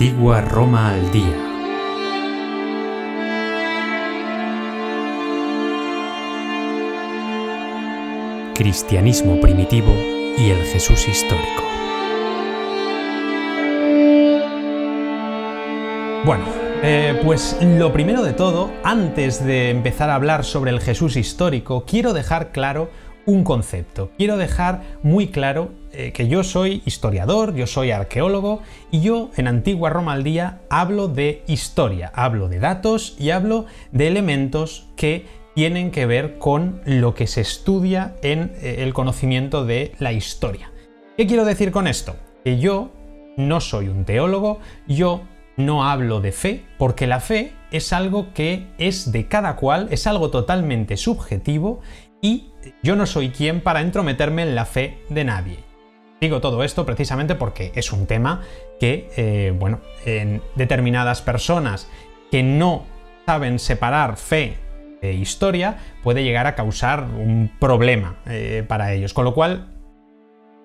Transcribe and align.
Antigua 0.00 0.40
Roma 0.40 0.88
al 0.88 1.12
Día. 1.12 1.36
Cristianismo 8.54 9.38
primitivo 9.42 9.92
y 10.38 10.52
el 10.52 10.64
Jesús 10.64 11.06
histórico. 11.06 11.62
Bueno, 16.24 16.46
eh, 16.82 17.20
pues 17.22 17.58
lo 17.60 17.92
primero 17.92 18.22
de 18.22 18.32
todo, 18.32 18.72
antes 18.82 19.44
de 19.44 19.68
empezar 19.68 20.08
a 20.08 20.14
hablar 20.14 20.46
sobre 20.46 20.70
el 20.70 20.80
Jesús 20.80 21.16
histórico, 21.16 21.84
quiero 21.84 22.14
dejar 22.14 22.52
claro 22.52 22.88
un 23.26 23.44
concepto. 23.44 24.10
Quiero 24.16 24.36
dejar 24.36 24.82
muy 25.02 25.28
claro 25.28 25.70
eh, 25.92 26.12
que 26.12 26.28
yo 26.28 26.44
soy 26.44 26.82
historiador, 26.84 27.54
yo 27.54 27.66
soy 27.66 27.90
arqueólogo 27.90 28.62
y 28.90 29.00
yo 29.00 29.30
en 29.36 29.48
Antigua 29.48 29.90
Roma 29.90 30.12
al 30.12 30.24
Día 30.24 30.60
hablo 30.70 31.08
de 31.08 31.42
historia, 31.46 32.12
hablo 32.14 32.48
de 32.48 32.60
datos 32.60 33.16
y 33.18 33.30
hablo 33.30 33.66
de 33.92 34.06
elementos 34.08 34.88
que 34.96 35.26
tienen 35.54 35.90
que 35.90 36.06
ver 36.06 36.38
con 36.38 36.80
lo 36.84 37.14
que 37.14 37.26
se 37.26 37.40
estudia 37.40 38.14
en 38.22 38.52
eh, 38.60 38.76
el 38.78 38.94
conocimiento 38.94 39.64
de 39.64 39.92
la 39.98 40.12
historia. 40.12 40.70
¿Qué 41.16 41.26
quiero 41.26 41.44
decir 41.44 41.72
con 41.72 41.86
esto? 41.86 42.16
Que 42.44 42.58
yo 42.58 42.90
no 43.36 43.60
soy 43.60 43.88
un 43.88 44.04
teólogo, 44.04 44.60
yo 44.86 45.22
no 45.56 45.84
hablo 45.84 46.20
de 46.20 46.32
fe, 46.32 46.64
porque 46.78 47.06
la 47.06 47.20
fe 47.20 47.52
es 47.70 47.92
algo 47.92 48.32
que 48.32 48.66
es 48.78 49.12
de 49.12 49.26
cada 49.28 49.56
cual, 49.56 49.88
es 49.90 50.06
algo 50.06 50.30
totalmente 50.30 50.96
subjetivo 50.96 51.80
y 52.20 52.50
yo 52.82 52.96
no 52.96 53.06
soy 53.06 53.30
quien 53.30 53.60
para 53.60 53.80
entrometerme 53.80 54.42
en 54.42 54.54
la 54.54 54.64
fe 54.64 54.98
de 55.08 55.24
nadie. 55.24 55.58
Digo 56.20 56.40
todo 56.40 56.62
esto 56.64 56.84
precisamente 56.84 57.34
porque 57.34 57.72
es 57.74 57.92
un 57.92 58.06
tema 58.06 58.42
que, 58.78 59.08
eh, 59.16 59.54
bueno, 59.58 59.80
en 60.04 60.42
determinadas 60.54 61.22
personas 61.22 61.88
que 62.30 62.42
no 62.42 62.84
saben 63.26 63.58
separar 63.58 64.16
fe 64.16 64.56
de 65.00 65.14
historia 65.14 65.78
puede 66.02 66.22
llegar 66.22 66.46
a 66.46 66.54
causar 66.54 67.04
un 67.04 67.50
problema 67.58 68.16
eh, 68.26 68.64
para 68.68 68.92
ellos. 68.92 69.14
Con 69.14 69.24
lo 69.24 69.34
cual, 69.34 69.79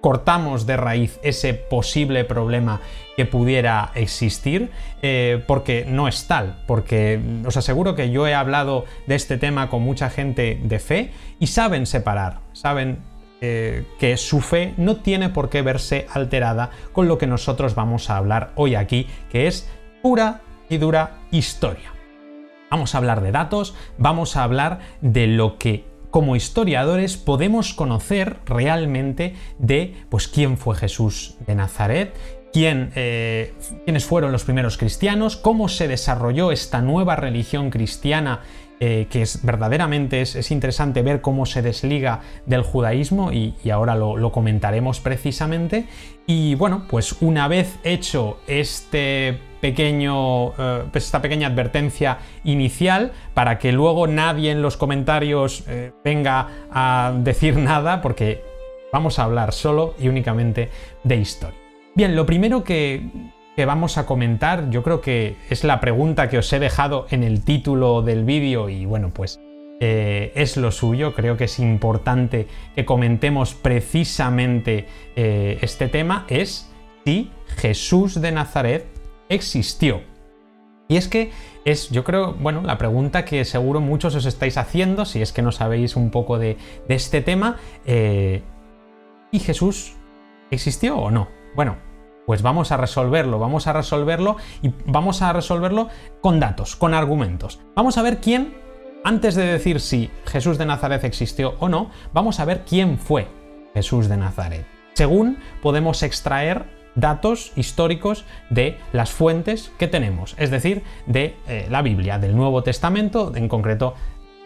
cortamos 0.05 0.67
de 0.67 0.77
raíz 0.77 1.19
ese 1.23 1.55
posible 1.55 2.25
problema 2.25 2.79
que 3.17 3.25
pudiera 3.25 3.89
existir, 3.95 4.69
eh, 5.01 5.43
porque 5.47 5.83
no 5.89 6.07
es 6.07 6.27
tal, 6.27 6.61
porque 6.67 7.19
os 7.43 7.57
aseguro 7.57 7.95
que 7.95 8.11
yo 8.11 8.27
he 8.27 8.35
hablado 8.35 8.85
de 9.07 9.15
este 9.15 9.39
tema 9.39 9.67
con 9.67 9.81
mucha 9.81 10.11
gente 10.11 10.59
de 10.61 10.77
fe 10.77 11.11
y 11.39 11.47
saben 11.47 11.87
separar, 11.87 12.41
saben 12.53 12.99
eh, 13.41 13.83
que 13.97 14.15
su 14.17 14.41
fe 14.41 14.75
no 14.77 14.97
tiene 14.97 15.29
por 15.29 15.49
qué 15.49 15.63
verse 15.63 16.05
alterada 16.13 16.69
con 16.93 17.07
lo 17.07 17.17
que 17.17 17.25
nosotros 17.25 17.73
vamos 17.73 18.11
a 18.11 18.17
hablar 18.17 18.51
hoy 18.53 18.75
aquí, 18.75 19.07
que 19.31 19.47
es 19.47 19.67
pura 20.03 20.41
y 20.69 20.77
dura 20.77 21.13
historia. 21.31 21.91
Vamos 22.69 22.93
a 22.93 22.99
hablar 22.99 23.21
de 23.21 23.31
datos, 23.31 23.73
vamos 23.97 24.37
a 24.37 24.43
hablar 24.43 24.81
de 25.01 25.25
lo 25.25 25.57
que 25.57 25.94
como 26.16 26.38
historiadores 26.38 27.17
podemos 27.17 27.73
conocer 27.73 28.38
realmente 28.45 29.35
de 29.59 29.95
pues, 30.08 30.30
quién 30.30 30.57
fue 30.57 30.73
Jesús 30.77 31.35
de 31.45 31.55
Nazaret, 31.55 32.13
quién, 32.53 32.94
eh, 32.95 33.53
quiénes 33.83 34.05
fueron 34.05 34.31
los 34.31 34.45
primeros 34.45 34.77
cristianos, 34.77 35.35
cómo 35.35 35.67
se 35.67 35.89
desarrolló 35.89 36.53
esta 36.53 36.81
nueva 36.81 37.17
religión 37.17 37.69
cristiana 37.69 38.44
eh, 38.81 39.07
que 39.09 39.21
es 39.21 39.45
verdaderamente 39.45 40.21
es, 40.21 40.51
interesante 40.51 41.01
ver 41.01 41.21
cómo 41.21 41.45
se 41.45 41.61
desliga 41.61 42.19
del 42.45 42.61
judaísmo 42.61 43.31
y, 43.31 43.55
ahora 43.71 43.95
lo, 43.95 44.31
comentaremos 44.31 44.99
precisamente. 44.99 45.87
Y 46.27 46.55
bueno, 46.55 46.83
pues 46.89 47.22
una 47.22 47.47
vez 47.47 47.79
hecho 47.83 48.39
este 48.47 49.39
pequeño, 49.61 50.50
eh, 50.57 50.83
pues 50.91 51.05
esta 51.05 51.22
pequeña 51.22 51.47
advertencia 51.47 52.17
inicial 52.44 53.13
para 53.33 53.59
que 53.59 53.72
luego 53.72 54.07
nadie 54.07 54.51
en 54.51 54.61
los 54.61 54.75
comentarios 54.75 55.63
eh, 55.67 55.94
venga 56.03 56.50
a 56.69 57.13
decir 57.17 57.57
nada 57.57 58.01
porque 58.01 58.44
vamos 58.91 59.19
a 59.19 59.23
hablar 59.23 59.53
solo 59.53 59.95
y 60.00 60.09
únicamente 60.09 60.69
de 61.03 61.16
historia. 61.16 61.59
Bien, 61.95 62.13
lo 62.13 62.25
primero 62.25 62.63
que 62.63 63.01
que 63.55 63.66
vamos 63.66 63.97
a 63.97 64.05
comentar, 64.05 64.69
yo 64.69 64.83
creo 64.83 65.01
que 65.01 65.38
es 65.49 65.63
la 65.63 65.79
pregunta 65.79 66.29
que 66.29 66.38
os 66.38 66.51
he 66.51 66.59
dejado 66.59 67.07
en 67.09 67.23
el 67.23 67.43
título 67.43 68.01
del 68.01 68.25
vídeo 68.25 68.69
y 68.69 68.85
bueno, 68.85 69.11
pues 69.13 69.39
eh, 69.79 70.31
es 70.35 70.57
lo 70.57 70.71
suyo, 70.71 71.13
creo 71.13 71.38
que 71.38 71.45
es 71.45 71.59
importante 71.59 72.47
que 72.75 72.85
comentemos 72.85 73.53
precisamente 73.53 74.88
eh, 75.15 75.57
este 75.61 75.88
tema, 75.88 76.25
es 76.29 76.71
si 77.05 77.31
Jesús 77.57 78.21
de 78.21 78.31
Nazaret 78.31 78.85
existió. 79.29 80.01
Y 80.88 80.97
es 80.97 81.07
que 81.07 81.31
es, 81.65 81.89
yo 81.89 82.03
creo, 82.03 82.33
bueno, 82.33 82.61
la 82.61 82.77
pregunta 82.77 83.25
que 83.25 83.44
seguro 83.44 83.81
muchos 83.81 84.15
os 84.15 84.25
estáis 84.25 84.57
haciendo, 84.57 85.05
si 85.05 85.21
es 85.21 85.31
que 85.31 85.41
no 85.41 85.51
sabéis 85.51 85.95
un 85.95 86.11
poco 86.11 86.38
de, 86.38 86.57
este 86.88 87.21
tema, 87.21 87.57
eh, 87.85 88.44
¿y 89.31 89.39
Jesús 89.39 89.95
existió 90.51 90.97
o 90.97 91.09
no? 91.09 91.27
Bueno, 91.55 91.77
pues 92.25 92.41
vamos 92.41 92.72
a 92.72 92.78
resolverlo, 92.78 93.40
vamos 93.40 93.68
a 93.68 93.74
resolverlo 93.74 94.38
y 94.62 94.72
vamos 94.86 95.22
a 95.22 95.34
resolverlo 95.34 95.90
con 96.22 96.40
datos, 96.40 96.75
con 96.75 96.94
argumentos. 96.94 97.59
Vamos 97.75 97.97
a 97.97 98.02
ver 98.02 98.19
quién, 98.19 98.56
antes 99.03 99.36
de 99.36 99.46
decir 99.46 99.80
si 99.80 100.09
Jesús 100.25 100.58
de 100.58 100.66
Nazaret 100.66 101.03
existió 101.03 101.56
o 101.59 101.69
no, 101.69 101.90
vamos 102.13 102.40
a 102.40 102.46
ver 102.46 102.63
quién 102.68 102.97
fue 102.97 103.28
Jesús 103.74 104.08
de 104.08 104.18
Nazaret. 104.18 104.66
Según 104.94 105.38
podemos 105.62 106.02
extraer 106.03 106.66
datos 106.96 107.52
históricos 107.56 108.25
de 108.50 108.78
las 108.94 109.12
fuentes 109.12 109.72
que 109.78 109.88
tenemos, 109.88 110.34
es 110.38 110.50
decir, 110.50 110.84
de 111.06 111.36
eh, 111.47 111.68
la 111.69 111.81
Biblia, 111.81 112.18
del 112.18 112.36
Nuevo 112.36 112.63
Testamento, 112.63 113.34
en 113.36 113.50
concreto 113.50 113.96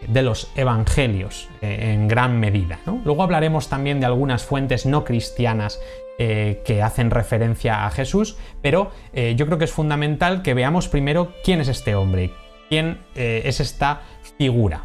de 0.08 0.22
los 0.22 0.50
evangelios 0.56 1.48
eh, 1.60 1.92
en 1.92 2.08
gran 2.08 2.38
medida. 2.40 2.78
Luego 3.04 3.22
hablaremos 3.22 3.68
también 3.68 4.00
de 4.00 4.06
algunas 4.06 4.42
fuentes 4.42 4.86
no 4.86 5.04
cristianas 5.04 5.80
eh, 6.18 6.62
que 6.64 6.82
hacen 6.82 7.10
referencia 7.10 7.86
a 7.86 7.90
Jesús, 7.90 8.36
pero 8.62 8.90
eh, 9.12 9.34
yo 9.36 9.46
creo 9.46 9.58
que 9.58 9.64
es 9.64 9.72
fundamental 9.72 10.42
que 10.42 10.54
veamos 10.54 10.88
primero 10.88 11.32
quién 11.44 11.60
es 11.60 11.68
este 11.68 11.94
hombre, 11.94 12.32
quién 12.68 12.98
es 13.14 13.60
esta 13.60 14.02
figura. 14.38 14.84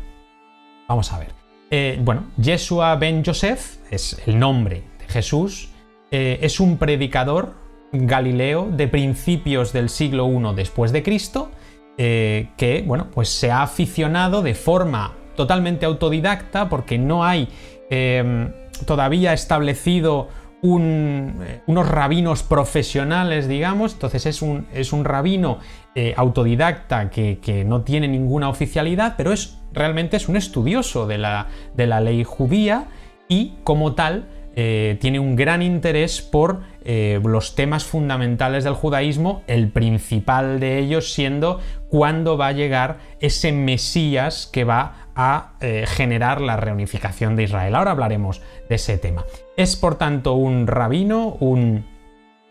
Vamos 0.87 1.11
a 1.11 1.19
ver. 1.19 1.99
bueno, 2.03 2.25
Yeshua 2.37 2.95
ben 2.95 3.23
Joseph 3.23 3.77
es 3.91 4.21
el 4.25 4.39
nombre 4.39 4.83
de 4.99 5.07
Jesús, 5.07 5.69
es 6.11 6.59
un 6.59 6.77
predicador 6.77 7.53
galileo 7.91 8.69
de 8.71 8.87
principios 8.87 9.73
del 9.73 9.89
siglo 9.89 10.27
I 10.27 10.55
después 10.55 10.91
de 10.91 11.03
Cristo, 11.03 11.51
eh, 11.97 12.49
que 12.57 12.83
bueno, 12.85 13.07
pues 13.13 13.29
se 13.29 13.51
ha 13.51 13.61
aficionado 13.61 14.41
de 14.41 14.53
forma 14.53 15.13
totalmente 15.37 15.85
autodidacta 15.85 16.67
porque 16.67 16.97
no 16.97 17.23
hay 17.23 17.47
em, 17.89 18.51
todavía 18.85 19.31
establecido 19.31 20.27
eh, 20.61 21.61
unos 21.67 21.87
rabinos 21.87 22.43
profesionales, 22.43 23.47
digamos, 23.47 23.93
entonces 23.93 24.25
es 24.25 24.41
un, 24.41 24.67
es 24.73 24.91
un 24.91 25.05
rabino 25.05 25.59
eh, 25.93 26.13
autodidacta 26.17 27.09
que, 27.09 27.63
no 27.65 27.83
tiene 27.83 28.09
ninguna 28.09 28.49
oficialidad, 28.49 29.13
pero 29.15 29.31
es 29.31 29.57
realmente 29.71 30.17
es 30.17 30.27
un 30.27 30.35
estudioso 30.35 31.07
de 31.07 31.17
la, 31.17 31.47
de 31.75 31.87
la 31.87 32.01
ley 32.01 32.25
judía 32.25 32.87
y 33.29 33.53
como 33.63 33.93
tal 33.93 34.27
tiene 34.55 35.19
un 35.19 35.35
gran 35.35 35.61
interés 35.61 36.21
por 36.21 36.61
eh, 36.85 37.19
los 37.23 37.55
temas 37.55 37.83
fundamentales 37.83 38.63
del 38.63 38.75
judaísmo, 38.75 39.41
el 39.47 39.69
principal 39.69 40.59
de 40.59 40.77
ellos 40.77 41.13
siendo 41.13 41.59
cuándo 41.89 42.37
va 42.37 42.47
a 42.47 42.51
llegar 42.51 42.97
ese 43.19 43.51
Mesías 43.51 44.47
que 44.51 44.63
va 44.63 45.09
a 45.15 45.53
eh, 45.61 45.85
generar 45.87 46.41
la 46.41 46.57
reunificación 46.57 47.35
de 47.35 47.43
Israel. 47.43 47.73
Ahora 47.75 47.91
hablaremos 47.91 48.41
de 48.69 48.75
ese 48.75 48.99
tema. 48.99 49.25
Es 49.57 49.75
por 49.75 49.95
tanto 49.95 50.33
un 50.33 50.67
rabino, 50.67 51.37
un, 51.39 51.85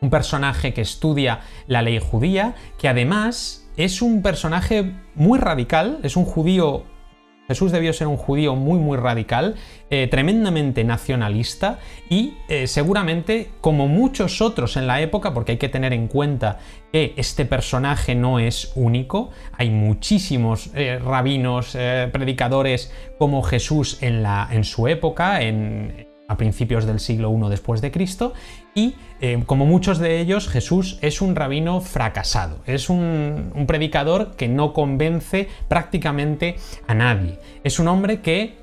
un 0.01 0.11
personaje 0.11 0.75
que 0.75 0.81
estudia 0.81 1.41
la 1.69 1.83
ley 1.83 2.01
judía, 2.01 2.55
que 2.79 2.89
además 2.89 3.71
es 3.77 4.03
un 4.03 4.23
personaje 4.23 4.95
muy 5.15 5.39
radical, 5.39 6.01
es 6.03 6.17
un 6.17 6.25
judío 6.25 6.85
Jesús 7.49 7.73
debió 7.73 7.93
ser 7.93 8.07
un 8.07 8.17
judío 8.17 8.55
muy 8.57 8.79
muy 8.79 8.97
radical, 8.97 9.57
eh, 9.91 10.09
tremendamente 10.11 10.85
nacionalista 10.85 11.79
y 12.09 12.35
eh, 12.49 12.67
seguramente 12.67 13.51
como 13.61 13.87
muchos 13.87 14.41
otros 14.41 14.77
en 14.77 14.87
la 14.87 15.01
época, 15.01 15.35
porque 15.35 15.53
hay 15.53 15.59
que 15.59 15.69
tener 15.69 15.93
en 15.93 16.09
cuenta 16.09 16.59
que 16.93 17.13
este 17.17 17.45
personaje 17.45 18.15
no 18.15 18.39
es 18.39 18.73
único, 18.77 19.31
hay 19.53 19.71
muchísimos 19.71 20.71
eh, 20.75 20.99
rabinos, 21.05 21.77
predicadores 22.13 22.93
como 23.19 23.43
Jesús 23.43 23.99
en, 24.01 24.65
su 24.65 24.89
época, 24.89 25.43
en, 25.43 26.09
a 26.29 26.37
principios 26.37 26.87
del 26.87 27.01
siglo 27.01 27.31
I 27.31 27.51
después 27.51 27.81
de 27.81 27.91
Cristo 27.91 28.33
y 28.75 28.97
eh, 29.21 29.43
como 29.47 29.65
muchos 29.65 29.99
de 29.99 30.21
ellos 30.21 30.49
Jesús 30.49 30.99
es 31.01 31.23
un 31.23 31.37
rabino 31.37 31.81
fracasado, 31.81 32.59
es 32.67 32.91
un, 32.91 33.53
predicador 33.67 34.33
que 34.37 34.49
no 34.49 34.73
convence 34.73 35.49
prácticamente 35.69 36.57
a 36.87 36.95
nadie, 36.95 37.39
es 37.63 37.79
un 37.79 37.89
hombre 37.89 38.21
que 38.21 38.57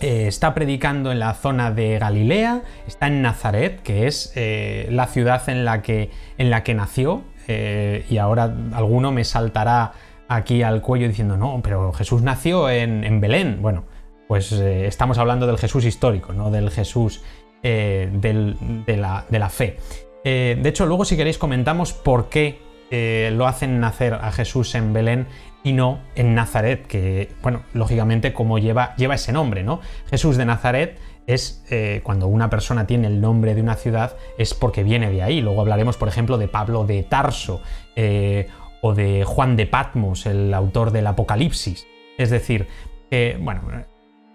eh, 0.00 0.26
está 0.28 0.54
predicando 0.54 1.12
en 1.12 1.18
la 1.18 1.34
zona 1.34 1.72
de 1.72 1.98
Galilea, 1.98 2.62
está 2.86 3.08
en 3.08 3.20
Nazaret, 3.22 3.82
que 3.82 4.06
es 4.06 4.32
eh, 4.36 4.86
la 4.90 5.08
ciudad 5.08 5.46
en 5.48 5.64
la 5.64 5.82
que, 5.82 6.10
en 6.38 6.48
la 6.48 6.62
que 6.62 6.74
nació 6.74 7.24
y 7.48 8.16
ahora 8.16 8.44
alguno 8.72 9.12
me 9.12 9.24
saltará 9.24 9.92
aquí 10.26 10.62
al 10.62 10.80
cuello 10.80 11.06
diciendo, 11.06 11.36
no, 11.36 11.60
pero 11.62 11.92
Jesús 11.92 12.22
nació 12.22 12.70
en, 12.70 13.20
Belén. 13.20 13.58
Bueno, 13.60 13.84
pues 14.26 14.52
estamos 14.52 15.18
hablando 15.18 15.46
del 15.46 15.58
Jesús 15.58 15.84
histórico, 15.84 16.32
no 16.32 16.50
del 16.50 16.70
Jesús 16.70 17.22
de, 17.62 18.84
la, 18.86 19.24
de, 19.28 19.38
la, 19.38 19.48
fe. 19.48 19.78
de 20.24 20.68
hecho, 20.68 20.86
luego 20.86 21.04
si 21.04 21.16
queréis 21.16 21.38
comentamos 21.38 21.92
por 21.92 22.28
qué 22.28 22.58
lo 23.32 23.46
hacen 23.46 23.80
nacer 23.80 24.14
a 24.14 24.32
Jesús 24.32 24.74
en 24.74 24.92
Belén 24.92 25.26
y 25.64 25.72
no 25.72 26.00
en 26.14 26.34
Nazaret, 26.34 26.86
que, 26.86 27.30
bueno, 27.42 27.62
lógicamente 27.72 28.32
como 28.32 28.58
lleva, 28.58 28.94
lleva 28.96 29.14
ese 29.14 29.32
nombre, 29.32 29.62
¿no? 29.62 29.80
Jesús 30.10 30.36
de 30.36 30.44
Nazaret 30.44 30.98
es 31.26 31.64
eh, 31.70 32.00
cuando 32.02 32.26
una 32.26 32.50
persona 32.50 32.86
tiene 32.86 33.06
el 33.06 33.20
nombre 33.20 33.54
de 33.54 33.62
una 33.62 33.76
ciudad, 33.76 34.16
es 34.38 34.54
porque 34.54 34.82
viene 34.82 35.10
de 35.10 35.22
ahí. 35.22 35.40
Luego 35.40 35.60
hablaremos, 35.60 35.96
por 35.96 36.08
ejemplo, 36.08 36.36
de 36.36 36.48
Pablo 36.48 36.84
de 36.84 37.02
Tarso 37.04 37.62
eh, 37.94 38.48
o 38.80 38.94
de 38.94 39.24
Juan 39.24 39.56
de 39.56 39.66
Patmos, 39.66 40.26
el 40.26 40.52
autor 40.52 40.90
del 40.90 41.06
Apocalipsis. 41.06 41.86
Es 42.18 42.30
decir, 42.30 42.66
bueno, 43.40 43.62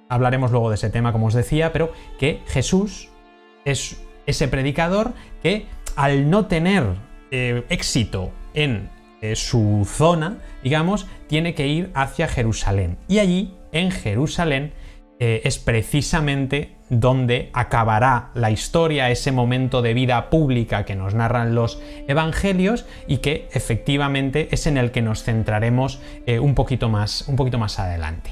hablaremos 0.08 0.52
luego 0.52 0.70
de 0.70 0.76
ese 0.76 0.90
tema, 0.90 1.12
como 1.12 1.28
os 1.28 1.34
decía, 1.34 1.74
pero 1.74 1.92
que 2.20 2.42
Jesús 2.48 3.10
es 3.72 4.02
ese 4.26 4.48
predicador 4.48 5.14
que 5.42 5.66
al 5.96 6.30
no 6.30 6.48
tener 6.48 6.84
eh, 7.32 7.64
éxito 7.70 8.32
en 8.54 8.90
su 9.34 9.88
zona, 9.92 10.38
digamos, 10.64 11.08
tiene 11.26 11.56
que 11.56 11.68
ir 11.68 11.90
hacia 11.96 12.28
Jerusalén. 12.28 12.98
Y 13.08 13.18
allí, 13.18 13.54
en 13.72 13.90
Jerusalén, 13.90 14.74
eh, 15.20 15.42
es 15.44 15.58
precisamente 15.58 16.78
donde 16.90 17.50
acabará 17.54 18.30
la 18.36 18.52
historia, 18.52 19.10
ese 19.10 19.32
momento 19.32 19.82
de 19.82 19.96
vida 19.96 20.30
pública 20.30 20.86
que 20.86 20.96
nos 20.96 21.16
narran 21.16 21.56
los 21.56 21.82
evangelios 22.08 22.86
y 23.08 23.18
que 23.18 23.50
efectivamente 23.52 24.48
es 24.52 24.68
en 24.68 24.78
el 24.78 24.92
que 24.92 25.02
nos 25.02 25.24
centraremos 25.24 26.00
eh, 26.28 26.40
un, 26.40 26.54
poquito 26.54 26.88
más, 26.88 27.28
un 27.28 27.36
poquito 27.36 27.58
más 27.58 27.80
adelante. 27.80 28.32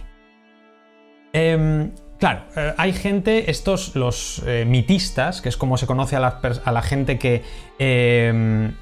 Em, 1.33 1.91
claro, 2.19 2.41
eh, 2.56 2.73
hay 2.77 2.94
gente, 2.94 3.50
estos 3.50 3.95
los 3.95 4.44
mitistas, 4.65 5.41
que 5.41 5.50
es 5.50 5.57
como 5.57 5.77
se 5.77 5.88
conoce 5.88 6.15
a 6.15 6.71
la 6.71 6.81
gente 6.81 7.17
que 7.17 7.44
em, 7.79 8.73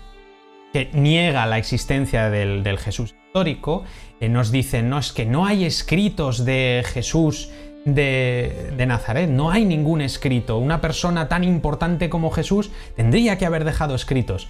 que 0.74 0.89
niega 0.91 1.45
la 1.45 1.59
existencia 1.59 2.31
del, 2.31 2.77
Jesús 2.80 3.13
histórico, 3.27 3.83
eh, 4.19 4.27
nos 4.27 4.51
dicen, 4.51 4.89
no, 4.89 4.97
es 4.97 5.13
que 5.13 5.25
no 5.25 5.45
hay 5.45 5.65
escritos 5.65 6.44
de 6.45 6.83
Jesús 6.85 7.51
de, 7.85 8.74
de, 8.75 8.85
Nazaret, 8.88 9.30
no 9.30 9.51
hay 9.51 9.65
ningún 9.65 10.01
escrito. 10.01 10.57
Una 10.57 10.81
persona 10.81 11.30
tan 11.30 11.44
importante 11.44 12.09
como 12.09 12.31
Jesús 12.31 12.71
tendría 12.95 13.38
que 13.38 13.45
haber 13.45 13.65
dejado 13.65 13.94
escritos. 13.94 14.50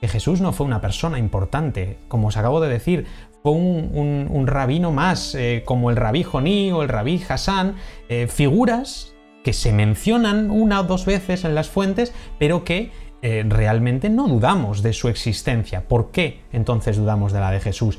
Que 0.00 0.06
Jesús 0.06 0.40
no 0.40 0.52
fue 0.52 0.66
una 0.66 0.80
persona 0.80 1.18
importante, 1.18 1.98
como 2.06 2.28
os 2.28 2.36
acabo 2.36 2.60
de 2.60 2.68
decir, 2.68 3.06
fue 3.42 3.52
un, 3.52 4.44
rabino 4.46 4.92
más, 4.92 5.34
eh, 5.34 5.62
como 5.64 5.90
el 5.90 5.96
rabí 5.96 6.22
Joní 6.22 6.72
o 6.72 6.82
el 6.82 6.88
rabí 6.88 7.22
Hassan, 7.26 7.76
eh, 8.08 8.26
figuras 8.28 9.14
que 9.44 9.52
se 9.52 9.72
mencionan 9.72 10.50
una 10.50 10.80
o 10.80 10.84
dos 10.84 11.06
veces 11.06 11.44
en 11.44 11.54
las 11.54 11.70
fuentes, 11.70 12.12
pero 12.38 12.64
que 12.64 12.90
eh, 13.22 13.44
realmente 13.46 14.08
no 14.08 14.28
dudamos 14.28 14.82
de 14.82 14.92
su 14.92 15.08
existencia. 15.08 15.88
¿Por 15.88 16.10
qué 16.10 16.40
entonces 16.52 16.96
dudamos 16.96 17.32
de 17.32 17.40
la 17.40 17.50
de 17.50 17.60
Jesús? 17.60 17.98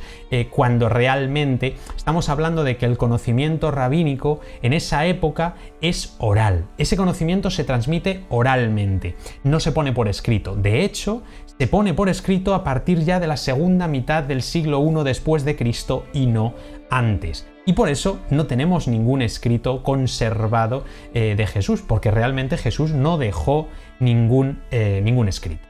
Cuando 0.52 0.90
realmente 0.90 1.76
estamos 1.96 2.30
hablando 2.30 2.64
de 2.64 2.78
que 2.78 2.86
el 2.86 2.98
conocimiento 2.98 3.72
rabínico 3.72 4.40
en 4.62 4.74
esa 4.74 5.06
época 5.06 5.56
es 5.80 6.16
oral. 6.20 6.66
Ese 6.78 6.98
conocimiento 6.98 7.50
se 7.50 7.64
transmite 7.64 8.24
oralmente, 8.30 9.16
no 9.44 9.60
se 9.60 9.72
pone 9.72 9.94
por 9.94 10.08
escrito. 10.08 10.56
De 10.56 10.84
hecho, 10.84 11.24
se 11.62 11.68
pone 11.68 11.94
por 11.94 12.10
escrito 12.10 12.56
a 12.56 12.64
partir 12.64 13.06
ya 13.06 13.20
de 13.20 13.28
la 13.28 13.38
segunda 13.38 13.88
mitad 13.88 14.24
del 14.24 14.42
siglo 14.42 14.84
I 14.84 15.04
después 15.04 15.46
de 15.46 15.56
Cristo 15.56 16.08
y 16.12 16.26
no 16.26 16.56
antes. 16.90 17.48
Y 17.68 17.74
por 17.74 17.88
eso 17.88 18.20
no 18.32 18.48
tenemos 18.48 18.88
ningún 18.88 19.22
escrito 19.22 19.84
conservado 19.84 20.86
eh, 21.14 21.36
de 21.38 21.46
Jesús, 21.46 21.84
porque 21.88 22.10
realmente 22.10 22.58
Jesús 22.58 22.94
no 22.94 23.20
dejó 23.20 23.68
ningún, 24.00 24.64
eh, 24.72 25.02
ningún 25.04 25.28
escrito. 25.28 25.68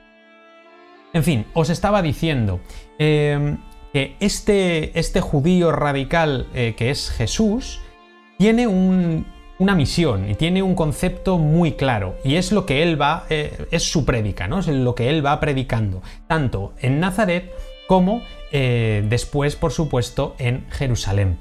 En 1.12 1.26
fin, 1.26 1.46
os 1.54 1.70
estaba 1.70 2.02
diciendo 2.02 2.62
em, 2.98 3.58
que 3.92 4.16
este, 4.22 4.98
este, 4.98 5.20
judío 5.20 5.74
radical 5.74 6.48
eh, 6.54 6.74
que 6.78 6.90
es 6.90 7.12
Jesús 7.12 7.82
tiene 8.38 8.66
una 9.62 9.76
misión 9.76 10.28
y 10.28 10.36
tiene 10.36 10.64
un 10.64 10.74
concepto 10.74 11.38
muy 11.38 11.74
claro 11.74 12.16
y 12.24 12.36
es 12.36 12.52
lo 12.52 12.66
que 12.66 12.82
él 12.82 13.00
va, 13.00 13.26
es 13.30 13.84
su 13.84 14.06
prédica, 14.06 14.48
¿no? 14.48 14.60
es 14.60 14.68
lo 14.68 14.96
que 14.96 15.10
él 15.10 15.24
va 15.24 15.40
predicando, 15.40 16.02
tanto 16.28 16.74
en 16.80 17.00
Nazaret 17.00 17.54
como 17.88 18.24
después, 18.52 19.56
por 19.56 19.72
supuesto, 19.72 20.36
en 20.40 20.66
Jerusalén. 20.72 21.38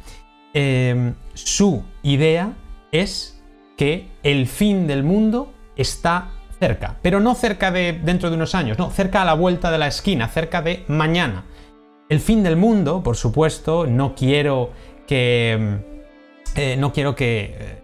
Em, 0.53 1.15
su 1.35 1.85
idea 2.03 2.55
es 2.91 3.41
que 3.77 4.09
el 4.23 4.47
fin 4.49 4.87
del 4.87 5.05
mundo 5.05 5.53
está 5.77 6.33
cerca, 6.59 6.99
pero 7.03 7.21
no 7.21 7.35
cerca 7.35 7.71
de 7.71 7.93
dentro 7.93 8.31
de 8.31 8.37
unos 8.37 8.55
años, 8.55 8.77
no, 8.77 8.91
cerca 8.91 9.23
a 9.23 9.25
la 9.25 9.35
vuelta 9.35 9.71
de 9.71 9.79
la 9.79 9.87
esquina, 9.87 10.29
cerca 10.29 10.61
de 10.61 10.85
mañana. 10.89 11.45
El 12.09 12.19
fin 12.21 12.43
del 12.43 12.57
mundo, 12.57 13.03
por 13.03 13.17
supuesto, 13.17 13.87
no 13.87 14.15
quiero 14.15 14.71
que 15.07 15.53
em, 15.53 15.83
eh, 16.57 16.77
no 16.77 16.93
quiero 16.93 17.15
que 17.15 17.57
eh, 17.59 17.80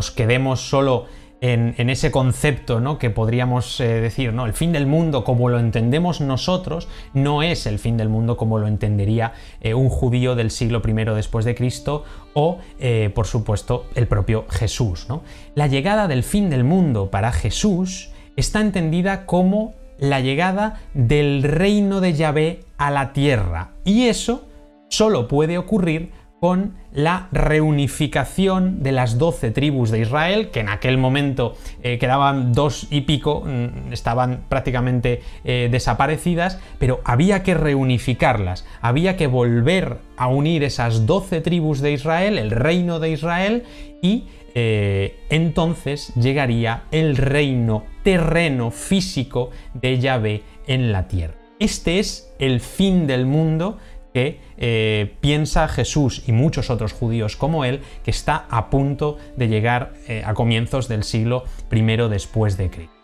nos 0.00 0.10
quedemos 0.10 0.62
solo 0.62 1.08
en, 1.42 1.90
ese 1.90 2.10
concepto 2.10 2.80
¿no? 2.80 2.98
que 2.98 3.10
podríamos 3.10 3.78
eh, 3.80 4.00
decir, 4.00 4.32
¿no? 4.32 4.46
el 4.46 4.54
fin 4.54 4.72
del 4.72 4.86
mundo 4.86 5.24
como 5.24 5.50
lo 5.50 5.58
entendemos 5.58 6.22
nosotros 6.22 6.88
no 7.12 7.42
es 7.42 7.66
el 7.66 7.78
fin 7.78 7.98
del 7.98 8.08
mundo 8.08 8.38
como 8.38 8.58
lo 8.58 8.66
entendería 8.66 9.34
eh, 9.60 9.74
un 9.74 9.90
judío 9.90 10.36
del 10.36 10.50
siglo 10.50 10.80
I 10.82 10.92
después 11.14 11.44
de 11.44 11.54
Cristo 11.54 12.04
o, 12.32 12.60
eh, 12.78 13.10
por 13.14 13.26
supuesto, 13.26 13.84
el 13.94 14.08
propio 14.08 14.46
Jesús. 14.48 15.04
¿no? 15.10 15.22
La 15.54 15.66
llegada 15.66 16.08
del 16.08 16.22
fin 16.22 16.48
del 16.48 16.64
mundo 16.64 17.10
para 17.10 17.30
Jesús 17.30 18.08
está 18.36 18.62
entendida 18.62 19.26
como 19.26 19.74
la 19.98 20.20
llegada 20.20 20.80
del 20.94 21.42
reino 21.42 22.00
de 22.00 22.14
Yahvé 22.14 22.60
a 22.78 22.90
la 22.90 23.12
tierra 23.12 23.72
y 23.84 24.04
eso 24.04 24.48
solo 24.88 25.28
puede 25.28 25.58
ocurrir 25.58 26.10
con 26.40 26.74
la 26.92 27.28
reunificación 27.32 28.82
de 28.82 28.92
las 28.92 29.18
doce 29.18 29.50
tribus 29.50 29.90
de 29.90 30.00
Israel, 30.00 30.50
que 30.50 30.60
en 30.60 30.70
aquel 30.70 30.96
momento 30.96 31.54
eh, 31.82 31.98
quedaban 31.98 32.52
dos 32.54 32.88
y 32.90 33.02
pico, 33.02 33.44
mm, 33.44 33.92
estaban 33.92 34.44
prácticamente 34.48 35.22
eh, 35.44 35.68
desaparecidas, 35.70 36.58
pero 36.78 37.00
había 37.04 37.42
que 37.42 37.54
reunificarlas, 37.54 38.66
había 38.80 39.16
que 39.16 39.26
volver 39.26 39.98
a 40.16 40.28
unir 40.28 40.64
esas 40.64 41.06
doce 41.06 41.42
tribus 41.42 41.80
de 41.80 41.92
Israel, 41.92 42.38
el 42.38 42.50
reino 42.50 42.98
de 42.98 43.10
Israel, 43.10 43.64
y 44.00 44.24
eh, 44.54 45.20
entonces 45.28 46.12
llegaría 46.14 46.84
el 46.90 47.16
reino 47.16 47.84
terreno 48.02 48.70
físico 48.70 49.50
de 49.74 49.98
Yahvé 49.98 50.42
en 50.66 50.90
la 50.90 51.06
tierra. 51.06 51.34
Este 51.60 51.98
es 51.98 52.32
el 52.38 52.60
fin 52.60 53.06
del 53.06 53.26
mundo 53.26 53.76
que 54.12 54.40
eh, 54.56 55.14
piensa 55.20 55.68
Jesús 55.68 56.22
y 56.26 56.32
muchos 56.32 56.70
otros 56.70 56.92
judíos 56.92 57.36
como 57.36 57.64
él 57.64 57.80
que 58.04 58.10
está 58.10 58.46
a 58.50 58.70
punto 58.70 59.18
de 59.36 59.48
llegar 59.48 59.92
eh, 60.08 60.22
a 60.24 60.34
comienzos 60.34 60.88
del 60.88 61.04
siglo 61.04 61.44
I 61.70 61.80
después 62.08 62.56
de 62.56 62.70
Cristo. 62.70 62.94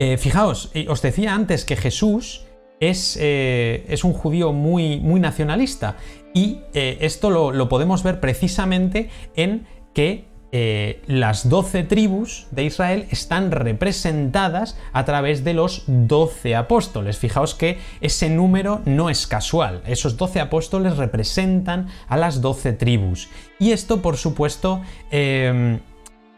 Eh, 0.00 0.16
fijaos, 0.16 0.70
os 0.88 1.02
decía 1.02 1.34
antes 1.34 1.64
que 1.64 1.76
Jesús 1.76 2.44
es, 2.78 3.16
es 3.16 4.04
un 4.04 4.12
judío 4.12 4.52
muy, 4.52 5.00
muy 5.00 5.18
nacionalista 5.18 5.96
y 6.32 6.60
esto 6.72 7.30
lo, 7.30 7.50
lo 7.50 7.68
podemos 7.68 8.04
ver 8.04 8.20
precisamente 8.20 9.10
en 9.34 9.66
que 9.94 10.27
eh, 10.50 11.02
las 11.06 11.48
doce 11.48 11.82
tribus 11.82 12.46
de 12.50 12.64
Israel 12.64 13.06
están 13.10 13.50
representadas 13.50 14.78
a 14.92 15.04
través 15.04 15.44
de 15.44 15.54
los 15.54 15.84
doce 15.86 16.56
apóstoles. 16.56 17.18
Fijaos 17.18 17.54
que 17.54 17.78
ese 18.00 18.30
número 18.30 18.80
no 18.86 19.10
es 19.10 19.26
casual. 19.26 19.82
Esos 19.86 20.16
doce 20.16 20.40
apóstoles 20.40 20.96
representan 20.96 21.88
a 22.08 22.16
las 22.16 22.40
doce 22.40 22.72
tribus. 22.72 23.28
Y 23.58 23.72
esto, 23.72 24.00
por 24.00 24.16
supuesto, 24.16 24.80
eh, 25.10 25.80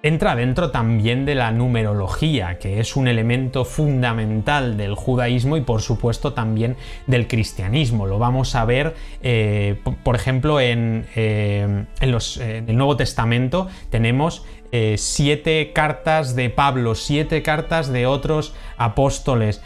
entra 0.02 0.34
dentro 0.34 0.70
también 0.70 1.24
de 1.24 1.34
la 1.34 1.52
numerología, 1.52 2.58
que 2.58 2.80
es 2.80 2.96
un 2.96 3.08
elemento 3.08 3.64
fundamental 3.64 4.76
del 4.76 4.94
judaísmo 4.94 5.56
y 5.56 5.60
por 5.60 5.82
supuesto 5.82 6.32
también 6.32 6.76
del 7.06 7.26
cristianismo. 7.26 8.06
Lo 8.06 8.18
vamos 8.18 8.54
a 8.54 8.64
ver, 8.64 8.94
eh, 9.22 9.80
por 10.02 10.16
ejemplo, 10.16 10.60
en, 10.60 11.06
eh, 11.16 11.84
el 12.00 12.76
Nuevo 12.76 12.96
Testamento 12.96 13.68
tenemos 13.90 14.44
eh, 14.72 14.94
siete 14.98 15.72
cartas 15.74 16.36
de 16.36 16.48
Pablo, 16.48 16.94
siete 16.94 17.42
cartas 17.42 17.92
de 17.92 18.06
otros 18.06 18.54
apóstoles. 18.76 19.62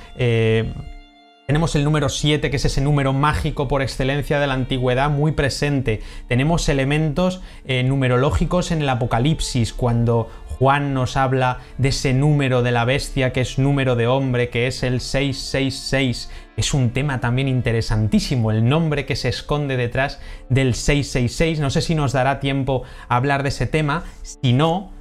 Tenemos 1.46 1.76
el 1.76 1.84
número 1.84 2.08
7, 2.08 2.48
que 2.48 2.56
es 2.56 2.64
ese 2.64 2.80
número 2.80 3.12
mágico 3.12 3.68
por 3.68 3.82
excelencia 3.82 4.40
de 4.40 4.46
la 4.46 4.54
antigüedad, 4.54 5.10
muy 5.10 5.32
presente. 5.32 6.00
Tenemos 6.26 6.70
elementos 6.70 7.42
eh, 7.66 7.82
numerológicos 7.82 8.70
en 8.70 8.80
el 8.80 8.88
Apocalipsis, 8.88 9.74
cuando 9.74 10.30
Juan 10.46 10.94
nos 10.94 11.18
habla 11.18 11.58
de 11.76 11.90
ese 11.90 12.14
número 12.14 12.62
de 12.62 12.72
la 12.72 12.86
bestia 12.86 13.34
que 13.34 13.42
es 13.42 13.58
número 13.58 13.94
de 13.94 14.06
hombre, 14.06 14.48
que 14.48 14.66
es 14.66 14.82
el 14.82 15.02
666. 15.02 16.30
Es 16.56 16.72
un 16.72 16.94
tema 16.94 17.20
también 17.20 17.48
interesantísimo, 17.48 18.50
el 18.50 18.66
nombre 18.66 19.04
que 19.04 19.14
se 19.14 19.28
esconde 19.28 19.76
detrás 19.76 20.20
del 20.48 20.74
666. 20.74 21.60
No 21.60 21.68
sé 21.68 21.82
si 21.82 21.94
nos 21.94 22.12
dará 22.12 22.40
tiempo 22.40 22.84
a 23.08 23.16
hablar 23.16 23.42
de 23.42 23.50
ese 23.50 23.66
tema. 23.66 24.04
Si 24.22 24.54
no, 24.54 24.93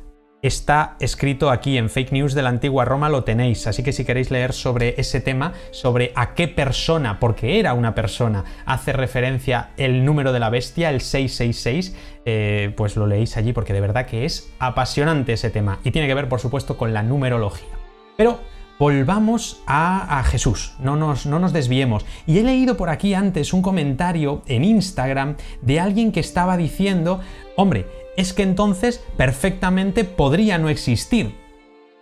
está 0.44 0.98
escrito 1.00 1.50
aquí 1.50 1.78
en 1.78 1.90
Fake 1.90 2.12
News 2.12 2.34
de 2.34 2.44
la 2.44 2.50
antigua 2.50 2.86
Roma, 2.86 3.10
lo 3.10 3.24
tenéis. 3.24 3.66
Así 3.66 3.82
que 3.82 3.94
si 3.94 4.04
queréis 4.06 4.30
leer 4.30 4.52
sobre 4.54 4.94
ese 5.00 5.22
tema, 5.22 5.54
sobre 5.72 6.12
a 6.16 6.36
qué 6.36 6.50
persona, 6.50 7.20
porque 7.20 7.60
era 7.60 7.74
una 7.74 7.96
persona, 7.96 8.44
hace 8.66 8.92
referencia 8.92 9.72
el 9.78 10.04
número 10.04 10.34
de 10.34 10.42
la 10.42 10.50
bestia, 10.50 10.90
el 10.90 11.00
666, 11.00 11.96
eh, 12.26 12.74
pues 12.76 12.98
lo 12.98 13.08
leéis 13.08 13.38
allí 13.38 13.54
porque 13.54 13.74
de 13.74 13.82
verdad 13.82 14.06
que 14.06 14.26
es 14.26 14.54
apasionante 14.60 15.34
ese 15.34 15.50
tema. 15.50 15.80
Y 15.86 15.92
tiene 15.92 16.10
que 16.10 16.14
ver, 16.14 16.28
por 16.28 16.42
supuesto, 16.42 16.78
con 16.78 16.94
la 16.94 17.04
numerología. 17.04 17.70
Pero 18.18 18.42
volvamos 18.80 19.62
a, 19.66 20.22
Jesús, 20.26 20.74
no 20.80 20.98
nos, 20.98 21.26
no 21.26 21.40
nos, 21.40 21.54
desviemos. 21.54 22.06
Y 22.28 22.40
he 22.40 22.44
leído 22.44 22.76
por 22.76 22.90
aquí 22.90 23.14
antes 23.14 23.54
un 23.54 23.62
comentario 23.62 24.42
en 24.48 24.66
Instagram 24.66 25.38
de 25.62 25.80
alguien 25.80 26.12
que 26.12 26.20
estaba 26.20 26.58
diciendo, 26.58 27.22
hombre, 27.56 28.03
es 28.18 28.34
que 28.34 28.44
entonces 28.44 29.04
perfectamente 29.18 30.04
podría 30.04 30.58
no 30.58 30.70
existir. 30.70 31.36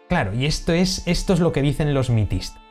Claro, 0.10 0.34
y 0.34 0.46
esto 0.46 0.74
es, 0.74 1.04
esto 1.06 1.34
es 1.34 1.40
lo 1.40 1.52
que 1.52 1.62
dicen 1.62 1.94
los 1.94 2.10
mitistas, 2.10 2.62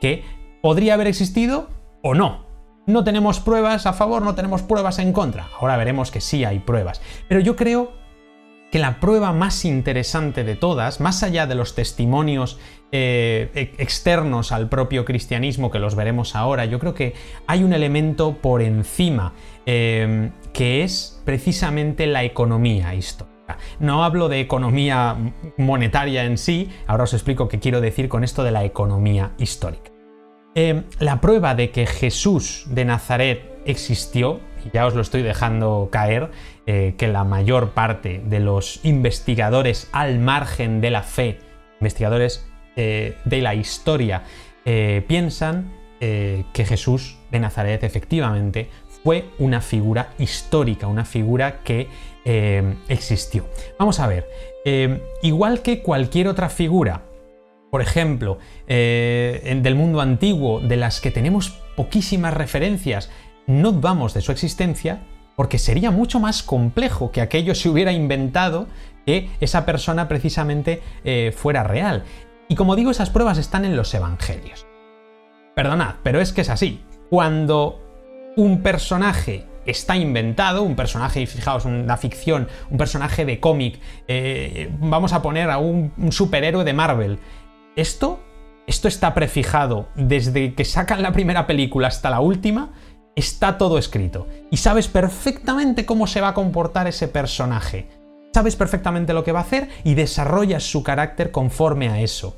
que 0.00 0.24
podría 0.62 0.94
haber 0.94 1.06
existido 1.06 1.70
o 2.02 2.14
no. 2.14 2.46
No 2.86 3.04
tenemos 3.04 3.40
pruebas 3.40 3.86
a 3.86 3.92
favor, 3.92 4.22
no 4.22 4.34
tenemos 4.34 4.62
pruebas 4.62 4.98
en 4.98 5.12
contra. 5.12 5.48
Ahora 5.60 5.76
veremos 5.76 6.10
que 6.10 6.20
sí 6.20 6.44
hay 6.44 6.58
pruebas. 6.58 7.00
Pero 7.28 7.40
yo 7.40 7.56
creo 7.56 7.92
que 8.70 8.78
la 8.78 9.00
prueba 9.00 9.32
más 9.32 9.64
interesante 9.64 10.44
de 10.44 10.56
todas, 10.56 11.00
más 11.00 11.22
allá 11.22 11.46
de 11.46 11.54
los 11.54 11.74
testimonios 11.74 12.58
eh, 12.92 13.74
externos 13.78 14.52
al 14.52 14.68
propio 14.68 15.04
cristianismo, 15.04 15.70
que 15.70 15.78
los 15.78 15.94
veremos 15.94 16.34
ahora, 16.36 16.64
yo 16.64 16.78
creo 16.78 16.94
que 16.94 17.14
hay 17.46 17.62
un 17.62 17.72
elemento 17.72 18.36
por 18.38 18.62
encima, 18.62 19.32
eh, 19.66 20.30
que 20.52 20.82
es 20.82 21.20
precisamente 21.24 22.06
la 22.06 22.24
economía 22.24 22.94
histórica. 22.94 23.58
No 23.80 24.04
hablo 24.04 24.28
de 24.28 24.40
economía 24.40 25.16
monetaria 25.56 26.24
en 26.24 26.38
sí, 26.38 26.68
ahora 26.86 27.04
os 27.04 27.14
explico 27.14 27.48
qué 27.48 27.58
quiero 27.58 27.80
decir 27.80 28.08
con 28.08 28.22
esto 28.22 28.44
de 28.44 28.52
la 28.52 28.64
economía 28.64 29.32
histórica. 29.38 29.90
Eh, 30.54 30.82
la 30.98 31.20
prueba 31.20 31.54
de 31.54 31.70
que 31.70 31.86
Jesús 31.86 32.64
de 32.68 32.84
Nazaret 32.84 33.60
existió, 33.66 34.40
ya 34.72 34.86
os 34.86 34.94
lo 34.94 35.00
estoy 35.00 35.22
dejando 35.22 35.88
caer, 35.92 36.30
eh, 36.72 36.94
que 36.96 37.08
la 37.08 37.24
mayor 37.24 37.70
parte 37.70 38.22
de 38.24 38.38
los 38.38 38.80
investigadores 38.84 39.88
al 39.92 40.18
margen 40.18 40.80
de 40.80 40.90
la 40.90 41.02
fe, 41.02 41.38
investigadores 41.80 42.46
eh, 42.76 43.16
de 43.24 43.42
la 43.42 43.54
historia, 43.54 44.22
piensan 45.08 45.72
que 45.98 46.64
Jesús 46.64 47.18
de 47.32 47.40
Nazaret 47.40 47.82
efectivamente 47.82 48.68
fue 49.02 49.24
una 49.38 49.60
figura 49.60 50.10
histórica, 50.18 50.86
una 50.86 51.04
figura 51.04 51.60
que 51.64 51.88
existió. 52.88 53.46
Vamos 53.78 53.98
a 53.98 54.06
ver, 54.06 54.28
igual 55.22 55.62
que 55.62 55.82
cualquier 55.82 56.28
otra 56.28 56.50
figura 56.50 57.02
por 57.70 57.80
ejemplo, 57.80 58.38
eh, 58.66 59.58
del 59.62 59.76
mundo 59.76 60.00
antiguo, 60.00 60.60
de 60.60 60.76
las 60.76 61.00
que 61.00 61.10
tenemos 61.10 61.50
poquísimas 61.76 62.34
referencias, 62.34 63.10
no 63.46 63.72
vamos 63.72 64.12
de 64.12 64.20
su 64.20 64.32
existencia, 64.32 65.02
porque 65.40 65.56
sería 65.56 65.90
mucho 65.90 66.20
más 66.20 66.42
complejo 66.42 67.12
que 67.12 67.22
aquello 67.22 67.54
se 67.54 67.70
hubiera 67.70 67.92
inventado 67.92 68.66
que 69.06 69.30
esa 69.40 69.64
persona 69.64 70.06
precisamente 70.06 70.82
eh, 71.02 71.32
fuera 71.34 71.62
real. 71.62 72.04
Y 72.48 72.56
como 72.56 72.76
digo, 72.76 72.90
esas 72.90 73.08
pruebas 73.08 73.38
están 73.38 73.64
en 73.64 73.74
los 73.74 73.94
evangelios. 73.94 74.66
Perdonad, 75.56 75.94
pero 76.02 76.20
es 76.20 76.34
que 76.34 76.42
es 76.42 76.50
así. 76.50 76.82
Cuando 77.08 77.82
un 78.36 78.60
personaje 78.60 79.46
está 79.64 79.96
inventado, 79.96 80.62
un 80.62 80.76
personaje, 80.76 81.26
fijaos, 81.26 81.64
una 81.64 81.96
ficción, 81.96 82.46
un 82.68 82.76
personaje 82.76 83.24
de 83.24 83.40
cómic, 83.40 83.80
eh, 84.08 84.70
vamos 84.78 85.14
a 85.14 85.22
poner 85.22 85.48
a 85.48 85.56
un 85.56 86.12
superhéroe 86.12 86.64
de 86.64 86.74
Marvel, 86.74 87.18
esto, 87.76 88.20
esto 88.66 88.88
está 88.88 89.14
prefijado 89.14 89.88
desde 89.94 90.52
que 90.52 90.66
sacan 90.66 91.02
la 91.02 91.12
primera 91.12 91.46
película 91.46 91.88
hasta 91.88 92.10
la 92.10 92.20
última, 92.20 92.72
está 93.16 93.58
todo 93.58 93.78
escrito. 93.78 94.26
Y 94.50 94.58
sabes 94.58 94.88
perfectamente 94.88 95.86
cómo 95.86 96.06
se 96.06 96.20
va 96.20 96.28
a 96.28 96.34
comportar 96.34 96.86
ese 96.86 97.08
personaje. 97.08 97.88
Sabes 98.32 98.56
perfectamente 98.56 99.12
lo 99.12 99.24
que 99.24 99.32
va 99.32 99.40
a 99.40 99.42
hacer 99.42 99.68
y 99.84 99.94
desarrollas 99.94 100.62
su 100.62 100.82
carácter 100.82 101.30
conforme 101.30 101.88
a 101.88 102.00
eso. 102.00 102.36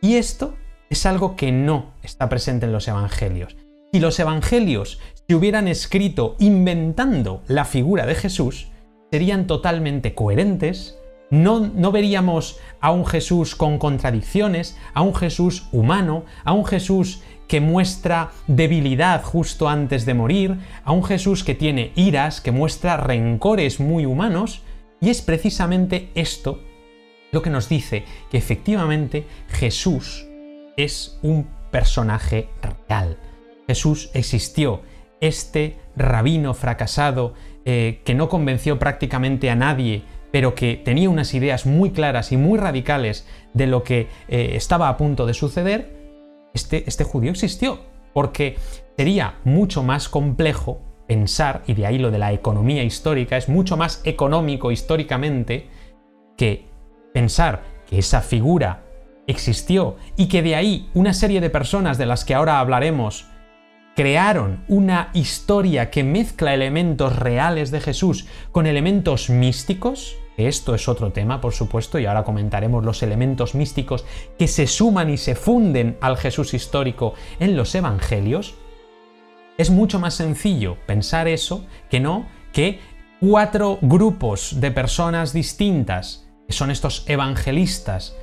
Y 0.00 0.16
esto 0.16 0.54
es 0.88 1.06
algo 1.06 1.36
que 1.36 1.52
no 1.52 1.92
está 2.02 2.28
presente 2.28 2.66
en 2.66 2.72
los 2.72 2.88
evangelios. 2.88 3.56
Si 3.92 4.00
los 4.00 4.18
evangelios 4.20 5.00
se 5.28 5.34
hubieran 5.34 5.68
escrito 5.68 6.36
inventando 6.38 7.42
la 7.48 7.64
figura 7.64 8.06
de 8.06 8.14
Jesús, 8.14 8.68
serían 9.10 9.46
totalmente 9.46 10.14
coherentes, 10.14 10.96
no, 11.30 11.92
veríamos 11.92 12.58
a 12.80 12.90
un 12.90 13.06
Jesús 13.06 13.54
con 13.54 13.78
contradicciones, 13.78 14.76
a 14.94 15.02
un 15.02 15.14
Jesús 15.14 15.68
humano, 15.72 16.24
a 16.44 16.52
un 16.52 16.64
Jesús 16.64 17.22
que 17.50 17.60
muestra 17.60 18.30
debilidad 18.46 19.24
justo 19.24 19.68
antes 19.68 20.06
de 20.06 20.14
morir, 20.14 20.58
a 20.84 20.92
un 20.92 21.02
Jesús 21.02 21.42
que 21.42 21.56
tiene 21.56 21.90
iras, 21.96 22.40
que 22.40 22.52
muestra 22.52 22.96
rencores 22.96 23.80
muy 23.80 24.06
humanos, 24.06 24.62
y 25.00 25.10
es 25.10 25.20
precisamente 25.20 26.10
esto 26.14 26.60
lo 27.32 27.42
que 27.42 27.50
nos 27.50 27.68
dice 27.68 28.04
que 28.30 28.38
efectivamente 28.38 29.26
Jesús 29.48 30.28
es 30.76 31.18
un 31.22 31.48
personaje 31.72 32.50
real. 32.88 33.18
Jesús 33.66 34.10
existió, 34.14 34.82
este 35.20 35.76
rabino 35.96 36.54
fracasado 36.54 37.34
eh, 37.64 38.00
que 38.04 38.14
no 38.14 38.28
convenció 38.28 38.78
prácticamente 38.78 39.50
a 39.50 39.56
nadie 39.56 40.04
pero 40.30 40.54
que 40.54 40.76
tenía 40.76 41.10
unas 41.10 41.34
ideas 41.34 41.66
muy 41.66 41.90
claras 41.90 42.30
y 42.30 42.36
muy 42.36 42.56
radicales 42.56 43.26
de 43.52 43.66
lo 43.66 43.82
que 43.82 44.06
eh, 44.28 44.52
estaba 44.54 44.88
a 44.88 44.96
punto 44.96 45.26
de 45.26 45.34
suceder, 45.34 45.99
este, 46.54 46.84
este 46.86 47.04
judío 47.04 47.30
existió, 47.30 47.80
porque 48.12 48.56
sería 48.96 49.38
mucho 49.44 49.82
más 49.82 50.08
complejo 50.08 50.80
pensar, 51.06 51.62
y 51.66 51.74
de 51.74 51.86
ahí 51.86 51.98
lo 51.98 52.10
de 52.10 52.18
la 52.18 52.32
economía 52.32 52.84
histórica, 52.84 53.36
es 53.36 53.48
mucho 53.48 53.76
más 53.76 54.00
económico 54.04 54.70
históricamente 54.70 55.68
que 56.36 56.66
pensar 57.12 57.62
que 57.88 57.98
esa 57.98 58.20
figura 58.20 58.84
existió 59.26 59.96
y 60.16 60.28
que 60.28 60.42
de 60.42 60.54
ahí 60.54 60.88
una 60.94 61.12
serie 61.12 61.40
de 61.40 61.50
personas 61.50 61.98
de 61.98 62.06
las 62.06 62.24
que 62.24 62.34
ahora 62.34 62.60
hablaremos 62.60 63.26
crearon 63.96 64.64
una 64.68 65.10
historia 65.12 65.90
que 65.90 66.04
mezcla 66.04 66.54
elementos 66.54 67.16
reales 67.16 67.70
de 67.70 67.80
Jesús 67.80 68.26
con 68.52 68.66
elementos 68.66 69.30
místicos, 69.30 70.16
esto 70.48 70.74
es 70.74 70.88
otro 70.88 71.12
tema, 71.12 71.40
por 71.40 71.52
supuesto, 71.52 71.98
y 71.98 72.06
ahora 72.06 72.24
comentaremos 72.24 72.84
los 72.84 73.02
elementos 73.02 73.54
místicos 73.54 74.04
que 74.38 74.48
se 74.48 74.66
suman 74.66 75.10
y 75.10 75.16
se 75.16 75.34
funden 75.34 75.96
al 76.00 76.16
Jesús 76.16 76.54
histórico 76.54 77.14
en 77.38 77.56
los 77.56 77.74
evangelios, 77.74 78.54
es 79.58 79.70
mucho 79.70 79.98
más 79.98 80.14
sencillo 80.14 80.76
pensar 80.86 81.28
eso 81.28 81.66
que 81.90 82.00
no 82.00 82.26
que 82.52 82.80
cuatro 83.20 83.78
grupos 83.82 84.60
de 84.60 84.70
personas 84.70 85.32
distintas, 85.32 86.26
que 86.46 86.54
son 86.54 86.70
estos 86.70 87.04
evangelistas, 87.06 88.16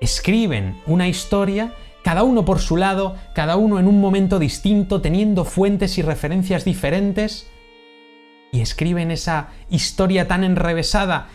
escriben 0.00 0.80
una 0.86 1.08
historia 1.08 1.72
cada 2.02 2.22
uno 2.22 2.44
por 2.44 2.60
su 2.60 2.76
lado, 2.76 3.16
cada 3.34 3.56
uno 3.56 3.78
en 3.78 3.86
un 3.86 4.00
momento 4.00 4.38
distinto, 4.38 5.00
teniendo 5.00 5.44
fuentes 5.44 5.98
y 5.98 6.02
referencias 6.02 6.64
diferentes, 6.64 7.46
y 8.52 8.60
escriben 8.60 9.10
esa 9.10 9.48
historia 9.70 10.28
tan 10.28 10.44
enrevesada, 10.44 11.28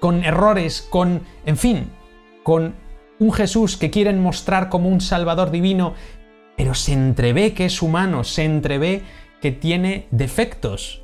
con 0.00 0.24
errores, 0.24 0.86
con, 0.88 1.22
en 1.44 1.56
fin, 1.56 1.90
con 2.42 2.74
un 3.18 3.32
Jesús 3.32 3.76
que 3.76 3.90
quieren 3.90 4.22
mostrar 4.22 4.68
como 4.68 4.88
un 4.88 5.00
Salvador 5.00 5.50
divino, 5.50 5.94
pero 6.56 6.74
se 6.74 6.92
entrevé 6.92 7.54
que 7.54 7.64
es 7.64 7.82
humano, 7.82 8.24
se 8.24 8.44
entrevé 8.44 9.02
que 9.40 9.52
tiene 9.52 10.06
defectos. 10.10 11.02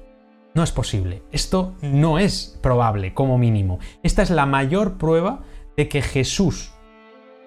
No 0.54 0.62
es 0.62 0.70
posible. 0.70 1.22
Esto 1.32 1.74
no 1.82 2.18
es 2.18 2.58
probable, 2.62 3.14
como 3.14 3.38
mínimo. 3.38 3.80
Esta 4.04 4.22
es 4.22 4.30
la 4.30 4.46
mayor 4.46 4.98
prueba 4.98 5.42
de 5.76 5.88
que 5.88 6.02
Jesús 6.02 6.74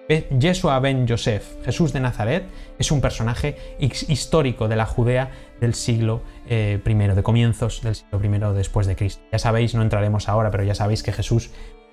Yeshua 0.08 0.80
ben 0.80 1.06
Yosef, 1.06 1.62
Jesús 1.64 1.92
de 1.92 2.00
Nazaret, 2.00 2.44
es 2.78 2.90
un 2.90 3.00
personaje 3.00 3.76
histórico 3.78 4.66
de 4.66 4.76
la 4.76 4.86
Judea 4.86 5.30
del 5.60 5.74
siglo 5.74 6.22
eh, 6.48 6.80
I, 6.84 6.94
de 6.94 7.22
comienzos 7.22 7.82
del 7.82 7.94
siglo 7.94 8.20
I 8.22 8.54
después 8.54 8.86
de 8.86 8.96
Cristo. 8.96 9.22
Ya 9.32 9.38
sabéis, 9.38 9.74
no 9.74 9.82
entraremos 9.82 10.28
ahora, 10.28 10.50
pero 10.50 10.64
ya 10.64 10.74
sabéis 10.74 11.02
que 11.02 11.12
Jesús 11.12 11.50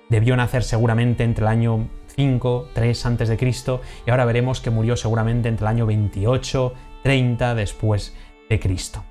debió 0.08 0.36
nacer 0.36 0.62
seguramente 0.62 1.24
entre 1.24 1.44
el 1.44 1.48
año 1.48 1.88
5, 2.14 2.70
3 2.74 3.06
antes 3.06 3.28
de 3.28 3.36
Cristo 3.36 3.80
y 4.06 4.10
ahora 4.10 4.24
veremos 4.24 4.60
que 4.60 4.70
murió 4.70 4.96
seguramente 4.96 5.48
entre 5.48 5.64
el 5.64 5.68
año 5.68 5.86
28, 5.86 6.72
30 7.02 7.54
después 7.54 8.14
de 8.48 8.60
Cristo. 8.60 9.04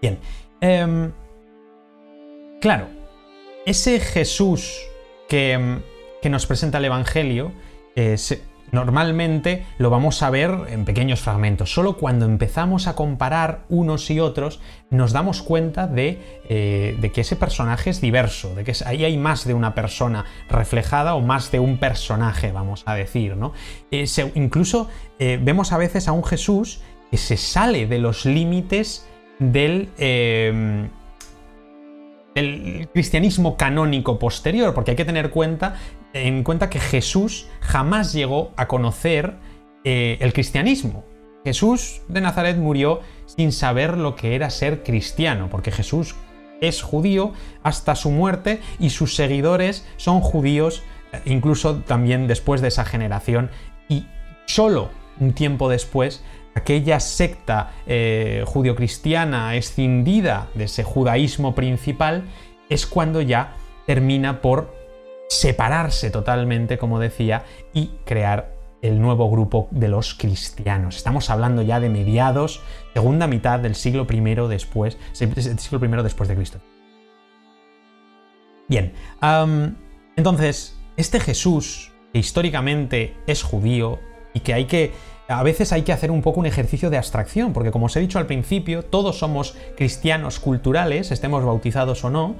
Bien, 0.00 0.18
em, 0.60 1.10
claro, 2.60 2.88
ese 3.64 3.98
Jesús 3.98 4.78
que 5.28 5.52
em, 5.52 5.80
que 6.24 6.30
nos 6.30 6.46
presenta 6.46 6.78
el 6.78 6.86
Evangelio 6.86 7.52
eh, 7.96 8.16
normalmente 8.74 9.64
lo 9.78 9.88
vamos 9.88 10.22
a 10.22 10.30
ver 10.30 10.50
en 10.68 10.84
pequeños 10.84 11.20
fragmentos. 11.20 11.72
Solo 11.72 11.96
cuando 11.96 12.26
empezamos 12.26 12.86
a 12.86 12.94
comparar 12.94 13.64
unos 13.68 14.10
y 14.10 14.20
otros 14.20 14.60
nos 14.90 15.12
damos 15.12 15.42
cuenta 15.42 15.86
de, 15.86 16.40
eh, 16.48 17.10
que 17.14 17.20
ese 17.20 17.36
personaje 17.36 17.90
es 17.90 18.00
diverso, 18.00 18.54
de 18.54 18.64
que 18.64 18.74
ahí 18.84 19.04
hay 19.04 19.16
más 19.16 19.46
de 19.46 19.54
una 19.54 19.74
persona 19.74 20.24
reflejada 20.48 21.14
o 21.14 21.20
más 21.20 21.50
de 21.50 21.60
un 21.60 21.78
personaje, 21.78 22.52
vamos 22.52 22.82
a 22.86 22.94
decir. 22.94 23.36
¿no? 23.36 23.52
Eh, 23.90 24.06
incluso 24.34 24.88
vemos 25.18 25.72
a 25.72 25.78
veces 25.78 26.08
a 26.08 26.12
un 26.12 26.24
Jesús 26.24 26.80
que 27.10 27.16
se 27.16 27.36
sale 27.36 27.86
de 27.86 27.98
los 27.98 28.26
límites 28.26 29.08
del 29.38 29.88
el 32.34 32.88
cristianismo 32.92 33.56
canónico 33.56 34.18
posterior, 34.18 34.74
porque 34.74 34.92
hay 34.92 34.96
que 34.96 35.04
tener 35.04 35.30
cuenta, 35.30 35.76
en 36.14 36.44
cuenta 36.44 36.70
que 36.70 36.80
Jesús 36.80 37.48
jamás 37.60 38.12
llegó 38.12 38.52
a 38.56 38.66
conocer 38.68 39.34
eh, 39.84 40.16
el 40.20 40.32
cristianismo. 40.32 41.04
Jesús 41.44 42.00
de 42.08 42.22
Nazaret 42.22 42.56
murió 42.56 43.00
sin 43.26 43.52
saber 43.52 43.98
lo 43.98 44.16
que 44.16 44.34
era 44.34 44.48
ser 44.48 44.82
cristiano, 44.82 45.48
porque 45.50 45.70
Jesús 45.70 46.14
es 46.60 46.80
judío 46.80 47.32
hasta 47.62 47.96
su 47.96 48.10
muerte 48.10 48.60
y 48.78 48.90
sus 48.90 49.14
seguidores 49.14 49.86
son 49.96 50.20
judíos 50.20 50.82
eh, 51.12 51.20
incluso 51.26 51.76
también 51.80 52.28
después 52.28 52.62
de 52.62 52.68
esa 52.68 52.84
generación 52.84 53.50
y 53.88 54.06
solo 54.46 54.88
un 55.20 55.32
tiempo 55.32 55.68
después 55.68 56.24
aquella 56.54 57.00
secta 57.00 57.72
eh, 57.86 58.44
judio-cristiana 58.46 59.56
escindida 59.56 60.48
de 60.54 60.64
ese 60.64 60.84
judaísmo 60.84 61.54
principal, 61.54 62.24
es 62.68 62.86
cuando 62.86 63.20
ya 63.20 63.56
termina 63.86 64.40
por 64.40 64.83
separarse 65.28 66.10
totalmente, 66.10 66.78
como 66.78 66.98
decía, 66.98 67.44
y 67.72 67.92
crear 68.04 68.54
el 68.82 69.00
nuevo 69.00 69.30
grupo 69.30 69.68
de 69.70 69.88
los 69.88 70.14
cristianos. 70.14 70.96
Estamos 70.96 71.30
hablando 71.30 71.62
ya 71.62 71.80
de 71.80 71.88
mediados, 71.88 72.60
segunda 72.92 73.26
mitad 73.26 73.58
del 73.58 73.74
siglo 73.74 74.06
I 74.10 74.20
después, 74.48 74.98
siglo 75.12 75.84
I 75.84 76.02
después 76.02 76.28
de 76.28 76.36
Cristo. 76.36 76.58
Bien, 78.68 78.92
entonces, 80.16 80.78
este 80.96 81.20
Jesús, 81.20 81.92
que 82.12 82.18
históricamente 82.18 83.16
es 83.26 83.42
judío 83.42 83.98
y 84.34 84.40
que 84.40 84.54
hay 84.54 84.66
que 84.66 84.92
a 85.26 85.42
veces 85.42 85.72
hay 85.72 85.82
que 85.82 85.92
hacer 85.92 86.10
un 86.10 86.20
poco 86.20 86.40
un 86.40 86.46
ejercicio 86.46 86.90
de 86.90 86.98
abstracción, 86.98 87.54
porque 87.54 87.70
como 87.70 87.86
os 87.86 87.96
he 87.96 88.00
dicho 88.00 88.18
al 88.18 88.26
principio, 88.26 88.84
todos 88.84 89.18
somos 89.18 89.56
cristianos 89.76 90.38
culturales, 90.38 91.10
estemos 91.10 91.42
bautizados 91.42 92.04
o 92.04 92.10
no, 92.10 92.36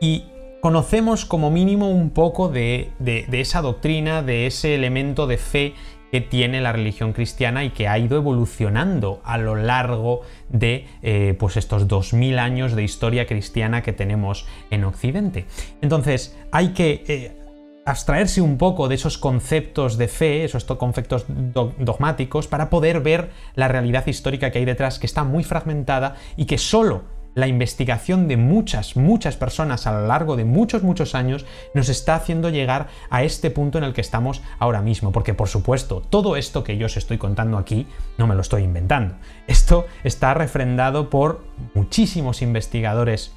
y 0.00 0.24
conocemos 0.62 1.24
como 1.24 1.50
mínimo 1.50 1.90
un 1.90 2.10
poco 2.10 2.48
de, 2.48 2.92
esa 3.32 3.62
doctrina, 3.62 4.22
de 4.22 4.46
ese 4.46 4.76
elemento 4.76 5.26
de 5.26 5.36
fe 5.36 5.74
que 6.12 6.20
tiene 6.20 6.60
la 6.60 6.70
religión 6.70 7.12
cristiana 7.12 7.64
y 7.64 7.70
que 7.70 7.88
ha 7.88 7.98
ido 7.98 8.16
evolucionando 8.16 9.20
a 9.24 9.38
lo 9.38 9.56
largo 9.56 10.20
de 10.50 10.86
eh, 11.02 11.34
pues 11.36 11.56
estos 11.56 11.88
2000 11.88 12.38
años 12.38 12.76
de 12.76 12.84
historia 12.84 13.26
cristiana 13.26 13.82
que 13.82 13.92
tenemos 13.92 14.46
en 14.70 14.84
Occidente. 14.84 15.46
Entonces, 15.80 16.38
hay 16.52 16.68
que 16.74 17.02
eh, 17.08 17.36
abstraerse 17.84 18.40
un 18.40 18.56
poco 18.56 18.86
de 18.86 18.94
esos 18.94 19.18
conceptos 19.18 19.98
de 19.98 20.06
fe, 20.06 20.44
esos 20.44 20.64
conceptos 20.64 21.26
dogmáticos, 21.26 22.46
para 22.46 22.70
poder 22.70 23.00
ver 23.00 23.30
la 23.56 23.66
realidad 23.66 24.06
histórica 24.06 24.52
que 24.52 24.60
hay 24.60 24.64
detrás, 24.64 25.00
que 25.00 25.06
está 25.06 25.24
muy 25.24 25.42
fragmentada 25.42 26.14
y 26.36 26.44
que 26.44 26.56
solo 26.56 27.02
la 27.34 27.46
investigación 27.46 28.28
de 28.28 28.36
muchas, 28.36 28.96
muchas 28.96 29.36
personas 29.36 29.86
a 29.86 29.92
lo 29.92 30.06
largo 30.06 30.36
de 30.36 30.44
muchos, 30.44 30.82
muchos 30.82 31.14
años 31.14 31.46
nos 31.74 31.88
está 31.88 32.14
haciendo 32.14 32.50
llegar 32.50 32.88
a 33.10 33.22
este 33.22 33.50
punto 33.50 33.78
en 33.78 33.84
el 33.84 33.92
que 33.92 34.00
estamos 34.00 34.42
ahora 34.58 34.82
mismo. 34.82 35.12
Porque, 35.12 35.34
por 35.34 35.48
supuesto, 35.48 36.02
todo 36.02 36.36
esto 36.36 36.64
que 36.64 36.76
yo 36.76 36.86
os 36.86 36.96
estoy 36.96 37.18
contando 37.18 37.58
aquí 37.58 37.86
no 38.18 38.26
me 38.26 38.34
lo 38.34 38.42
estoy 38.42 38.62
inventando. 38.62 39.16
Esto 39.46 39.86
está 40.04 40.34
refrendado 40.34 41.10
por 41.10 41.44
muchísimos 41.74 42.42
investigadores 42.42 43.32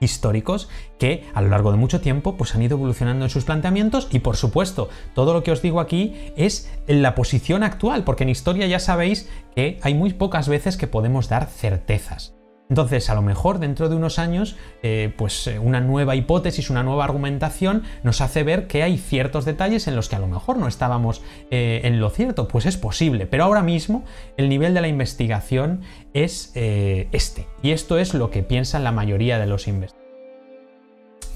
históricos 0.00 0.68
que 0.98 1.24
a 1.34 1.40
lo 1.40 1.48
largo 1.48 1.70
de 1.70 1.78
mucho 1.78 2.00
tiempo 2.00 2.36
pues 2.36 2.54
han 2.54 2.62
ido 2.62 2.76
evolucionando 2.76 3.24
en 3.24 3.30
sus 3.30 3.44
planteamientos 3.44 4.08
y 4.10 4.18
por 4.18 4.36
supuesto 4.36 4.88
todo 5.14 5.32
lo 5.32 5.42
que 5.42 5.52
os 5.52 5.62
digo 5.62 5.80
aquí 5.80 6.32
es 6.36 6.70
en 6.86 7.00
la 7.00 7.14
posición 7.14 7.62
actual 7.62 8.04
porque 8.04 8.24
en 8.24 8.30
historia 8.30 8.66
ya 8.66 8.80
sabéis 8.80 9.30
que 9.54 9.78
hay 9.82 9.94
muy 9.94 10.12
pocas 10.12 10.48
veces 10.48 10.76
que 10.76 10.88
podemos 10.88 11.28
dar 11.28 11.46
certezas. 11.46 12.34
Entonces, 12.70 13.10
a 13.10 13.14
lo 13.14 13.20
mejor 13.20 13.58
dentro 13.58 13.90
de 13.90 13.96
unos 13.96 14.18
años, 14.18 14.56
eh, 14.82 15.12
pues 15.18 15.46
eh, 15.46 15.58
una 15.58 15.80
nueva 15.80 16.16
hipótesis, 16.16 16.70
una 16.70 16.82
nueva 16.82 17.04
argumentación 17.04 17.82
nos 18.02 18.22
hace 18.22 18.42
ver 18.42 18.66
que 18.66 18.82
hay 18.82 18.96
ciertos 18.96 19.44
detalles 19.44 19.86
en 19.86 19.96
los 19.96 20.08
que 20.08 20.16
a 20.16 20.18
lo 20.18 20.28
mejor 20.28 20.56
no 20.56 20.66
estábamos 20.66 21.20
eh, 21.50 21.82
en 21.84 22.00
lo 22.00 22.08
cierto. 22.08 22.48
Pues 22.48 22.64
es 22.64 22.78
posible, 22.78 23.26
pero 23.26 23.44
ahora 23.44 23.62
mismo 23.62 24.04
el 24.38 24.48
nivel 24.48 24.72
de 24.72 24.80
la 24.80 24.88
investigación 24.88 25.82
es 26.14 26.52
este. 26.54 27.46
Y 27.62 27.72
esto 27.72 27.98
es 27.98 28.14
lo 28.14 28.30
que 28.30 28.42
piensan 28.42 28.84
la 28.84 28.92
mayoría 28.92 29.38
de 29.38 29.46
los 29.46 29.68
investigadores. 29.68 30.04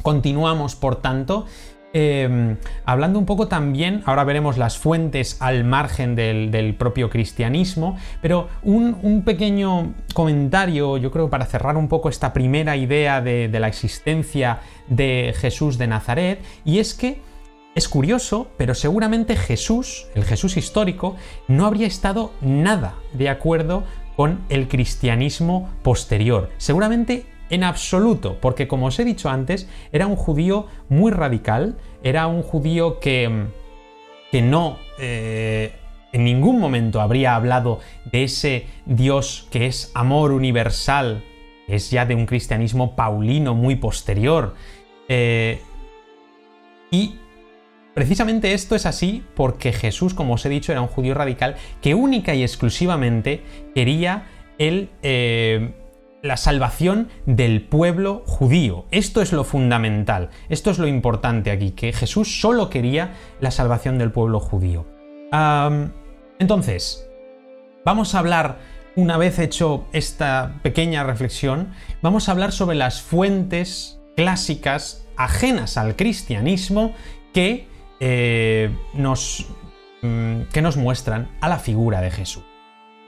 Continuamos, 0.02 0.76
por 0.76 0.96
tanto, 0.96 1.46
Em, 1.94 2.58
hablando 2.84 3.18
un 3.18 3.24
poco 3.24 3.48
también, 3.48 4.02
ahora 4.04 4.24
veremos 4.24 4.58
las 4.58 4.76
fuentes 4.76 5.40
al 5.40 5.64
margen 5.64 6.14
del, 6.14 6.74
propio 6.78 7.08
cristianismo, 7.08 7.96
pero 8.20 8.48
un, 8.62 9.22
pequeño 9.24 9.94
comentario, 10.12 10.98
yo 10.98 11.10
creo, 11.10 11.30
para 11.30 11.46
cerrar 11.46 11.76
un 11.76 11.88
poco 11.88 12.10
esta 12.10 12.32
primera 12.32 12.76
idea 12.76 13.22
de, 13.22 13.48
la 13.58 13.68
existencia 13.68 14.60
de 14.88 15.34
Jesús 15.36 15.78
de 15.78 15.86
Nazaret, 15.86 16.40
y 16.64 16.78
es 16.78 16.92
que 16.92 17.22
es 17.74 17.88
curioso, 17.88 18.48
pero 18.58 18.74
seguramente 18.74 19.34
Jesús, 19.34 20.08
el 20.14 20.24
Jesús 20.24 20.56
histórico, 20.56 21.16
no 21.46 21.64
habría 21.64 21.86
estado 21.86 22.32
nada 22.42 22.96
de 23.14 23.30
acuerdo 23.30 23.84
con 24.16 24.40
el 24.48 24.68
cristianismo 24.68 25.70
posterior. 25.82 26.50
Seguramente 26.58 27.24
en 27.50 27.64
absoluto, 27.64 28.38
porque 28.40 28.68
como 28.68 28.86
os 28.86 28.98
he 28.98 29.04
dicho 29.04 29.28
antes, 29.28 29.68
era 29.92 30.06
un 30.06 30.16
judío 30.16 30.66
muy 30.88 31.10
radical, 31.10 31.76
era 32.02 32.26
un 32.26 32.42
judío 32.42 33.00
que, 33.00 33.46
que 34.30 34.42
no 34.42 34.78
eh, 34.98 35.72
en 36.12 36.24
ningún 36.24 36.58
momento 36.58 37.00
habría 37.00 37.34
hablado 37.34 37.80
de 38.10 38.24
ese 38.24 38.66
Dios 38.86 39.46
que 39.50 39.66
es 39.66 39.90
amor 39.94 40.32
universal, 40.32 41.22
que 41.66 41.76
es 41.76 41.90
ya 41.90 42.06
de 42.06 42.14
un 42.14 42.26
cristianismo 42.26 42.96
paulino 42.96 43.54
muy 43.54 43.76
posterior. 43.76 44.54
Eh, 45.08 45.60
y 46.90 47.16
precisamente 47.94 48.54
esto 48.54 48.74
es 48.74 48.86
así 48.86 49.22
porque 49.34 49.72
Jesús, 49.72 50.14
como 50.14 50.34
os 50.34 50.46
he 50.46 50.48
dicho, 50.48 50.72
era 50.72 50.80
un 50.80 50.88
judío 50.88 51.14
radical 51.14 51.56
que 51.82 51.94
única 51.94 52.34
y 52.34 52.42
exclusivamente 52.42 53.42
quería 53.74 54.26
el... 54.58 54.90
Eh, 55.02 55.72
la 56.22 56.36
salvación 56.36 57.08
del 57.26 57.62
pueblo 57.62 58.22
judío. 58.26 58.86
Esto 58.90 59.22
es 59.22 59.32
lo 59.32 59.44
fundamental, 59.44 60.30
esto 60.48 60.70
es 60.70 60.78
lo 60.78 60.86
importante 60.86 61.50
aquí, 61.50 61.70
que 61.70 61.92
Jesús 61.92 62.40
solo 62.40 62.70
quería 62.70 63.14
la 63.40 63.50
salvación 63.50 63.98
del 63.98 64.10
pueblo 64.10 64.40
judío. 64.40 64.86
entonces, 66.38 67.08
vamos 67.84 68.14
a 68.14 68.18
hablar, 68.18 68.58
una 68.96 69.16
vez 69.16 69.38
hecho 69.38 69.86
esta 69.92 70.58
pequeña 70.62 71.04
reflexión, 71.04 71.72
vamos 72.02 72.28
a 72.28 72.32
hablar 72.32 72.52
sobre 72.52 72.76
las 72.76 73.02
fuentes 73.02 74.00
clásicas 74.16 75.06
ajenas 75.16 75.76
al 75.76 75.96
cristianismo 75.96 76.94
que, 77.32 77.68
eh, 78.00 78.70
nos, 78.94 79.46
mm, 80.02 80.42
que 80.52 80.62
nos 80.62 80.76
muestran 80.76 81.28
a 81.40 81.48
la 81.48 81.58
figura 81.58 82.00
de 82.00 82.10
Jesús. 82.10 82.44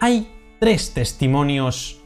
Hay 0.01 0.31
tres 0.61 0.93
testimonios 0.95 2.00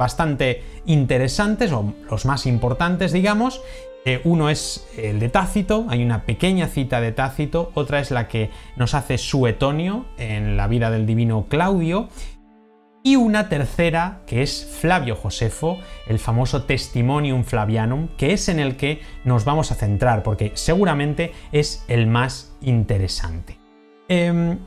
bastante 0.00 0.62
interesantes, 0.86 1.70
o 1.72 1.92
los 2.10 2.24
más 2.24 2.46
importantes, 2.46 3.12
digamos. 3.12 3.60
Eh, 4.06 4.22
uno 4.24 4.48
es 4.48 4.88
el 4.96 5.20
de 5.20 5.28
Tácito, 5.28 5.84
hay 5.90 6.02
una 6.02 6.24
pequeña 6.24 6.68
cita 6.68 7.02
de 7.02 7.12
Tácito, 7.12 7.70
otra 7.74 8.00
es 8.00 8.10
la 8.10 8.26
que 8.26 8.48
nos 8.76 8.94
hace 8.94 9.18
Suetonio 9.18 10.06
en 10.16 10.56
la 10.56 10.68
vida 10.68 10.90
del 10.90 11.04
divino 11.04 11.48
Claudio, 11.50 12.08
y 13.02 13.16
una 13.16 13.50
tercera 13.50 14.22
que 14.26 14.42
es 14.42 14.66
Flavio 14.80 15.16
Josefo, 15.16 15.78
el 16.06 16.18
famoso 16.18 16.62
Testimonium 16.62 17.44
Flavianum, 17.44 18.08
que 18.16 18.32
es 18.32 18.48
en 18.48 18.58
el 18.58 18.76
que 18.76 19.02
nos 19.24 19.44
vamos 19.44 19.70
a 19.70 19.74
centrar, 19.74 20.22
porque 20.22 20.52
seguramente 20.54 21.32
es 21.52 21.84
el 21.88 22.06
más 22.06 22.56
interesante. 22.62 23.58
Em, 24.08 24.58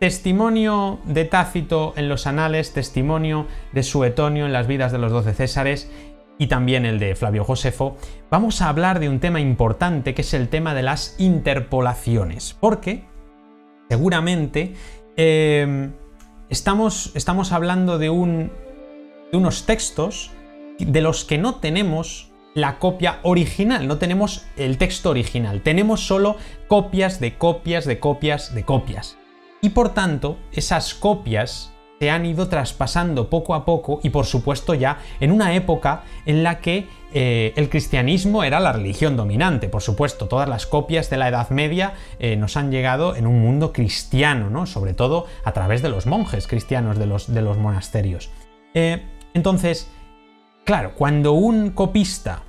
Testimonio 0.00 0.98
de 1.04 1.26
Tácito 1.26 1.92
en 1.94 2.08
los 2.08 2.26
anales, 2.26 2.72
testimonio 2.72 3.46
de 3.74 3.82
Suetonio 3.82 4.46
en 4.46 4.52
las 4.54 4.66
vidas 4.66 4.92
de 4.92 4.98
los 4.98 5.12
doce 5.12 5.34
Césares 5.34 5.90
y 6.38 6.46
también 6.46 6.86
el 6.86 6.98
de 6.98 7.14
Flavio 7.14 7.44
Josefo, 7.44 7.98
vamos 8.30 8.62
a 8.62 8.70
hablar 8.70 8.98
de 8.98 9.10
un 9.10 9.20
tema 9.20 9.40
importante 9.40 10.14
que 10.14 10.22
es 10.22 10.32
el 10.32 10.48
tema 10.48 10.72
de 10.72 10.82
las 10.82 11.16
interpolaciones, 11.18 12.56
porque 12.58 13.04
seguramente 13.90 14.72
em, 15.18 15.92
estamos, 16.48 17.12
estamos, 17.14 17.52
hablando 17.52 17.98
de, 17.98 18.08
un, 18.08 18.50
de 19.30 19.36
unos 19.36 19.66
textos 19.66 20.30
de 20.78 21.02
los 21.02 21.26
que 21.26 21.36
no 21.36 21.56
tenemos 21.56 22.32
la 22.54 22.78
copia 22.78 23.18
original, 23.22 23.86
no 23.86 23.98
tenemos 23.98 24.46
el 24.56 24.78
texto 24.78 25.10
original, 25.10 25.60
tenemos 25.60 26.06
solo 26.06 26.36
copias 26.68 27.20
de 27.20 27.36
copias 27.36 27.84
de 27.84 28.00
copias 28.00 28.54
de 28.54 28.64
copias. 28.64 29.19
Y 29.60 29.70
por 29.70 29.94
tanto, 29.94 30.38
esas 30.52 30.94
copias 30.94 31.72
se 32.00 32.10
han 32.10 32.24
ido 32.24 32.48
traspasando 32.48 33.28
poco 33.28 33.54
a 33.54 33.66
poco 33.66 34.00
y 34.02 34.08
por 34.08 34.24
supuesto 34.24 34.72
ya 34.72 34.98
en 35.20 35.30
una 35.30 35.54
época 35.54 36.04
en 36.24 36.42
la 36.42 36.58
que 36.60 36.88
eh, 37.12 37.52
el 37.56 37.68
cristianismo 37.68 38.42
era 38.42 38.58
la 38.58 38.72
religión 38.72 39.18
dominante. 39.18 39.68
Por 39.68 39.82
supuesto, 39.82 40.26
todas 40.26 40.48
las 40.48 40.64
copias 40.66 41.10
de 41.10 41.18
la 41.18 41.28
Edad 41.28 41.50
Media 41.50 41.92
eh, 42.18 42.36
nos 42.36 42.56
han 42.56 42.70
llegado 42.70 43.16
en 43.16 43.26
un 43.26 43.42
mundo 43.42 43.74
cristiano, 43.74 44.48
¿no? 44.48 44.64
sobre 44.64 44.94
todo 44.94 45.26
a 45.44 45.52
través 45.52 45.82
de 45.82 45.90
los 45.90 46.06
monjes 46.06 46.46
cristianos 46.46 46.98
de 46.98 47.04
los, 47.04 47.32
de 47.34 47.42
los 47.42 47.58
monasterios. 47.58 48.30
Eh, 48.72 49.02
entonces, 49.34 49.90
claro, 50.64 50.94
cuando 50.96 51.32
un 51.32 51.70
copista 51.70 52.44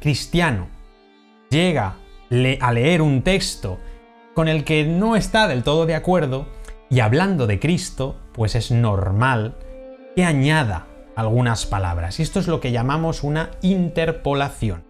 cristiano 0.00 0.66
llega 1.48 1.96
a 2.60 2.72
leer 2.72 3.00
un 3.00 3.22
texto 3.22 3.78
con 4.34 4.48
el 4.48 4.64
que 4.64 4.84
no 4.84 5.16
está 5.16 5.48
del 5.48 5.62
todo 5.62 5.86
de 5.86 5.94
acuerdo, 5.94 6.46
y 6.90 7.00
hablando 7.00 7.46
de 7.46 7.58
Cristo, 7.58 8.16
pues 8.32 8.54
es 8.54 8.70
normal 8.70 9.56
que 10.14 10.24
añada 10.24 10.86
algunas 11.16 11.66
palabras. 11.66 12.18
Y 12.18 12.22
esto 12.22 12.40
es 12.40 12.48
lo 12.48 12.60
que 12.60 12.72
llamamos 12.72 13.22
una 13.22 13.50
interpolación. 13.62 14.84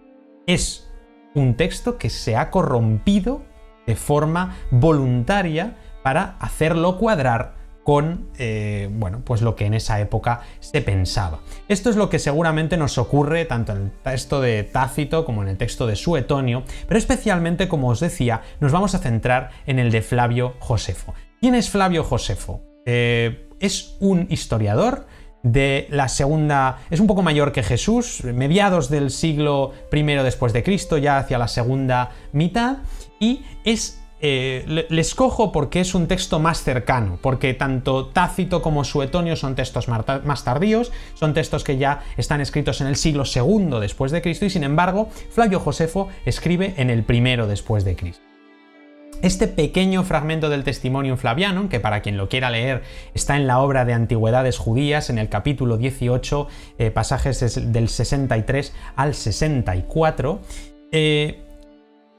Es 0.46 0.90
un 1.34 1.56
texto 1.56 1.98
que 1.98 2.10
se 2.10 2.36
ha 2.36 2.50
corrompido 2.50 3.42
de 3.86 3.96
forma 3.96 4.56
voluntaria 4.70 5.76
para 6.02 6.36
hacerlo 6.40 6.98
cuadrar 6.98 7.63
con 7.84 8.30
eh, 8.38 8.88
bueno, 8.90 9.20
pues 9.24 9.42
lo 9.42 9.54
que 9.54 9.66
en 9.66 9.74
esa 9.74 10.00
época 10.00 10.40
se 10.58 10.80
pensaba. 10.80 11.40
Esto 11.68 11.90
es 11.90 11.96
lo 11.96 12.08
que 12.08 12.18
seguramente 12.18 12.76
nos 12.76 12.98
ocurre 12.98 13.44
tanto 13.44 13.72
en 13.72 13.82
el 13.82 13.90
texto 13.92 14.40
de 14.40 14.64
Tácito 14.64 15.24
como 15.24 15.42
en 15.42 15.48
el 15.48 15.56
texto 15.56 15.86
de 15.86 15.94
Suetonio, 15.94 16.64
pero 16.88 16.98
especialmente, 16.98 17.68
como 17.68 17.88
os 17.90 18.00
decía, 18.00 18.42
nos 18.58 18.72
vamos 18.72 18.94
a 18.94 18.98
centrar 18.98 19.50
en 19.66 19.78
el 19.78 19.92
de 19.92 20.02
Flavio 20.02 20.54
Josefo. 20.58 21.14
¿Quién 21.40 21.54
es 21.54 21.70
Flavio 21.70 22.02
Josefo? 22.02 22.62
Eh, 22.86 23.48
es 23.60 23.96
un 24.00 24.26
historiador 24.30 25.06
de 25.42 25.86
la 25.90 26.08
segunda, 26.08 26.78
es 26.90 27.00
un 27.00 27.06
poco 27.06 27.22
mayor 27.22 27.52
que 27.52 27.62
Jesús, 27.62 28.24
mediados 28.24 28.88
del 28.88 29.10
siglo 29.10 29.72
I 29.92 30.02
después 30.02 30.54
de 30.54 30.62
Cristo, 30.62 30.96
ya 30.96 31.18
hacia 31.18 31.36
la 31.36 31.48
segunda 31.48 32.12
mitad, 32.32 32.78
y 33.20 33.44
es 33.64 34.03
eh, 34.26 34.64
le, 34.66 35.00
escojo 35.02 35.52
porque 35.52 35.80
es 35.80 35.94
un 35.94 36.08
texto 36.08 36.40
más 36.40 36.62
cercano, 36.62 37.18
porque 37.20 37.52
tanto 37.52 38.06
Tácito 38.06 38.62
como 38.62 38.82
Suetonio 38.82 39.36
son 39.36 39.54
textos 39.54 39.86
más 39.86 40.44
tardíos, 40.44 40.92
son 41.12 41.34
textos 41.34 41.62
que 41.62 41.76
ya 41.76 42.02
están 42.16 42.40
escritos 42.40 42.80
en 42.80 42.86
el 42.86 42.96
siglo 42.96 43.24
II 43.26 43.80
después 43.82 44.12
de 44.12 44.22
Cristo 44.22 44.46
y 44.46 44.50
sin 44.50 44.64
embargo 44.64 45.10
Flavio 45.28 45.60
Josefo 45.60 46.08
escribe 46.24 46.72
en 46.78 46.88
el 46.88 47.02
primero 47.02 47.46
después 47.46 47.84
de 47.84 47.96
Cristo. 47.96 48.22
Este 49.20 49.46
pequeño 49.46 50.04
fragmento 50.04 50.48
del 50.48 50.64
Testimonium 50.64 51.18
Flaviano, 51.18 51.68
que 51.68 51.78
para 51.78 52.00
quien 52.00 52.16
lo 52.16 52.30
quiera 52.30 52.48
leer 52.48 52.82
está 53.12 53.36
en 53.36 53.46
la 53.46 53.58
obra 53.58 53.84
de 53.84 53.92
Antigüedades 53.92 54.56
Judías, 54.56 55.10
en 55.10 55.18
el 55.18 55.28
capítulo 55.28 55.76
18, 55.76 56.48
eh, 56.78 56.90
pasajes 56.90 57.60
del 57.70 57.90
63 57.90 58.72
al 58.96 59.14
64, 59.14 60.40
eh, 60.92 61.44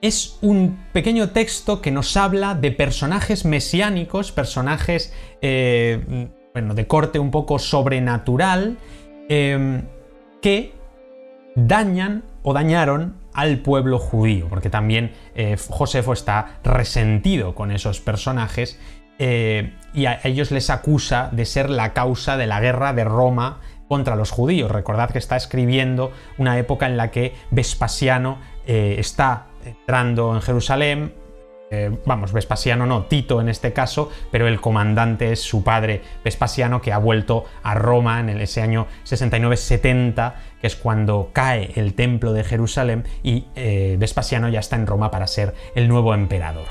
es 0.06 0.38
un 0.41 0.78
pequeño 0.94 1.30
texto 1.32 1.82
que 1.82 1.89
nos 1.89 2.15
habla 2.15 2.54
de 2.54 2.72
personajes 2.72 3.44
mesiánicos, 3.44 4.32
personajes 4.32 5.13
eh, 5.41 6.30
bueno, 6.54 6.76
de 6.76 6.86
corte 6.86 7.18
un 7.18 7.32
poco 7.32 7.58
sobrenatural, 7.60 8.78
que 9.28 10.74
dañan 11.56 12.24
o 12.44 12.54
dañaron 12.54 13.15
al 13.34 13.58
pueblo 13.58 13.98
judío, 13.98 14.48
porque 14.48 14.70
también 14.70 15.13
eh, 15.34 15.58
Josefo 15.58 16.13
está 16.13 16.60
resentido 16.63 17.56
con 17.56 17.72
esos 17.72 18.00
personajes 18.00 18.80
eh, 19.18 19.74
y 19.96 20.06
a 20.06 20.20
ellos 20.24 20.52
les 20.52 20.70
acusa 20.70 21.30
de 21.32 21.46
ser 21.46 21.72
la 21.72 21.94
causa 21.94 22.38
de 22.38 22.46
la 22.46 22.60
guerra 22.60 22.94
de 22.94 23.06
Roma 23.06 23.62
contra 23.88 24.15
los 24.15 24.30
judíos. 24.30 24.70
Recordad 24.70 25.10
que 25.10 25.18
está 25.18 25.36
escribiendo 25.36 26.12
una 26.38 26.60
época 26.60 26.86
en 26.86 26.98
la 26.98 27.10
que 27.10 27.34
Vespasiano 27.50 28.38
está 28.68 29.48
entrando 29.65 30.34
en 30.34 30.41
Jerusalén, 30.41 31.13
eh, 31.71 31.97
vamos, 32.06 32.32
Vespasiano 32.32 32.86
no, 32.86 33.06
Tito 33.06 33.41
en 33.41 33.49
este 33.49 33.73
caso, 33.73 34.12
pero 34.32 34.47
el 34.47 34.62
comandante 34.62 35.32
es 35.32 35.41
su 35.41 35.63
padre 35.63 36.01
Vespasiano 36.23 36.82
que 36.82 36.93
ha 36.93 36.99
vuelto 36.99 37.45
a 37.63 37.73
Roma 37.73 38.19
en 38.19 38.30
ese 38.30 38.62
año 38.62 38.88
69-70, 39.04 40.34
que 40.62 40.67
es 40.67 40.75
cuando 40.75 41.32
cae 41.34 41.71
el 41.75 41.95
templo 41.95 42.34
de 42.34 42.43
Jerusalén 42.43 43.04
y 43.23 43.45
eh, 43.56 43.95
Vespasiano 43.99 44.49
ya 44.49 44.60
está 44.60 44.75
en 44.75 44.86
Roma 44.86 45.10
para 45.10 45.28
ser 45.28 45.56
el 45.75 45.88
nuevo 45.88 46.13
emperador. 46.13 46.67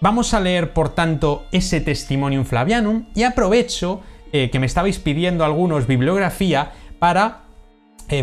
Vamos 0.00 0.34
a 0.34 0.40
leer, 0.40 0.74
por 0.74 0.90
tanto, 0.90 1.46
ese 1.52 1.80
Testimonium 1.80 2.44
Flavianum 2.44 3.06
y 3.14 3.22
aprovecho 3.22 4.02
eh, 4.32 4.50
que 4.50 4.58
me 4.58 4.66
estabais 4.66 4.98
pidiendo 4.98 5.42
algunos 5.44 5.86
bibliografía 5.86 6.72
para 6.98 7.45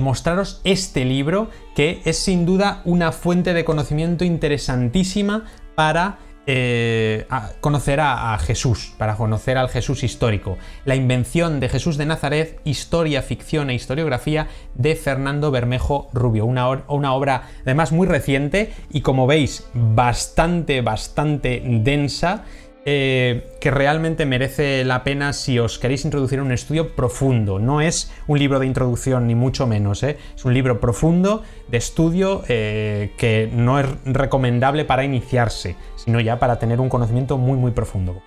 mostraros 0.02 0.62
este 0.63 1.06
libro 1.06 1.50
que 1.76 2.02
es 2.06 2.17
sin 2.17 2.46
duda 2.46 2.82
una 2.86 3.12
fuente 3.12 3.54
de 3.54 3.65
conocimiento 3.65 4.24
interesantísima 4.24 5.46
para 5.76 6.19
eh, 6.46 7.26
conocer 7.62 8.02
a, 8.02 8.38
Jesús, 8.38 8.93
para 8.98 9.15
conocer 9.15 9.58
al 9.58 9.69
Jesús 9.69 10.04
histórico. 10.04 10.58
La 10.84 10.96
invención 10.96 11.62
de 11.62 11.69
Jesús 11.69 11.96
de 11.96 12.06
Nazaret, 12.06 12.60
historia, 12.65 13.22
ficción 13.22 13.69
e 13.69 13.76
historiografía 13.76 14.50
de 14.76 14.98
Fernando 14.98 15.52
Bermejo 15.52 16.10
Rubio. 16.12 16.46
Una, 16.46 16.69
una 16.89 17.13
obra 17.13 17.50
además 17.62 17.93
muy 17.93 18.08
reciente 18.08 18.74
y 18.91 19.02
como 19.02 19.26
veis 19.26 19.67
bastante, 19.74 20.82
bastante 20.82 21.62
densa 21.65 22.43
eh, 22.86 23.56
que 23.62 23.72
realmente 23.72 24.26
merece 24.26 24.84
la 24.84 25.06
pena 25.06 25.32
si 25.32 25.58
os 25.58 25.80
queréis 25.80 26.04
introducir 26.04 26.39
en 26.39 26.46
un 26.46 26.52
estudio 26.52 26.96
profundo. 26.96 27.58
No 27.58 27.80
es 27.80 28.12
un 28.28 28.39
libro 28.39 28.60
de 28.60 28.65
introducción, 28.65 29.26
ni 29.26 29.36
mucho 29.36 29.67
menos. 29.67 30.04
¿eh? 30.04 30.17
Es 30.36 30.43
un 30.43 30.54
libro 30.54 30.82
profundo 30.82 31.43
de 31.69 31.78
estudio 31.78 32.43
eh, 32.50 33.13
que 33.17 33.50
no 33.54 33.80
es 33.80 33.88
recomendable 34.04 34.84
para 34.84 35.06
iniciarse, 35.06 35.78
sino 35.96 36.19
ya 36.19 36.39
para 36.39 36.60
tener 36.60 36.82
un 36.82 36.89
conocimiento 36.89 37.38
muy, 37.38 37.58
muy 37.58 37.72
profundo. 37.72 38.22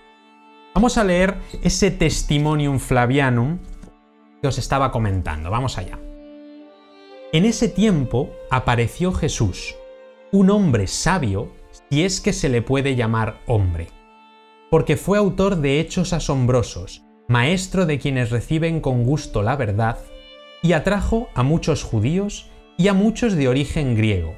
Vamos 0.73 0.97
a 0.97 1.03
leer 1.03 1.35
ese 1.61 1.91
Testimonium 1.91 2.79
Flavianum 2.79 3.59
que 4.41 4.47
os 4.47 4.57
estaba 4.57 4.91
comentando. 4.91 5.51
Vamos 5.51 5.77
allá. 5.77 5.99
En 7.31 7.45
ese 7.45 7.67
tiempo 7.67 8.31
apareció 8.49 9.11
Jesús, 9.11 9.75
un 10.31 10.49
hombre 10.49 10.87
sabio, 10.87 11.51
si 11.89 12.03
es 12.03 12.21
que 12.21 12.33
se 12.33 12.49
le 12.49 12.63
puede 12.63 12.95
llamar 12.95 13.39
hombre 13.45 13.96
porque 14.69 14.97
fue 14.97 15.17
autor 15.17 15.57
de 15.57 15.79
hechos 15.79 16.13
asombrosos, 16.13 17.03
maestro 17.27 17.85
de 17.85 17.99
quienes 17.99 18.31
reciben 18.31 18.81
con 18.81 19.03
gusto 19.03 19.41
la 19.41 19.55
verdad, 19.55 19.97
y 20.61 20.73
atrajo 20.73 21.29
a 21.35 21.43
muchos 21.43 21.83
judíos 21.83 22.49
y 22.77 22.87
a 22.87 22.93
muchos 22.93 23.35
de 23.35 23.47
origen 23.47 23.95
griego. 23.95 24.35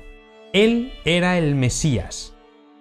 Él 0.54 0.94
era 1.06 1.38
el 1.38 1.56
Mesías. 1.56 2.36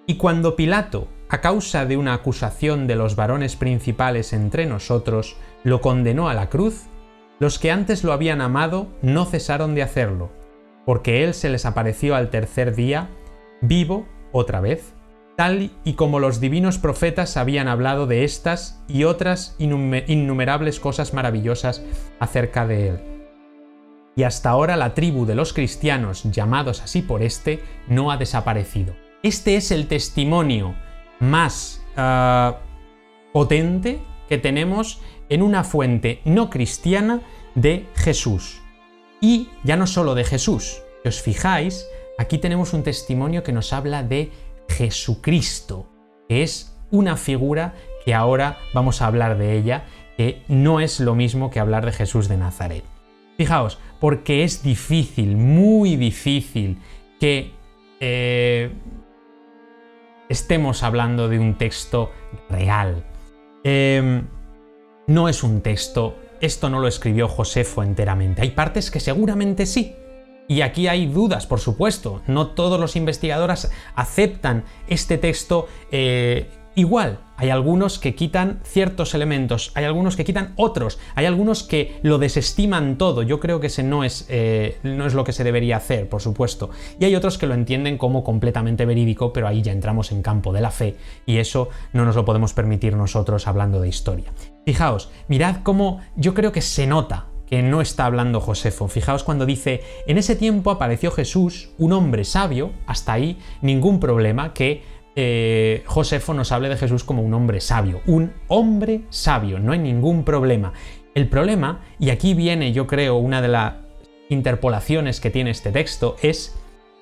Y 0.06 0.16
cuando 0.16 0.56
Pilato, 0.56 1.08
a 1.28 1.40
causa 1.40 1.84
de 1.84 1.96
una 1.96 2.14
acusación 2.14 2.87
de 2.87 2.96
los 2.96 3.16
varones 3.16 3.56
principales 3.56 4.32
entre 4.32 4.66
nosotros, 4.66 5.37
lo 5.64 5.80
condenó 5.80 6.28
a 6.28 6.34
la 6.34 6.48
cruz, 6.48 6.87
los 7.38 7.58
que 7.58 7.70
antes 7.70 8.04
lo 8.04 8.12
habían 8.12 8.40
amado 8.40 8.88
no 9.02 9.26
cesaron 9.26 9.74
de 9.74 9.82
hacerlo, 9.82 10.30
porque 10.87 11.24
él 11.24 11.34
se 11.34 11.50
les 11.50 11.66
apareció 11.66 12.16
al 12.16 12.30
tercer 12.30 12.74
día, 12.74 13.11
vivo 13.61 14.06
otra 14.32 14.61
vez, 14.61 14.94
tal 15.38 15.70
y 15.85 15.92
como 15.92 16.18
los 16.18 16.40
divinos 16.40 16.79
profetas 16.79 17.37
habían 17.37 17.68
hablado 17.68 18.09
de 18.09 18.24
estas 18.24 18.83
y 18.88 19.05
otras 19.05 19.55
innumerables 19.61 20.81
cosas 20.81 21.14
maravillosas 21.14 21.81
acerca 22.18 22.66
de 22.66 22.88
él. 22.88 23.01
Y 24.16 24.24
hasta 24.24 24.51
ahora 24.51 24.77
la 24.77 24.94
tribu 24.94 25.27
de 25.27 25.37
los 25.37 25.53
cristianos, 25.53 26.24
llamados 26.24 26.83
así 26.83 27.03
por 27.03 27.22
este, 27.22 27.62
no 27.87 28.11
ha 28.11 28.16
desaparecido. 28.16 28.96
Este 29.22 29.55
es 29.55 29.70
el 29.70 29.87
testimonio 29.87 30.74
más 31.20 31.85
ah, 31.96 32.59
potente 33.33 34.01
que 34.29 34.38
tenemos 34.38 35.01
en 35.29 35.42
una 35.42 35.62
fuente 35.62 36.20
no 36.24 36.51
cristiana 36.51 37.20
de 37.55 37.87
Jesús. 37.94 38.61
Y 39.20 39.51
ya 39.62 39.77
no 39.77 39.87
solo 39.87 40.16
de 40.16 40.24
Jesús, 40.24 40.83
si 41.05 41.09
os 41.09 41.22
fijáis, 41.22 41.87
aquí 42.18 42.38
tenemos 42.38 42.72
un 42.72 42.83
testimonio 42.83 43.44
que 43.44 43.53
nos 43.53 43.72
habla 43.72 44.03
de 44.03 44.33
Jesucristo, 44.68 45.87
que 46.28 46.42
es 46.42 46.76
una 46.90 47.16
figura 47.16 47.74
que 48.04 48.14
ahora 48.14 48.59
vamos 48.72 49.02
a 49.02 49.07
hablar 49.07 49.38
de 49.38 49.57
ella, 49.57 49.85
que 50.16 50.42
no 50.48 50.81
es 50.81 51.00
lo 51.00 51.14
mismo 51.14 51.50
que 51.50 51.61
hablar 51.61 51.85
de 51.85 51.92
Jesús 51.92 52.28
de 52.28 52.37
Nazaret. 52.37 52.85
Fijaos, 53.37 53.78
porque 54.00 54.44
es 54.44 54.62
difícil, 54.62 55.37
muy 55.37 55.96
difícil, 55.96 56.78
que 57.20 57.52
eh, 58.00 58.72
estemos 60.28 60.83
hablando 60.83 61.28
de 61.28 61.38
un 61.38 61.57
texto 61.57 62.11
real. 62.48 63.04
Em, 63.64 64.26
no 65.07 65.28
es 65.28 65.42
un 65.42 65.61
texto, 65.61 66.16
esto 66.40 66.70
no 66.70 66.81
lo 66.81 66.88
escribió 66.88 67.28
Josefo 67.28 67.83
enteramente. 67.83 68.42
Hay 68.42 68.50
partes 68.50 68.90
que 68.90 69.00
seguramente 69.00 69.66
sí, 69.66 69.94
Y 70.48 70.62
aquí 70.62 70.88
hay 70.88 71.06
dudas, 71.06 71.46
por 71.46 71.61
supuesto. 71.61 72.22
No 72.26 72.48
todos 72.48 72.80
los 72.80 72.96
investigadores 72.96 73.70
aceptan 73.94 74.64
este 74.88 75.18
texto 75.18 75.68
eh, 75.92 76.48
igual. 76.74 77.20
Hay 77.37 77.50
algunos 77.50 77.98
que 77.98 78.14
quitan 78.14 78.61
ciertos 78.64 79.14
elementos, 79.14 79.70
hay 79.74 79.84
algunos 79.84 80.16
que 80.16 80.24
quitan 80.24 80.54
otros, 80.56 80.98
hay 81.14 81.26
algunos 81.26 81.62
que 81.62 82.00
lo 82.02 82.18
desestiman 82.18 82.98
todo. 82.98 83.22
Yo 83.22 83.38
creo 83.38 83.61
que 83.61 83.68
ese 83.68 83.82
no 83.82 84.04
es, 84.04 84.26
eh, 84.28 84.78
no 84.82 85.06
es 85.06 85.14
lo 85.14 85.22
que 85.22 85.32
se 85.32 85.44
debería 85.44 85.76
hacer, 85.76 86.08
por 86.08 86.20
supuesto. 86.20 86.70
Y 86.98 87.04
hay 87.04 87.14
otros 87.14 87.38
que 87.38 87.46
lo 87.46 87.54
entienden 87.54 87.98
como 87.98 88.24
completamente 88.24 88.87
verídico, 88.87 89.32
pero 89.32 89.46
ahí 89.46 89.62
ya 89.62 89.72
entramos 89.72 90.11
en 90.11 90.22
campo 90.22 90.52
de 90.52 90.62
la 90.62 90.70
fe 90.70 90.96
y 91.26 91.37
eso 91.37 91.68
no 91.92 92.04
nos 92.04 92.16
lo 92.16 92.24
podemos 92.24 92.54
permitir 92.54 92.96
nosotros 92.96 93.46
hablando 93.46 93.80
de 93.80 93.88
historia. 93.88 94.32
Fijaos, 94.64 95.11
mirad 95.28 95.62
cómo 95.62 96.00
yo 96.16 96.34
creo 96.34 96.52
que 96.52 96.61
se 96.61 96.87
nota 96.87 97.27
que 97.48 97.62
no 97.62 97.80
está 97.80 98.06
hablando 98.06 98.40
Josefo. 98.40 98.88
Fijaos 98.88 99.24
cuando 99.24 99.46
dice, 99.46 99.82
en 100.06 100.18
ese 100.18 100.37
tiempo 100.37 100.70
apareció 100.70 101.11
Jesús, 101.11 101.70
un 101.78 101.92
hombre 101.92 102.24
sabio, 102.24 102.72
hasta 102.87 103.14
ahí 103.14 103.38
ningún 103.62 104.00
problema 104.00 104.52
que 104.52 104.82
eh, 105.16 105.82
Josefo 105.87 106.34
nos 106.34 106.52
hable 106.52 106.68
de 106.68 106.76
Jesús 106.76 107.04
como 107.04 107.22
un 107.22 107.32
hombre 107.34 107.61
sabio, 107.61 108.02
un 108.06 108.32
hombre 108.48 109.02
sabio, 109.08 109.58
no 109.58 109.72
hay 109.72 109.78
ningún 109.78 110.24
problema. 110.24 110.72
El 111.14 111.28
problema, 111.28 111.80
y 111.98 112.11
aquí 112.11 112.34
viene 112.34 112.72
yo 112.72 112.87
creo 112.87 113.16
una 113.16 113.40
de 113.40 113.48
las 113.48 113.74
interpolaciones 114.28 115.20
que 115.20 115.30
tiene 115.30 115.50
este 115.50 115.72
texto, 115.72 116.16
es, 116.22 116.56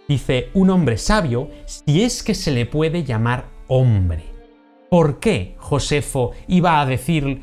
dice, 0.09 0.51
un 0.55 0.71
hombre 0.71 0.97
sabio, 0.97 1.51
si 1.65 2.05
es 2.05 2.23
que 2.23 2.35
se 2.35 2.53
le 2.53 2.67
puede 2.67 3.03
llamar 3.03 3.47
hombre. 3.67 4.25
¿Por 4.89 5.19
qué 5.19 5.57
Josefo 5.59 6.31
iba 6.47 6.81
a 6.81 6.87
decir 6.87 7.43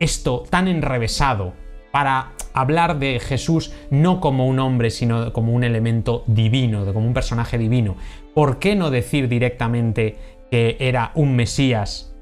esto 0.00 0.42
tan 0.50 0.66
enrevesado 0.66 1.54
para 1.96 2.32
hablar 2.52 2.98
de 2.98 3.18
Jesús 3.20 3.72
no 3.88 4.20
como 4.20 4.46
un 4.46 4.58
hombre, 4.58 4.90
sino 4.90 5.32
como 5.32 5.54
un 5.54 5.64
elemento 5.64 6.24
divino, 6.26 6.84
como 6.92 7.06
un 7.06 7.14
personaje 7.14 7.56
divino. 7.56 7.96
¿Por 8.34 8.58
qué 8.58 8.76
no 8.76 8.90
decir 8.90 9.28
directamente 9.30 10.18
que 10.50 10.76
era 10.78 11.12
un 11.14 11.34
Mesías? 11.34 12.14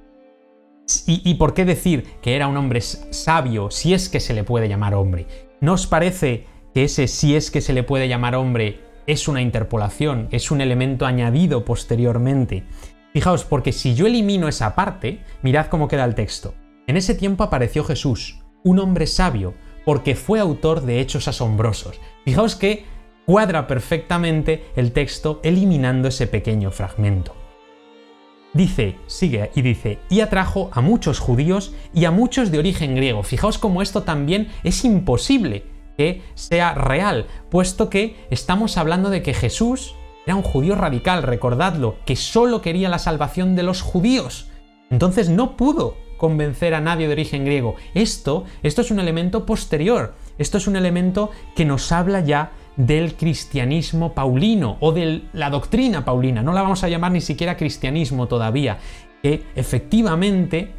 ¿Y, 1.09 1.35
por 1.35 1.55
qué 1.55 1.65
decir 1.65 2.05
que 2.23 2.37
era 2.37 2.47
un 2.47 2.57
hombre 2.57 2.83
sabio 2.83 3.69
si 3.73 3.95
es 3.95 4.09
que 4.09 4.21
se 4.21 4.33
le 4.33 4.45
puede 4.45 4.69
llamar 4.69 4.95
hombre? 4.95 5.27
¿No 5.61 5.73
os 5.73 5.89
parece 5.89 6.45
que 6.73 6.85
ese 6.85 7.09
si 7.09 7.35
es 7.35 7.51
que 7.51 7.61
se 7.61 7.73
le 7.73 7.83
puede 7.83 8.07
llamar 8.07 8.37
hombre 8.37 8.79
es 9.09 9.27
una 9.27 9.43
interpolación, 9.43 10.29
es 10.31 10.53
un 10.53 10.61
elemento 10.61 11.05
añadido 11.05 11.65
posteriormente? 11.65 12.63
Fijaos, 13.13 13.45
porque 13.45 13.73
si 13.73 13.97
yo 13.97 14.07
elimino 14.07 14.47
esa 14.47 14.77
parte, 14.77 15.25
mirad 15.43 15.67
cómo 15.67 15.89
queda 15.89 16.05
el 16.05 16.15
texto. 16.15 16.55
En 16.87 16.97
ese 16.97 17.17
tiempo 17.17 17.43
apareció 17.43 17.83
Jesús, 17.83 18.44
un 18.65 18.81
hombre 18.81 19.07
sabio, 19.07 19.55
porque 19.85 20.17
fue 20.17 20.41
autor 20.41 20.81
de 20.81 21.01
hechos 21.01 21.29
asombrosos. 21.29 22.01
Fijaos 22.25 22.57
que 22.57 22.87
cuadra 23.27 23.67
perfectamente 23.67 24.65
el 24.75 24.93
texto 24.93 25.41
eliminando 25.45 26.09
ese 26.09 26.27
pequeño 26.27 26.71
fragmento. 26.71 27.37
Dice, 28.55 28.97
sigue 29.07 29.51
y 29.55 29.63
dice, 29.63 29.99
y 30.09 30.21
atrajo 30.21 30.71
a 30.73 30.81
muchos 30.81 31.19
judíos 31.19 31.75
y 31.93 32.05
a 32.05 32.11
muchos 32.11 32.51
de 32.51 32.59
origen 32.59 32.95
griego. 32.95 33.23
Fijaos 33.23 33.59
cómo 33.59 33.83
esto 33.83 34.03
también 34.03 34.49
es 34.63 34.85
imposible 34.85 35.65
que 35.97 36.23
sea 36.35 36.75
real, 36.75 37.27
puesto 37.51 37.91
que 37.91 38.17
estamos 38.31 38.79
hablando 38.79 39.11
de 39.11 39.23
que 39.23 39.35
Jesús 39.35 39.95
era 40.25 40.37
un 40.37 40.43
judío 40.43 40.75
radical, 40.75 41.23
recordadlo, 41.23 41.97
que 42.07 42.17
solo 42.17 42.63
quería 42.63 42.89
la 42.89 42.99
salvación 42.99 43.57
de 43.57 43.63
los 43.63 43.83
judíos. 43.83 44.49
Entonces 44.91 45.29
no 45.29 45.57
pudo 45.57 45.97
convencer 46.25 46.73
a 46.73 46.81
nadie 46.81 47.07
de 47.07 47.13
origen 47.13 47.45
griego. 47.45 47.75
Esto, 47.93 48.45
esto 48.63 48.81
es 48.81 48.91
un 48.91 48.99
elemento 48.99 49.45
posterior, 49.45 50.15
esto 50.39 50.57
es 50.57 50.67
un 50.67 50.75
elemento 50.75 51.31
que 51.55 51.67
nos 51.67 51.93
habla 51.93 52.21
ya 52.21 52.53
del 52.79 53.15
cristianismo 53.15 54.15
paulino 54.15 54.79
o 54.81 54.93
de 54.93 55.25
la 55.35 55.51
doctrina 55.51 56.03
paulina, 56.07 56.43
no 56.43 56.55
la 56.55 56.63
vamos 56.63 56.83
a 56.83 56.89
llamar 56.89 57.13
ni 57.13 57.21
siquiera 57.21 57.59
cristianismo 57.59 58.27
todavía, 58.27 58.79
que 59.23 59.43
efectivamente 59.55 60.73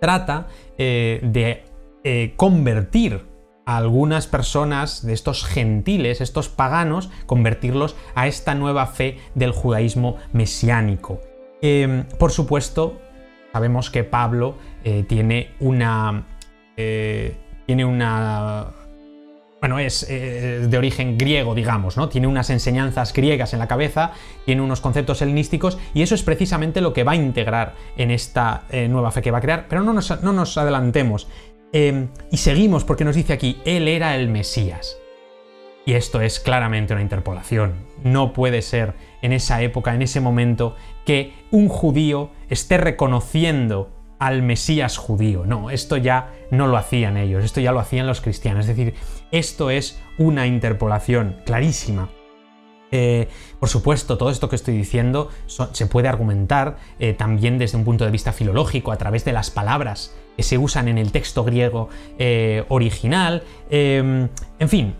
trata 0.00 0.46
eh, 0.78 1.18
de 1.24 1.64
eh, 2.04 2.34
convertir 2.36 3.26
a 3.66 3.76
algunas 3.76 4.28
personas 4.28 5.04
de 5.04 5.14
estos 5.14 5.44
gentiles, 5.44 6.20
estos 6.20 6.48
paganos, 6.48 7.10
convertirlos 7.26 7.96
a 8.14 8.28
esta 8.28 8.54
nueva 8.54 8.86
fe 8.86 9.18
del 9.34 9.50
judaísmo 9.50 10.14
mesiánico. 10.32 11.18
Em, 11.60 12.04
por 12.20 12.30
supuesto, 12.30 13.00
Sabemos 13.52 13.90
que 13.90 14.04
Pablo 14.04 14.56
eh, 14.84 15.04
tiene 15.08 15.50
una. 15.60 16.24
Eh, 16.76 17.36
tiene 17.66 17.84
una. 17.84 18.66
Bueno, 19.60 19.78
es 19.78 20.06
eh, 20.08 20.66
de 20.68 20.78
origen 20.78 21.18
griego, 21.18 21.54
digamos, 21.54 21.96
¿no? 21.96 22.08
Tiene 22.08 22.26
unas 22.26 22.48
enseñanzas 22.48 23.12
griegas 23.12 23.52
en 23.52 23.58
la 23.58 23.68
cabeza, 23.68 24.12
tiene 24.46 24.62
unos 24.62 24.80
conceptos 24.80 25.20
helenísticos, 25.20 25.78
y 25.92 26.00
eso 26.00 26.14
es 26.14 26.22
precisamente 26.22 26.80
lo 26.80 26.94
que 26.94 27.04
va 27.04 27.12
a 27.12 27.16
integrar 27.16 27.74
en 27.98 28.10
esta 28.10 28.62
nueva 28.88 29.10
fe 29.10 29.20
que 29.20 29.30
va 29.30 29.38
a 29.38 29.42
crear. 29.42 29.66
Pero 29.68 29.82
no 29.82 29.92
nos, 29.92 30.22
no 30.22 30.32
nos 30.32 30.56
adelantemos. 30.56 31.28
y 31.72 32.36
seguimos 32.38 32.84
porque 32.84 33.04
nos 33.04 33.16
dice 33.16 33.34
aquí, 33.34 33.60
Él 33.66 33.86
era 33.86 34.16
el 34.16 34.30
Mesías. 34.30 34.96
Y 35.84 35.94
esto 35.94 36.20
es 36.20 36.40
claramente 36.40 36.92
una 36.92 37.02
interpolación. 37.02 37.74
No 38.02 38.32
puede 38.32 38.62
ser 38.62 38.94
en 39.22 39.32
esa 39.32 39.62
época, 39.62 39.94
en 39.94 40.02
ese 40.02 40.20
momento, 40.20 40.76
que 41.04 41.32
un 41.50 41.68
judío 41.68 42.30
esté 42.48 42.78
reconociendo 42.78 43.90
al 44.18 44.42
Mesías 44.42 44.98
judío. 44.98 45.46
No, 45.46 45.70
esto 45.70 45.96
ya 45.96 46.32
no 46.50 46.66
lo 46.66 46.76
hacían 46.76 47.16
ellos, 47.16 47.42
esto 47.42 47.60
ya 47.60 47.72
lo 47.72 47.80
hacían 47.80 48.06
los 48.06 48.20
cristianos. 48.20 48.68
Es 48.68 48.76
decir, 48.76 48.94
esto 49.32 49.70
es 49.70 50.00
una 50.18 50.46
interpolación 50.46 51.36
clarísima. 51.46 52.10
Eh, 52.92 53.28
por 53.58 53.68
supuesto, 53.68 54.18
todo 54.18 54.30
esto 54.30 54.48
que 54.48 54.56
estoy 54.56 54.76
diciendo 54.76 55.30
se 55.46 55.86
puede 55.86 56.08
argumentar 56.08 56.76
eh, 56.98 57.14
también 57.14 57.56
desde 57.56 57.78
un 57.78 57.84
punto 57.84 58.04
de 58.04 58.10
vista 58.10 58.32
filológico, 58.32 58.92
a 58.92 58.96
través 58.96 59.24
de 59.24 59.32
las 59.32 59.50
palabras 59.50 60.14
que 60.36 60.42
se 60.42 60.58
usan 60.58 60.88
en 60.88 60.98
el 60.98 61.12
texto 61.12 61.44
griego 61.44 61.88
eh, 62.18 62.64
original. 62.68 63.42
en 63.70 64.28
fin, 64.68 64.94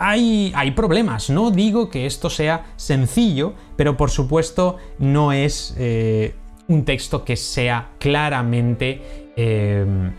hay, 0.00 0.72
problemas. 0.74 1.28
No 1.28 1.50
digo 1.50 1.90
que 1.90 2.06
esto 2.06 2.30
sea 2.30 2.72
sencillo, 2.76 3.52
pero 3.76 3.96
por 3.96 4.10
supuesto 4.10 4.78
no 4.98 5.32
es 5.32 5.74
eh, 5.78 6.34
un 6.68 6.84
texto 6.86 7.22
que 7.24 7.36
sea 7.36 7.90
claramente 7.98 9.30
eh, 9.36 10.10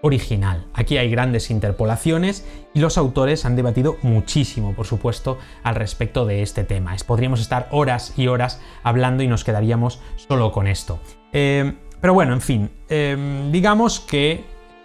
original. 0.00 0.66
Aquí 0.74 0.96
hay 0.96 1.10
grandes 1.10 1.50
interpolaciones 1.50 2.46
y 2.72 2.78
los 2.78 2.96
autores 2.96 3.44
han 3.44 3.56
debatido 3.56 3.96
muchísimo, 4.02 4.74
por 4.74 4.86
supuesto, 4.86 5.38
al 5.64 5.74
respecto 5.74 6.24
de 6.24 6.42
este 6.42 6.62
tema. 6.62 6.94
Podríamos 7.04 7.40
estar 7.40 7.66
horas 7.72 8.12
y 8.16 8.28
horas 8.28 8.60
hablando 8.84 9.24
y 9.24 9.26
nos 9.26 9.42
quedaríamos 9.42 10.00
solo 10.28 10.52
con 10.52 10.68
esto. 10.68 11.00
Eh, 11.32 11.74
pero 12.00 12.14
bueno, 12.14 12.32
en 12.34 12.40
fin, 12.42 12.70
digamos 13.50 13.98
que 13.98 14.44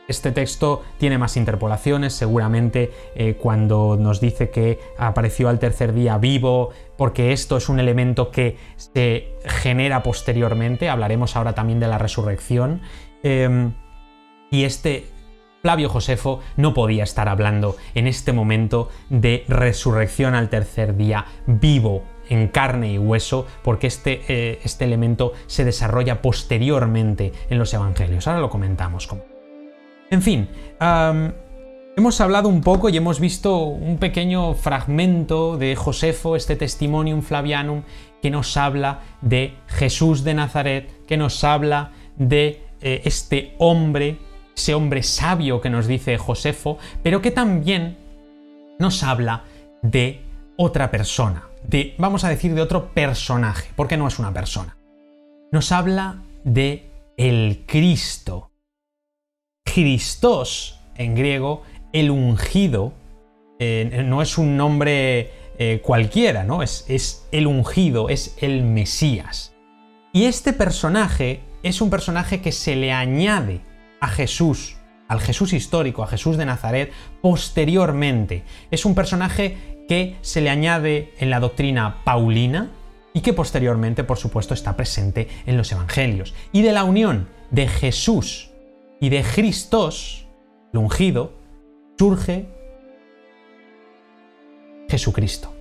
este 0.10 0.32
texto 0.32 0.82
tiene 0.98 1.18
más 1.18 1.38
interpolaciones, 1.38 2.14
seguramente 2.14 2.92
eh, 3.16 3.36
cuando 3.36 3.96
nos 3.98 4.20
dice 4.20 4.50
que 4.50 4.80
apareció 4.98 5.50
al 5.50 5.60
tercer 5.60 5.94
día 5.94 6.18
vivo, 6.18 6.72
porque 6.98 7.32
esto 7.32 7.58
es 7.58 7.70
un 7.70 7.80
elemento 7.80 8.32
que 8.32 8.58
se 8.76 9.36
genera 9.46 10.04
posteriormente, 10.04 10.90
hablaremos 10.90 11.36
ahora 11.36 11.54
también 11.54 11.80
de 11.80 11.88
la 11.88 11.98
resurrección, 11.98 12.82
em, 13.24 13.74
y 14.52 14.64
este 14.64 15.06
Flavio 15.62 15.90
Josefo 15.90 16.40
no 16.56 16.74
podía 16.74 17.04
estar 17.04 17.28
hablando 17.28 17.76
en 17.94 18.08
este 18.08 18.34
momento 18.34 18.90
de 19.10 19.44
resurrección 19.48 20.34
al 20.34 20.50
tercer 20.50 20.96
día 20.96 21.26
vivo 21.46 22.04
en 22.30 22.48
carne 22.48 22.94
y 22.94 22.98
hueso, 22.98 23.46
porque 23.64 23.88
este, 23.88 24.22
eh, 24.28 24.60
este 24.64 24.86
elemento 24.86 25.34
se 25.48 25.66
desarrolla 25.66 26.22
posteriormente 26.22 27.34
en 27.50 27.60
los 27.60 27.74
evangelios. 27.74 28.28
Ahora 28.28 28.40
lo 28.40 28.50
comentamos. 28.50 29.08
En 30.12 30.24
fin, 30.24 30.50
hemos 31.96 32.22
hablado 32.22 32.50
un 32.50 32.62
poco 32.62 32.90
y 32.90 32.98
hemos 32.98 33.20
visto 33.20 33.58
un 33.60 33.98
pequeño 33.98 34.56
fragmento 34.56 35.56
de 35.58 35.76
Josefo, 35.76 36.36
este 36.36 36.56
Testimonium 36.56 37.22
Flavianum, 37.22 37.84
que 38.22 38.32
nos 38.32 38.58
habla 38.58 39.02
de 39.22 39.54
Jesús 39.68 40.24
de 40.24 40.34
Nazaret, 40.34 41.06
que 41.06 41.16
nos 41.16 41.44
habla 41.44 41.92
de 42.18 42.64
eh, 42.82 43.02
este 43.06 43.54
hombre, 43.60 44.18
ese 44.56 44.74
hombre 44.74 45.04
sabio 45.04 45.62
que 45.62 45.70
nos 45.70 45.86
dice 45.86 46.18
Josefo, 46.18 46.80
pero 47.04 47.22
que 47.22 47.32
también 47.32 47.98
nos 48.80 49.04
habla 49.04 49.44
de 49.84 50.22
otra 50.58 50.90
persona, 50.90 51.44
de, 51.64 51.94
vamos 52.00 52.24
a 52.24 52.30
decir, 52.30 52.56
de 52.56 52.62
otro 52.62 52.94
personaje, 52.94 53.70
porque 53.76 53.96
no 53.96 54.08
es 54.08 54.18
una 54.18 54.34
persona. 54.34 54.76
Nos 55.52 55.72
habla 55.72 56.24
de 56.44 56.90
el 57.16 57.64
Cristo, 57.68 58.49
Christos 59.74 60.80
en 60.96 61.16
griego, 61.16 61.64
el 61.94 62.12
ungido, 62.12 62.94
eh, 63.60 64.04
no 64.06 64.22
es 64.22 64.38
un 64.38 64.58
nombre 64.58 65.32
eh, 65.58 65.82
cualquiera, 65.84 66.44
¿no? 66.44 66.64
Es, 66.64 66.86
es 66.88 67.28
el 67.32 67.48
ungido, 67.48 68.10
es 68.10 68.36
el 68.40 68.64
Mesías. 68.64 69.54
Y 70.14 70.26
este 70.26 70.54
personaje 70.54 71.42
es 71.64 71.82
un 71.82 71.90
personaje 71.90 72.42
que 72.42 72.52
se 72.52 72.76
le 72.76 72.92
añade 72.92 73.62
a 74.00 74.08
Jesús 74.08 74.78
al 75.10 75.20
Jesús 75.20 75.54
histórico, 75.54 76.04
a 76.04 76.08
Jesús 76.08 76.38
de 76.38 76.46
Nazaret, 76.46 76.94
posteriormente. 77.22 78.44
Es 78.72 78.86
un 78.86 78.96
personaje 78.96 79.84
que 79.90 80.16
se 80.22 80.40
le 80.40 80.52
añade 80.52 81.14
en 81.18 81.32
la 81.32 81.40
doctrina 81.40 82.04
paulina 82.06 82.70
y 83.12 83.22
que 83.22 83.34
posteriormente, 83.34 84.04
por 84.04 84.20
supuesto, 84.20 84.54
está 84.54 84.78
presente 84.78 85.28
en 85.48 85.58
los 85.58 85.72
evangelios. 85.72 86.36
Y 86.54 86.62
de 86.62 86.72
la 86.72 86.84
unión 86.84 87.28
de 87.50 87.68
Jesús 87.68 88.49
y 89.00 89.10
de 89.10 89.24
Cristos, 89.24 90.28
el 90.74 90.80
ungido, 90.80 91.34
surge 91.98 92.48
Jesucristo, 94.90 95.54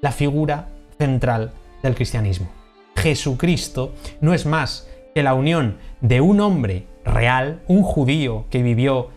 la 0.00 0.12
figura 0.12 0.68
central 0.98 1.52
del 1.82 1.94
cristianismo. 1.94 2.48
Jesucristo 2.96 3.92
no 4.20 4.34
es 4.34 4.46
más 4.46 4.88
que 5.14 5.22
la 5.22 5.34
unión 5.34 5.78
de 6.00 6.20
un 6.20 6.40
hombre 6.40 6.86
real, 7.04 7.62
un 7.66 7.82
judío 7.82 8.46
que 8.50 8.62
vivió 8.62 9.08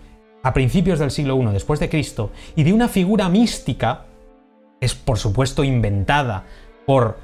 a 0.43 0.53
principios 0.53 0.99
del 0.99 1.11
siglo 1.11 1.41
I 1.41 1.53
después 1.53 1.79
de 1.79 1.89
Cristo, 1.89 2.31
y 2.55 2.63
de 2.63 2.73
una 2.73 2.87
figura 2.87 3.29
mística, 3.29 4.05
es 4.79 4.93
por 4.93 5.17
supuesto 5.17 5.63
inventada 5.63 6.45
por 6.85 7.17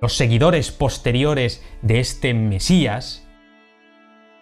los 0.00 0.16
seguidores 0.16 0.70
posteriores 0.70 1.64
de 1.82 2.00
este 2.00 2.34
Mesías, 2.34 3.23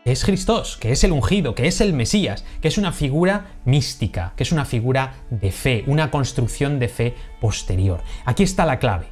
que 0.04 0.12
es 0.12 0.24
Jesús, 0.24 0.76
que 0.78 0.92
es 0.92 1.04
el 1.04 1.12
ungido, 1.12 1.54
que 1.54 1.66
es 1.66 1.80
el 1.80 1.92
Mesías, 1.92 2.44
que 2.60 2.68
es 2.68 2.78
una 2.78 2.92
figura 2.92 3.58
mística, 3.64 4.32
que 4.36 4.42
es 4.42 4.52
una 4.52 4.64
figura 4.64 5.14
de 5.30 5.52
fe, 5.52 5.84
una 5.86 6.10
construcción 6.10 6.78
de 6.78 6.88
fe 6.88 7.14
posterior. 7.40 8.02
Aquí 8.24 8.42
está 8.42 8.66
la 8.66 8.78
clave. 8.78 9.06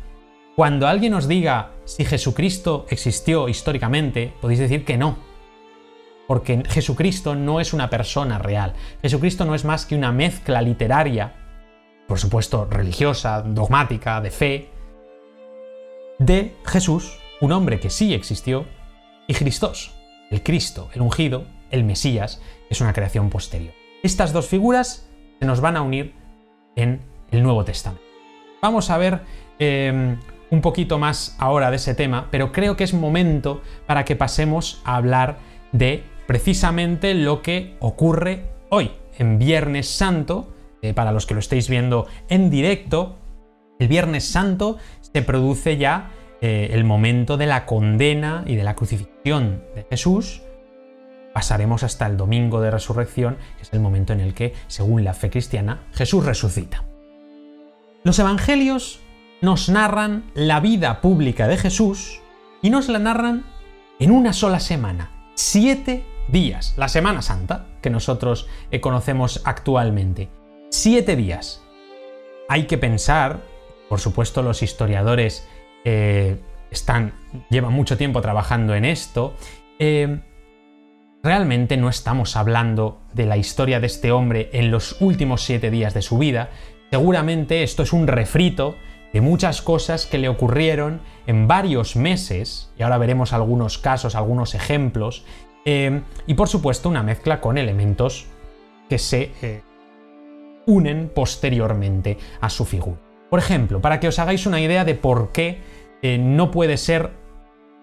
Cuando 0.56 0.88
alguien 0.88 1.14
os 1.14 1.28
diga 1.28 1.72
si 1.84 2.04
Jesucristo 2.04 2.86
existió 2.90 3.48
históricamente, 3.48 4.34
podéis 4.40 4.60
decir 4.60 4.84
que 4.84 4.98
no. 4.98 5.18
Porque 6.26 6.62
Jesucristo 6.68 7.34
no 7.34 7.60
es 7.60 7.72
una 7.72 7.88
persona 7.88 8.38
real. 8.38 8.74
Jesucristo 9.00 9.44
no 9.44 9.54
es 9.54 9.64
más 9.64 9.86
que 9.86 9.96
una 9.96 10.12
mezcla 10.12 10.60
literaria, 10.60 11.34
por 12.06 12.18
supuesto 12.18 12.64
religiosa, 12.64 13.42
dogmática, 13.42 14.20
de 14.20 14.30
fe, 14.30 14.70
de 16.18 16.56
Jesús, 16.66 17.18
un 17.40 17.52
hombre 17.52 17.80
que 17.80 17.90
sí 17.90 18.12
existió, 18.12 18.66
y 19.26 19.34
Cristos, 19.34 19.99
el 20.30 20.42
Cristo, 20.42 20.88
el 20.94 21.02
ungido, 21.02 21.44
el 21.70 21.84
Mesías, 21.84 22.40
es 22.70 22.80
una 22.80 22.92
creación 22.92 23.28
posterior. 23.30 23.74
Estas 24.02 24.32
dos 24.32 24.46
figuras 24.46 25.08
se 25.38 25.46
nos 25.46 25.60
van 25.60 25.76
a 25.76 25.82
unir 25.82 26.14
en 26.76 27.00
el 27.30 27.42
Nuevo 27.42 27.64
Testamento. 27.64 28.04
Vamos 28.62 28.90
a 28.90 28.98
ver 28.98 29.20
em, 29.58 30.18
un 30.50 30.60
poquito 30.60 30.98
más 30.98 31.36
ahora 31.38 31.70
de 31.70 31.76
ese 31.76 31.94
tema, 31.94 32.28
pero 32.30 32.52
creo 32.52 32.76
que 32.76 32.84
es 32.84 32.94
momento 32.94 33.60
para 33.86 34.04
que 34.04 34.16
pasemos 34.16 34.80
a 34.84 34.96
hablar 34.96 35.38
de 35.72 36.04
precisamente 36.26 37.14
lo 37.14 37.42
que 37.42 37.76
ocurre 37.80 38.50
hoy, 38.68 38.92
en 39.18 39.38
Viernes 39.38 39.88
Santo, 39.88 40.52
eh, 40.82 40.94
para 40.94 41.12
los 41.12 41.26
que 41.26 41.34
lo 41.34 41.40
estéis 41.40 41.68
viendo 41.68 42.06
en 42.28 42.50
directo, 42.50 43.16
el 43.78 43.88
Viernes 43.88 44.24
Santo 44.24 44.78
se 45.00 45.22
produce 45.22 45.76
ya 45.76 46.10
eh, 46.40 46.70
el 46.72 46.84
momento 46.84 47.36
de 47.36 47.46
la 47.46 47.66
condena 47.66 48.44
y 48.46 48.56
de 48.56 48.64
la 48.64 48.74
crucifixión 48.74 49.62
de 49.74 49.84
Jesús. 49.90 50.42
Pasaremos 51.34 51.82
hasta 51.82 52.06
el 52.06 52.16
domingo 52.16 52.60
de 52.60 52.70
resurrección, 52.70 53.36
que 53.56 53.62
es 53.62 53.72
el 53.72 53.80
momento 53.80 54.12
en 54.12 54.20
el 54.20 54.34
que, 54.34 54.54
según 54.66 55.04
la 55.04 55.14
fe 55.14 55.30
cristiana, 55.30 55.82
Jesús 55.92 56.24
resucita. 56.24 56.84
Los 58.02 58.18
evangelios 58.18 59.00
nos 59.42 59.68
narran 59.68 60.30
la 60.34 60.60
vida 60.60 61.00
pública 61.00 61.46
de 61.46 61.56
Jesús 61.56 62.20
y 62.62 62.70
nos 62.70 62.88
la 62.88 62.98
narran 62.98 63.44
en 63.98 64.10
una 64.10 64.32
sola 64.32 64.60
semana, 64.60 65.10
siete 65.34 66.04
días, 66.28 66.74
la 66.76 66.88
Semana 66.88 67.22
Santa, 67.22 67.66
que 67.82 67.90
nosotros 67.90 68.48
eh, 68.70 68.80
conocemos 68.80 69.42
actualmente. 69.44 70.30
Siete 70.70 71.16
días. 71.16 71.62
Hay 72.48 72.66
que 72.66 72.78
pensar, 72.78 73.40
por 73.88 74.00
supuesto 74.00 74.42
los 74.42 74.62
historiadores 74.62 75.46
eh, 75.84 76.38
están, 76.70 77.12
llevan 77.50 77.72
mucho 77.72 77.96
tiempo 77.96 78.20
trabajando 78.20 78.74
en 78.74 78.84
esto, 78.84 79.34
eh, 79.78 80.20
realmente 81.22 81.76
no 81.76 81.88
estamos 81.88 82.36
hablando 82.36 83.00
de 83.12 83.26
la 83.26 83.36
historia 83.36 83.80
de 83.80 83.86
este 83.86 84.12
hombre 84.12 84.50
en 84.52 84.70
los 84.70 85.00
últimos 85.00 85.42
siete 85.42 85.70
días 85.70 85.94
de 85.94 86.02
su 86.02 86.18
vida, 86.18 86.50
seguramente 86.90 87.62
esto 87.62 87.82
es 87.82 87.92
un 87.92 88.06
refrito 88.06 88.76
de 89.12 89.20
muchas 89.20 89.62
cosas 89.62 90.06
que 90.06 90.18
le 90.18 90.28
ocurrieron 90.28 91.00
en 91.26 91.48
varios 91.48 91.96
meses, 91.96 92.70
y 92.78 92.82
ahora 92.82 92.98
veremos 92.98 93.32
algunos 93.32 93.78
casos, 93.78 94.14
algunos 94.14 94.54
ejemplos, 94.54 95.24
eh, 95.64 96.02
y 96.26 96.34
por 96.34 96.48
supuesto 96.48 96.88
una 96.88 97.02
mezcla 97.02 97.40
con 97.40 97.58
elementos 97.58 98.26
que 98.88 98.98
se 98.98 99.32
eh, 99.42 99.62
unen 100.66 101.10
posteriormente 101.14 102.18
a 102.40 102.48
su 102.48 102.64
figura. 102.64 102.98
Por 103.28 103.38
ejemplo, 103.38 103.80
para 103.80 104.00
que 104.00 104.08
os 104.08 104.18
hagáis 104.18 104.46
una 104.46 104.60
idea 104.60 104.84
de 104.84 104.94
por 104.94 105.30
qué 105.32 105.58
no 106.02 106.50
puede 106.50 106.76
ser 106.76 107.20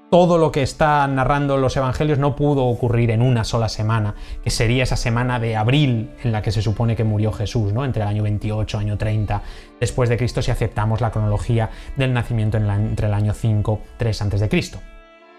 todo 0.10 0.38
lo 0.38 0.52
que 0.52 0.62
está 0.62 1.06
narrando 1.08 1.58
los 1.58 1.76
evangelios 1.76 2.18
no 2.18 2.36
pudo 2.36 2.66
ocurrir 2.66 3.12
en 3.12 3.22
una 3.22 3.44
sola 3.44 3.68
semana, 3.68 4.16
que 4.44 4.50
sería 4.50 4.84
esa 4.84 4.96
semana 4.96 5.40
de 5.40 5.58
abril 5.58 6.12
en 6.24 6.32
la 6.32 6.42
que 6.42 6.52
se 6.52 6.62
supone 6.62 6.96
que 6.96 7.04
murió 7.04 7.34
Jesús, 7.34 7.74
¿no? 7.74 7.84
Entre 7.84 8.02
el 8.02 8.08
año 8.08 8.24
28 8.24 8.78
año 8.78 8.98
30 8.98 9.42
después 9.80 10.10
de 10.10 10.18
Cristo 10.18 10.42
si 10.42 10.52
aceptamos 10.52 11.02
la 11.02 11.12
cronología 11.12 11.70
del 11.98 12.14
nacimiento 12.14 12.58
entre 12.58 13.08
el 13.08 13.14
año 13.14 13.34
5 13.34 13.82
3 13.98 14.22
antes 14.22 14.40
de 14.40 14.50
Cristo. 14.50 14.80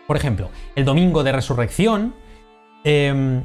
Por 0.06 0.16
ejemplo, 0.16 0.50
el 0.74 0.84
domingo 0.84 1.22
de 1.22 1.32
resurrección 1.32 2.14
em, 2.84 3.42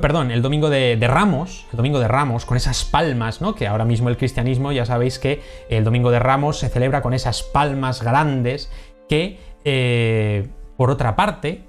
perdón, 0.00 0.30
el 0.30 0.42
domingo 0.42 0.70
de, 0.70 0.96
Ramos, 1.02 1.66
el 1.70 1.76
domingo 1.76 2.00
de 2.00 2.08
Ramos, 2.08 2.46
con 2.46 2.56
esas 2.56 2.84
palmas, 2.84 3.40
¿no? 3.40 3.54
Que 3.54 3.66
ahora 3.66 3.84
mismo 3.84 4.08
el 4.08 4.16
cristianismo, 4.16 4.72
ya 4.72 4.86
sabéis 4.86 5.18
que 5.18 5.42
el 5.68 5.84
domingo 5.84 6.10
de 6.10 6.18
Ramos 6.18 6.58
se 6.58 6.68
celebra 6.68 7.02
con 7.02 7.14
esas 7.14 7.42
palmas 7.42 8.02
grandes 8.02 8.70
que 9.08 9.38
eh, 9.64 10.48
por 10.76 10.90
otra 10.90 11.14
parte, 11.14 11.62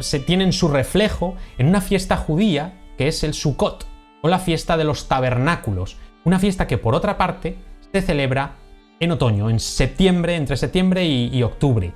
se 0.00 0.20
tienen 0.20 0.52
su 0.52 0.68
reflejo 0.68 1.36
en 1.58 1.66
una 1.66 1.80
fiesta 1.80 2.16
judía 2.16 2.80
que 2.96 3.08
es 3.08 3.24
el 3.24 3.34
Sukkot, 3.34 3.86
o 4.22 4.28
la 4.28 4.38
fiesta 4.38 4.76
de 4.76 4.84
los 4.84 5.08
tabernáculos, 5.08 5.96
una 6.24 6.38
fiesta 6.38 6.66
que 6.66 6.78
por 6.78 6.94
otra 6.94 7.18
parte 7.18 7.56
se 7.92 8.00
celebra 8.00 8.56
en 9.00 9.12
otoño, 9.12 9.50
en 9.50 9.60
septiembre, 9.60 10.36
entre 10.36 10.56
septiembre 10.56 11.04
y, 11.04 11.42
octubre. 11.42 11.92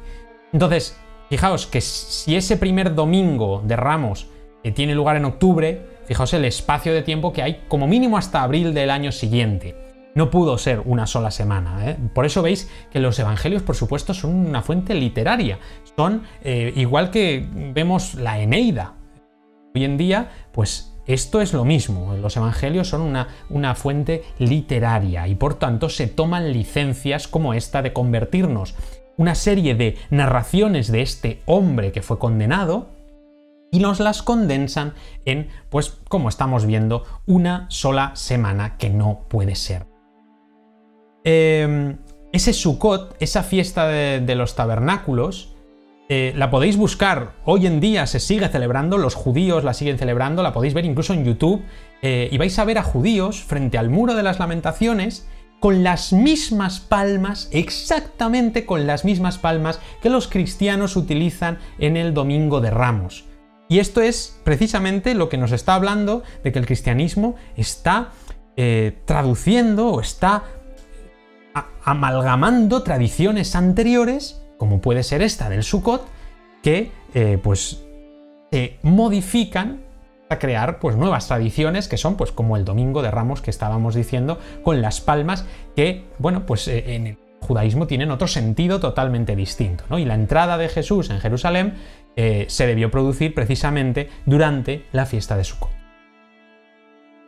Entonces, 0.53 0.99
fijaos 1.31 1.67
que 1.67 1.81
si 1.81 2.37
ese 2.37 2.57
primer 2.57 2.95
domingo 2.95 3.63
de 3.65 3.77
Ramos 3.77 4.27
eh, 4.63 4.73
tiene 4.73 4.95
lugar 4.95 5.17
en 5.17 5.25
octubre, 5.25 5.83
fijaos 6.07 6.33
el 6.35 6.45
espacio 6.45 6.93
de 6.93 7.03
tiempo 7.03 7.33
que 7.33 7.43
hay 7.43 7.63
como 7.69 7.87
mínimo 7.87 8.17
hasta 8.19 8.43
abril 8.43 8.75
del 8.75 8.91
año 8.91 9.13
siguiente 9.13 9.91
no 10.15 10.31
pudo 10.31 10.59
ser 10.59 10.83
una 10.85 11.07
sola 11.07 11.31
semana. 11.31 11.91
¿eh? 11.91 11.97
Por 12.15 12.27
eso 12.27 12.43
veis 12.43 12.71
que 12.91 13.01
los 13.01 13.19
evangelios, 13.19 13.63
por 13.63 13.77
supuesto, 13.77 14.15
son 14.15 14.35
una 14.35 14.63
fuente 14.63 14.95
literaria. 14.95 15.59
Son 15.97 16.23
eh, 16.43 16.73
igual 16.77 17.11
que 17.11 17.47
vemos 17.75 18.15
la 18.15 18.41
Eneida. 18.41 18.95
Hoy 19.75 19.85
en 19.85 19.97
día, 19.97 20.31
pues 20.53 20.97
esto 21.07 21.41
es 21.41 21.53
lo 21.53 21.65
mismo. 21.65 22.15
Los 22.17 22.37
evangelios 22.37 22.89
son 22.89 23.03
una, 23.03 23.29
una 23.49 23.75
fuente 23.75 24.25
literaria 24.39 25.29
y 25.29 25.35
por 25.35 25.55
tanto 25.55 25.89
se 25.89 26.07
toman 26.07 26.53
licencias 26.53 27.29
como 27.29 27.55
esta 27.55 27.83
de 27.83 27.93
convertirnos 27.93 28.75
una 29.17 29.35
serie 29.35 29.75
de 29.75 29.99
narraciones 30.09 30.91
de 30.91 31.03
este 31.03 31.43
hombre 31.45 31.93
que 31.93 32.01
fue 32.01 32.19
condenado 32.19 32.89
y 33.71 33.79
nos 33.79 34.01
las 34.01 34.23
condensan 34.23 34.95
en, 35.25 35.49
pues 35.69 35.99
como 36.09 36.29
estamos 36.29 36.67
viendo, 36.67 37.05
una 37.27 37.67
sola 37.69 38.13
semana 38.15 38.77
que 38.77 38.91
no 38.91 39.27
puede 39.29 39.55
ser. 39.55 39.87
Em, 41.25 41.99
ese 42.33 42.53
Sukkot, 42.53 43.17
esa 43.21 43.43
fiesta 43.43 43.87
de, 43.87 44.35
los 44.35 44.55
tabernáculos, 44.55 45.55
eh, 46.09 46.33
la 46.37 46.51
podéis 46.51 46.77
buscar. 46.77 47.35
Hoy 47.45 47.67
en 47.67 47.81
día 47.81 48.07
se 48.07 48.19
sigue 48.21 48.49
celebrando, 48.49 48.99
los 48.99 49.15
judíos 49.15 49.63
la 49.63 49.75
siguen 49.75 49.99
celebrando, 49.99 50.43
la 50.43 50.53
podéis 50.53 50.75
ver 50.75 50.85
incluso 50.85 51.13
en 51.15 51.25
YouTube. 51.25 51.63
Eh, 52.03 52.29
y 52.33 52.39
vais 52.39 52.59
a 52.59 52.65
ver 52.65 52.79
a 52.79 52.83
judíos 52.83 53.43
frente 53.43 53.79
al 53.79 53.91
muro 53.91 54.15
de 54.15 54.23
las 54.23 54.39
lamentaciones 54.39 55.29
con 55.61 55.85
las 55.85 56.13
mismas 56.13 56.81
palmas, 56.81 57.49
exactamente 57.53 58.65
con 58.65 58.87
las 58.87 59.05
mismas 59.05 59.37
palmas 59.37 59.79
que 60.01 60.09
los 60.09 60.27
cristianos 60.27 60.97
utilizan 60.97 61.59
en 61.79 61.99
el 61.99 62.15
Domingo 62.15 62.61
de 62.61 62.71
Ramos. 62.71 63.30
Y 63.71 63.79
esto 63.79 64.03
es 64.03 64.41
precisamente 64.43 65.15
lo 65.15 65.29
que 65.29 65.39
nos 65.39 65.53
está 65.53 65.77
hablando 65.77 66.25
de 66.43 66.51
que 66.51 66.59
el 66.59 66.67
cristianismo 66.67 67.37
está 67.57 68.11
eh, 68.57 68.99
traduciendo 69.05 69.91
o 69.91 70.01
está 70.01 70.43
amalgamando 71.85 72.83
tradiciones 72.83 73.55
anteriores, 73.55 74.43
como 74.59 74.81
puede 74.81 75.05
ser 75.05 75.23
esta 75.23 75.49
del 75.49 75.63
Sukkot, 75.63 76.05
que 76.65 76.91
eh, 77.15 77.39
pues 77.41 77.85
se 78.51 78.79
modifican 78.83 79.85
a 80.29 80.41
crear 80.41 80.81
pues 80.81 80.97
nuevas 80.97 81.29
tradiciones 81.29 81.87
que 81.87 81.97
son 81.97 82.17
pues 82.17 82.33
como 82.33 82.57
el 82.57 82.65
Domingo 82.65 83.03
de 83.03 83.13
Ramos 83.13 83.41
que 83.41 83.51
estábamos 83.51 83.95
diciendo 83.95 84.41
con 84.65 84.83
las 84.83 85.01
palmas 85.01 85.45
que 85.77 86.07
bueno 86.19 86.45
pues 86.45 86.67
eh, 86.67 86.97
en 86.97 87.07
el 87.07 87.19
judaísmo 87.41 87.87
tienen 87.87 88.11
otro 88.11 88.29
sentido 88.29 88.79
totalmente 88.79 89.35
distinto 89.35 89.85
¿no? 89.91 89.99
y 89.99 90.05
la 90.05 90.15
entrada 90.15 90.59
de 90.59 90.69
Jesús 90.69 91.11
en 91.11 91.19
Jerusalén 91.19 91.75
eh, 92.23 92.45
se 92.51 92.67
debió 92.67 92.91
producir 92.91 93.33
precisamente 93.33 94.11
durante 94.27 94.85
la 94.93 95.07
fiesta 95.07 95.39
de 95.39 95.45
Sukkot. 95.45 95.71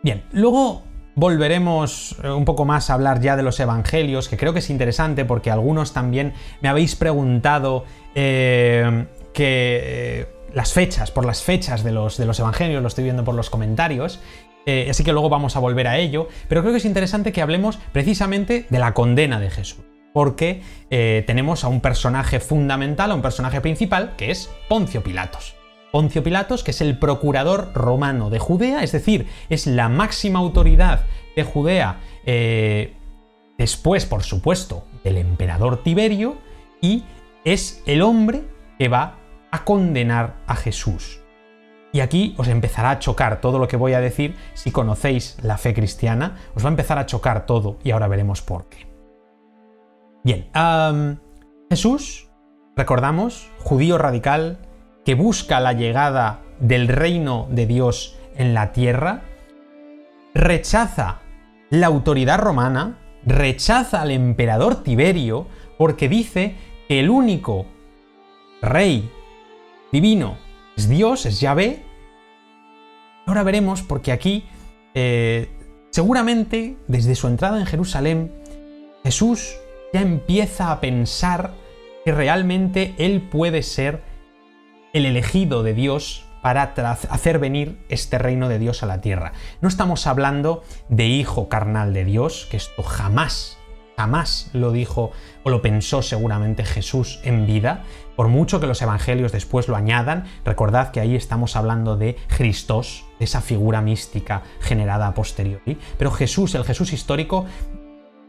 Bien, 0.02 0.24
luego 0.32 0.82
volveremos 1.14 2.14
eh, 2.22 2.28
un 2.28 2.44
poco 2.44 2.66
más 2.66 2.90
a 2.90 2.94
hablar 2.94 3.22
ya 3.22 3.34
de 3.34 3.42
los 3.42 3.58
evangelios, 3.58 4.28
que 4.28 4.36
creo 4.36 4.52
que 4.52 4.58
es 4.58 4.68
interesante 4.68 5.24
porque 5.24 5.50
algunos 5.50 5.94
también 5.94 6.34
me 6.60 6.68
habéis 6.68 6.94
preguntado 6.94 7.86
eh, 8.14 9.06
que 9.32 10.28
las 10.52 10.74
fechas, 10.74 11.10
por 11.10 11.24
las 11.24 11.42
fechas 11.42 11.84
de 11.84 11.92
los, 11.92 12.18
de 12.18 12.26
los 12.26 12.38
evangelios, 12.38 12.82
lo 12.82 12.88
estoy 12.88 13.04
viendo 13.04 13.24
por 13.24 13.34
los 13.34 13.48
comentarios, 13.48 14.20
así 14.90 15.04
que 15.04 15.12
luego 15.12 15.30
vamos 15.30 15.56
a 15.56 15.60
volver 15.60 15.88
a 15.88 15.96
ello, 15.96 16.28
pero 16.48 16.60
creo 16.60 16.74
que 16.74 16.78
es 16.78 16.84
interesante 16.84 17.32
que 17.32 17.40
hablemos 17.40 17.78
precisamente 17.92 18.66
de 18.68 18.78
la 18.78 18.92
condena 18.92 19.40
de 19.40 19.48
Jesús. 19.48 19.91
Porque 20.12 20.62
tenemos 20.90 21.64
a 21.64 21.68
un 21.68 21.80
personaje 21.80 22.38
fundamental, 22.38 23.10
a 23.10 23.14
un 23.14 23.22
personaje 23.22 23.60
principal, 23.60 24.14
que 24.16 24.30
es 24.30 24.50
Poncio 24.68 25.02
Pilatos. 25.02 25.54
Poncio 25.92 26.24
Pilatos, 26.24 26.64
que 26.64 26.70
es 26.70 26.80
el 26.80 26.98
procurador 26.98 27.70
romano 27.74 28.30
de 28.30 28.38
Judea, 28.38 28.82
es 28.82 28.92
decir, 28.92 29.26
es 29.50 29.66
la 29.66 29.90
máxima 29.90 30.38
autoridad 30.38 31.04
de 31.36 31.44
Judea, 31.44 32.00
eh, 32.24 32.94
después, 33.58 34.06
por 34.06 34.22
supuesto, 34.22 34.86
del 35.04 35.18
emperador 35.18 35.82
Tiberio, 35.82 36.38
y 36.80 37.04
es 37.44 37.82
el 37.86 38.00
hombre 38.00 38.42
que 38.78 38.88
va 38.88 39.18
a 39.50 39.64
condenar 39.64 40.36
a 40.46 40.56
Jesús. 40.56 41.20
Y 41.92 42.00
aquí 42.00 42.34
os 42.38 42.48
empezará 42.48 42.90
a 42.90 42.98
chocar 42.98 43.42
todo 43.42 43.58
lo 43.58 43.68
que 43.68 43.76
voy 43.76 43.92
a 43.92 44.00
decir 44.00 44.34
si 44.54 44.70
conocéis 44.70 45.36
la 45.42 45.58
fe 45.58 45.74
cristiana, 45.74 46.38
os 46.54 46.64
va 46.64 46.68
a 46.68 46.72
empezar 46.72 46.98
a 46.98 47.04
chocar 47.04 47.44
todo 47.44 47.78
y 47.84 47.90
ahora 47.90 48.08
veremos 48.08 48.40
por 48.40 48.64
qué. 48.70 48.91
Bien, 50.24 50.46
Jesús, 51.68 52.28
recordamos, 52.76 53.50
judío 53.58 53.98
radical, 53.98 54.58
que 55.04 55.16
busca 55.16 55.58
la 55.58 55.72
llegada 55.72 56.42
del 56.60 56.86
reino 56.86 57.48
de 57.50 57.66
Dios 57.66 58.16
en 58.36 58.54
la 58.54 58.70
tierra, 58.70 59.22
rechaza 60.32 61.22
la 61.70 61.88
autoridad 61.88 62.38
romana, 62.38 63.00
rechaza 63.26 64.00
al 64.00 64.12
emperador 64.12 64.84
Tiberio, 64.84 65.48
porque 65.76 66.08
dice 66.08 66.54
que 66.86 67.00
el 67.00 67.10
único 67.10 67.66
rey 68.60 69.10
divino 69.90 70.36
es 70.76 70.88
Dios, 70.88 71.26
es 71.26 71.40
Yahvé. 71.40 71.82
Ahora 73.26 73.42
veremos, 73.42 73.82
porque 73.82 74.12
aquí, 74.12 74.44
eh, 74.94 75.50
seguramente, 75.90 76.76
desde 76.86 77.16
su 77.16 77.26
entrada 77.26 77.58
en 77.58 77.66
Jerusalén, 77.66 78.32
Jesús 79.02 79.56
ya 79.92 80.00
empieza 80.00 80.72
a 80.72 80.80
pensar 80.80 81.52
que 82.04 82.12
realmente 82.12 82.94
Él 82.98 83.20
puede 83.20 83.62
ser 83.62 84.02
el 84.92 85.06
elegido 85.06 85.62
de 85.62 85.74
Dios 85.74 86.24
para 86.42 86.74
hacer 87.10 87.38
venir 87.38 87.78
este 87.88 88.18
reino 88.18 88.48
de 88.48 88.58
Dios 88.58 88.82
a 88.82 88.86
la 88.86 89.00
tierra. 89.00 89.32
No 89.60 89.68
estamos 89.68 90.06
hablando 90.06 90.62
de 90.88 91.06
hijo 91.06 91.48
carnal 91.48 91.94
de 91.94 92.04
Dios, 92.04 92.48
que 92.50 92.56
esto 92.56 92.82
jamás, 92.82 93.58
jamás 93.96 94.50
lo 94.52 94.72
dijo 94.72 95.12
o 95.44 95.50
lo 95.50 95.62
pensó 95.62 96.02
seguramente 96.02 96.64
Jesús 96.64 97.20
en 97.22 97.46
vida, 97.46 97.84
por 98.16 98.26
mucho 98.26 98.58
que 98.58 98.66
los 98.66 98.82
evangelios 98.82 99.30
después 99.30 99.68
lo 99.68 99.76
añadan, 99.76 100.24
recordad 100.44 100.90
que 100.90 100.98
ahí 100.98 101.14
estamos 101.14 101.54
hablando 101.54 101.96
de 101.96 102.16
Cristos, 102.36 103.04
de 103.20 103.26
esa 103.26 103.40
figura 103.40 103.80
mística 103.80 104.42
generada 104.60 105.06
a 105.06 105.14
posteriori, 105.14 105.78
pero 105.96 106.10
Jesús, 106.10 106.56
el 106.56 106.64
Jesús 106.64 106.92
histórico, 106.92 107.46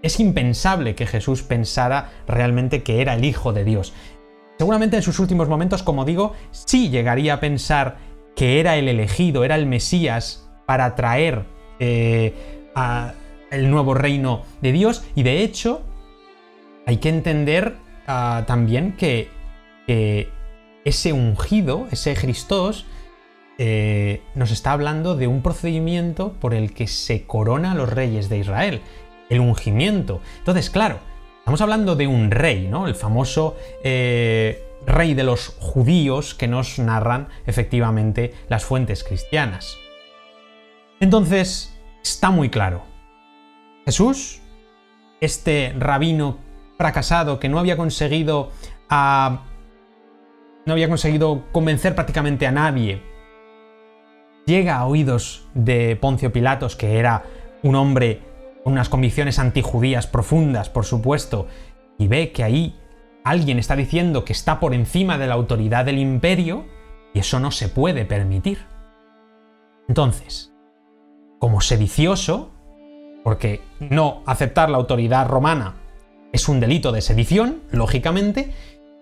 es 0.03 0.19
impensable 0.19 0.93
que 0.93 1.07
Jesús 1.07 1.41
pensara 1.41 2.11
realmente 2.27 2.83
que 2.83 3.01
era 3.01 3.15
el 3.15 3.25
Hijo 3.25 3.53
de 3.53 3.63
Dios. 3.63 3.93
Seguramente 4.57 4.97
en 4.97 5.01
sus 5.01 5.17
últimos 5.19 5.47
momentos, 5.47 5.81
como 5.81 6.05
digo, 6.05 6.33
sí 6.51 6.89
llegaría 6.89 7.35
a 7.35 7.39
pensar 7.39 7.97
que 8.35 8.59
era 8.59 8.75
el 8.75 8.87
elegido, 8.87 9.43
era 9.43 9.55
el 9.55 9.65
Mesías 9.65 10.47
para 10.65 10.95
traer 10.95 11.45
eh, 11.79 12.33
el 13.49 13.71
nuevo 13.71 13.93
reino 13.93 14.43
de 14.61 14.71
Dios. 14.73 15.03
Y 15.15 15.23
de 15.23 15.41
hecho, 15.43 15.81
hay 16.85 16.97
que 16.97 17.09
entender 17.09 17.75
ah, 18.05 18.43
también 18.45 18.95
que, 18.97 19.29
ese 20.85 21.13
ungido, 21.13 21.87
ese 21.91 22.13
Cristos, 22.15 22.85
eh, 23.57 24.21
nos 24.33 24.51
está 24.51 24.71
hablando 24.71 25.15
de 25.15 25.27
un 25.27 25.41
procedimiento 25.41 26.33
por 26.33 26.53
el 26.53 26.73
que 26.73 26.87
se 26.87 27.25
corona 27.25 27.73
a 27.73 27.75
los 27.75 27.89
reyes 27.89 28.27
de 28.27 28.39
Israel, 28.39 28.81
el 29.29 29.39
ungimiento. 29.39 30.21
Entonces, 30.39 30.69
claro, 30.69 30.99
Estamos 31.43 31.59
hablando 31.59 31.97
de 31.97 32.07
un 32.07 32.31
rey, 32.31 32.69
¿no? 32.69 32.87
El 32.87 32.95
famoso 32.95 33.57
eh, 33.83 34.63
rey 34.85 35.13
de 35.13 35.25
los 35.25 35.49
judíos 35.59 36.33
que 36.35 36.47
nos 36.47 36.79
narran 36.79 37.27
efectivamente 37.45 38.33
las 38.47 38.63
fuentes 38.63 39.03
cristianas. 39.03 39.77
Entonces, 41.01 41.77
está 42.01 42.31
muy 42.31 42.49
claro. 42.49 42.83
Jesús, 43.83 44.39
este 45.19 45.75
rabino 45.77 46.37
fracasado 46.77 47.41
que 47.41 47.49
no 47.49 47.59
había 47.59 47.75
conseguido 47.75 48.51
a, 48.89 49.43
no 50.65 50.71
había 50.71 50.87
conseguido 50.87 51.43
convencer 51.51 51.93
prácticamente 51.93 52.47
a 52.47 52.53
nadie, 52.53 53.01
llega 54.45 54.77
a 54.77 54.85
oídos 54.85 55.45
de 55.55 55.97
Poncio 55.97 56.31
Pilatos, 56.31 56.77
que 56.77 56.99
era 56.99 57.23
un 57.63 57.75
hombre 57.75 58.21
unas 58.65 58.89
convicciones 58.89 59.39
antijudías 59.39 60.07
profundas, 60.07 60.69
por 60.69 60.85
supuesto, 60.85 61.47
y 61.97 62.07
ve 62.07 62.31
que 62.31 62.43
ahí 62.43 62.79
alguien 63.23 63.59
está 63.59 63.75
diciendo 63.75 64.25
que 64.25 64.33
está 64.33 64.59
por 64.59 64.73
encima 64.73 65.17
de 65.17 65.27
la 65.27 65.35
autoridad 65.35 65.85
del 65.85 65.99
imperio, 65.99 66.65
y 67.13 67.19
eso 67.19 67.39
no 67.39 67.51
se 67.51 67.69
puede 67.69 68.05
permitir. 68.05 68.59
Entonces, 69.87 70.53
como 71.39 71.61
sedicioso, 71.61 72.51
porque 73.23 73.61
no 73.79 74.23
aceptar 74.25 74.69
la 74.69 74.77
autoridad 74.77 75.27
romana 75.27 75.75
es 76.31 76.49
un 76.49 76.59
delito 76.59 76.91
de 76.91 77.01
sedición, 77.01 77.61
lógicamente, 77.71 78.51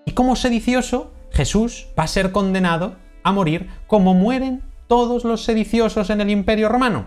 y 0.05 0.11
como 0.11 0.35
sedicioso, 0.35 1.13
Jesús 1.31 1.87
va 1.97 2.03
a 2.03 2.07
ser 2.07 2.31
condenado 2.31 2.95
a 3.23 3.31
morir 3.31 3.69
como 3.87 4.13
mueren 4.13 4.63
todos 4.87 5.23
los 5.23 5.43
sediciosos 5.43 6.09
en 6.09 6.19
el 6.19 6.29
imperio 6.29 6.67
romano. 6.67 7.05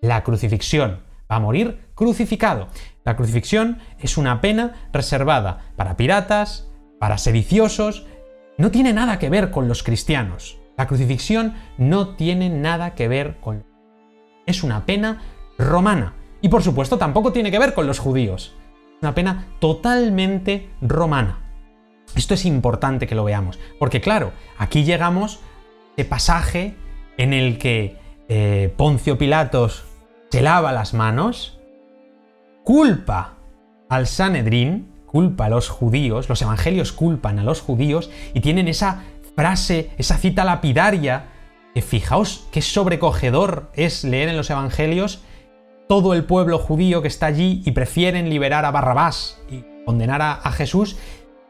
La 0.00 0.24
crucifixión, 0.24 1.00
va 1.30 1.36
a 1.36 1.40
morir 1.40 1.80
crucificado. 1.94 2.68
La 3.04 3.16
crucifixión 3.16 3.78
es 3.98 4.16
una 4.16 4.40
pena 4.40 4.88
reservada 4.92 5.72
para 5.76 5.96
piratas, 5.96 6.68
para 6.98 7.18
sediciosos, 7.18 8.06
no 8.58 8.70
tiene 8.70 8.92
nada 8.92 9.18
que 9.18 9.30
ver 9.30 9.50
con 9.50 9.68
los 9.68 9.82
cristianos. 9.82 10.58
La 10.76 10.86
crucifixión 10.86 11.54
no 11.78 12.16
tiene 12.16 12.50
nada 12.50 12.94
que 12.94 13.08
ver 13.08 13.36
con... 13.40 13.64
Es 14.46 14.62
una 14.62 14.84
pena 14.86 15.22
romana. 15.58 16.14
Y 16.42 16.48
por 16.48 16.62
supuesto 16.62 16.98
tampoco 16.98 17.32
tiene 17.32 17.50
que 17.50 17.58
ver 17.58 17.74
con 17.74 17.86
los 17.86 17.98
judíos. 17.98 18.54
Es 18.96 19.02
una 19.02 19.14
pena 19.14 19.46
totalmente 19.60 20.70
romana. 20.80 21.38
Esto 22.16 22.34
es 22.34 22.44
importante 22.44 23.06
que 23.06 23.14
lo 23.14 23.24
veamos, 23.24 23.58
porque 23.78 24.00
claro, 24.00 24.32
aquí 24.58 24.84
llegamos 24.84 25.38
de 25.96 26.04
pasaje 26.04 26.74
en 27.16 27.32
el 27.32 27.58
que 27.58 27.98
eh, 28.28 28.74
Poncio 28.76 29.16
Pilatos 29.16 29.84
se 30.30 30.42
lava 30.42 30.72
las 30.72 30.94
manos, 30.94 31.58
culpa 32.62 33.38
al 33.88 34.06
Sanedrín, 34.06 34.92
culpa 35.06 35.46
a 35.46 35.48
los 35.48 35.68
judíos, 35.68 36.28
los 36.28 36.40
evangelios 36.40 36.92
culpan 36.92 37.40
a 37.40 37.42
los 37.42 37.60
judíos 37.60 38.10
y 38.32 38.40
tienen 38.40 38.68
esa 38.68 39.02
frase, 39.34 39.90
esa 39.98 40.18
cita 40.18 40.44
lapidaria, 40.44 41.24
que 41.74 41.82
fijaos 41.82 42.46
qué 42.52 42.62
sobrecogedor 42.62 43.70
es 43.74 44.04
leer 44.04 44.28
en 44.28 44.36
los 44.36 44.50
evangelios 44.50 45.22
todo 45.88 46.14
el 46.14 46.24
pueblo 46.24 46.58
judío 46.58 47.02
que 47.02 47.08
está 47.08 47.26
allí 47.26 47.62
y 47.64 47.72
prefieren 47.72 48.30
liberar 48.30 48.64
a 48.64 48.70
Barrabás 48.70 49.40
y 49.50 49.64
condenar 49.84 50.22
a, 50.22 50.34
a 50.34 50.52
Jesús 50.52 50.96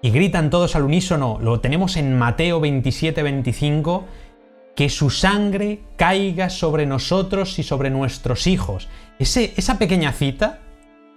y 0.00 0.10
gritan 0.10 0.48
todos 0.48 0.74
al 0.74 0.84
unísono, 0.84 1.38
lo 1.42 1.60
tenemos 1.60 1.98
en 1.98 2.16
Mateo 2.16 2.60
27, 2.60 3.22
25, 3.22 4.06
que 4.74 4.88
su 4.88 5.10
sangre 5.10 5.80
caiga 5.96 6.50
sobre 6.50 6.86
nosotros 6.86 7.58
y 7.58 7.62
sobre 7.62 7.90
nuestros 7.90 8.46
hijos. 8.46 8.88
esa 9.18 9.78
pequeña 9.78 10.12
cita 10.12 10.60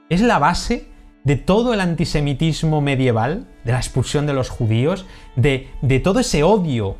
es 0.09 0.21
la 0.21 0.39
base 0.39 0.87
de 1.23 1.37
todo 1.37 1.73
el 1.73 1.79
antisemitismo 1.79 2.81
medieval, 2.81 3.47
de 3.63 3.71
la 3.71 3.77
expulsión 3.77 4.25
de 4.25 4.33
los 4.33 4.49
judíos, 4.49 5.05
de, 5.35 5.69
todo 6.03 6.19
ese 6.19 6.43
odio, 6.43 6.97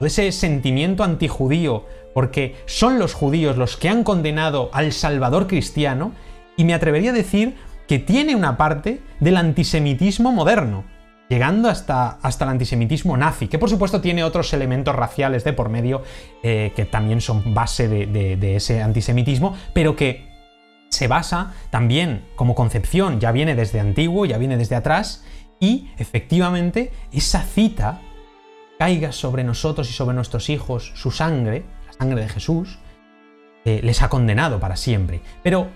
de 0.00 0.08
ese 0.08 0.30
sentimiento 0.32 1.02
antijudío, 1.02 1.86
porque 2.12 2.56
son 2.66 2.98
los 2.98 3.14
judíos 3.14 3.56
los 3.56 3.76
que 3.76 3.88
han 3.88 4.04
condenado 4.04 4.68
al 4.72 4.92
Salvador 4.92 5.46
cristiano, 5.46 6.12
y 6.56 6.64
me 6.64 6.74
atrevería 6.74 7.10
a 7.10 7.14
decir 7.14 7.56
que 7.88 7.98
tiene 7.98 8.36
una 8.36 8.56
parte 8.56 9.00
del 9.20 9.36
antisemitismo 9.36 10.32
moderno 10.32 10.84
llegando 11.28 11.68
hasta, 11.68 12.18
hasta 12.22 12.44
el 12.44 12.50
antisemitismo 12.50 13.16
nazi, 13.16 13.48
que 13.48 13.58
por 13.58 13.70
supuesto 13.70 14.00
tiene 14.00 14.24
otros 14.24 14.52
elementos 14.52 14.94
raciales 14.94 15.44
de 15.44 15.52
por 15.52 15.68
medio 15.68 16.02
eh, 16.42 16.72
que 16.76 16.84
también 16.84 17.20
son 17.20 17.54
base 17.54 17.88
de, 17.88 18.56
ese 18.56 18.82
antisemitismo, 18.82 19.56
pero 19.72 19.96
que 19.96 20.28
se 20.90 21.08
basa 21.08 21.54
también 21.70 22.24
como 22.36 22.54
concepción, 22.54 23.20
ya 23.20 23.32
viene 23.32 23.54
desde 23.54 23.80
antiguo, 23.80 24.26
ya 24.26 24.38
viene 24.38 24.56
desde 24.56 24.76
atrás, 24.76 25.24
y 25.58 25.90
efectivamente 25.98 26.92
esa 27.12 27.42
cita 27.42 28.00
caiga 28.78 29.12
sobre 29.12 29.44
nosotros 29.44 29.88
y 29.88 29.92
sobre 29.92 30.14
nuestros 30.14 30.50
hijos 30.50 30.92
su 30.94 31.10
sangre, 31.10 31.64
la 31.86 31.92
sangre 31.94 32.20
de 32.22 32.28
Jesús, 32.28 32.78
eh, 33.64 33.80
les 33.82 34.02
ha 34.02 34.10
condenado 34.10 34.60
para 34.60 34.76
siempre. 34.76 35.22
Pero, 35.42 35.68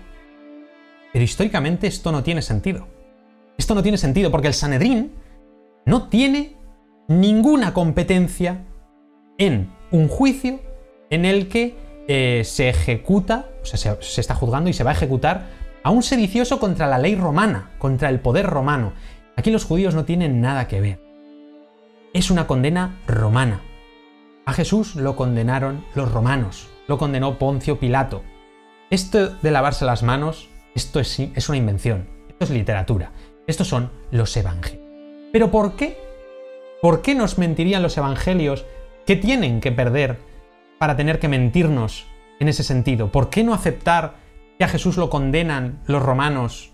pero 1.11 1.23
históricamente 1.23 1.87
esto 1.87 2.11
no 2.11 2.21
tiene 2.23 2.41
sentido. 2.41 2.87
Esto 3.57 3.73
no 3.73 3.81
tiene 3.81 3.97
sentido 3.97 4.31
porque 4.31 4.47
el 4.47 4.53
Sanedrín 4.53 5.11
no 5.89 6.03
tiene 6.03 6.55
ninguna 7.07 7.73
competencia 7.73 8.63
en 9.39 9.71
un 9.89 10.07
juicio 10.07 10.59
en 11.09 11.25
el 11.25 11.47
que 11.47 11.75
eh, 12.07 12.43
se 12.45 12.69
ejecuta, 12.69 13.49
o 13.63 13.65
sea, 13.65 13.97
se, 13.99 14.21
está 14.21 14.35
juzgando 14.35 14.69
y 14.69 14.73
se 14.73 14.83
va 14.83 14.91
a 14.91 14.93
ejecutar 14.93 15.47
a 15.81 15.89
un 15.89 16.03
sedicioso 16.03 16.59
contra 16.59 16.85
la 16.85 16.99
ley 16.99 17.15
romana, 17.15 17.71
contra 17.79 18.09
el 18.09 18.19
poder 18.19 18.45
romano. 18.45 18.93
Aquí 19.35 19.49
los 19.49 19.65
judíos 19.65 19.95
no 19.95 20.05
tienen 20.05 20.41
nada 20.41 20.67
que 20.67 20.79
ver. 20.79 21.01
Es 22.13 22.29
una 22.29 22.45
condena 22.45 22.99
romana. 23.07 23.61
A 24.45 24.53
Jesús 24.53 24.95
lo 24.95 25.15
condenaron 25.15 25.83
los 25.95 26.11
romanos, 26.11 26.67
lo 26.87 26.99
condenó 26.99 27.39
Poncio 27.39 27.79
Pilato. 27.79 28.21
Esto 28.91 29.29
de 29.29 29.49
lavarse 29.49 29.85
las 29.85 30.03
manos, 30.03 30.49
esto 30.75 30.99
es, 30.99 31.19
es 31.19 31.49
una 31.49 31.57
invención, 31.57 32.07
esto 32.29 32.45
es 32.45 32.51
literatura, 32.51 33.11
estos 33.47 33.67
son 33.67 33.91
los 34.11 34.37
evangelios. 34.37 34.78
Pero 35.31 35.51
¿por 35.51 35.75
qué? 35.75 35.97
¿Por 36.81 37.01
qué 37.01 37.15
nos 37.15 37.37
mentirían 37.37 37.83
los 37.83 37.97
evangelios 37.97 38.65
¿Qué 39.09 39.15
tienen 39.15 39.59
que 39.59 39.71
perder 39.71 40.19
para 40.77 40.95
tener 40.95 41.17
que 41.17 41.27
mentirnos 41.27 42.05
en 42.39 42.47
ese 42.47 42.63
sentido? 42.63 43.11
¿Por 43.11 43.31
qué 43.31 43.43
no 43.43 43.55
aceptar 43.55 44.17
que 44.59 44.63
a 44.63 44.67
Jesús 44.67 44.97
lo 44.97 45.09
condenan 45.09 45.79
los 45.87 46.03
romanos 46.03 46.73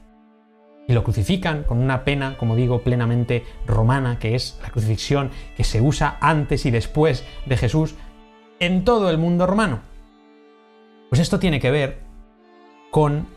y 0.85 0.91
lo 0.91 1.05
crucifican 1.05 1.63
con 1.63 1.77
una 1.77 2.03
pena, 2.03 2.37
como 2.37 2.57
digo, 2.57 2.81
plenamente 2.81 3.45
romana, 3.65 4.19
que 4.19 4.35
es 4.35 4.59
la 4.61 4.69
crucifixión 4.69 5.31
que 5.55 5.63
se 5.63 5.79
usa 5.79 6.17
antes 6.19 6.65
y 6.65 6.71
después 6.71 7.23
de 7.45 7.55
Jesús 7.55 7.95
en 8.59 8.83
todo 8.83 9.09
el 9.09 9.17
mundo 9.17 9.47
romano? 9.47 9.79
Pues 11.07 11.21
esto 11.21 11.39
tiene 11.39 11.61
que 11.61 11.71
ver 11.71 11.99
con 12.91 13.27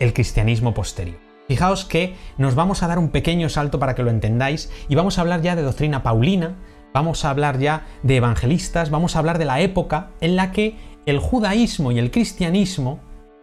el 0.00 0.12
cristianismo 0.12 0.74
posterior. 0.74 1.31
Fijaos 1.52 1.84
que 1.84 2.14
nos 2.38 2.54
vamos 2.54 2.82
a 2.82 2.88
dar 2.88 2.98
un 2.98 3.10
pequeño 3.10 3.50
salto 3.50 3.78
para 3.78 3.94
que 3.94 4.02
lo 4.02 4.08
entendáis 4.08 4.70
y 4.88 4.94
vamos 4.94 5.18
a 5.18 5.20
hablar 5.20 5.42
ya 5.42 5.54
de 5.54 5.60
doctrina 5.60 6.02
paulina, 6.02 6.56
vamos 6.94 7.26
a 7.26 7.28
hablar 7.28 7.58
ya 7.58 7.84
de 8.02 8.16
evangelistas, 8.16 8.88
vamos 8.88 9.14
a 9.14 9.18
hablar 9.18 9.36
de 9.36 9.44
la 9.44 9.60
época 9.60 10.12
en 10.22 10.34
la 10.34 10.50
que 10.50 10.78
el 11.04 11.18
judaísmo 11.18 11.92
y 11.92 11.98
el 11.98 12.10
cristianismo 12.10 13.00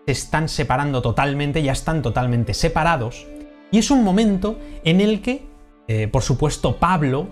se 0.07 0.14
están 0.14 0.49
separando 0.49 1.03
totalmente, 1.03 1.62
ya 1.62 1.72
están 1.72 2.01
totalmente 2.01 2.55
separados, 2.55 3.28
y 3.70 3.78
es 3.78 3.91
un 3.91 4.03
momento 4.03 4.57
en 4.84 5.01
el 5.01 5.22
que, 5.22 5.45
eh, 5.88 6.07
por 6.07 6.24
supuesto, 6.24 6.78
Pablo 6.78 7.28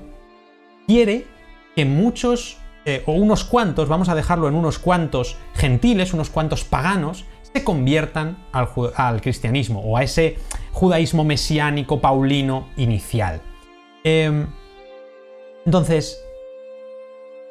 quiere 0.86 1.26
que 1.76 1.86
muchos, 1.86 2.60
eh, 2.86 3.02
o 3.08 3.14
unos 3.14 3.46
cuantos, 3.46 3.90
vamos 3.90 4.10
a 4.10 4.14
dejarlo 4.14 4.48
en 4.48 4.54
unos 4.54 4.78
cuantos 4.78 5.38
gentiles, 5.56 6.14
unos 6.14 6.30
cuantos 6.30 6.66
paganos, 6.66 7.26
se 7.54 7.64
conviertan 7.64 8.38
al, 8.52 9.22
cristianismo 9.22 9.82
o 9.82 9.98
a 9.98 10.04
ese 10.04 10.38
judaísmo 10.78 11.24
mesiánico 11.24 12.02
paulino 12.02 12.68
inicial. 12.78 13.42
Em, 14.04 14.46
entonces, 15.66 16.24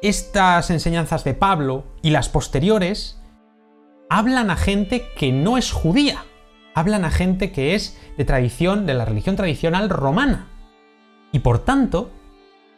estas 0.01 0.69
enseñanzas 0.69 1.25
de 1.25 1.33
Pablo 1.33 1.83
y 2.01 2.11
las 2.11 2.29
posteriores 2.29 3.21
hablan 4.09 4.49
a 4.49 4.55
gente 4.55 5.09
que 5.17 5.33
no 5.33 5.57
es 5.57 5.73
judía, 5.73 6.23
hablan 6.73 7.03
a 7.03 7.11
gente 7.11 7.51
que 7.51 7.75
es 7.75 7.99
de 8.17 8.23
tradición, 8.23 8.85
de 8.85 8.93
la 8.93 9.03
religión 9.03 9.35
tradicional 9.35 9.89
romana. 9.89 10.47
Y 11.33 11.39
por 11.39 11.59
tanto, 11.59 12.11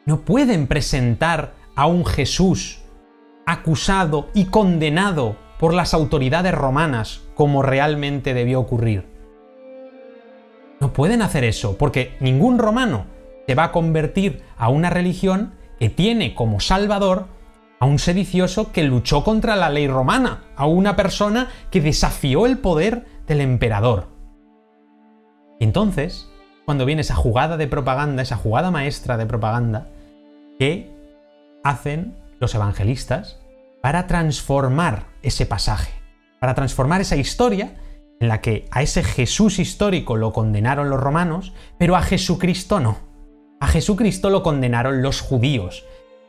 no 0.06 0.22
pueden 0.22 0.66
presentar 0.66 1.54
a 1.76 1.86
un 1.86 2.08
Jesús 2.08 2.80
acusado 3.46 4.30
y 4.34 4.46
condenado 4.46 5.38
por 5.60 5.76
las 5.76 5.94
autoridades 5.94 6.56
romanas 6.56 7.22
como 7.36 7.62
realmente 7.62 8.34
debió 8.34 8.60
ocurrir. 8.60 9.09
No 10.80 10.94
pueden 10.94 11.22
hacer 11.22 11.44
eso, 11.44 11.78
porque 11.78 12.16
ningún 12.20 12.58
romano 12.58 13.06
se 13.48 13.56
va 13.56 13.66
a 13.66 13.72
convertir 13.72 14.44
a 14.58 14.70
una 14.70 14.90
religión 14.90 15.54
que 15.80 15.90
tiene 15.90 16.36
como 16.36 16.60
salvador 16.60 17.28
a 17.80 17.86
un 17.86 18.00
sedicioso 18.00 18.72
que 18.72 18.84
luchó 18.84 19.24
contra 19.24 19.56
la 19.56 19.70
ley 19.70 19.88
romana, 19.88 20.44
a 20.56 20.66
una 20.66 20.96
persona 20.96 21.48
que 21.72 21.82
desafió 21.82 22.46
el 22.46 22.58
poder 22.58 23.06
del 23.26 23.42
emperador. 23.42 24.08
Y 25.60 25.64
entonces, 25.64 26.30
cuando 26.66 26.86
viene 26.86 27.02
esa 27.02 27.16
jugada 27.16 27.58
de 27.58 27.68
propaganda, 27.68 28.22
esa 28.22 28.36
jugada 28.36 28.70
maestra 28.70 29.18
de 29.18 29.26
propaganda, 29.26 29.88
¿qué 30.60 30.92
hacen 31.64 32.18
los 32.40 32.54
evangelistas 32.54 33.40
para 33.82 34.08
transformar 34.08 35.06
ese 35.22 35.46
pasaje, 35.46 35.94
para 36.40 36.56
transformar 36.56 37.02
esa 37.02 37.16
historia 37.16 37.76
en 38.20 38.28
la 38.28 38.42
que 38.42 38.68
a 38.72 38.82
ese 38.82 39.04
Jesús 39.04 39.60
histórico 39.60 40.18
lo 40.18 40.34
condenaron 40.34 40.90
los 40.90 41.00
romanos, 41.00 41.54
pero 41.78 41.96
a 41.96 42.02
Jesucristo 42.02 42.80
no. 42.80 43.00
A 43.60 43.68
Jesucristo 43.68 44.30
lo 44.30 44.44
condenaron 44.44 45.02
los 45.02 45.22
judíos. 45.22 45.86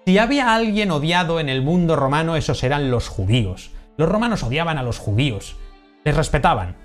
Si 0.06 0.18
había 0.18 0.54
alguien 0.54 0.90
odiado 0.90 1.40
en 1.40 1.48
el 1.48 1.62
mundo 1.62 1.96
romano, 1.96 2.36
esos 2.36 2.62
eran 2.62 2.90
los 2.90 3.08
judíos. 3.08 3.70
Los 3.96 4.08
romanos 4.08 4.42
odiaban 4.42 4.78
a 4.78 4.82
los 4.82 4.98
judíos. 4.98 5.56
Les 6.04 6.16
respetaban. 6.16 6.76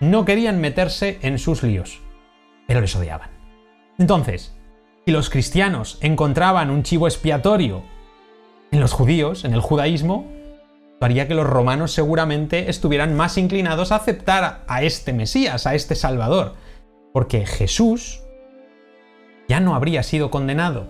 No 0.00 0.24
querían 0.24 0.60
meterse 0.60 1.18
en 1.22 1.38
sus 1.38 1.62
líos, 1.62 2.00
pero 2.66 2.80
les 2.80 2.94
odiaban. 2.94 3.30
Entonces, 3.98 4.56
si 5.04 5.12
los 5.12 5.30
cristianos 5.30 5.98
encontraban 6.00 6.70
un 6.70 6.82
chivo 6.82 7.06
expiatorio 7.06 7.82
en 8.70 8.80
los 8.80 8.92
judíos, 8.92 9.44
en 9.44 9.54
el 9.54 9.60
judaísmo, 9.60 10.26
haría 11.06 11.28
que 11.28 11.34
los 11.34 11.46
romanos 11.46 11.92
seguramente 11.92 12.70
estuvieran 12.70 13.14
más 13.14 13.38
inclinados 13.38 13.92
a 13.92 13.96
aceptar 13.96 14.64
a 14.66 14.82
este 14.82 15.12
Mesías, 15.12 15.66
a 15.66 15.74
este 15.74 15.94
Salvador. 15.94 16.54
Porque 17.12 17.46
Jesús 17.46 18.22
ya 19.48 19.60
no 19.60 19.74
habría 19.74 20.02
sido 20.02 20.30
condenado 20.30 20.88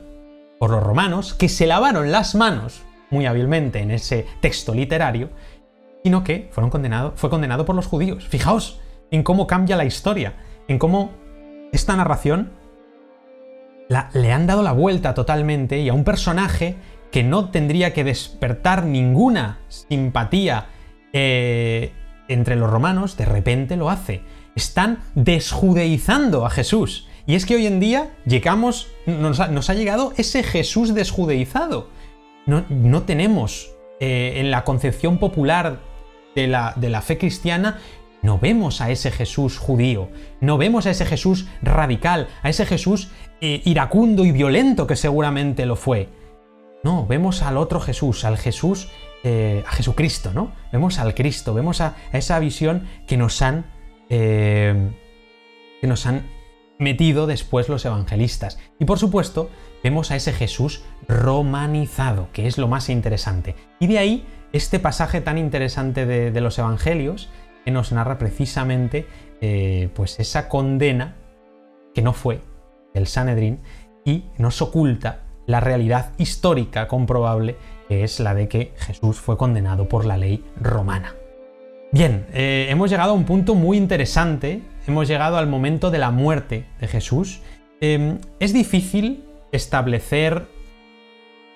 por 0.59 0.71
los 0.71 0.83
romanos, 0.83 1.35
que 1.35 1.49
se 1.49 1.67
lavaron 1.67 2.11
las 2.11 2.35
manos 2.35 2.83
muy 3.11 3.27
hábilmente 3.27 3.81
en 3.81 3.91
ese 3.91 4.27
texto 4.41 4.75
literario, 4.75 5.31
sino 6.03 6.25
que 6.25 6.49
fueron 6.53 6.71
condenado, 6.71 7.13
fue 7.17 7.31
condenado 7.31 7.65
por 7.65 7.77
los 7.77 7.87
judíos. 7.87 8.27
Fijaos 8.29 8.81
en 9.11 9.23
cómo 9.23 9.47
cambia 9.47 9.77
la 9.77 9.85
historia, 9.85 10.35
en 10.67 10.79
cómo 10.79 11.13
esta 11.73 11.97
narración 11.97 12.53
le 14.13 14.33
han 14.33 14.47
dado 14.47 14.63
la 14.63 14.73
vuelta 14.73 15.15
totalmente 15.15 15.79
y 15.79 15.89
a 15.89 15.95
un 15.95 16.05
personaje 16.05 16.77
que 17.11 17.23
no 17.23 17.51
tendría 17.51 17.93
que 17.93 18.05
despertar 18.05 18.85
ninguna 18.85 19.59
simpatía 19.69 20.67
eh, 21.13 21.93
entre 22.29 22.57
los 22.57 22.71
romanos, 22.71 23.17
de 23.17 23.25
repente 23.25 23.77
lo 23.77 23.91
hace. 23.91 24.23
Están 24.55 24.99
desjudeizando 25.15 26.45
a 26.45 26.51
Jesús. 26.51 27.09
Y 27.27 27.35
es 27.35 27.47
que 27.47 27.57
hoy 27.57 27.67
en 27.67 27.81
día 27.81 28.11
llegamos, 28.25 28.89
nos 29.07 29.41
ha, 29.41 29.75
llegado 29.75 30.13
ese 30.17 30.43
Jesús 30.43 30.95
desjudeizado. 30.95 31.91
No, 32.47 33.03
tenemos 33.03 33.71
eh, 34.01 34.35
en 34.37 34.51
la 34.51 34.65
concepción 34.65 35.19
popular 35.19 35.81
de 36.35 36.47
la, 36.47 36.73
de 36.77 36.89
la 36.89 37.03
fe 37.03 37.19
cristiana 37.19 37.79
no 38.23 38.39
vemos 38.39 38.81
a 38.81 38.91
ese 38.91 39.11
Jesús 39.11 39.59
judío, 39.59 40.09
no 40.41 40.59
vemos 40.59 40.87
a 40.87 40.91
ese 40.91 41.07
Jesús 41.07 41.47
radical, 41.63 42.29
a 42.43 42.49
ese 42.49 42.67
Jesús 42.67 43.11
eh, 43.41 43.63
iracundo 43.65 44.25
y 44.25 44.33
violento 44.33 44.87
que 44.87 44.97
seguramente 44.97 45.67
lo 45.67 45.77
fue. 45.77 46.09
No, 46.85 47.07
vemos 47.07 47.43
al 47.43 47.57
otro 47.57 47.81
Jesús, 47.81 48.25
al 48.25 48.39
Jesús, 48.39 48.89
eh, 49.25 49.65
a 49.67 49.73
Jesucristo, 49.73 50.33
¿no? 50.33 50.53
Vemos 50.73 50.99
al 50.99 51.15
Cristo, 51.15 51.55
vemos 51.55 51.81
a, 51.81 51.97
esa 52.13 52.39
visión 52.39 52.89
que 53.07 53.17
nos 53.17 53.43
han, 53.43 53.67
que 54.09 54.91
nos 55.83 56.07
han 56.07 56.31
metido 56.79 57.27
después 57.27 57.69
los 57.69 57.85
evangelistas. 57.85 58.59
Y 58.79 58.85
por 58.85 58.99
supuesto, 58.99 59.51
vemos 59.83 60.11
a 60.11 60.17
ese 60.17 60.33
Jesús 60.33 60.83
romanizado, 61.07 62.29
que 62.33 62.47
es 62.47 62.59
lo 62.59 62.69
más 62.69 62.89
interesante. 62.89 63.55
Y 63.81 63.87
de 63.89 63.99
ahí 63.99 64.27
este 64.53 64.79
pasaje 64.79 65.21
tan 65.21 65.39
interesante 65.39 66.07
de, 66.07 66.41
los 66.41 66.59
evangelios, 66.59 67.29
que 67.65 67.71
nos 67.71 67.93
narra 67.93 68.19
precisamente 68.19 69.07
eh, 69.41 69.91
pues 69.95 70.19
esa 70.21 70.49
condena 70.49 71.17
que 71.95 72.01
no 72.01 72.15
fue 72.15 72.41
del 72.95 73.07
Sanedrín 73.07 73.61
y 74.05 74.25
nos 74.39 74.63
oculta 74.63 75.25
la 75.49 75.61
realidad 75.61 76.13
histórica 76.19 76.87
comprobable 76.87 77.57
que 77.89 78.05
es 78.05 78.21
la 78.21 78.35
de 78.35 78.49
que 78.49 78.73
Jesús 78.77 79.19
fue 79.19 79.37
condenado 79.37 79.89
por 79.89 80.05
la 80.05 80.19
ley 80.19 80.45
romana. 80.61 81.15
Bien, 81.91 82.27
eh, 82.35 82.67
hemos 82.69 82.91
llegado 82.91 83.13
a 83.13 83.15
un 83.15 83.25
punto 83.25 83.55
muy 83.55 83.79
interesante, 83.79 84.61
hemos 84.87 85.09
llegado 85.09 85.39
al 85.39 85.47
momento 85.47 85.91
de 85.91 85.99
la 85.99 86.11
muerte 86.11 86.67
de 86.81 86.87
Jesús. 86.87 87.41
Em, 87.81 88.19
es 88.39 88.53
difícil 88.53 89.25
establecer 89.51 90.47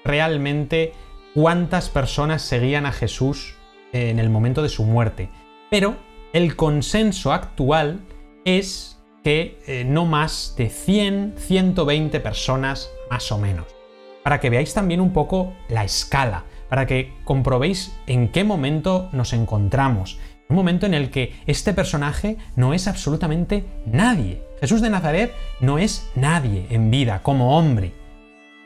realmente 0.04 0.94
cuántas 1.34 1.90
personas 1.90 2.40
seguían 2.40 2.86
a 2.86 2.92
Jesús 2.92 3.54
en 3.92 4.18
el 4.18 4.30
momento 4.30 4.62
de 4.62 4.70
su 4.70 4.84
muerte, 4.84 5.28
pero 5.70 5.96
el 6.32 6.56
consenso 6.56 7.30
actual 7.30 8.00
es 8.46 8.98
que 9.22 9.58
eh, 9.66 9.84
no 9.86 10.06
más 10.06 10.54
de 10.56 10.70
100, 10.70 11.34
120 11.36 12.20
personas 12.20 12.90
más 13.10 13.30
o 13.30 13.36
menos. 13.36 13.81
Para 14.22 14.40
que 14.40 14.50
veáis 14.50 14.74
también 14.74 15.00
un 15.00 15.12
poco 15.12 15.52
la 15.68 15.84
escala, 15.84 16.44
para 16.68 16.86
que 16.86 17.12
comprobéis 17.24 17.94
en 18.06 18.28
qué 18.28 18.44
momento 18.44 19.08
nos 19.12 19.32
encontramos. 19.32 20.18
Un 20.48 20.56
momento 20.56 20.86
en 20.86 20.94
el 20.94 21.10
que 21.10 21.34
este 21.46 21.72
personaje 21.72 22.36
no 22.56 22.74
es 22.74 22.88
absolutamente 22.88 23.64
nadie. 23.86 24.42
Jesús 24.60 24.80
de 24.80 24.90
Nazaret 24.90 25.32
no 25.60 25.78
es 25.78 26.10
nadie 26.14 26.66
en 26.70 26.90
vida, 26.90 27.22
como 27.22 27.58
hombre. 27.58 27.92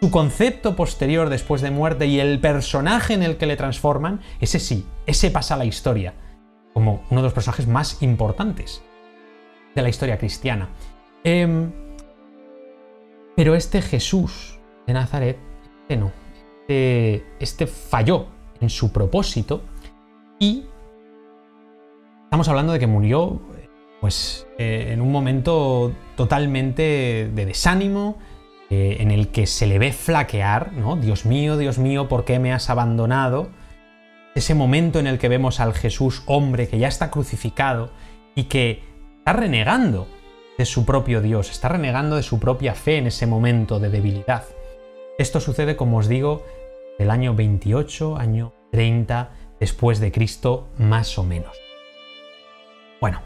Su 0.00 0.10
concepto 0.10 0.76
posterior 0.76 1.30
después 1.30 1.62
de 1.62 1.70
muerte 1.70 2.06
y 2.06 2.20
el 2.20 2.38
personaje 2.38 3.14
en 3.14 3.22
el 3.22 3.38
que 3.38 3.46
le 3.46 3.56
transforman, 3.56 4.20
ese 4.40 4.60
sí, 4.60 4.84
ese 5.06 5.30
pasa 5.30 5.54
a 5.54 5.58
la 5.58 5.64
historia, 5.64 6.12
como 6.74 7.02
uno 7.10 7.22
de 7.22 7.26
los 7.26 7.32
personajes 7.32 7.66
más 7.66 8.02
importantes 8.02 8.82
de 9.74 9.82
la 9.82 9.88
historia 9.88 10.18
cristiana. 10.18 10.68
Em, 11.24 11.72
pero 13.34 13.54
este 13.54 13.80
Jesús 13.80 14.55
de 14.86 14.92
Nazaret, 14.92 15.38
este 15.82 15.96
no, 15.96 16.12
este, 16.60 17.24
este 17.38 17.66
falló 17.66 18.26
en 18.60 18.70
su 18.70 18.92
propósito 18.92 19.62
y 20.38 20.64
estamos 22.24 22.48
hablando 22.48 22.72
de 22.72 22.78
que 22.78 22.86
murió 22.86 23.40
pues 24.00 24.46
eh, 24.58 24.90
en 24.92 25.00
un 25.00 25.10
momento 25.10 25.92
totalmente 26.16 27.30
de 27.34 27.46
desánimo, 27.46 28.18
eh, 28.68 28.96
en 29.00 29.10
el 29.10 29.28
que 29.28 29.46
se 29.46 29.66
le 29.66 29.78
ve 29.78 29.92
flaquear, 29.92 30.72
¿no? 30.72 30.96
Dios 30.96 31.24
mío, 31.24 31.56
Dios 31.56 31.78
mío, 31.78 32.08
¿por 32.08 32.24
qué 32.24 32.38
me 32.38 32.52
has 32.52 32.68
abandonado? 32.68 33.48
Ese 34.34 34.54
momento 34.54 34.98
en 34.98 35.06
el 35.06 35.18
que 35.18 35.28
vemos 35.28 35.60
al 35.60 35.72
Jesús 35.72 36.22
hombre 36.26 36.68
que 36.68 36.78
ya 36.78 36.88
está 36.88 37.10
crucificado 37.10 37.90
y 38.34 38.44
que 38.44 38.82
está 39.18 39.32
renegando 39.32 40.08
de 40.58 40.66
su 40.66 40.84
propio 40.84 41.22
Dios, 41.22 41.50
está 41.50 41.68
renegando 41.68 42.16
de 42.16 42.22
su 42.22 42.38
propia 42.38 42.74
fe 42.74 42.98
en 42.98 43.06
ese 43.06 43.26
momento 43.26 43.78
de 43.78 43.88
debilidad. 43.88 44.44
Esto 45.18 45.40
sucede, 45.40 45.76
como 45.76 45.96
os 45.96 46.08
digo, 46.08 46.44
del 46.98 47.10
año 47.10 47.34
28, 47.34 48.18
año 48.18 48.52
30 48.72 49.30
después 49.58 49.98
de 49.98 50.12
Cristo, 50.12 50.68
más 50.76 51.18
o 51.18 51.24
menos. 51.24 51.56
Bueno, 53.00 53.22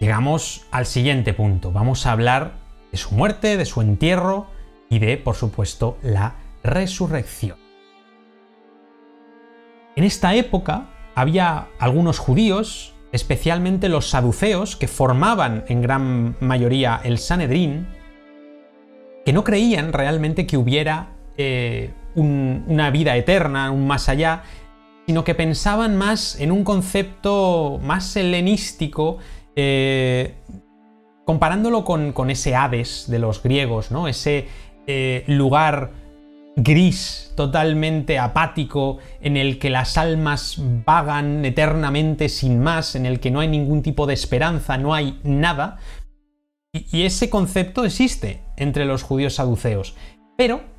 llegamos 0.00 0.66
al 0.70 0.86
siguiente 0.86 1.34
punto. 1.34 1.70
Vamos 1.70 2.06
a 2.06 2.12
hablar 2.12 2.52
de 2.90 2.96
su 2.96 3.14
muerte, 3.14 3.58
de 3.58 3.66
su 3.66 3.82
entierro 3.82 4.46
y 4.88 5.00
de, 5.00 5.18
por 5.18 5.34
supuesto, 5.34 5.98
la 6.02 6.36
resurrección. 6.62 7.58
En 9.96 10.04
esta 10.04 10.34
época 10.34 10.86
había 11.14 11.68
algunos 11.78 12.18
judíos, 12.18 12.94
especialmente 13.12 13.90
los 13.90 14.08
saduceos, 14.08 14.76
que 14.76 14.88
formaban 14.88 15.66
en 15.68 15.82
gran 15.82 16.36
mayoría 16.40 17.02
el 17.04 17.18
Sanedrín, 17.18 17.86
que 19.26 19.34
no 19.34 19.44
creían 19.44 19.92
realmente 19.92 20.46
que 20.46 20.56
hubiera 20.56 21.13
eh, 21.36 21.92
una 22.14 22.90
vida 22.90 23.16
eterna, 23.16 23.70
un 23.70 23.86
más 23.86 24.08
allá, 24.08 24.44
sino 25.06 25.24
que 25.24 25.34
pensaban 25.34 25.96
más 25.96 26.40
en 26.40 26.52
un 26.52 26.64
concepto 26.64 27.80
más 27.82 28.16
helenístico, 28.16 29.18
eh, 29.56 30.34
comparándolo 31.24 31.84
con, 31.84 32.12
con, 32.12 32.30
ese 32.30 32.54
Hades 32.54 33.06
de 33.08 33.18
los 33.18 33.42
griegos, 33.42 33.90
¿no? 33.90 34.08
Ese 34.08 34.46
eh, 34.86 35.24
lugar 35.26 35.90
gris, 36.56 37.32
totalmente 37.36 38.18
apático, 38.18 38.98
en 39.20 39.36
el 39.36 39.58
que 39.58 39.70
las 39.70 39.98
almas 39.98 40.56
vagan 40.86 41.44
eternamente 41.44 42.28
sin 42.28 42.60
más, 42.60 42.94
en 42.94 43.06
el 43.06 43.20
que 43.20 43.30
no 43.30 43.40
hay 43.40 43.48
ningún 43.48 43.82
tipo 43.82 44.06
de 44.06 44.14
esperanza, 44.14 44.78
no 44.78 44.94
hay 44.94 45.18
nada. 45.24 45.78
Y 46.72 47.02
ese 47.02 47.30
concepto 47.30 47.84
existe 47.84 48.42
entre 48.56 48.84
los 48.84 49.02
judíos 49.02 49.34
saduceos, 49.34 49.96
pero 50.36 50.73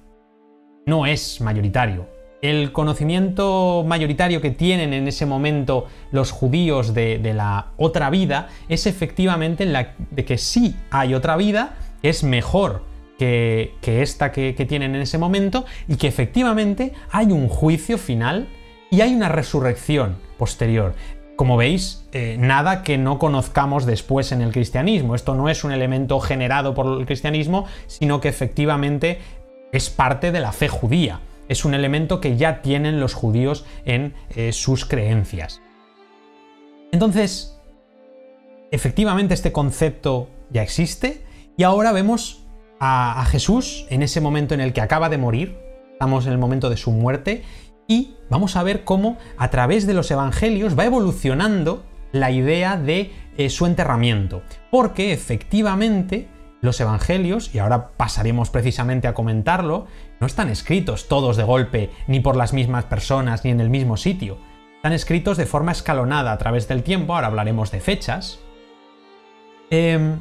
no 0.86 1.06
es 1.06 1.42
mayoritario. 1.42 2.08
El 2.42 2.72
conocimiento 2.72 3.84
mayoritario 3.88 4.40
que 4.40 4.52
tienen 4.52 4.94
en 4.94 5.08
ese 5.08 5.26
momento 5.26 5.88
los 6.12 6.32
judíos 6.32 6.94
de, 6.94 7.20
la 7.34 7.72
otra 7.78 8.10
vida 8.10 8.50
es 8.70 8.86
efectivamente 8.86 9.66
la 9.66 9.96
de 10.12 10.26
que 10.26 10.38
sí 10.38 10.76
hay 10.92 11.16
otra 11.16 11.38
vida, 11.38 11.76
es 12.04 12.24
mejor 12.24 12.84
que, 13.18 13.74
esta 13.84 14.32
que, 14.32 14.54
tienen 14.54 14.94
en 14.94 15.02
ese 15.02 15.18
momento 15.18 15.66
y 15.88 15.96
que 15.96 16.08
efectivamente 16.08 16.94
hay 17.10 17.32
un 17.32 17.48
juicio 17.48 17.98
final 17.98 18.48
y 18.92 19.02
hay 19.02 19.16
una 19.16 19.30
resurrección 19.30 20.18
posterior. 20.38 20.94
Como 21.36 21.58
veis, 21.58 22.06
eh, 22.12 22.38
nada 22.40 22.84
que 22.84 22.98
no 22.98 23.18
conozcamos 23.18 23.86
después 23.86 24.32
en 24.32 24.42
el 24.42 24.52
cristianismo. 24.52 25.16
Esto 25.16 25.36
no 25.36 25.50
es 25.50 25.64
un 25.64 25.72
elemento 25.72 26.20
generado 26.20 26.74
por 26.74 27.00
el 27.00 27.06
cristianismo, 27.06 27.66
sino 27.88 28.22
que 28.22 28.30
efectivamente 28.30 29.20
es 29.76 29.90
parte 29.90 30.32
de 30.32 30.40
la 30.40 30.52
fe 30.52 30.68
judía. 30.68 31.22
Es 31.48 31.66
un 31.66 31.74
elemento 31.74 32.22
que 32.22 32.38
ya 32.38 32.62
tienen 32.62 33.00
los 33.00 33.14
judíos 33.14 33.66
en 33.86 34.14
eh, 34.36 34.52
sus 34.52 34.86
creencias. 34.86 35.62
Entonces, 36.92 37.60
efectivamente 38.72 39.34
este 39.34 39.52
concepto 39.52 40.30
ya 40.50 40.64
existe 40.64 41.24
y 41.58 41.64
ahora 41.64 41.92
vemos 41.92 42.46
a, 42.80 43.26
Jesús 43.30 43.86
en 43.90 44.04
ese 44.04 44.22
momento 44.22 44.54
en 44.54 44.62
el 44.62 44.74
que 44.74 44.82
acaba 44.82 45.10
de 45.10 45.18
morir, 45.18 45.58
estamos 45.94 46.26
en 46.26 46.34
el 46.34 46.38
momento 46.38 46.70
de 46.70 46.78
su 46.78 46.92
muerte, 46.92 47.44
y 47.88 48.16
vamos 48.30 48.56
a 48.56 48.64
ver 48.64 48.84
cómo 48.84 49.18
a 49.38 49.50
través 49.50 49.88
de 49.88 49.94
los 49.94 50.10
evangelios 50.12 50.78
va 50.78 50.86
evolucionando 50.86 51.84
la 52.12 52.32
idea 52.32 52.78
de 52.78 53.12
eh, 53.38 53.50
su 53.50 53.66
enterramiento, 53.66 54.42
porque 54.72 55.14
efectivamente 55.14 56.28
los 56.66 56.80
evangelios, 56.82 57.53
y 57.53 57.59
ahora 57.59 57.89
pasaremos 57.95 58.49
precisamente 58.49 59.07
a 59.07 59.13
comentarlo, 59.13 59.88
no 60.20 60.28
están 60.28 60.49
escritos 60.49 61.07
todos 61.07 61.38
de 61.38 61.43
golpe, 61.43 61.91
ni 62.07 62.20
por 62.20 62.36
las 62.36 62.53
mismas 62.53 62.86
personas, 62.86 63.45
ni 63.45 63.51
en 63.51 63.61
el 63.61 63.70
mismo 63.70 63.95
sitio. 63.95 64.38
Están 64.76 64.93
escritos 64.93 65.38
de 65.38 65.45
forma 65.45 65.72
escalonada 65.72 66.32
a 66.32 66.38
través 66.38 66.68
del 66.68 66.84
tiempo, 66.84 67.16
ahora 67.16 67.28
hablaremos 67.28 67.72
de 67.72 67.80
fechas. 67.80 68.39
Em, 69.70 70.20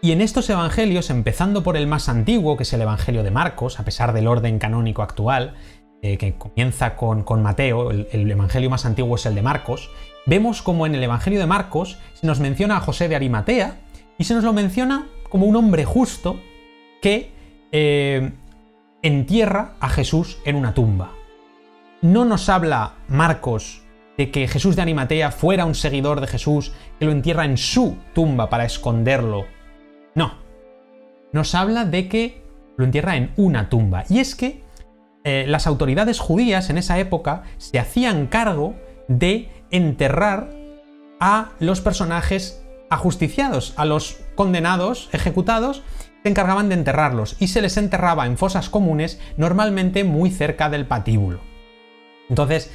y 0.00 0.12
en 0.12 0.20
estos 0.20 0.48
evangelios, 0.48 1.10
empezando 1.10 1.62
por 1.62 1.76
el 1.76 1.86
más 1.86 2.08
antiguo, 2.08 2.56
que 2.56 2.62
es 2.62 2.72
el 2.72 2.82
Evangelio 2.82 3.22
de 3.22 3.30
Marcos, 3.30 3.80
a 3.80 3.84
pesar 3.84 4.12
del 4.12 4.28
orden 4.28 4.58
canónico 4.58 5.02
actual, 5.02 5.56
eh, 6.00 6.16
que 6.16 6.34
comienza 6.34 6.94
con, 6.94 7.24
Mateo, 7.42 7.90
el, 7.90 8.06
el, 8.12 8.30
Evangelio 8.30 8.70
más 8.70 8.86
antiguo 8.86 9.16
es 9.16 9.26
el 9.26 9.34
de 9.34 9.42
Marcos, 9.42 9.90
vemos 10.26 10.62
como 10.62 10.86
en 10.86 10.94
el 10.94 11.02
Evangelio 11.02 11.40
de 11.40 11.46
Marcos 11.46 11.98
se 12.14 12.26
nos 12.26 12.38
menciona 12.38 12.76
a 12.76 12.80
José 12.80 13.08
de 13.08 13.16
Arimatea, 13.16 13.78
y 14.18 14.24
se 14.24 14.34
nos 14.34 14.44
lo 14.44 14.52
menciona 14.52 15.06
como 15.28 15.46
un 15.46 15.56
hombre 15.56 15.84
justo 15.84 16.40
que 17.00 17.30
eh, 17.72 18.32
entierra 19.02 19.74
a 19.80 19.88
Jesús 19.88 20.38
en 20.44 20.56
una 20.56 20.74
tumba. 20.74 21.12
No 22.02 22.24
nos 22.24 22.48
habla 22.48 22.94
Marcos 23.08 23.82
de 24.16 24.30
que 24.30 24.48
Jesús 24.48 24.74
de 24.74 24.82
Animatea 24.82 25.30
fuera 25.30 25.64
un 25.64 25.76
seguidor 25.76 26.20
de 26.20 26.26
Jesús 26.26 26.72
que 26.98 27.06
lo 27.06 27.12
entierra 27.12 27.44
en 27.44 27.56
su 27.56 27.96
tumba 28.14 28.50
para 28.50 28.64
esconderlo. 28.64 29.46
No. 30.14 30.34
Nos 31.32 31.54
habla 31.54 31.84
de 31.84 32.08
que 32.08 32.42
lo 32.76 32.84
entierra 32.84 33.16
en 33.16 33.32
una 33.36 33.68
tumba. 33.68 34.04
Y 34.08 34.18
es 34.18 34.34
que 34.34 34.62
eh, 35.24 35.44
las 35.46 35.66
autoridades 35.66 36.18
judías 36.18 36.70
en 36.70 36.78
esa 36.78 36.98
época 36.98 37.44
se 37.58 37.78
hacían 37.78 38.26
cargo 38.26 38.74
de 39.06 39.50
enterrar 39.70 40.50
a 41.20 41.52
los 41.60 41.80
personajes 41.80 42.64
ajusticiados, 42.90 43.74
a 43.76 43.84
los 43.84 44.20
condenados, 44.34 45.08
ejecutados, 45.12 45.82
se 46.22 46.28
encargaban 46.28 46.68
de 46.68 46.74
enterrarlos 46.74 47.36
y 47.38 47.48
se 47.48 47.62
les 47.62 47.76
enterraba 47.76 48.26
en 48.26 48.38
fosas 48.38 48.68
comunes, 48.68 49.20
normalmente 49.36 50.04
muy 50.04 50.30
cerca 50.30 50.68
del 50.68 50.86
patíbulo. 50.86 51.40
Entonces, 52.28 52.70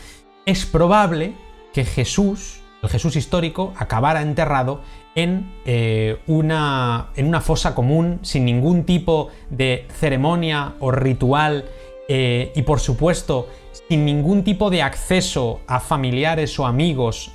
es 0.46 0.66
probable 0.66 1.34
que 1.74 1.86
Jesús, 1.86 2.62
el 2.82 2.90
Jesús 2.90 3.16
histórico, 3.16 3.74
acabara 3.78 4.22
enterrado 4.22 4.82
en, 5.16 5.52
eh, 5.66 6.20
una, 6.28 7.10
en 7.16 7.28
una, 7.28 7.42
fosa 7.42 7.76
común, 7.76 8.20
sin 8.24 8.46
ningún 8.46 8.84
tipo 8.84 9.30
de 9.50 9.88
ceremonia 9.90 10.74
o 10.80 10.92
ritual, 10.92 11.66
eh, 12.10 12.52
y 12.56 12.64
por 12.64 12.80
supuesto, 12.80 13.48
sin 13.88 14.06
ningún 14.06 14.44
tipo 14.44 14.70
de 14.70 14.82
acceso 14.82 15.62
a 15.68 15.80
familiares 15.80 16.58
o 16.60 16.66
amigos 16.66 17.32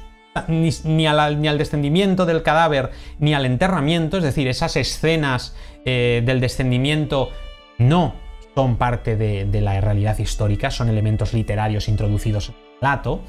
ni, 0.49 1.07
al, 1.07 1.59
descendimiento 1.59 2.27
del 2.27 2.43
cadáver 2.43 2.91
ni 3.19 3.35
al 3.35 3.47
enterramiento, 3.47 4.19
es 4.19 4.23
decir, 4.23 4.49
esas 4.49 4.77
escenas 4.77 5.55
eh, 5.85 6.23
del 6.25 6.41
descendimiento 6.41 7.31
no 7.79 8.15
son 8.55 8.77
parte 8.77 9.17
de, 9.17 9.61
la 9.61 9.81
realidad 9.81 10.19
histórica, 10.19 10.71
son 10.71 10.89
elementos 10.89 11.33
literarios 11.33 11.89
introducidos 11.89 12.49
en 12.49 12.55
el 12.55 12.81
relato. 12.81 13.23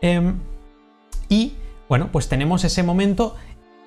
Em, 0.00 0.38
y 1.28 1.52
bueno, 1.88 2.08
pues 2.10 2.28
tenemos 2.28 2.64
ese 2.64 2.82
momento 2.82 3.36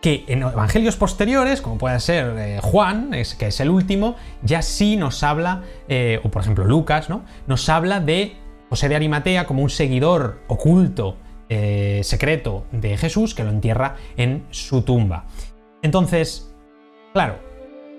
que 0.01 0.25
en 0.27 0.43
evangelios 0.43 0.97
posteriores, 0.97 1.61
como 1.61 1.77
puede 1.77 1.99
ser 1.99 2.35
eh, 2.37 2.59
Juan, 2.61 3.11
que 3.39 3.47
es 3.47 3.59
el 3.59 3.69
último, 3.69 4.17
ya 4.43 4.61
sí 4.61 4.97
nos 4.97 5.23
habla, 5.23 5.63
eh, 5.87 6.19
o 6.23 6.29
por 6.29 6.41
ejemplo 6.41 6.65
Lucas, 6.65 7.09
¿no? 7.09 7.23
Nos 7.47 7.69
habla 7.69 8.01
de 8.01 8.35
José 8.69 8.89
de 8.89 8.95
Arimatea 8.95 9.47
como 9.47 9.63
un 9.63 9.69
seguidor 9.69 10.41
oculto 10.47 11.17
eh, 11.49 12.01
secreto 12.03 12.65
de 12.71 12.97
Jesús 12.97 13.35
que 13.35 13.43
lo 13.43 13.49
entierra 13.49 13.95
en 14.17 14.45
su 14.49 14.83
tumba. 14.83 15.25
Entonces, 15.81 16.53
claro, 17.13 17.35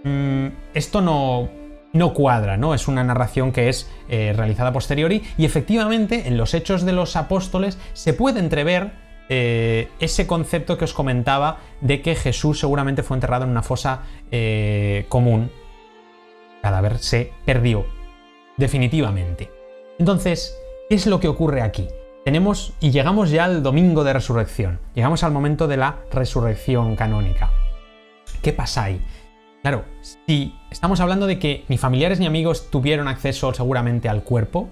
mm, 0.05 0.47
esto 0.75 1.01
no, 1.01 1.49
no 1.93 2.15
cuadra, 2.15 2.57
¿no? 2.57 2.75
Es 2.75 2.89
una 2.89 3.05
narración 3.05 3.53
que 3.53 3.69
es 3.69 3.91
eh, 4.09 4.33
realizada 4.35 4.73
posteriori 4.73 5.23
y 5.37 5.45
efectivamente 5.45 6.27
en 6.27 6.37
los 6.37 6.55
hechos 6.55 6.85
de 6.85 6.93
los 6.93 7.17
apóstoles 7.17 7.79
se 7.93 8.15
puede 8.15 8.41
entrever 8.41 8.93
eh, 9.29 9.89
ese 10.01 10.27
concepto 10.27 10.77
que 10.79 10.85
os 10.85 10.95
comentaba 10.95 11.59
de 11.81 12.03
que 12.03 12.15
Jesús 12.15 12.61
seguramente 12.61 13.03
fue 13.03 13.17
enterrado 13.17 13.45
en 13.45 13.51
una 13.51 13.63
fosa 13.63 14.03
común. 15.09 15.51
Cadáver 16.61 16.99
se 16.99 17.31
perdió 17.45 17.87
definitivamente. 18.57 19.51
Entonces, 19.99 20.57
¿qué 20.89 20.97
es 20.97 21.07
lo 21.07 21.21
que 21.21 21.29
ocurre 21.29 21.63
aquí? 21.63 21.87
Tenemos 22.25 22.73
y 22.81 22.91
llegamos 22.91 23.31
ya 23.31 23.45
al 23.45 23.63
domingo 23.63 24.03
de 24.03 24.15
resurrección. 24.15 24.81
Llegamos 24.95 25.23
al 25.25 25.33
momento 25.33 25.69
de 25.69 25.77
la 25.77 25.99
resurrección 26.11 26.97
canónica. 26.97 27.51
¿Qué 28.41 28.55
pasa 28.55 28.85
ahí? 28.85 29.01
Claro, 29.61 29.85
si 30.01 30.55
estamos 30.71 31.01
hablando 31.01 31.27
de 31.27 31.39
que 31.39 31.67
ni 31.69 31.77
familiares 31.77 32.21
ni 32.21 32.27
amigos 32.27 32.71
tuvieron 32.71 33.09
acceso 33.09 33.53
seguramente 33.53 34.09
al 34.09 34.23
cuerpo, 34.23 34.71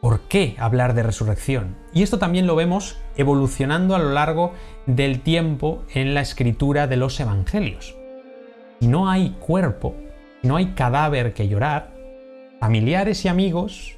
¿por 0.00 0.20
qué 0.28 0.54
hablar 0.60 0.94
de 0.94 1.02
resurrección? 1.02 1.76
Y 1.92 2.04
esto 2.04 2.20
también 2.20 2.46
lo 2.46 2.54
vemos 2.54 2.96
evolucionando 3.16 3.96
a 3.96 3.98
lo 3.98 4.10
largo 4.10 4.52
del 4.86 5.20
tiempo 5.20 5.82
en 5.92 6.14
la 6.14 6.20
escritura 6.20 6.86
de 6.86 6.96
los 6.96 7.18
evangelios. 7.18 7.96
Si 8.78 8.86
no 8.86 9.10
hay 9.10 9.30
cuerpo, 9.40 9.96
si 10.42 10.46
no 10.46 10.54
hay 10.54 10.74
cadáver 10.74 11.34
que 11.34 11.48
llorar, 11.48 11.92
familiares 12.60 13.24
y 13.24 13.28
amigos 13.28 13.97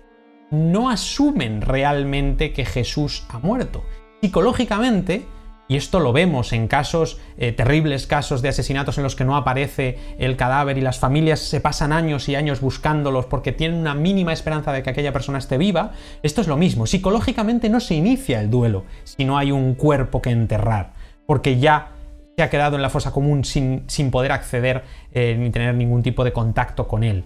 no 0.51 0.91
asumen 0.91 1.63
realmente 1.63 2.53
que 2.53 2.65
Jesús 2.65 3.25
ha 3.29 3.39
muerto. 3.39 3.85
Psicológicamente, 4.21 5.25
y 5.69 5.77
esto 5.77 6.01
lo 6.01 6.13
vemos 6.13 6.53
en 6.53 6.67
casos, 6.67 7.21
eh, 7.39 7.53
terribles 7.53 8.07
casos 8.07 8.43
de 8.43 8.49
asesinatos 8.49 8.99
en 8.99 9.05
los 9.05 9.15
que 9.15 9.25
no 9.25 9.37
aparece 9.37 9.99
el 10.19 10.37
cadáver 10.37 10.77
y 10.77 10.81
las 10.81 10.99
familias 10.99 11.39
se 11.39 11.61
pasan 11.61 11.93
años 11.93 12.29
y 12.29 12.35
años 12.35 12.61
buscándolos 12.61 13.27
porque 13.27 13.53
tienen 13.53 13.79
una 13.79 13.95
mínima 13.95 14.33
esperanza 14.33 14.73
de 14.73 14.83
que 14.83 14.91
aquella 14.91 15.13
persona 15.13 15.39
esté 15.39 15.59
viva. 15.59 15.93
Esto 16.23 16.41
es 16.41 16.49
lo 16.49 16.57
mismo. 16.57 16.87
Psicológicamente 16.87 17.69
no 17.69 17.79
se 17.79 17.95
inicia 17.95 18.41
el 18.41 18.51
duelo 18.51 18.85
si 19.05 19.25
no 19.25 19.39
hay 19.39 19.53
un 19.53 19.75
cuerpo 19.75 20.21
que 20.21 20.31
enterrar, 20.31 20.93
porque 21.27 21.61
ya 21.61 21.93
se 22.37 22.43
ha 22.43 22.51
quedado 22.51 22.75
en 22.75 22.83
la 22.83 22.91
fosa 22.91 23.13
común 23.13 23.45
sin, 23.45 24.11
poder 24.11 24.33
acceder 24.33 24.83
eh, 25.13 25.37
ni 25.39 25.51
tener 25.51 25.75
ningún 25.77 26.03
tipo 26.03 26.25
de 26.25 26.33
contacto 26.33 26.89
con 26.89 27.05
él. 27.05 27.25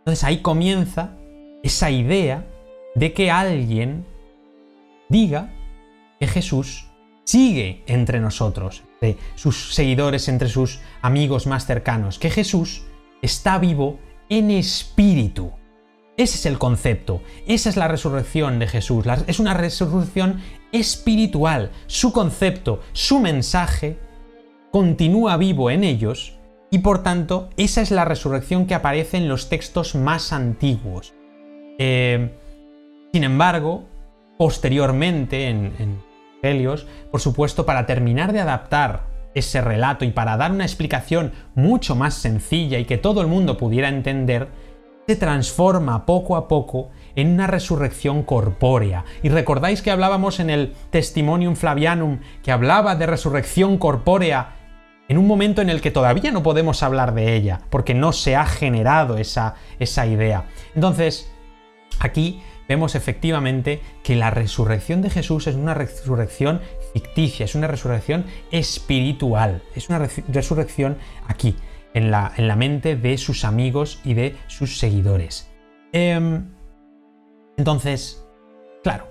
Entonces 0.00 0.24
ahí 0.24 0.38
comienza 0.38 1.12
esa 1.62 1.90
idea 1.90 2.46
de 2.94 3.12
que 3.12 3.30
alguien 3.30 4.04
diga 5.08 5.52
que 6.18 6.26
Jesús 6.26 6.86
sigue 7.24 7.82
entre 7.86 8.20
nosotros, 8.20 8.82
de 9.00 9.16
sus 9.34 9.74
seguidores, 9.74 10.28
entre 10.28 10.48
sus 10.48 10.80
amigos 11.00 11.46
más 11.46 11.66
cercanos, 11.66 12.18
que 12.18 12.30
Jesús 12.30 12.84
está 13.22 13.58
vivo 13.58 13.98
en 14.28 14.50
espíritu. 14.50 15.52
Ese 16.16 16.36
es 16.36 16.46
el 16.46 16.58
concepto, 16.58 17.22
esa 17.46 17.70
es 17.70 17.76
la 17.76 17.88
resurrección 17.88 18.58
de 18.58 18.66
Jesús, 18.66 19.06
es 19.26 19.40
una 19.40 19.54
resurrección 19.54 20.40
espiritual. 20.72 21.70
Su 21.86 22.12
concepto, 22.12 22.80
su 22.92 23.18
mensaje 23.18 23.98
continúa 24.70 25.36
vivo 25.36 25.70
en 25.70 25.84
ellos 25.84 26.36
y 26.70 26.78
por 26.78 27.02
tanto 27.02 27.50
esa 27.56 27.80
es 27.80 27.90
la 27.90 28.04
resurrección 28.04 28.66
que 28.66 28.74
aparece 28.74 29.16
en 29.16 29.28
los 29.28 29.48
textos 29.48 29.94
más 29.94 30.32
antiguos. 30.32 31.14
Eh, 31.78 32.30
sin 33.12 33.24
embargo, 33.24 33.84
posteriormente 34.38 35.48
en 35.48 35.72
por 37.10 37.20
supuesto, 37.20 37.64
para 37.64 37.86
terminar 37.86 38.32
de 38.32 38.40
adaptar 38.40 39.06
ese 39.34 39.60
relato 39.60 40.04
y 40.04 40.10
para 40.10 40.36
dar 40.36 40.50
una 40.50 40.64
explicación 40.64 41.32
mucho 41.54 41.94
más 41.94 42.14
sencilla 42.14 42.78
y 42.78 42.84
que 42.84 42.98
todo 42.98 43.20
el 43.20 43.28
mundo 43.28 43.56
pudiera 43.56 43.88
entender, 43.88 44.48
se 45.06 45.14
transforma 45.16 46.04
poco 46.04 46.36
a 46.36 46.48
poco 46.48 46.90
en 47.14 47.28
una 47.28 47.46
resurrección 47.46 48.24
corpórea. 48.24 49.04
Y 49.22 49.28
recordáis 49.28 49.82
que 49.82 49.92
hablábamos 49.92 50.40
en 50.40 50.50
el 50.50 50.74
Testimonium 50.90 51.54
Flavianum 51.54 52.18
que 52.42 52.50
hablaba 52.50 52.96
de 52.96 53.06
resurrección 53.06 53.78
corpórea 53.78 54.56
en 55.08 55.18
un 55.18 55.26
momento 55.28 55.62
en 55.62 55.70
el 55.70 55.80
que 55.80 55.90
todavía 55.92 56.32
no 56.32 56.42
podemos 56.42 56.82
hablar 56.82 57.14
de 57.14 57.36
ella, 57.36 57.60
porque 57.70 57.94
no 57.94 58.12
se 58.12 58.34
ha 58.34 58.46
generado 58.46 59.16
esa, 59.16 59.54
esa 59.78 60.06
idea. 60.06 60.46
Entonces, 60.74 61.31
aquí 62.00 62.42
vemos 62.68 62.94
efectivamente 62.94 63.80
que 64.02 64.16
la 64.16 64.30
resurrección 64.30 65.02
de 65.02 65.10
Jesús 65.10 65.46
es 65.46 65.56
una 65.56 65.74
resurrección 65.74 66.60
ficticia, 66.92 67.44
es 67.44 67.54
una 67.54 67.66
resurrección 67.66 68.24
espiritual, 68.50 69.62
es 69.74 69.88
una 69.88 69.98
resurrección 70.28 70.96
aquí, 71.26 71.56
en 71.94 72.10
la, 72.10 72.32
en 72.36 72.48
la, 72.48 72.56
mente 72.56 72.96
de 72.96 73.18
sus 73.18 73.44
amigos 73.44 74.00
y 74.04 74.14
de 74.14 74.36
sus 74.46 74.78
seguidores. 74.78 75.50
Em, 75.92 76.48
entonces, 77.58 78.24
claro, 78.82 79.06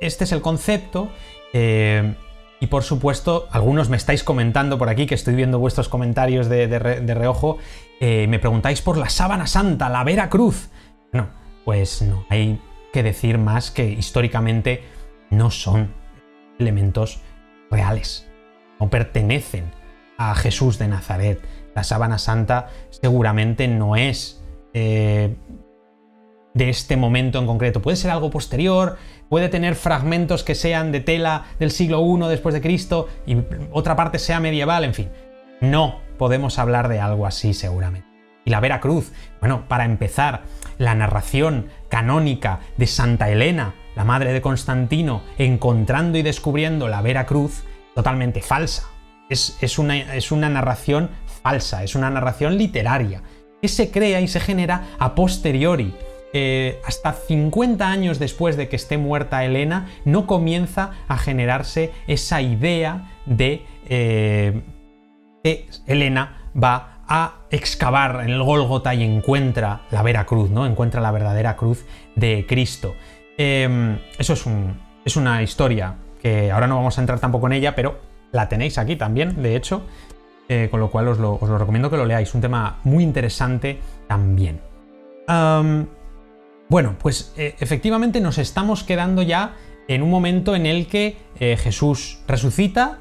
este 0.00 0.24
es 0.24 0.32
el 0.32 0.42
concepto. 0.42 1.08
Em, 1.52 2.16
y 2.60 2.66
por 2.66 2.82
supuesto, 2.82 3.46
algunos 3.50 3.88
me 3.88 3.96
estáis 3.96 4.24
comentando 4.24 4.78
por 4.78 4.88
aquí, 4.88 5.06
que 5.06 5.14
estoy 5.14 5.34
viendo 5.34 5.58
vuestros 5.58 5.88
comentarios 5.88 6.48
de, 6.48 6.66
reojo, 7.14 7.58
eh, 8.00 8.26
me 8.26 8.38
preguntáis 8.38 8.80
por 8.80 8.96
la 8.96 9.08
sábana 9.10 9.46
santa, 9.46 9.88
la 9.88 10.02
Vera 10.02 10.28
Cruz. 10.30 10.70
No, 11.12 11.28
pues 11.64 12.02
no, 12.02 12.26
hay 12.28 12.60
que 12.92 13.02
decir 13.02 13.38
más 13.38 13.70
que 13.70 13.88
históricamente 13.88 14.82
no 15.30 15.50
son 15.50 15.92
elementos 16.58 17.20
reales, 17.70 18.28
no 18.78 18.90
pertenecen 18.90 19.72
a 20.16 20.34
Jesús 20.34 20.78
de 20.78 20.88
Nazaret. 20.88 21.40
La 21.74 21.82
sábana 21.82 22.18
santa 22.18 22.68
seguramente 22.90 23.66
no 23.66 23.96
es 23.96 24.44
eh, 24.74 25.34
de 26.54 26.68
este 26.68 26.96
momento 26.96 27.40
en 27.40 27.46
concreto. 27.46 27.82
Puede 27.82 27.96
ser 27.96 28.12
algo 28.12 28.30
posterior, 28.30 28.96
puede 29.28 29.48
tener 29.48 29.74
fragmentos 29.74 30.44
que 30.44 30.54
sean 30.54 30.92
de 30.92 31.00
tela 31.00 31.46
del 31.58 31.72
siglo 31.72 32.00
I 32.00 32.28
después 32.28 32.54
de 32.54 32.60
Cristo 32.60 33.08
y 33.26 33.36
otra 33.72 33.96
parte 33.96 34.18
sea 34.18 34.38
medieval, 34.38 34.84
en 34.84 34.94
fin. 34.94 35.10
No 35.60 36.00
podemos 36.16 36.58
hablar 36.58 36.88
de 36.88 37.00
algo 37.00 37.26
así 37.26 37.54
seguramente. 37.54 38.13
Y 38.44 38.50
la 38.50 38.60
Vera 38.60 38.80
Cruz, 38.80 39.12
bueno, 39.40 39.64
para 39.68 39.84
empezar, 39.84 40.42
la 40.78 40.94
narración 40.94 41.68
canónica 41.88 42.60
de 42.76 42.86
Santa 42.86 43.30
Elena, 43.30 43.74
la 43.96 44.04
madre 44.04 44.32
de 44.32 44.42
Constantino, 44.42 45.22
encontrando 45.38 46.18
y 46.18 46.22
descubriendo 46.22 46.88
la 46.88 47.00
Vera 47.00 47.26
Cruz, 47.26 47.62
totalmente 47.94 48.42
falsa. 48.42 48.88
Es, 49.30 49.78
una, 49.78 50.14
es 50.14 50.30
una 50.30 50.48
narración 50.48 51.10
falsa, 51.42 51.82
es 51.82 51.94
una 51.94 52.10
narración 52.10 52.58
literaria, 52.58 53.22
que 53.62 53.68
se 53.68 53.90
crea 53.90 54.20
y 54.20 54.28
se 54.28 54.40
genera 54.40 54.88
a 54.98 55.14
posteriori. 55.14 55.94
Eh, 56.36 56.80
hasta 56.84 57.12
50 57.12 57.88
años 57.88 58.18
después 58.18 58.56
de 58.56 58.68
que 58.68 58.76
esté 58.76 58.98
muerta 58.98 59.44
Elena, 59.44 59.88
no 60.04 60.26
comienza 60.26 60.90
a 61.06 61.16
generarse 61.16 61.92
esa 62.08 62.42
idea 62.42 63.12
de 63.24 63.64
eh, 63.88 64.62
que 65.44 65.68
Elena 65.86 66.50
va 66.60 66.93
a 67.16 67.34
excavar 67.48 68.22
en 68.24 68.30
el 68.30 68.42
Gólgota 68.42 68.92
y 68.92 69.04
encuentra 69.04 69.82
la 69.92 70.02
vera 70.02 70.26
cruz, 70.26 70.50
¿no? 70.50 70.66
Encuentra 70.66 71.00
la 71.00 71.12
verdadera 71.12 71.54
cruz 71.54 71.86
de 72.16 72.44
Cristo. 72.44 72.96
Em, 73.38 73.98
eso 74.18 74.32
es, 74.32 75.16
una 75.16 75.40
historia 75.40 75.94
que 76.20 76.50
ahora 76.50 76.66
no 76.66 76.74
vamos 76.74 76.98
a 76.98 77.02
entrar 77.02 77.20
tampoco 77.20 77.46
en 77.46 77.52
ella, 77.52 77.76
pero 77.76 78.00
la 78.32 78.48
tenéis 78.48 78.78
aquí 78.78 78.96
también, 78.96 79.40
de 79.44 79.54
hecho, 79.54 79.82
eh, 80.48 80.66
con 80.72 80.80
lo 80.80 80.90
cual 80.90 81.06
os 81.06 81.18
lo, 81.20 81.38
recomiendo 81.56 81.88
que 81.88 81.96
lo 81.96 82.04
leáis. 82.04 82.34
Un 82.34 82.40
tema 82.40 82.80
muy 82.82 83.04
interesante 83.04 83.78
también. 84.08 84.60
bueno, 86.68 86.96
pues 86.98 87.32
eh, 87.36 87.54
efectivamente 87.60 88.20
nos 88.20 88.38
estamos 88.38 88.82
quedando 88.82 89.22
ya 89.22 89.54
en 89.86 90.02
un 90.02 90.10
momento 90.10 90.56
en 90.56 90.66
el 90.66 90.88
que 90.88 91.16
eh, 91.38 91.56
Jesús 91.56 92.18
resucita. 92.26 92.98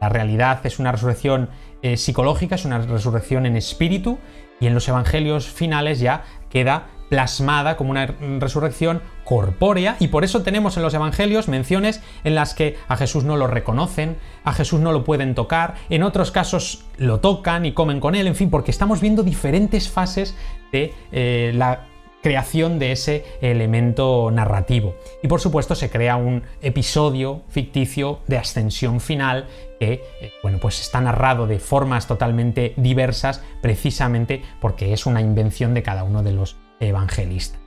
La 0.00 0.08
realidad 0.08 0.66
es 0.66 0.80
una 0.80 0.90
resurrección 0.90 1.50
eh, 1.82 1.96
psicológica, 1.96 2.54
es 2.54 2.64
una 2.64 2.78
resurrección 2.78 3.46
en 3.46 3.56
espíritu 3.56 4.18
y 4.60 4.66
en 4.66 4.74
los 4.74 4.88
evangelios 4.88 5.46
finales 5.46 6.00
ya 6.00 6.24
queda 6.50 6.88
plasmada 7.08 7.76
como 7.76 7.90
una 7.90 8.06
resurrección 8.06 9.02
corpórea 9.24 9.96
y 10.00 10.08
por 10.08 10.24
eso 10.24 10.42
tenemos 10.42 10.78
en 10.78 10.82
los 10.82 10.94
evangelios 10.94 11.46
menciones 11.46 12.00
en 12.24 12.34
las 12.34 12.54
que 12.54 12.78
a 12.88 12.96
Jesús 12.96 13.24
no 13.24 13.36
lo 13.36 13.46
reconocen, 13.46 14.16
a 14.44 14.54
Jesús 14.54 14.80
no 14.80 14.92
lo 14.92 15.04
pueden 15.04 15.34
tocar, 15.34 15.74
en 15.90 16.04
otros 16.04 16.30
casos 16.30 16.86
lo 16.96 17.20
tocan 17.20 17.66
y 17.66 17.72
comen 17.72 18.00
con 18.00 18.14
él, 18.14 18.26
en 18.26 18.34
fin, 18.34 18.48
porque 18.48 18.70
estamos 18.70 19.02
viendo 19.02 19.22
diferentes 19.22 19.90
fases 19.90 20.34
de 20.72 20.94
eh, 21.12 21.52
la 21.54 21.86
creación 22.22 22.78
de 22.78 22.92
ese 22.92 23.24
elemento 23.40 24.30
narrativo. 24.30 24.94
Y 25.22 25.28
por 25.28 25.40
supuesto 25.40 25.74
se 25.74 25.90
crea 25.90 26.16
un 26.16 26.42
episodio 26.60 27.42
ficticio 27.48 28.20
de 28.26 28.38
ascensión 28.38 29.00
final 29.00 29.46
que, 29.78 30.00
eh, 30.20 30.32
bueno, 30.42 30.58
pues 30.60 30.80
está 30.80 31.00
narrado 31.00 31.46
de 31.46 31.58
formas 31.58 32.06
totalmente 32.06 32.74
diversas 32.76 33.42
precisamente 33.60 34.42
porque 34.60 34.92
es 34.92 35.06
una 35.06 35.20
invención 35.20 35.74
de 35.74 35.82
cada 35.82 36.04
uno 36.04 36.22
de 36.22 36.32
los 36.32 36.56
evangelistas. 36.80 37.62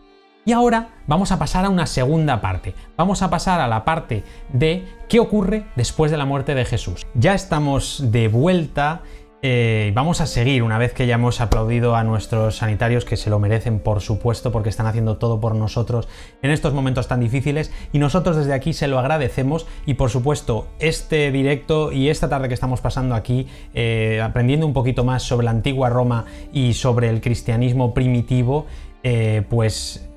Y 0.47 0.51
ahora 0.51 0.89
vamos 1.07 1.31
a 1.31 1.39
pasar 1.39 1.65
a 1.65 1.69
una 1.69 1.87
segunda 1.87 2.39
parte. 2.39 2.75
Vamos 2.97 3.23
a 3.23 3.31
pasar 3.31 3.59
a 3.61 3.67
la 3.67 3.83
parte 3.83 4.23
de 4.53 4.87
qué 5.09 5.19
ocurre 5.19 5.65
después 5.75 6.11
de 6.11 6.17
la 6.17 6.25
muerte 6.25 6.53
de 6.53 6.65
Jesús. 6.65 7.07
Ya 7.15 7.33
estamos 7.33 8.11
de 8.11 8.27
vuelta 8.27 9.01
Eh, 9.47 9.91
vamos 9.93 10.21
a 10.21 10.25
seguir 10.25 10.63
una 10.63 10.79
vez 10.79 10.93
que 10.93 11.05
ya 11.05 11.13
hemos 11.13 11.39
aplaudido 11.39 11.95
a 11.95 12.03
nuestros 12.03 12.57
sanitarios 12.57 13.05
que 13.05 13.15
se 13.15 13.29
lo 13.29 13.37
merecen, 13.37 13.77
por 13.77 14.01
supuesto, 14.01 14.51
porque 14.51 14.69
están 14.69 14.87
haciendo 14.87 15.17
todo 15.17 15.39
por 15.39 15.53
nosotros 15.53 16.07
en 16.41 16.49
estos 16.49 16.73
momentos 16.73 17.07
tan 17.07 17.19
difíciles 17.19 17.71
y 17.93 17.99
nosotros 17.99 18.37
desde 18.37 18.53
aquí 18.53 18.73
se 18.73 18.87
lo 18.87 18.97
agradecemos 18.97 19.67
y 19.85 19.93
por 19.93 20.09
supuesto 20.09 20.65
este 20.79 21.31
directo 21.31 21.91
y 21.91 22.09
esta 22.09 22.27
tarde 22.27 22.47
que 22.47 22.55
estamos 22.55 22.81
pasando 22.81 23.13
aquí 23.13 23.45
eh, 23.75 24.19
aprendiendo 24.19 24.65
un 24.65 24.73
poquito 24.73 25.03
más 25.03 25.21
sobre 25.21 25.45
la 25.45 25.51
antigua 25.51 25.89
Roma 25.89 26.25
y 26.51 26.73
sobre 26.73 27.09
el 27.09 27.21
cristianismo 27.21 27.93
primitivo, 27.93 28.65
eh, 29.03 29.43
pues 29.47 30.09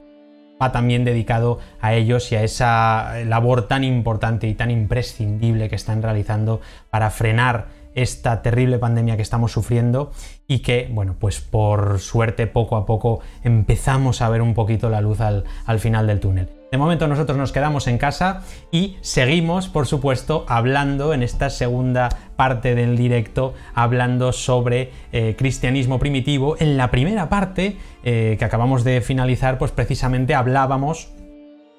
va 0.61 0.73
también 0.73 1.05
dedicado 1.05 1.59
a 1.83 1.93
ellos 1.93 2.33
y 2.33 2.37
a 2.37 2.43
esa 2.43 3.13
labor 3.27 3.69
tan 3.69 3.85
importante 3.85 4.49
y 4.49 4.55
tan 4.55 4.71
imprescindible 4.71 5.69
que 5.69 5.77
están 5.77 6.03
realizando 6.03 6.63
para 6.89 7.11
frenar 7.11 7.77
esta 8.03 8.43
terrible 8.43 8.79
pandemia 8.79 9.17
que 9.17 9.23
estamos 9.23 9.53
sufriendo 9.53 10.13
y 10.47 10.61
que, 10.61 10.89
bueno, 10.93 11.17
pues 11.19 11.41
por 11.41 11.99
suerte 11.99 12.47
poco 12.47 12.77
a 12.77 12.87
poco 12.87 13.21
empezamos 13.43 14.23
a 14.23 14.29
ver 14.29 14.41
un 14.41 14.55
poquito 14.55 14.89
la 14.89 15.01
luz 15.01 15.21
al, 15.21 15.45
final 15.79 16.07
del 16.07 16.21
túnel. 16.21 16.49
De 16.71 16.79
momento 16.79 17.09
nosotros 17.09 17.37
nos 17.39 17.51
quedamos 17.51 17.87
en 17.87 17.99
casa 17.99 18.43
y 18.71 18.97
seguimos, 19.01 19.69
por 19.69 19.87
supuesto, 19.87 20.45
hablando 20.49 21.15
en 21.15 21.23
esta 21.23 21.51
segunda 21.51 22.11
parte 22.37 22.75
del 22.75 22.97
directo, 22.97 23.55
hablando 23.75 24.33
sobre 24.33 24.93
eh, 25.13 25.35
cristianismo 25.37 25.99
primitivo. 25.99 26.57
En 26.61 26.77
la 26.77 26.91
primera 26.91 27.29
parte 27.29 27.77
eh, 28.05 28.37
que 28.39 28.45
acabamos 28.45 28.85
de 28.85 29.01
finalizar, 29.01 29.59
pues 29.59 29.73
precisamente 29.73 30.35
hablábamos 30.35 31.09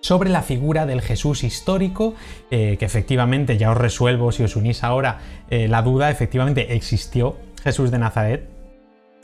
sobre 0.02 0.30
la 0.30 0.42
figura 0.42 0.86
del 0.86 1.02
Jesús 1.02 1.44
histórico, 1.44 2.14
eh, 2.52 2.78
que 2.78 2.86
efectivamente 2.86 3.58
ya 3.58 3.72
os 3.72 3.78
resuelvo 3.78 4.32
si 4.32 4.44
os 4.44 4.56
unís 4.56 4.84
ahora 4.84 5.20
eh, 5.50 5.68
la 5.68 5.82
duda, 5.82 6.10
efectivamente 6.10 6.74
existió 6.74 7.38
Jesús 7.64 7.92
de 7.92 8.00
Nazaret 8.00 8.50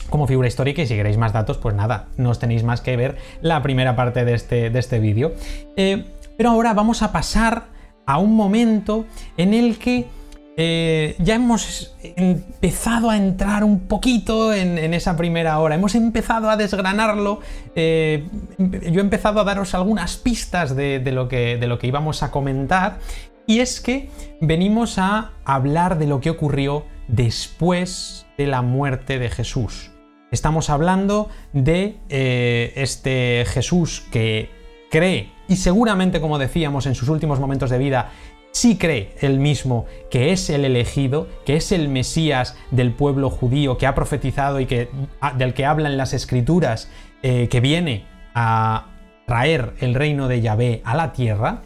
como 0.09 0.28
figura 0.28 0.47
histórica 0.47 0.82
y 0.82 0.88
si 0.88 0.95
queréis 0.95 1.17
más 1.17 1.34
datos, 1.34 1.57
pues 1.57 1.76
nada, 1.76 2.09
no 2.17 2.30
os 2.30 2.39
tenéis 2.39 2.63
más 2.63 2.82
que 2.82 2.95
ver 2.95 3.17
la 3.41 3.61
primera 3.63 3.95
parte 3.95 4.23
de 4.26 4.34
este, 4.34 4.69
de 4.69 4.80
este 4.80 4.99
vídeo. 4.99 5.34
Eh, 5.76 6.05
pero 6.38 6.49
ahora 6.49 6.73
vamos 6.73 7.01
a 7.01 7.11
pasar 7.11 7.65
a 8.05 8.19
un 8.19 8.36
momento 8.36 9.05
en 9.38 9.53
el 9.53 9.78
que 9.78 10.05
eh, 10.58 11.16
ya 11.20 11.36
hemos 11.36 11.95
empezado 12.01 13.10
a 13.10 13.18
entrar 13.18 13.66
un 13.66 13.82
poquito 13.88 14.53
en, 14.53 14.93
esa 14.93 15.18
primera 15.18 15.60
hora, 15.60 15.76
hemos 15.76 15.95
empezado 15.95 16.49
a 16.49 16.56
desgranarlo, 16.56 17.41
eh, 17.76 18.26
yo 18.58 19.01
he 19.01 19.03
empezado 19.03 19.41
a 19.41 19.43
daros 19.43 19.76
algunas 19.76 20.16
pistas 20.16 20.74
de, 20.76 21.01
lo 21.12 21.28
que, 21.28 21.80
íbamos 21.84 22.24
a 22.24 22.32
comentar, 22.32 22.99
y 23.45 23.60
es 23.60 23.82
que 23.82 24.10
venimos 24.39 24.97
a 24.97 25.32
hablar 25.43 25.97
de 25.97 26.08
lo 26.08 26.22
que 26.22 26.30
ocurrió 26.30 26.86
después 27.10 28.26
de 28.38 28.47
la 28.47 28.62
muerte 28.62 29.20
de 29.20 29.30
Jesús. 29.30 29.91
Estamos 30.32 30.70
hablando 30.70 31.30
de 31.51 31.97
eh, 32.10 32.72
este 32.78 33.45
Jesús 33.45 34.03
que 34.10 34.49
cree, 34.89 35.32
y 35.49 35.58
seguramente, 35.58 36.22
como 36.22 36.39
decíamos, 36.39 36.86
en 36.86 36.95
sus 36.95 37.10
últimos 37.10 37.39
momentos 37.39 37.70
de 37.70 37.78
vida, 37.78 38.12
sí 38.56 38.78
cree 38.78 39.12
él 39.20 39.38
mismo 39.38 39.86
que 40.10 40.32
es 40.32 40.49
el 40.49 40.64
elegido, 40.64 41.28
que 41.45 41.58
es 41.58 41.74
el 41.74 41.89
Mesías 41.89 42.56
del 42.72 42.93
pueblo 42.93 43.30
judío 43.30 43.78
que 43.78 43.86
ha 43.86 43.93
profetizado 43.93 44.62
y 44.62 44.66
que, 44.66 44.88
ah, 45.20 45.34
del 45.34 45.53
que 45.53 45.66
hablan 45.66 45.97
las 45.97 46.14
escrituras, 46.14 46.89
eh, 47.22 47.49
que 47.49 47.60
viene 47.60 48.06
a 48.34 48.93
traer 49.28 49.74
el 49.82 49.93
reino 49.93 50.30
de 50.30 50.39
Yahvé 50.39 50.82
a 50.86 50.95
la 50.95 51.12
tierra, 51.12 51.64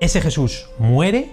ese 0.00 0.20
Jesús 0.20 0.68
muere 0.78 1.30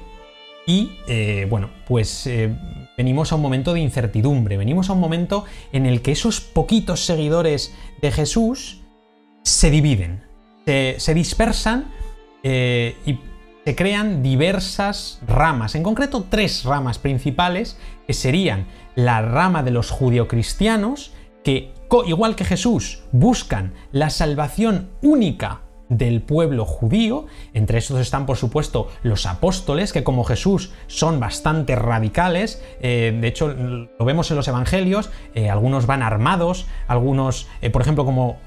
y, 0.66 0.94
eh, 1.10 1.46
bueno, 1.50 1.70
pues 1.86 2.26
eh, 2.26 2.56
venimos 2.98 3.34
a 3.34 3.36
un 3.36 3.42
momento 3.42 3.74
de 3.74 3.82
incertidumbre, 3.82 4.56
venimos 4.56 4.90
a 4.90 4.94
un 4.94 5.02
momento 5.02 5.44
en 5.74 5.86
el 5.86 6.02
que 6.02 6.14
esos 6.14 6.40
poquitos 6.40 7.06
seguidores 7.06 7.76
de 8.02 8.12
Jesús 8.12 8.80
se 9.44 9.70
dividen, 9.70 10.24
se, 10.66 11.14
dispersan 11.14 11.92
y 12.44 13.20
se 13.66 13.76
crean 13.76 14.24
diversas 14.24 15.20
ramas, 15.28 15.76
en 15.76 15.84
concreto 15.84 16.26
tres 16.30 16.64
ramas 16.64 16.98
principales, 16.98 17.78
que 18.08 18.14
serían 18.14 18.68
la 18.96 19.22
rama 19.22 19.64
de 19.64 19.72
los 19.72 19.92
judio-cristianos, 19.92 21.14
que, 21.44 21.74
igual 22.08 22.36
que 22.36 22.46
Jesús, 22.46 23.04
buscan 23.12 23.74
la 23.92 24.10
salvación 24.10 24.90
única 25.02 25.62
del 25.92 26.22
pueblo 26.22 26.66
judío. 26.66 27.26
Entre 27.54 27.78
estos 27.78 28.00
están, 28.00 28.26
por 28.26 28.38
supuesto, 28.38 28.88
los 29.04 29.26
apóstoles, 29.26 29.92
que 29.92 30.04
como 30.04 30.24
Jesús 30.24 30.72
son 30.88 31.20
bastante 31.20 31.76
radicales. 31.76 32.64
Eh, 32.82 33.16
de 33.20 33.28
hecho, 33.28 33.50
lo 33.50 34.06
vemos 34.06 34.32
en 34.32 34.38
los 34.38 34.48
evangelios. 34.48 35.12
Eh, 35.36 35.50
algunos 35.50 35.86
van 35.86 36.02
armados, 36.02 36.66
algunos, 36.88 37.48
eh, 37.62 37.70
por 37.70 37.82
ejemplo, 37.82 38.06
como 38.06 38.40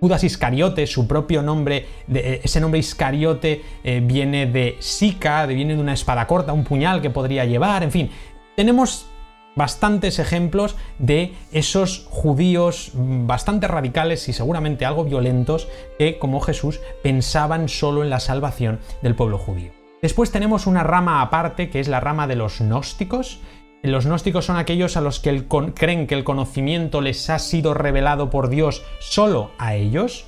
Judas 0.00 0.24
Iscariote, 0.24 0.86
su 0.86 1.06
propio 1.06 1.42
nombre, 1.42 1.86
ese 2.12 2.60
nombre 2.60 2.80
Iscariote 2.80 3.62
viene 4.02 4.46
de 4.46 4.76
Sica, 4.80 5.46
viene 5.46 5.76
de 5.76 5.80
una 5.80 5.94
espada 5.94 6.26
corta, 6.26 6.52
un 6.52 6.64
puñal 6.64 7.00
que 7.00 7.10
podría 7.10 7.44
llevar, 7.44 7.82
en 7.82 7.90
fin. 7.90 8.10
Tenemos 8.56 9.06
bastantes 9.54 10.18
ejemplos 10.18 10.76
de 10.98 11.34
esos 11.52 12.06
judíos 12.10 12.92
bastante 12.94 13.68
radicales 13.68 14.28
y 14.28 14.32
seguramente 14.32 14.84
algo 14.84 15.04
violentos 15.04 15.68
que, 15.98 16.18
como 16.18 16.40
Jesús, 16.40 16.80
pensaban 17.02 17.68
solo 17.68 18.02
en 18.02 18.10
la 18.10 18.20
salvación 18.20 18.80
del 19.02 19.14
pueblo 19.14 19.38
judío. 19.38 19.72
Después 20.00 20.32
tenemos 20.32 20.66
una 20.66 20.82
rama 20.82 21.22
aparte 21.22 21.70
que 21.70 21.80
es 21.80 21.88
la 21.88 22.00
rama 22.00 22.26
de 22.26 22.36
los 22.36 22.60
gnósticos. 22.60 23.40
Los 23.82 24.06
gnósticos 24.06 24.46
son 24.46 24.56
aquellos 24.56 24.96
a 24.96 25.00
los 25.00 25.20
que 25.20 25.46
creen 25.74 26.06
que 26.06 26.14
el 26.14 26.24
conocimiento 26.24 27.00
les 27.00 27.30
ha 27.30 27.38
sido 27.38 27.74
revelado 27.74 28.30
por 28.30 28.48
Dios 28.48 28.82
solo 29.00 29.52
a 29.58 29.74
ellos. 29.74 30.26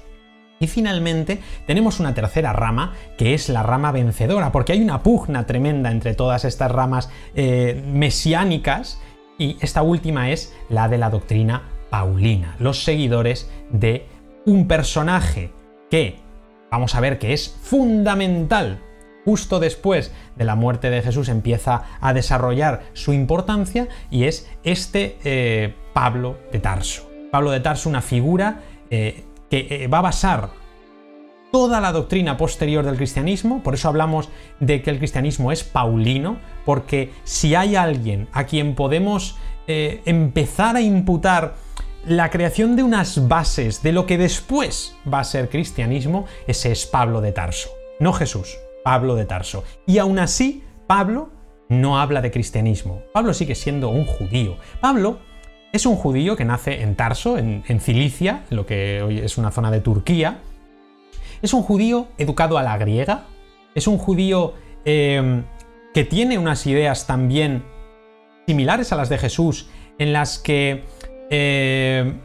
Y 0.60 0.68
finalmente 0.68 1.40
tenemos 1.66 1.98
una 1.98 2.14
tercera 2.14 2.52
rama, 2.52 2.94
que 3.18 3.34
es 3.34 3.48
la 3.48 3.64
rama 3.64 3.90
vencedora, 3.90 4.52
porque 4.52 4.72
hay 4.72 4.80
una 4.80 5.02
pugna 5.02 5.46
tremenda 5.46 5.90
entre 5.90 6.14
todas 6.14 6.44
estas 6.44 6.70
ramas 6.70 7.10
eh, 7.34 7.82
mesiánicas 7.86 9.00
y 9.38 9.56
esta 9.60 9.82
última 9.82 10.30
es 10.30 10.54
la 10.68 10.88
de 10.88 10.98
la 10.98 11.10
doctrina 11.10 11.62
paulina, 11.90 12.56
los 12.58 12.84
seguidores 12.84 13.50
de 13.70 14.06
un 14.46 14.66
personaje 14.68 15.50
que 15.90 16.16
vamos 16.70 16.94
a 16.94 17.00
ver 17.00 17.18
que 17.18 17.32
es 17.32 17.56
fundamental. 17.62 18.80
Justo 19.24 19.58
después 19.58 20.12
de 20.36 20.44
la 20.44 20.54
muerte 20.54 20.90
de 20.90 21.00
Jesús 21.00 21.28
empieza 21.28 21.84
a 22.00 22.12
desarrollar 22.12 22.82
su 22.92 23.12
importancia 23.12 23.88
y 24.10 24.24
es 24.24 24.50
este 24.64 25.16
eh, 25.24 25.74
Pablo 25.94 26.38
de 26.52 26.58
Tarso. 26.58 27.08
Pablo 27.30 27.50
de 27.50 27.60
Tarso, 27.60 27.88
una 27.88 28.02
figura 28.02 28.60
eh, 28.90 29.24
que 29.48 29.66
eh, 29.70 29.88
va 29.88 29.98
a 29.98 30.02
basar 30.02 30.50
toda 31.54 31.80
la 31.80 31.92
doctrina 31.92 32.36
posterior 32.36 32.84
del 32.84 32.96
cristianismo, 32.96 33.62
por 33.62 33.74
eso 33.74 33.86
hablamos 33.86 34.28
de 34.58 34.82
que 34.82 34.90
el 34.90 34.98
cristianismo 34.98 35.52
es 35.52 35.62
paulino, 35.62 36.38
porque 36.64 37.12
si 37.22 37.54
hay 37.54 37.76
alguien 37.76 38.26
a 38.32 38.42
quien 38.42 38.74
podemos 38.74 39.36
eh, 39.68 40.02
empezar 40.04 40.74
a 40.74 40.80
imputar 40.80 41.54
la 42.08 42.28
creación 42.30 42.74
de 42.74 42.82
unas 42.82 43.28
bases 43.28 43.84
de 43.84 43.92
lo 43.92 44.04
que 44.04 44.18
después 44.18 44.96
va 45.06 45.20
a 45.20 45.24
ser 45.24 45.48
cristianismo, 45.48 46.24
ese 46.48 46.72
es 46.72 46.86
Pablo 46.86 47.20
de 47.20 47.30
Tarso, 47.30 47.68
no 48.00 48.12
Jesús, 48.12 48.58
Pablo 48.82 49.14
de 49.14 49.24
Tarso. 49.24 49.62
Y 49.86 49.98
aún 49.98 50.18
así, 50.18 50.64
Pablo 50.88 51.30
no 51.68 52.00
habla 52.00 52.20
de 52.20 52.32
cristianismo, 52.32 53.02
Pablo 53.12 53.32
sigue 53.32 53.54
siendo 53.54 53.90
un 53.90 54.06
judío. 54.06 54.56
Pablo 54.80 55.20
es 55.72 55.86
un 55.86 55.94
judío 55.94 56.34
que 56.34 56.44
nace 56.44 56.82
en 56.82 56.96
Tarso, 56.96 57.38
en, 57.38 57.62
en 57.68 57.78
Cilicia, 57.78 58.42
lo 58.50 58.66
que 58.66 59.02
hoy 59.02 59.18
es 59.20 59.38
una 59.38 59.52
zona 59.52 59.70
de 59.70 59.78
Turquía, 59.78 60.40
es 61.44 61.52
un 61.52 61.62
judío 61.62 62.08
educado 62.16 62.56
a 62.56 62.62
la 62.62 62.78
griega, 62.78 63.26
es 63.74 63.86
un 63.86 63.98
judío 63.98 64.54
em, 64.86 65.44
que 65.92 66.04
tiene 66.04 66.38
unas 66.38 66.66
ideas 66.66 67.06
también 67.06 67.64
similares 68.46 68.92
a 68.92 68.96
las 68.96 69.10
de 69.10 69.18
Jesús, 69.18 69.68
en 69.98 70.14
las 70.14 70.38
que 70.38 70.84
em, 71.28 72.18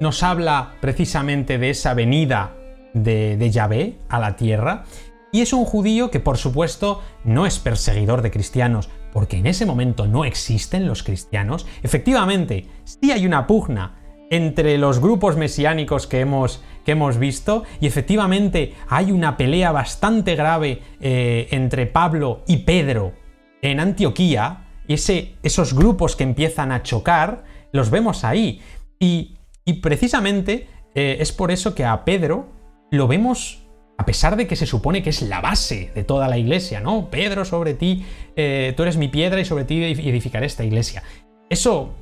nos 0.00 0.24
habla 0.24 0.74
precisamente 0.80 1.56
de 1.58 1.70
esa 1.70 1.94
venida 1.94 2.56
de, 2.94 3.36
de 3.36 3.50
Yahvé 3.50 3.98
a 4.08 4.18
la 4.18 4.34
tierra, 4.34 4.84
y 5.30 5.42
es 5.42 5.52
un 5.52 5.64
judío 5.64 6.10
que 6.10 6.18
por 6.18 6.36
supuesto 6.36 7.00
no 7.22 7.46
es 7.46 7.60
perseguidor 7.60 8.22
de 8.22 8.32
cristianos, 8.32 8.88
porque 9.12 9.36
en 9.36 9.46
ese 9.46 9.66
momento 9.66 10.08
no 10.08 10.24
existen 10.24 10.88
los 10.88 11.04
cristianos. 11.04 11.64
Efectivamente, 11.84 12.66
sí 12.84 13.12
hay 13.12 13.24
una 13.24 13.46
pugna 13.46 13.98
entre 14.30 14.78
los 14.78 15.00
grupos 15.00 15.36
mesiánicos 15.36 16.06
que 16.06 16.20
hemos, 16.20 16.62
que 16.88 16.92
hemos 16.92 17.18
visto 17.18 17.64
y 17.82 17.86
efectivamente 17.86 18.72
hay 18.88 19.12
una 19.12 19.36
pelea 19.36 19.72
bastante 19.72 20.34
grave 20.36 20.80
eh, 21.02 21.46
entre 21.50 21.84
Pablo 21.84 22.44
y 22.46 22.56
Pedro 22.64 23.12
en 23.60 23.78
Antioquía 23.78 24.64
y 24.86 24.94
ese, 24.94 25.34
esos 25.42 25.74
grupos 25.74 26.16
que 26.16 26.24
empiezan 26.24 26.72
a 26.72 26.82
chocar 26.82 27.44
los 27.72 27.90
vemos 27.90 28.24
ahí 28.24 28.62
y, 28.98 29.36
precisamente 29.82 30.66
eh, 30.94 31.18
es 31.20 31.30
por 31.30 31.50
eso 31.50 31.74
que 31.74 31.84
a 31.84 32.06
Pedro 32.06 32.48
lo 32.90 33.06
vemos 33.06 33.66
a 33.98 34.06
pesar 34.06 34.36
de 34.36 34.46
que 34.46 34.56
se 34.56 34.64
supone 34.64 35.02
que 35.02 35.10
es 35.10 35.20
la 35.20 35.42
base 35.42 35.92
de 35.94 36.04
toda 36.04 36.26
la 36.26 36.38
iglesia, 36.38 36.80
¿no? 36.80 37.10
Pedro, 37.10 37.44
sobre 37.44 37.74
ti, 37.74 38.06
eh, 38.34 38.72
tú 38.74 38.84
eres 38.84 38.96
mi 38.96 39.08
piedra 39.08 39.38
y 39.38 39.44
sobre 39.44 39.64
ti 39.64 39.84
edificaré 39.84 40.46
esta 40.46 40.64
iglesia. 40.64 41.02
eso 41.50 41.92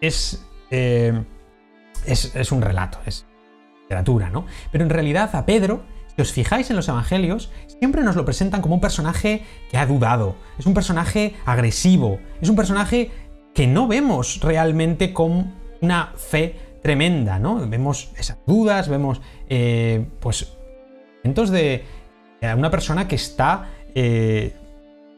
es, 0.00 0.44
es, 0.68 2.34
es 2.34 2.50
un 2.50 2.60
relato, 2.60 2.98
es 3.06 3.24
literatura, 3.92 4.30
¿no? 4.30 4.46
Pero 4.70 4.84
en 4.84 4.90
realidad 4.90 5.34
a 5.34 5.44
Pedro 5.46 5.82
si 6.14 6.20
os 6.20 6.32
fijáis 6.32 6.68
en 6.68 6.76
los 6.76 6.88
evangelios, 6.88 7.50
siempre 7.78 8.02
nos 8.02 8.16
lo 8.16 8.24
presentan 8.24 8.60
como 8.60 8.74
un 8.74 8.80
personaje 8.80 9.44
que 9.70 9.78
ha 9.78 9.86
dudado, 9.86 10.36
es 10.58 10.66
un 10.66 10.74
personaje 10.74 11.34
agresivo, 11.46 12.20
es 12.40 12.50
un 12.50 12.56
personaje 12.56 13.10
que 13.54 13.66
no 13.66 13.88
vemos 13.88 14.40
realmente 14.40 15.14
con 15.14 15.54
una 15.80 16.12
fe 16.16 16.56
tremenda, 16.82 17.38
¿no? 17.38 17.66
Vemos 17.66 18.12
esas 18.18 18.38
dudas, 18.46 18.88
vemos, 18.88 19.22
eh, 19.48 20.06
pues, 20.20 20.52
momentos 21.24 21.50
de 21.50 21.84
una 22.56 22.70
persona 22.70 23.08
que 23.08 23.14
está, 23.14 23.70
eh, 23.94 24.52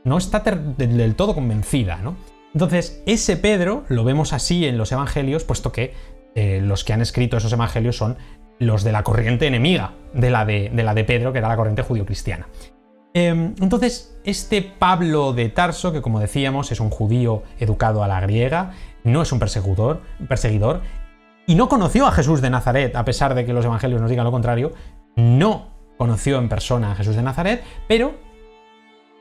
no 0.05 0.19
está 0.19 0.41
del 0.41 1.15
todo 1.17 1.35
convencida, 1.35 1.97
¿no? 1.97 2.17
Entonces, 2.53 3.03
ese 3.07 3.37
Pedro 3.37 3.85
lo 3.89 4.05
vemos 4.05 4.33
así 4.33 4.65
en 4.67 4.79
los 4.79 4.93
evangelios, 4.93 5.43
puesto 5.43 5.73
que 5.73 5.93
eh, 6.37 6.61
los 6.63 6.85
que 6.85 6.93
han 6.93 7.01
escrito 7.01 7.37
esos 7.37 7.53
evangelios 7.53 7.97
son 7.97 8.17
los 8.59 8.85
de 8.85 8.93
la 8.93 9.03
corriente 9.03 9.47
enemiga 9.47 9.93
de 10.13 10.31
la 10.31 10.45
de, 10.45 10.71
la 10.73 10.95
de 10.95 11.05
Pedro, 11.05 11.33
que 11.33 11.39
era 11.39 11.49
la 11.49 11.57
corriente 11.57 11.83
judío-cristiana. 11.83 12.49
Em, 13.13 13.55
entonces, 13.61 14.19
este 14.25 14.63
Pablo 14.63 15.33
de 15.33 15.49
Tarso, 15.49 15.93
que 15.93 16.03
como 16.03 16.21
decíamos 16.21 16.73
es 16.73 16.81
un 16.81 16.91
judío 16.91 17.43
educado 17.59 18.03
a 18.03 18.09
la 18.09 18.21
griega, 18.21 18.73
no 19.05 19.23
es 19.23 19.31
un 19.33 19.39
perseguidor, 19.39 20.03
perseguidor 20.29 20.83
y 21.47 21.55
no 21.55 21.69
conoció 21.69 22.07
a 22.07 22.13
Jesús 22.13 22.41
de 22.41 22.51
Nazaret, 22.51 22.97
a 22.97 23.05
pesar 23.05 23.35
de 23.35 23.45
que 23.45 23.53
los 23.53 23.65
evangelios 23.65 24.01
nos 24.01 24.11
digan 24.11 24.25
lo 24.25 24.33
contrario, 24.33 24.73
no 25.17 25.69
conoció 25.97 26.39
en 26.39 26.49
persona 26.49 26.93
a 26.93 26.95
Jesús 26.97 27.15
de 27.17 27.23
Nazaret, 27.23 27.63
pero 27.87 28.15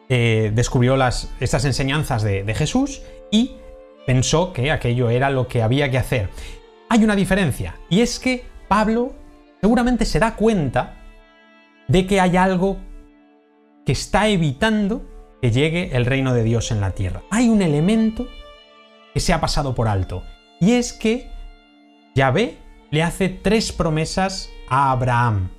eh, 0.09 0.51
descubrió 0.55 0.95
las, 0.95 1.31
estas 1.39 1.65
enseñanzas 1.65 2.23
de, 2.23 2.43
de 2.43 2.53
Jesús 2.55 3.01
y 3.29 3.57
pensó 4.05 4.53
que 4.53 4.71
aquello 4.71 5.09
era 5.09 5.29
lo 5.29 5.47
que 5.47 5.61
había 5.61 5.91
que 5.91 5.97
hacer. 5.97 6.29
Hay 6.89 7.03
una 7.03 7.15
diferencia, 7.15 7.75
y 7.89 8.01
es 8.01 8.19
que 8.19 8.45
Pablo 8.67 9.13
seguramente 9.63 10.03
se 10.03 10.19
da 10.19 10.35
cuenta 10.35 10.95
de 11.87 12.05
que 12.05 12.19
hay 12.19 12.35
algo 12.35 12.79
que 13.85 13.93
está 13.93 14.27
evitando 14.27 15.09
que 15.41 15.51
llegue 15.51 15.95
el 15.95 16.05
reino 16.05 16.33
de 16.33 16.43
Dios 16.43 16.69
en 16.71 16.81
la 16.81 16.91
tierra. 16.91 17.21
Hay 17.31 17.47
un 17.47 17.61
elemento 17.61 18.27
que 19.13 19.21
se 19.21 19.31
ha 19.31 19.39
pasado 19.39 19.73
por 19.73 19.87
alto, 19.87 20.21
y 20.59 20.73
es 20.73 20.91
que 20.91 21.31
Yahvé 22.13 22.57
le 22.91 23.03
hace 23.03 23.29
tres 23.29 23.71
promesas 23.71 24.49
a 24.67 24.91
Abraham. 24.91 25.49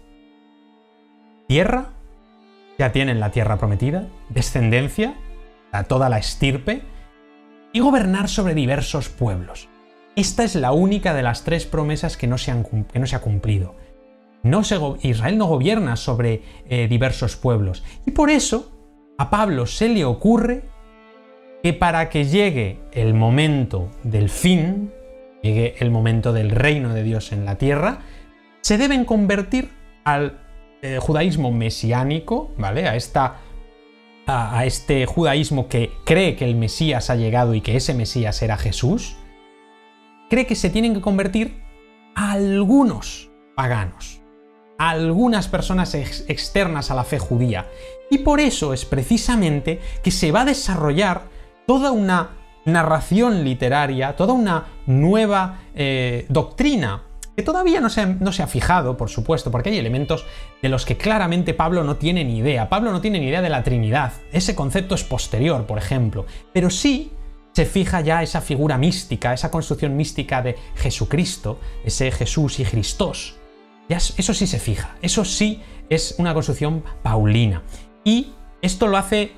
Tierra, 1.48 1.94
ya 2.78 2.92
tienen 2.92 3.20
la 3.20 3.30
tierra 3.30 3.57
prometida, 3.57 4.07
descendencia, 4.28 5.14
a 5.72 5.84
toda 5.84 6.11
la 6.11 6.18
estirpe, 6.18 6.82
y 7.72 7.80
gobernar 7.80 8.28
sobre 8.28 8.55
diversos 8.55 9.09
pueblos. 9.09 9.70
Esta 10.14 10.44
es 10.44 10.57
la 10.57 10.72
única 10.72 11.14
de 11.14 11.22
las 11.22 11.42
tres 11.42 11.64
promesas 11.64 12.18
que 12.18 12.26
no 12.26 12.36
se, 12.36 12.55
que 12.92 12.98
no 12.98 13.07
se 13.07 13.16
ha 13.16 13.22
cumplido. 13.22 13.82
Israel 15.03 15.38
no 15.38 15.47
gobierna 15.47 15.97
sobre 15.97 16.42
eh, 16.68 16.86
diversos 16.88 17.36
pueblos. 17.36 17.82
Y 18.07 18.11
por 18.11 18.30
eso 18.30 18.70
a 19.18 19.30
Pablo 19.30 19.66
se 19.66 19.88
le 19.88 20.05
ocurre 20.05 20.64
que 21.62 21.72
para 21.72 22.11
que 22.11 22.26
llegue 22.26 22.80
el 22.92 23.14
momento 23.14 23.90
del 24.03 24.28
fin, 24.28 24.92
llegue 25.42 25.76
el 25.78 25.90
momento 25.90 26.32
del 26.32 26.51
reino 26.51 26.92
de 26.92 27.03
Dios 27.03 27.32
en 27.32 27.47
la 27.47 27.57
tierra, 27.57 28.01
se 28.61 28.76
deben 28.76 29.07
convertir 29.07 29.70
al 30.05 30.40
eh, 30.82 30.99
judaísmo 31.01 31.51
mesiánico, 31.51 32.53
¿vale? 32.59 32.86
A, 32.86 32.97
esta, 32.97 33.38
a 34.26 34.66
este 34.66 35.07
judaísmo 35.07 35.68
que 35.68 35.92
cree 36.05 36.36
que 36.36 36.45
el 36.45 36.55
Mesías 36.55 37.09
ha 37.09 37.16
llegado 37.16 37.55
y 37.55 37.62
que 37.62 37.76
ese 37.76 37.95
Mesías 37.95 38.42
era 38.42 38.59
Jesús, 38.59 39.16
cree 40.28 40.47
que 40.47 40.55
se 40.55 40.68
tienen 40.68 40.92
que 40.92 41.01
convertir 41.01 41.62
a 42.14 42.32
algunos 42.32 43.30
paganos 43.57 44.24
algunas 44.91 45.49
personas 45.49 45.95
externas 45.95 46.91
a 46.91 46.95
la 46.95 47.05
fe 47.05 47.18
judía. 47.18 47.66
Y 48.11 48.18
por 48.18 48.41
eso 48.41 48.72
es 48.72 48.85
precisamente 48.85 49.80
que 50.03 50.11
se 50.11 50.32
va 50.32 50.43
a 50.43 50.45
desarrollar 50.45 51.22
toda 51.66 51.91
una 51.91 52.30
narración 52.66 53.45
literaria, 53.45 54.16
toda 54.16 54.32
una 54.32 54.66
nueva 54.87 55.61
eh, 55.74 56.26
doctrina, 56.28 57.03
que 57.37 57.43
todavía 57.43 57.80
no 57.80 57.91
se, 57.91 58.07
no 58.07 58.32
se, 58.32 58.43
ha 58.43 58.47
fijado, 58.47 58.97
por 58.97 59.11
supuesto, 59.11 59.51
porque 59.51 59.70
hay 59.70 59.78
elementos 59.78 60.24
de 60.62 60.68
los 60.68 60.85
que 60.85 60.97
claramente 60.97 61.53
Pablo 61.53 61.82
no 61.82 61.97
tiene 61.97 62.24
ni 62.24 62.39
idea. 62.39 62.68
Pablo 62.68 62.93
no 62.93 63.01
tiene 63.01 63.18
ni 63.18 63.26
idea 63.26 63.43
de 63.43 63.49
la 63.49 63.64
Trinidad. 63.64 64.12
Ese 64.32 64.55
concepto 64.55 64.95
es 64.95 65.03
posterior, 65.03 65.66
por 65.66 65.78
ejemplo. 65.78 66.26
Pero 66.53 66.70
sí 66.70 67.11
se 67.53 67.66
fija 67.66 68.03
ya 68.03 68.22
esa 68.22 68.41
figura 68.41 68.78
mística, 68.78 69.32
esa 69.32 69.51
construcción 69.51 69.97
mística 69.97 70.43
de 70.43 70.57
Jesucristo, 70.76 71.59
ese 71.85 72.12
Jesús 72.12 72.61
y 72.61 72.64
Cristos 72.64 73.37
eso 73.89 74.35
sí 74.35 74.47
se 74.47 74.59
fija, 74.59 74.97
eso 75.03 75.24
sí 75.24 75.62
es 75.89 76.16
una 76.18 76.35
construcción 76.35 76.82
paulina. 77.03 77.62
Y 78.05 78.32
esto 78.62 78.87
lo 78.87 78.97
hace 78.97 79.32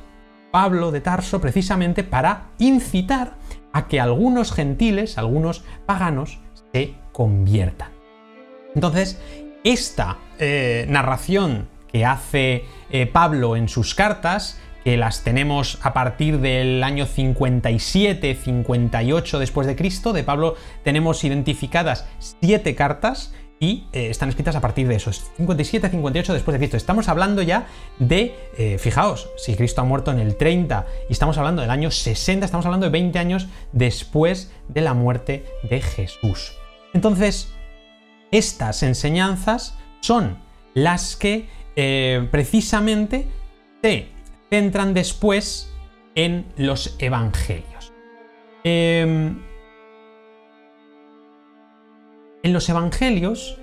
Pablo 0.51 0.93
de 0.93 1.01
Tarso 1.01 1.41
precisamente 1.41 2.05
para 2.05 2.51
incitar 2.59 3.35
a 3.73 3.89
que 3.89 4.01
algunos 4.01 4.53
gentiles, 4.53 5.19
algunos 5.19 5.65
paganos, 5.85 6.39
se 6.73 6.95
conviertan. 7.13 7.91
Entonces, 8.75 9.21
esta 9.65 10.19
eh, 10.39 10.87
narración 10.89 11.69
que 11.89 12.05
hace 12.05 12.65
eh, 12.91 13.07
Pablo 13.07 13.57
en 13.57 13.69
sus 13.69 13.95
cartas, 13.95 14.59
que 14.85 14.97
las 14.97 15.25
tenemos 15.25 15.79
a 15.83 15.93
partir 15.93 16.39
del 16.39 16.85
año 16.85 17.07
57, 17.07 18.35
58 18.37 19.39
después 19.41 19.67
de 19.67 19.75
Cristo, 19.75 20.13
de 20.13 20.23
Pablo 20.23 20.55
tenemos 20.85 21.25
identificadas 21.25 22.07
siete 22.19 22.77
cartas 22.77 23.35
y 23.59 23.85
eh, 23.93 24.11
están 24.11 24.29
escritas 24.29 24.55
a 24.57 24.61
partir 24.61 24.87
de 24.87 24.97
esos 24.97 25.31
57 25.37 25.89
58 25.89 26.35
después 26.35 26.53
de 26.53 26.59
Cristo. 26.59 26.77
Estamos 26.77 27.09
hablando 27.09 27.43
ya 27.43 27.67
de, 27.99 28.35
eh, 28.59 28.79
fijaos, 28.79 29.29
si 29.37 29.55
Cristo 29.55 29.81
ha 29.81 29.85
muerto 29.85 30.11
en 30.11 30.19
el 30.19 30.37
30 30.37 30.87
y 31.09 31.13
estamos 31.13 31.39
hablando 31.39 31.63
del 31.63 31.71
año 31.71 31.91
60, 31.91 32.45
estamos 32.45 32.67
hablando 32.67 32.87
de 32.87 32.91
20 32.91 33.19
años 33.19 33.49
después 33.73 34.53
de 34.69 34.81
la 34.83 34.95
muerte 34.95 35.45
de 35.63 35.81
Jesús. 35.81 36.53
Entonces, 36.93 37.53
estas 38.31 38.83
enseñanzas 38.83 39.79
son 40.01 40.39
las 40.75 41.17
que 41.17 41.49
eh, 41.77 42.29
precisamente 42.31 43.27
se 43.83 44.09
centran 44.51 44.93
después 44.95 45.73
en 46.15 46.47
los 46.57 46.97
evangelios. 46.99 47.93
En 52.47 52.53
los 52.53 52.69
evangelios 52.69 53.59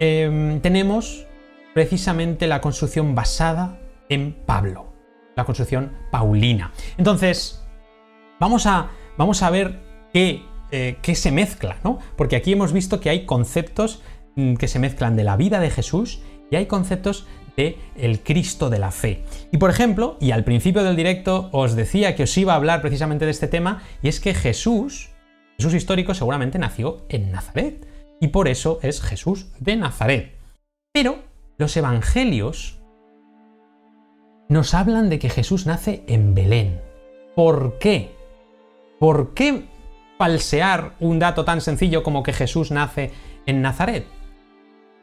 em, 0.00 0.60
tenemos 0.60 1.28
precisamente 1.74 2.48
la 2.48 2.60
construcción 2.60 3.14
basada 3.14 3.78
en 4.08 4.32
Pablo, 4.32 4.86
la 5.36 5.44
construcción 5.44 5.92
paulina. 6.10 6.72
Entonces, 6.98 7.62
vamos 8.40 8.66
a, 8.66 8.90
vamos 9.16 9.44
a 9.44 9.50
ver 9.50 9.78
qué, 10.12 10.42
eh, 10.72 10.96
qué 11.02 11.14
se 11.14 11.30
mezcla, 11.30 11.76
¿no? 11.84 12.00
Porque 12.16 12.34
aquí 12.34 12.52
hemos 12.52 12.72
visto 12.72 12.98
que 12.98 13.10
hay 13.10 13.26
conceptos 13.26 14.02
mm, 14.34 14.54
que 14.54 14.66
se 14.66 14.80
mezclan 14.80 15.14
de 15.14 15.22
la 15.22 15.36
vida 15.36 15.60
de 15.60 15.70
Jesús 15.70 16.20
y 16.50 16.56
hay 16.56 16.66
conceptos 16.66 17.28
de 17.56 17.78
el 17.94 18.24
Cristo 18.24 18.70
de 18.70 18.80
la 18.80 18.90
fe. 18.90 19.22
Y 19.52 19.58
por 19.58 19.70
ejemplo, 19.70 20.16
y 20.20 20.32
al 20.32 20.42
principio 20.42 20.82
del 20.82 20.96
directo 20.96 21.48
os 21.52 21.76
decía 21.76 22.16
que 22.16 22.24
os 22.24 22.36
iba 22.36 22.54
a 22.54 22.56
hablar 22.56 22.80
precisamente 22.80 23.24
de 23.24 23.30
este 23.30 23.46
tema, 23.46 23.84
y 24.02 24.08
es 24.08 24.18
que 24.18 24.34
Jesús, 24.34 25.10
Jesús 25.58 25.74
histórico, 25.74 26.12
seguramente 26.12 26.58
nació 26.58 27.06
en 27.08 27.30
Nazaret 27.30 27.86
y 28.20 28.28
por 28.28 28.48
eso 28.48 28.78
es 28.82 29.00
Jesús 29.00 29.48
de 29.60 29.76
Nazaret. 29.76 30.36
Pero 30.92 31.18
los 31.58 31.76
evangelios 31.76 32.80
nos 34.48 34.74
hablan 34.74 35.10
de 35.10 35.18
que 35.18 35.30
Jesús 35.30 35.66
nace 35.66 36.04
en 36.06 36.34
Belén. 36.34 36.80
¿Por 37.34 37.78
qué? 37.78 38.14
¿Por 38.98 39.34
qué 39.34 39.64
falsear 40.18 40.94
un 41.00 41.18
dato 41.18 41.44
tan 41.44 41.60
sencillo 41.60 42.02
como 42.02 42.22
que 42.22 42.32
Jesús 42.32 42.70
nace 42.70 43.10
en 43.44 43.60
Nazaret? 43.60 44.06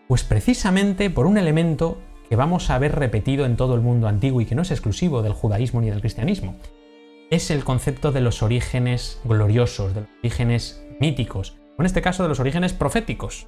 Pues 0.07 0.24
precisamente 0.24 1.09
por 1.09 1.28
un 1.28 1.38
elemento 1.38 1.97
que 2.30 2.36
vamos 2.36 2.70
a 2.70 2.80
ver 2.80 2.95
repetido 2.95 3.45
en 3.45 3.57
todo 3.57 3.76
el 3.76 3.82
mundo 3.82 4.07
antiguo 4.07 4.41
y 4.41 4.45
que 4.45 4.55
no 4.55 4.61
es 4.61 4.72
exclusivo 4.72 5.22
del 5.22 5.34
judaísmo 5.34 5.82
ni 5.82 5.89
del 5.89 5.99
cristianismo. 6.01 6.55
Es 7.30 7.51
el 7.51 7.64
concepto 7.64 8.11
de 8.11 8.22
los 8.22 8.41
orígenes 8.41 9.20
gloriosos, 9.24 9.93
de 9.93 10.01
los 10.01 10.09
orígenes 10.20 10.84
míticos, 10.99 11.57
en 11.80 11.86
este 11.86 12.01
caso 12.01 12.24
de 12.24 12.30
los 12.30 12.39
orígenes 12.39 12.74
proféticos, 12.74 13.47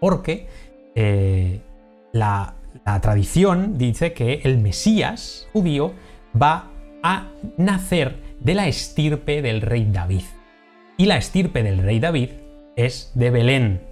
porque 0.00 0.48
eh, 0.94 1.60
la, 2.12 2.54
la 2.84 3.00
tradición 3.00 3.78
dice 3.78 4.12
que 4.12 4.40
el 4.44 4.58
Mesías 4.58 5.48
judío 5.52 5.92
va 6.40 6.70
a 7.02 7.30
nacer 7.56 8.16
de 8.40 8.54
la 8.54 8.66
estirpe 8.66 9.42
del 9.42 9.60
rey 9.60 9.88
David. 9.90 10.24
Y 10.96 11.06
la 11.06 11.16
estirpe 11.16 11.62
del 11.62 11.78
rey 11.78 11.98
David 12.00 12.30
es 12.76 13.12
de 13.14 13.30
Belén. 13.30 13.82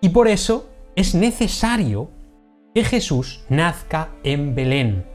Y 0.00 0.10
por 0.10 0.28
eso 0.28 0.68
es 0.96 1.14
necesario 1.14 2.10
que 2.74 2.84
Jesús 2.84 3.44
nazca 3.48 4.10
en 4.24 4.54
Belén, 4.54 5.06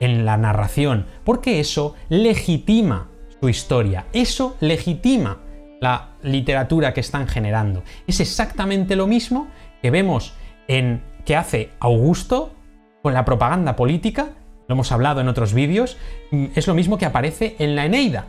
en 0.00 0.24
la 0.24 0.36
narración, 0.36 1.06
porque 1.24 1.60
eso 1.60 1.94
legitima 2.08 3.10
su 3.40 3.48
historia, 3.48 4.06
eso 4.12 4.56
legitima 4.60 5.40
la 5.80 6.07
literatura 6.28 6.94
que 6.94 7.00
están 7.00 7.26
generando. 7.26 7.82
Es 8.06 8.20
exactamente 8.20 8.96
lo 8.96 9.06
mismo 9.06 9.48
que 9.82 9.90
vemos 9.90 10.34
en 10.68 11.02
que 11.24 11.36
hace 11.36 11.70
Augusto 11.80 12.54
con 13.02 13.14
la 13.14 13.24
propaganda 13.24 13.76
política, 13.76 14.30
lo 14.66 14.74
hemos 14.74 14.92
hablado 14.92 15.20
en 15.20 15.28
otros 15.28 15.54
vídeos, 15.54 15.96
mm, 16.30 16.46
es 16.54 16.66
lo 16.66 16.74
mismo 16.74 16.98
que 16.98 17.06
aparece 17.06 17.56
en 17.58 17.74
la 17.74 17.86
Eneida. 17.86 18.26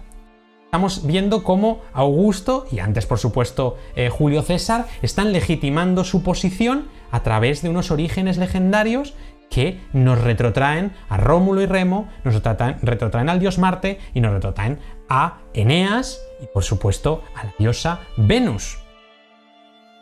Estamos 0.70 1.08
viendo 1.08 1.44
cómo 1.44 1.82
Augusto, 1.94 2.68
y 2.72 2.78
antes 2.78 3.08
por 3.08 3.18
supuesto 3.18 3.80
eh, 3.96 4.10
Julio 4.10 4.44
César, 4.44 4.86
están 5.02 5.34
legitimando 5.34 6.04
su 6.04 6.22
posición 6.22 6.90
a 7.10 7.24
través 7.24 7.64
de 7.64 7.70
unos 7.70 7.90
orígenes 7.90 8.38
legendarios 8.38 9.16
que 9.50 9.82
nos 9.94 10.22
retrotraen 10.22 10.94
a 11.10 11.18
Rómulo 11.18 11.64
y 11.64 11.66
Remo, 11.66 12.08
nos 12.24 12.36
retrotraen, 12.36 13.30
al 13.30 13.40
dios 13.40 13.58
Marte 13.58 13.98
y 14.14 14.22
nos 14.22 14.32
retrotraen 14.32 14.78
a 15.10 15.40
Eneas 15.56 16.22
y 16.40 16.46
por 16.54 16.64
supuesto 16.64 17.24
a 17.34 17.46
la 17.46 17.54
diosa 17.58 18.02
Venus. 18.16 18.78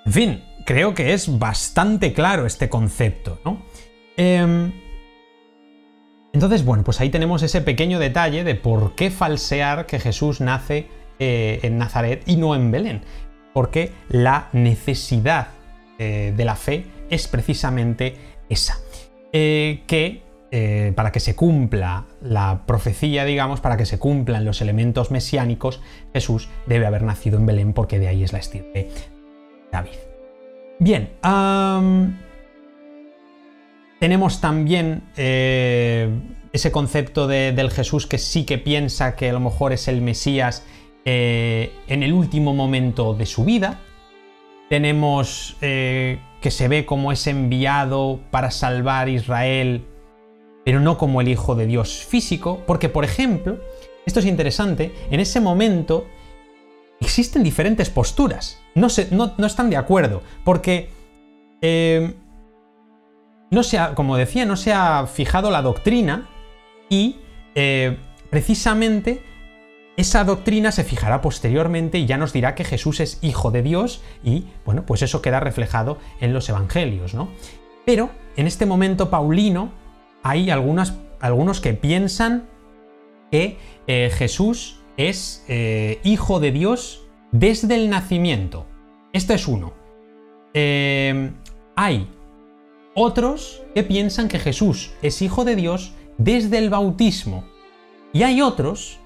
En 0.06 0.12
fin, 0.12 0.44
creo 0.66 0.94
que 0.94 1.14
es 1.14 1.40
bastante 1.40 2.12
claro 2.12 2.46
este 2.46 2.68
concepto, 2.68 3.40
¿no? 3.46 3.62
Em, 4.18 4.74
entonces, 6.34 6.66
bueno, 6.66 6.84
pues 6.84 7.00
ahí 7.02 7.10
tenemos 7.10 7.42
ese 7.44 7.62
pequeño 7.62 8.00
detalle 8.00 8.44
de 8.44 8.56
por 8.56 8.96
qué 8.96 9.10
falsear 9.10 9.86
que 9.86 10.00
Jesús 10.00 10.42
nace 10.42 10.88
eh, 11.20 11.60
en 11.64 11.78
Nazaret 11.78 12.22
y 12.26 12.36
no 12.36 12.56
en 12.56 12.72
Belén. 12.72 13.02
Porque 13.54 13.92
la 14.10 14.50
necesidad 14.54 15.48
eh, 15.98 16.34
de 16.36 16.46
la 16.46 16.56
fe 16.56 16.86
es 17.10 17.28
precisamente 17.28 18.16
esa. 18.50 18.78
Eh, 19.34 19.84
que 19.88 20.26
para 20.96 21.12
que 21.12 21.20
se 21.20 21.36
cumpla 21.36 22.06
la 22.22 22.64
profecía, 22.66 23.26
digamos, 23.26 23.60
para 23.60 23.76
que 23.76 23.86
se 23.86 24.00
cumplan 24.00 24.46
los 24.46 24.62
elementos 24.62 25.12
mesiánicos, 25.12 25.82
Jesús 26.14 26.48
debe 26.66 26.86
haber 26.86 27.04
nacido 27.04 27.38
en 27.38 27.46
Belén 27.46 27.74
porque 27.74 28.00
de 28.00 28.08
ahí 28.08 28.24
es 28.24 28.32
la 28.32 28.40
estirpe 28.40 28.84
de 28.84 28.90
David. 29.72 29.92
Bien, 30.80 31.10
tenemos 34.00 34.42
también 34.42 35.04
eh, 35.18 36.10
ese 36.54 36.72
concepto 36.72 37.28
del 37.28 37.72
Jesús 37.72 38.08
que 38.08 38.18
sí 38.18 38.46
que 38.46 38.58
piensa 38.58 39.16
que 39.16 39.30
a 39.30 39.34
lo 39.34 39.40
mejor 39.40 39.74
es 39.74 39.88
el 39.88 40.02
Mesías 40.02 40.64
en 41.06 42.04
el 42.04 42.12
último 42.12 42.54
momento 42.54 43.14
de 43.14 43.26
su 43.26 43.46
vida. 43.46 43.80
Tenemos 44.70 45.56
que 46.42 46.52
se 46.52 46.68
ve 46.68 46.86
como 46.86 47.12
es 47.12 47.28
enviado 47.28 48.20
para 48.32 48.52
salvar 48.52 49.10
Israel, 49.10 49.86
pero 50.64 50.80
no 50.80 50.98
como 50.98 51.22
el 51.22 51.28
Hijo 51.28 51.56
de 51.56 51.66
Dios 51.66 52.06
físico, 52.06 52.62
porque 52.68 52.90
por 52.90 53.04
ejemplo, 53.04 53.58
esto 54.06 54.20
es 54.20 54.26
interesante, 54.26 54.94
en 55.10 55.20
ese 55.20 55.40
momento 55.40 56.06
existen 57.00 57.44
diferentes 57.44 57.90
posturas, 57.90 58.60
no, 58.76 58.90
se, 58.90 59.10
no, 59.12 59.34
están 59.46 59.70
de 59.70 59.78
acuerdo, 59.78 60.22
porque, 60.44 60.90
eh, 61.62 62.14
no 63.50 63.64
se 63.64 63.80
como 63.96 64.18
decía, 64.18 64.46
no 64.46 64.56
se 64.56 64.74
ha 64.74 65.06
fijado 65.08 65.52
la 65.52 65.62
doctrina 65.62 66.30
y 66.90 67.18
eh, 67.56 67.98
precisamente 68.30 69.24
esa 69.96 70.24
doctrina 70.24 70.72
se 70.72 70.84
fijará 70.84 71.22
posteriormente 71.22 71.98
y 71.98 72.06
ya 72.06 72.18
nos 72.18 72.34
dirá 72.34 72.56
que 72.56 72.64
Jesús 72.64 73.00
es 73.00 73.20
hijo 73.24 73.50
de 73.50 73.64
Dios 73.64 74.04
y, 74.24 74.46
bueno, 74.64 74.86
pues 74.86 75.02
eso 75.02 75.22
queda 75.22 75.40
reflejado 75.40 75.98
en 76.20 76.34
los 76.34 76.48
evangelios, 76.50 77.16
¿no? 77.16 77.30
Pero 77.86 78.12
en 78.36 78.46
este 78.46 78.66
momento 78.66 79.10
paulino 79.10 79.72
hay 80.22 80.52
algunos 80.52 81.62
que 81.62 81.74
piensan 81.74 82.48
que 83.32 83.58
eh, 83.88 84.12
Jesús 84.14 84.82
es 84.98 85.44
eh, 85.48 86.00
hijo 86.04 86.40
de 86.40 86.52
Dios 86.52 87.08
desde 87.32 87.76
el 87.76 87.90
nacimiento. 87.90 88.68
Este 89.14 89.34
es 89.34 89.48
uno. 89.48 89.74
Hay 90.54 92.08
otros 93.00 93.62
que 93.76 93.84
piensan 93.84 94.28
que 94.28 94.40
Jesús 94.40 94.92
es 95.04 95.22
hijo 95.22 95.46
de 95.46 95.56
Dios 95.56 95.94
desde 96.18 96.58
el 96.58 96.72
bautismo. 96.72 97.46
Y 98.12 98.24
hay 98.24 98.42
otros 98.42 98.98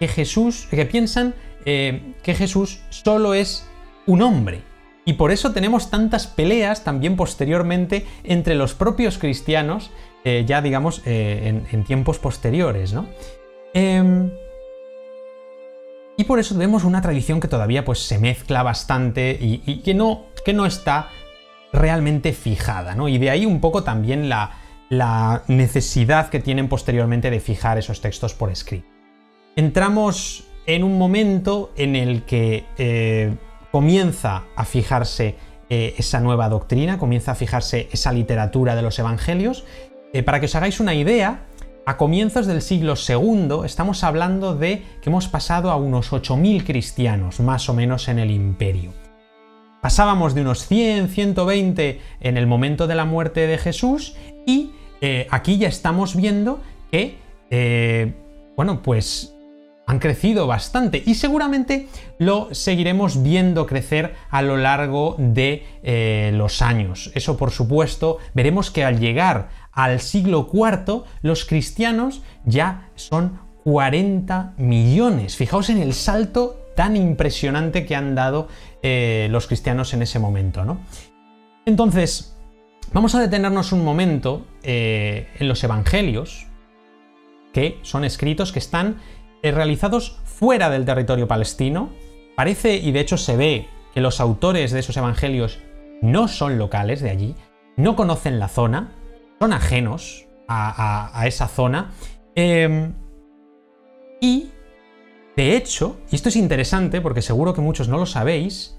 que 0.00 0.08
Jesús, 0.08 0.66
que 0.70 0.86
piensan 0.86 1.34
eh, 1.66 2.14
que 2.22 2.34
Jesús 2.34 2.80
solo 2.88 3.34
es 3.34 3.68
un 4.06 4.22
hombre. 4.22 4.62
Y 5.04 5.12
por 5.12 5.30
eso 5.30 5.52
tenemos 5.52 5.90
tantas 5.90 6.26
peleas 6.26 6.84
también 6.84 7.16
posteriormente 7.16 8.06
entre 8.24 8.54
los 8.54 8.72
propios 8.72 9.18
cristianos, 9.18 9.90
eh, 10.24 10.44
ya 10.46 10.62
digamos 10.62 11.02
eh, 11.04 11.62
en, 11.70 11.84
tiempos 11.84 12.18
posteriores, 12.18 12.94
¿no? 12.94 13.06
Em, 13.74 14.30
y 16.16 16.24
por 16.24 16.38
eso 16.38 16.56
vemos 16.56 16.84
una 16.84 17.02
tradición 17.02 17.40
que 17.40 17.48
todavía 17.48 17.84
pues, 17.84 17.98
se 17.98 18.18
mezcla 18.18 18.62
bastante 18.62 19.36
y, 19.38 19.82
que, 19.82 19.92
no, 19.92 20.24
que, 20.44 20.54
no, 20.54 20.64
está 20.64 21.10
realmente 21.72 22.32
fijada, 22.32 22.94
¿no? 22.94 23.08
Y 23.08 23.18
de 23.18 23.30
ahí 23.30 23.46
un 23.46 23.60
poco 23.60 23.82
también 23.82 24.28
la, 24.28 24.52
necesidad 25.48 26.28
que 26.28 26.38
tienen 26.38 26.68
posteriormente 26.68 27.30
de 27.30 27.40
fijar 27.40 27.76
esos 27.76 28.00
textos 28.00 28.34
por 28.34 28.50
escrito 28.50 28.96
entramos 29.56 30.44
en 30.66 30.84
un 30.84 30.98
momento 30.98 31.72
en 31.76 31.96
el 31.96 32.22
que 32.24 32.66
eh, 32.76 33.34
comienza 33.72 34.44
a 34.54 34.64
fijarse 34.64 35.34
eh, 35.68 35.94
esa 35.98 36.20
nueva 36.20 36.48
doctrina, 36.48 36.98
comienza 36.98 37.32
a 37.32 37.34
fijarse 37.34 37.88
esa 37.90 38.12
literatura 38.12 38.76
de 38.76 38.82
los 38.82 38.98
evangelios. 38.98 39.64
Eh, 40.12 40.22
para 40.22 40.38
que 40.38 40.46
os 40.46 40.54
hagáis 40.54 40.78
una 40.78 40.94
idea, 40.94 41.46
a 41.86 41.96
comienzos 41.96 42.46
del 42.46 42.62
siglo 42.62 42.94
II 42.96 43.64
estamos 43.64 44.04
hablando 44.04 44.54
de 44.54 44.82
que 45.00 45.08
hemos 45.08 45.28
pasado 45.28 45.70
a 45.70 45.76
unos 45.76 46.12
8.000 46.12 46.64
cristianos, 46.64 47.40
más 47.40 47.68
o 47.68 47.74
menos 47.74 48.08
en 48.08 48.18
el 48.18 48.30
imperio. 48.30 48.92
Pasábamos 49.86 50.34
de 50.34 50.40
unos 50.40 50.66
100, 50.66 51.10
120 51.10 52.00
en 52.18 52.36
el 52.36 52.48
momento 52.48 52.88
de 52.88 52.96
la 52.96 53.04
muerte 53.04 53.46
de 53.46 53.56
Jesús 53.56 54.16
y 54.44 54.72
aquí 55.30 55.58
ya 55.58 55.68
estamos 55.68 56.16
viendo 56.16 56.60
que, 56.90 57.18
bueno, 58.56 58.82
pues 58.82 59.36
han 59.86 60.00
crecido 60.00 60.48
bastante 60.48 61.00
y 61.06 61.14
seguramente 61.14 61.86
lo 62.18 62.52
seguiremos 62.52 63.22
viendo 63.22 63.64
crecer 63.68 64.16
a 64.28 64.42
lo 64.42 64.56
largo 64.56 65.14
de 65.18 65.64
eh, 65.84 66.32
los 66.34 66.62
años. 66.62 67.12
Eso 67.14 67.36
por 67.36 67.52
supuesto, 67.52 68.18
veremos 68.34 68.72
que 68.72 68.82
al 68.82 68.98
llegar 68.98 69.50
al 69.70 70.00
siglo 70.00 70.50
IV 70.52 71.04
los 71.22 71.44
cristianos 71.44 72.22
ya 72.44 72.88
son 72.96 73.38
40 73.62 74.54
millones. 74.56 75.36
Fijaos 75.36 75.70
en 75.70 75.78
el 75.78 75.94
salto 75.94 76.66
tan 76.76 76.94
impresionante 76.94 77.86
que 77.86 77.96
han 77.96 78.14
dado 78.14 78.48
eh, 78.88 79.26
los 79.32 79.48
cristianos 79.48 79.94
en 79.94 80.02
ese 80.02 80.20
momento. 80.20 80.64
¿no? 80.64 80.78
Entonces, 81.64 82.36
vamos 82.92 83.16
a 83.16 83.20
detenernos 83.20 83.72
un 83.72 83.84
momento 83.84 84.46
eh, 84.62 85.26
en 85.40 85.48
los 85.48 85.64
evangelios, 85.64 86.46
que 87.52 87.80
son 87.82 88.04
escritos 88.04 88.52
que 88.52 88.60
están 88.60 89.00
eh, 89.42 89.50
realizados 89.50 90.20
fuera 90.22 90.70
del 90.70 90.84
territorio 90.84 91.26
palestino. 91.26 91.90
Parece, 92.36 92.76
y 92.76 92.92
de 92.92 93.00
hecho 93.00 93.16
se 93.16 93.36
ve, 93.36 93.66
que 93.92 94.00
los 94.00 94.20
autores 94.20 94.70
de 94.70 94.78
esos 94.78 94.96
evangelios 94.96 95.58
no 96.00 96.28
son 96.28 96.56
locales 96.56 97.00
de 97.00 97.10
allí, 97.10 97.34
no 97.76 97.96
conocen 97.96 98.38
la 98.38 98.46
zona, 98.46 98.92
son 99.40 99.52
ajenos 99.52 100.26
a, 100.46 101.24
esa 101.26 101.48
zona. 101.48 101.90
Em, 102.36 102.94
y, 104.20 104.52
de 105.36 105.56
hecho, 105.56 105.96
y 106.08 106.14
esto 106.14 106.28
es 106.28 106.36
interesante 106.36 107.00
porque 107.00 107.20
seguro 107.20 107.52
que 107.52 107.62
muchos 107.62 107.88
no 107.88 107.98
lo 107.98 108.06
sabéis, 108.06 108.75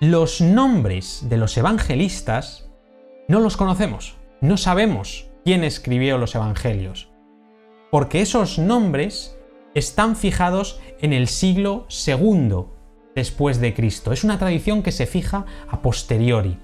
los 0.00 0.40
nombres 0.40 1.28
de 1.28 1.36
los 1.36 1.56
evangelistas 1.56 2.70
no 3.26 3.40
los 3.40 3.56
conocemos, 3.56 4.16
no 4.40 4.56
sabemos 4.56 5.28
quién 5.44 5.64
escribió 5.64 6.18
los 6.18 6.36
evangelios, 6.36 7.08
porque 7.90 8.20
esos 8.20 8.60
nombres 8.60 9.36
están 9.74 10.14
fijados 10.14 10.80
en 11.00 11.12
el 11.12 11.26
siglo 11.26 11.88
II 12.06 12.66
después 13.16 13.60
de 13.60 13.74
Cristo. 13.74 14.12
Es 14.12 14.22
una 14.22 14.38
tradición 14.38 14.84
que 14.84 14.92
se 14.92 15.06
fija 15.06 15.44
a 15.68 15.82
posteriori. 15.82 16.58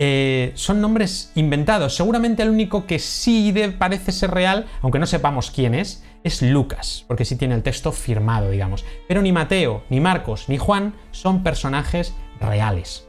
Eh, 0.00 0.50
son 0.56 0.80
nombres 0.80 1.30
inventados. 1.36 1.94
Seguramente 1.94 2.42
el 2.42 2.50
único 2.50 2.86
que 2.86 2.98
sí 2.98 3.54
parece 3.78 4.10
ser 4.10 4.32
real, 4.32 4.66
aunque 4.82 4.98
no 4.98 5.06
sepamos 5.06 5.52
quién 5.52 5.74
es, 5.74 6.02
es 6.24 6.42
Lucas, 6.42 7.04
porque 7.06 7.24
sí 7.24 7.36
tiene 7.36 7.54
el 7.54 7.62
texto 7.62 7.92
firmado, 7.92 8.50
digamos. 8.50 8.84
Pero 9.06 9.22
ni 9.22 9.30
Mateo, 9.30 9.84
ni 9.90 10.00
Marcos, 10.00 10.48
ni 10.48 10.58
Juan 10.58 10.94
son 11.12 11.44
personajes 11.44 12.14
reales. 12.40 13.08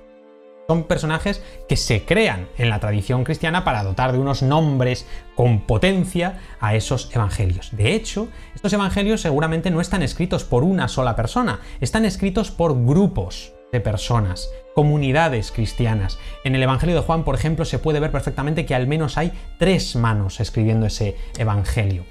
Son 0.67 0.83
personajes 0.83 1.43
que 1.69 1.75
se 1.77 2.05
crean 2.05 2.47
en 2.57 2.69
la 2.69 2.79
tradición 2.79 3.23
cristiana 3.23 3.63
para 3.63 3.83
dotar 3.83 4.11
de 4.11 4.17
unos 4.17 4.41
nombres 4.41 5.05
con 5.35 5.61
potencia 5.61 6.39
a 6.59 6.73
esos 6.75 7.13
evangelios. 7.13 7.69
De 7.75 7.93
hecho, 7.93 8.29
estos 8.55 8.73
evangelios 8.73 9.21
seguramente 9.21 9.69
no 9.69 9.79
están 9.79 10.01
escritos 10.01 10.43
por 10.43 10.63
una 10.63 10.87
sola 10.87 11.15
persona, 11.15 11.59
están 11.81 12.03
escritos 12.03 12.49
por 12.49 12.73
grupos 12.83 13.53
de 13.71 13.79
personas, 13.79 14.49
comunidades 14.73 15.51
cristianas. 15.51 16.17
En 16.43 16.55
el 16.55 16.63
Evangelio 16.63 16.95
de 16.95 17.01
Juan, 17.01 17.23
por 17.23 17.35
ejemplo, 17.35 17.65
se 17.65 17.79
puede 17.79 17.99
ver 17.99 18.11
perfectamente 18.11 18.65
que 18.65 18.73
al 18.73 18.87
menos 18.87 19.17
hay 19.17 19.33
tres 19.59 19.95
manos 19.95 20.39
escribiendo 20.39 20.85
ese 20.85 21.15
Evangelio. 21.37 22.05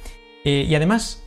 Eh, 0.45 0.67
y 0.69 0.75
además, 0.75 1.25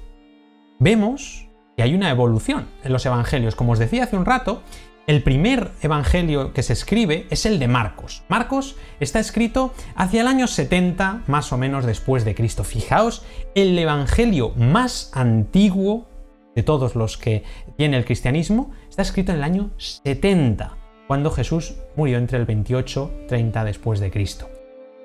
vemos 0.80 1.48
que 1.76 1.84
hay 1.84 1.94
una 1.94 2.10
evolución 2.10 2.68
en 2.84 2.94
los 2.94 3.06
evangelios. 3.06 3.56
Como 3.56 3.74
os 3.74 3.80
decía 3.80 4.04
hace 4.04 4.18
un 4.18 4.26
rato, 4.26 4.64
el 5.08 5.24
primer 5.24 5.72
evangelio 5.82 6.52
que 6.52 6.64
se 6.64 6.74
escribe 6.74 7.28
es 7.30 7.46
el 7.46 7.60
de 7.60 7.70
Marcos. 7.70 8.24
Marcos 8.28 8.76
está 9.00 9.20
escrito 9.22 9.74
hacia 9.96 10.20
el 10.20 10.28
año 10.28 10.48
70, 10.48 11.24
más 11.28 11.54
o 11.54 11.58
menos 11.58 11.86
después 11.86 12.26
de 12.26 12.36
Cristo. 12.36 12.66
Fijaos, 12.66 13.26
el 13.56 13.80
evangelio 13.80 14.50
más 14.58 15.10
antiguo 15.14 16.10
de 16.56 16.64
todos 16.64 16.96
los 16.96 17.18
que 17.18 17.44
tiene 17.78 17.96
el 17.96 18.04
cristianismo 18.04 18.72
está 18.90 19.02
escrito 19.02 19.32
en 19.32 19.38
el 19.38 19.44
año 19.46 19.72
70, 19.78 20.78
cuando 21.08 21.32
Jesús 21.32 21.76
murió 21.96 22.18
entre 22.18 22.38
el 22.38 22.46
28 22.46 23.12
y 23.24 23.28
30 23.28 23.64
después 23.64 24.02
de 24.02 24.12
Cristo. 24.12 24.50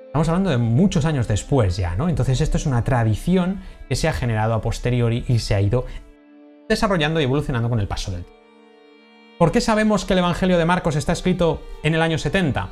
Estamos 0.07 0.27
hablando 0.27 0.49
de 0.49 0.57
muchos 0.57 1.05
años 1.05 1.29
después 1.29 1.77
ya, 1.77 1.95
¿no? 1.95 2.09
Entonces 2.09 2.41
esto 2.41 2.57
es 2.57 2.65
una 2.65 2.83
tradición 2.83 3.61
que 3.87 3.95
se 3.95 4.09
ha 4.09 4.13
generado 4.13 4.53
a 4.53 4.61
posteriori 4.61 5.23
y 5.29 5.39
se 5.39 5.55
ha 5.55 5.61
ido 5.61 5.85
desarrollando 6.67 7.21
y 7.21 7.23
evolucionando 7.23 7.69
con 7.69 7.79
el 7.79 7.87
paso 7.87 8.11
del 8.11 8.25
tiempo. 8.25 8.42
¿Por 9.37 9.51
qué 9.51 9.61
sabemos 9.61 10.05
que 10.05 10.13
el 10.13 10.19
Evangelio 10.19 10.57
de 10.57 10.65
Marcos 10.65 10.95
está 10.95 11.11
escrito 11.11 11.61
en 11.81 11.95
el 11.95 12.01
año 12.01 12.17
70? 12.17 12.69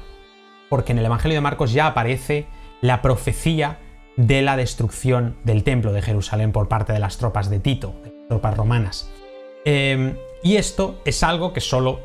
Porque 0.70 0.92
en 0.92 1.00
el 1.00 1.06
Evangelio 1.06 1.36
de 1.36 1.42
Marcos 1.42 1.74
ya 1.74 1.88
aparece 1.88 2.48
la 2.82 3.02
profecía 3.02 3.80
de 4.16 4.42
la 4.42 4.58
destrucción 4.58 5.38
del 5.44 5.64
templo 5.64 5.92
de 5.92 6.02
Jerusalén 6.02 6.52
por 6.52 6.68
parte 6.68 6.94
de 6.94 7.00
las 7.00 7.18
tropas 7.18 7.50
de 7.50 7.60
Tito, 7.60 7.96
de 8.04 8.12
las 8.12 8.28
tropas 8.28 8.56
romanas. 8.56 9.10
Em, 9.66 10.16
y 10.44 10.58
esto 10.58 11.02
es 11.04 11.24
algo 11.24 11.52
que 11.52 11.62
solo 11.62 12.00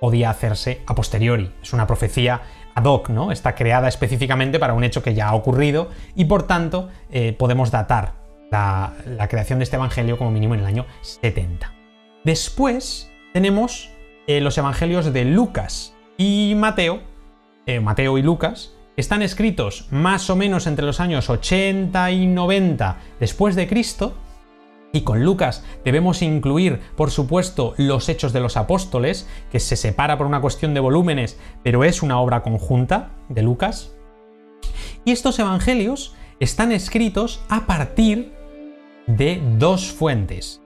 podía 0.00 0.30
hacerse 0.30 0.82
a 0.86 0.94
posteriori. 0.94 1.52
Es 1.62 1.72
una 1.72 1.86
profecía 1.86 2.42
ad 2.74 2.84
hoc, 2.84 3.10
¿no? 3.10 3.30
Está 3.30 3.54
creada 3.54 3.88
específicamente 3.88 4.58
para 4.58 4.74
un 4.74 4.84
hecho 4.84 5.02
que 5.02 5.14
ya 5.14 5.28
ha 5.28 5.34
ocurrido 5.34 5.88
y 6.14 6.24
por 6.24 6.46
tanto 6.46 6.88
eh, 7.10 7.34
podemos 7.38 7.70
datar 7.70 8.14
la, 8.50 9.28
creación 9.28 9.60
de 9.60 9.64
este 9.64 9.76
evangelio 9.76 10.18
como 10.18 10.30
mínimo 10.30 10.54
en 10.54 10.60
el 10.60 10.66
año 10.66 10.86
70. 11.02 11.72
Después 12.24 13.10
tenemos 13.32 13.90
eh, 14.30 14.40
los 14.40 14.56
evangelios 14.58 15.12
de 15.12 15.24
Lucas 15.24 15.92
y 16.16 16.54
Mateo, 16.56 17.00
eh, 17.66 17.80
Mateo 17.80 18.16
y 18.16 18.22
Lucas, 18.22 18.72
están 18.96 19.22
escritos 19.22 19.88
más 19.90 20.30
o 20.30 20.36
menos 20.36 20.68
entre 20.68 20.86
los 20.86 21.00
años 21.00 21.28
80 21.28 22.12
y 22.12 22.28
90 22.28 22.96
después 23.18 23.56
de 23.56 23.66
Cristo, 23.66 24.14
y 24.92 25.00
con 25.00 25.24
Lucas 25.24 25.64
debemos 25.84 26.22
incluir, 26.22 26.78
por 26.96 27.10
supuesto, 27.10 27.74
los 27.76 28.08
Hechos 28.08 28.32
de 28.32 28.38
los 28.38 28.56
Apóstoles, 28.56 29.28
que 29.50 29.58
se 29.58 29.74
separa 29.74 30.16
por 30.16 30.28
una 30.28 30.40
cuestión 30.40 30.74
de 30.74 30.80
volúmenes, 30.80 31.36
pero 31.64 31.82
es 31.82 32.00
una 32.00 32.20
obra 32.20 32.42
conjunta 32.42 33.10
de 33.28 33.42
Lucas. 33.42 33.96
Y 35.04 35.10
estos 35.10 35.40
evangelios 35.40 36.14
están 36.38 36.70
escritos 36.70 37.42
a 37.48 37.66
partir 37.66 38.32
de 39.08 39.42
dos 39.58 39.90
fuentes. 39.90 40.62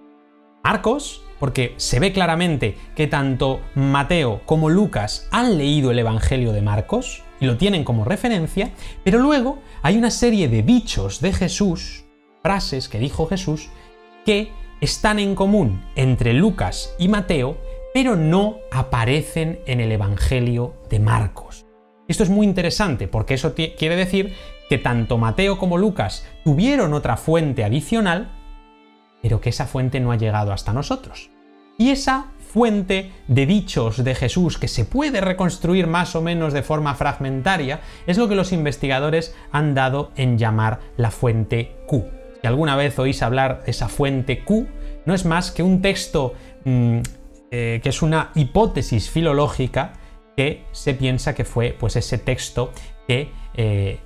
Marcos, 0.62 1.23
porque 1.44 1.74
se 1.76 2.00
ve 2.00 2.10
claramente 2.10 2.74
que 2.96 3.06
tanto 3.06 3.60
Mateo 3.74 4.40
como 4.46 4.70
Lucas 4.70 5.28
han 5.30 5.58
leído 5.58 5.90
el 5.90 5.98
Evangelio 5.98 6.54
de 6.54 6.62
Marcos 6.62 7.22
y 7.38 7.44
lo 7.44 7.58
tienen 7.58 7.84
como 7.84 8.06
referencia, 8.06 8.70
pero 9.04 9.18
luego 9.18 9.58
hay 9.82 9.98
una 9.98 10.10
serie 10.10 10.48
de 10.48 10.62
dichos 10.62 11.20
de 11.20 11.34
Jesús, 11.34 12.06
frases 12.42 12.88
que 12.88 12.98
dijo 12.98 13.26
Jesús, 13.26 13.68
que 14.24 14.52
están 14.80 15.18
en 15.18 15.34
común 15.34 15.84
entre 15.96 16.32
Lucas 16.32 16.94
y 16.98 17.08
Mateo, 17.08 17.58
pero 17.92 18.16
no 18.16 18.60
aparecen 18.72 19.60
en 19.66 19.82
el 19.82 19.92
Evangelio 19.92 20.72
de 20.88 20.98
Marcos. 20.98 21.66
Esto 22.08 22.22
es 22.22 22.30
muy 22.30 22.46
interesante 22.46 23.06
porque 23.06 23.34
eso 23.34 23.52
quiere 23.54 23.96
decir 23.96 24.32
que 24.70 24.78
tanto 24.78 25.18
Mateo 25.18 25.58
como 25.58 25.76
Lucas 25.76 26.26
tuvieron 26.42 26.94
otra 26.94 27.18
fuente 27.18 27.64
adicional, 27.64 28.30
pero 29.20 29.42
que 29.42 29.50
esa 29.50 29.66
fuente 29.66 30.00
no 30.00 30.10
ha 30.10 30.16
llegado 30.16 30.52
hasta 30.52 30.72
nosotros. 30.72 31.33
Y 31.78 31.90
esa 31.90 32.26
fuente 32.54 33.10
de 33.26 33.46
dichos 33.46 34.04
de 34.04 34.14
Jesús 34.14 34.58
que 34.58 34.68
se 34.68 34.84
puede 34.84 35.20
reconstruir 35.20 35.88
más 35.88 36.14
o 36.14 36.22
menos 36.22 36.52
de 36.52 36.62
forma 36.62 36.94
fragmentaria 36.94 37.80
es 38.06 38.16
lo 38.16 38.28
que 38.28 38.36
los 38.36 38.52
investigadores 38.52 39.34
han 39.50 39.74
dado 39.74 40.12
en 40.14 40.38
llamar 40.38 40.78
la 40.96 41.10
fuente 41.10 41.76
Q. 41.88 42.04
Si 42.40 42.46
alguna 42.46 42.76
vez 42.76 42.96
oís 42.98 43.22
hablar 43.22 43.64
de 43.64 43.72
esa 43.72 43.88
fuente 43.88 44.44
Q, 44.44 44.68
no 45.04 45.14
es 45.14 45.24
más 45.24 45.50
que 45.50 45.64
un 45.64 45.82
texto 45.82 46.34
mm, 46.64 46.98
eh, 47.50 47.80
que 47.82 47.88
es 47.88 48.02
una 48.02 48.30
hipótesis 48.34 49.10
filológica 49.10 49.94
que 50.36 50.64
se 50.72 50.94
piensa 50.94 51.34
que 51.34 51.44
fue 51.44 51.76
pues, 51.78 51.96
ese 51.96 52.18
texto 52.18 52.72
que, 53.08 53.30
eh, 53.54 53.98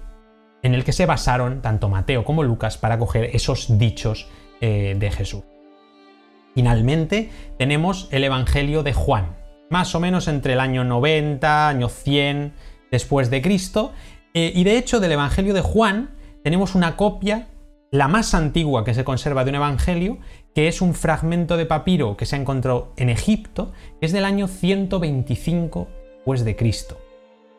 en 0.63 0.75
el 0.75 0.85
que 0.85 0.93
se 0.93 1.07
basaron 1.07 1.63
tanto 1.63 1.89
Mateo 1.89 2.25
como 2.25 2.43
Lucas 2.43 2.79
para 2.79 2.99
coger 2.99 3.31
esos 3.35 3.79
dichos 3.79 4.29
eh, 4.61 4.97
de 4.99 5.11
Jesús. 5.11 5.45
Finalmente 6.59 7.31
tenemos 7.57 8.09
el 8.11 8.25
Evangelio 8.25 8.83
de 8.83 8.93
Juan, 8.93 9.37
más 9.71 9.95
o 9.95 10.01
menos 10.01 10.27
entre 10.27 10.55
el 10.55 10.61
año 10.61 10.83
90, 10.83 11.69
año 11.69 11.89
100 11.89 12.53
después 12.91 13.31
de 13.31 13.41
Cristo, 13.41 13.93
y 14.33 14.65
de 14.65 14.77
hecho 14.77 14.99
del 14.99 15.13
Evangelio 15.13 15.55
de 15.55 15.61
Juan 15.61 16.11
tenemos 16.43 16.75
una 16.75 16.97
copia 16.97 17.47
la 17.93 18.09
más 18.09 18.35
antigua 18.35 18.85
que 18.85 18.93
se 18.93 19.05
conserva 19.05 19.45
de 19.45 19.51
un 19.51 19.55
evangelio, 19.55 20.19
que 20.53 20.67
es 20.67 20.83
un 20.83 20.95
fragmento 20.95 21.57
de 21.57 21.65
papiro 21.65 22.17
que 22.17 22.27
se 22.27 22.35
encontró 22.35 22.93
en 22.97 23.09
Egipto, 23.09 23.71
que 24.01 24.07
es 24.07 24.13
del 24.13 24.25
año 24.25 24.49
125 24.49 25.87
después 26.17 26.45
de 26.45 26.57
Cristo. 26.57 26.99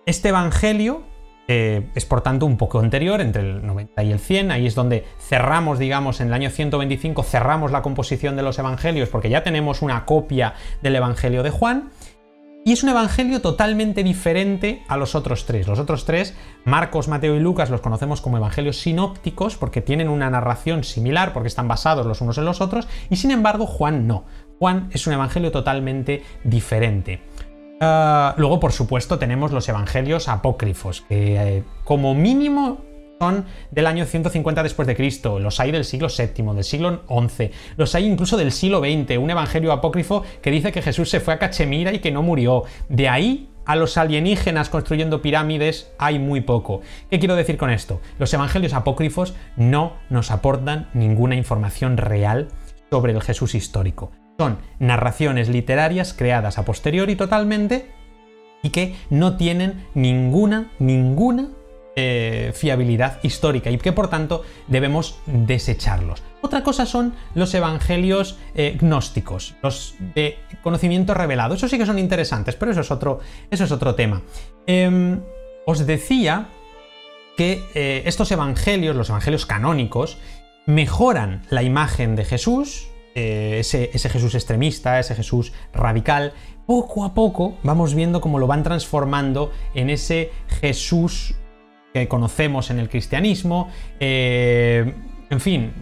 Este 0.05 0.27
evangelio 0.27 1.03
eh, 1.51 1.89
es 1.95 2.05
por 2.05 2.21
tanto 2.21 2.45
un 2.45 2.57
poco 2.57 2.80
anterior, 2.80 3.21
entre 3.21 3.41
el 3.41 3.65
90 3.65 4.03
y 4.03 4.11
el 4.11 4.19
100, 4.19 4.51
ahí 4.51 4.67
es 4.67 4.76
donde 4.76 5.05
cerramos, 5.19 5.80
digamos, 5.80 6.21
en 6.21 6.27
el 6.27 6.34
año 6.34 6.51
125 6.51 7.23
cerramos 7.23 7.71
la 7.71 7.81
composición 7.81 8.35
de 8.35 8.43
los 8.43 8.59
evangelios 8.59 9.09
porque 9.09 9.31
ya 9.31 9.41
tenemos 9.41 9.81
una 9.81 10.05
copia 10.05 10.53
del 10.84 10.95
evangelio 10.95 11.41
de 11.41 11.49
Juan, 11.49 11.89
y 12.63 12.73
es 12.73 12.84
un 12.84 12.89
evangelio 12.89 13.41
totalmente 13.41 14.03
diferente 14.03 14.84
a 14.88 14.95
los 14.95 15.15
otros 15.15 15.47
tres. 15.47 15.67
Los 15.67 15.80
otros 15.80 16.05
tres, 16.05 16.35
Marcos, 16.65 17.07
Mateo 17.07 17.35
y 17.35 17.39
Lucas, 17.39 17.71
los 17.71 17.81
conocemos 17.81 18.21
como 18.21 18.38
evangelios 18.38 18.77
sinópticos 18.77 19.55
porque 19.55 19.81
tienen 19.81 20.07
una 20.07 20.30
narración 20.30 20.84
similar, 20.84 21.34
porque 21.34 21.47
están 21.47 21.67
basados 21.67 22.05
los 22.05 22.21
unos 22.21 22.38
en 22.38 22.45
los 22.45 22.61
otros, 22.61 22.88
y 23.09 23.15
sin 23.15 23.31
embargo 23.31 23.65
Juan 23.65 24.05
no. 24.05 24.26
Juan 24.59 24.89
es 24.91 25.07
un 25.07 25.13
evangelio 25.13 25.51
totalmente 25.51 26.21
diferente. 26.43 27.21
Ah, 27.81 28.35
luego, 28.38 28.60
por 28.60 28.73
supuesto, 28.73 29.19
tenemos 29.19 29.51
los 29.51 29.68
evangelios 29.69 30.27
apócrifos, 30.27 31.01
que 31.07 31.57
eh, 31.57 31.64
como 31.85 32.14
mínimo 32.14 32.81
son 33.19 33.45
del 33.72 33.88
año 33.88 34.06
150 34.06 34.64
después 34.64 34.88
de 34.88 34.95
Cristo, 34.95 35.39
los 35.39 35.60
hay 35.60 35.72
del 35.72 35.85
siglo 35.85 36.07
VII, 36.07 36.56
del 36.56 36.64
siglo 36.64 37.01
XI, 37.07 37.51
los 37.77 37.95
hay 37.95 38.06
incluso 38.06 38.38
del 38.38 38.51
siglo 38.51 38.80
XX, 38.80 39.18
un 39.18 39.30
evangelio 39.30 39.72
apócrifo 39.72 40.23
que 40.41 40.51
dice 40.51 40.72
que 40.72 40.81
Jesús 40.81 41.10
se 41.10 41.19
fue 41.19 41.34
a 41.34 41.39
Cachemira 41.39 41.93
y 41.93 41.99
que 41.99 42.11
no 42.11 42.22
murió. 42.22 42.64
De 42.88 43.10
ahí 43.10 43.49
a 43.65 43.76
los 43.76 43.97
alienígenas 43.97 44.69
construyendo 44.69 45.22
pirámides 45.22 45.91
hay 45.99 46.18
muy 46.18 46.41
poco. 46.41 46.81
¿Qué 47.10 47.19
quiero 47.19 47.35
decir 47.35 47.57
con 47.57 47.69
esto? 47.69 48.01
Los 48.18 48.34
evangelios 48.34 48.73
apócrifos 48.73 49.35
no 49.57 49.93
nos 50.10 50.31
aportan 50.31 50.89
ninguna 50.93 51.35
información 51.35 51.97
real 51.97 52.47
sobre 52.89 53.14
el 53.14 53.22
Jesús 53.22 53.53
histórico. 53.53 54.11
Son 54.39 54.57
narraciones 54.79 55.49
literarias 55.49 56.13
creadas 56.13 56.57
a 56.57 56.63
posteriori 56.63 57.17
totalmente 57.17 57.91
y 58.63 58.69
que 58.69 58.95
no 59.09 59.35
tienen 59.35 59.85
ninguna, 59.95 60.71
ninguna 60.79 61.49
eh, 61.97 62.53
fiabilidad 62.55 63.19
histórica 63.21 63.69
y 63.69 63.77
que 63.77 63.91
por 63.91 64.09
tanto 64.09 64.43
debemos 64.67 65.19
desecharlos. 65.25 66.23
Otra 66.41 66.63
cosa 66.63 66.85
son 66.85 67.15
los 67.35 67.53
evangelios 67.53 68.37
eh, 68.55 68.77
gnósticos, 68.79 69.55
los 69.61 69.95
de 70.15 70.37
conocimiento 70.63 71.13
revelado. 71.13 71.55
Eso 71.55 71.67
sí 71.67 71.77
que 71.77 71.85
son 71.85 71.99
interesantes, 71.99 72.55
pero 72.55 72.71
eso 72.71 72.79
es 72.79 72.91
otro, 72.91 73.19
eso 73.51 73.65
es 73.65 73.71
otro 73.73 73.93
tema. 73.95 74.21
Em, 74.65 75.19
os 75.65 75.85
decía 75.85 76.47
que 77.35 77.61
eh, 77.75 78.03
estos 78.05 78.31
evangelios, 78.31 78.95
los 78.95 79.09
evangelios 79.09 79.45
canónicos, 79.45 80.17
mejoran 80.65 81.41
la 81.49 81.61
imagen 81.61 82.15
de 82.15 82.23
Jesús, 82.23 82.87
ese, 83.59 83.89
ese, 83.93 84.09
Jesús 84.09 84.35
extremista, 84.35 84.99
ese 84.99 85.15
Jesús 85.15 85.53
radical, 85.73 86.33
poco 86.65 87.03
a 87.03 87.13
poco 87.13 87.57
vamos 87.63 87.95
viendo 87.95 88.21
cómo 88.21 88.39
lo 88.39 88.47
van 88.47 88.63
transformando 88.63 89.51
en 89.73 89.89
ese 89.89 90.31
Jesús 90.61 91.35
que 91.93 92.07
conocemos 92.07 92.69
en 92.69 92.79
el 92.79 92.89
cristianismo. 92.89 93.69
Eh, 93.99 94.93
en 95.29 95.39
fin, 95.39 95.73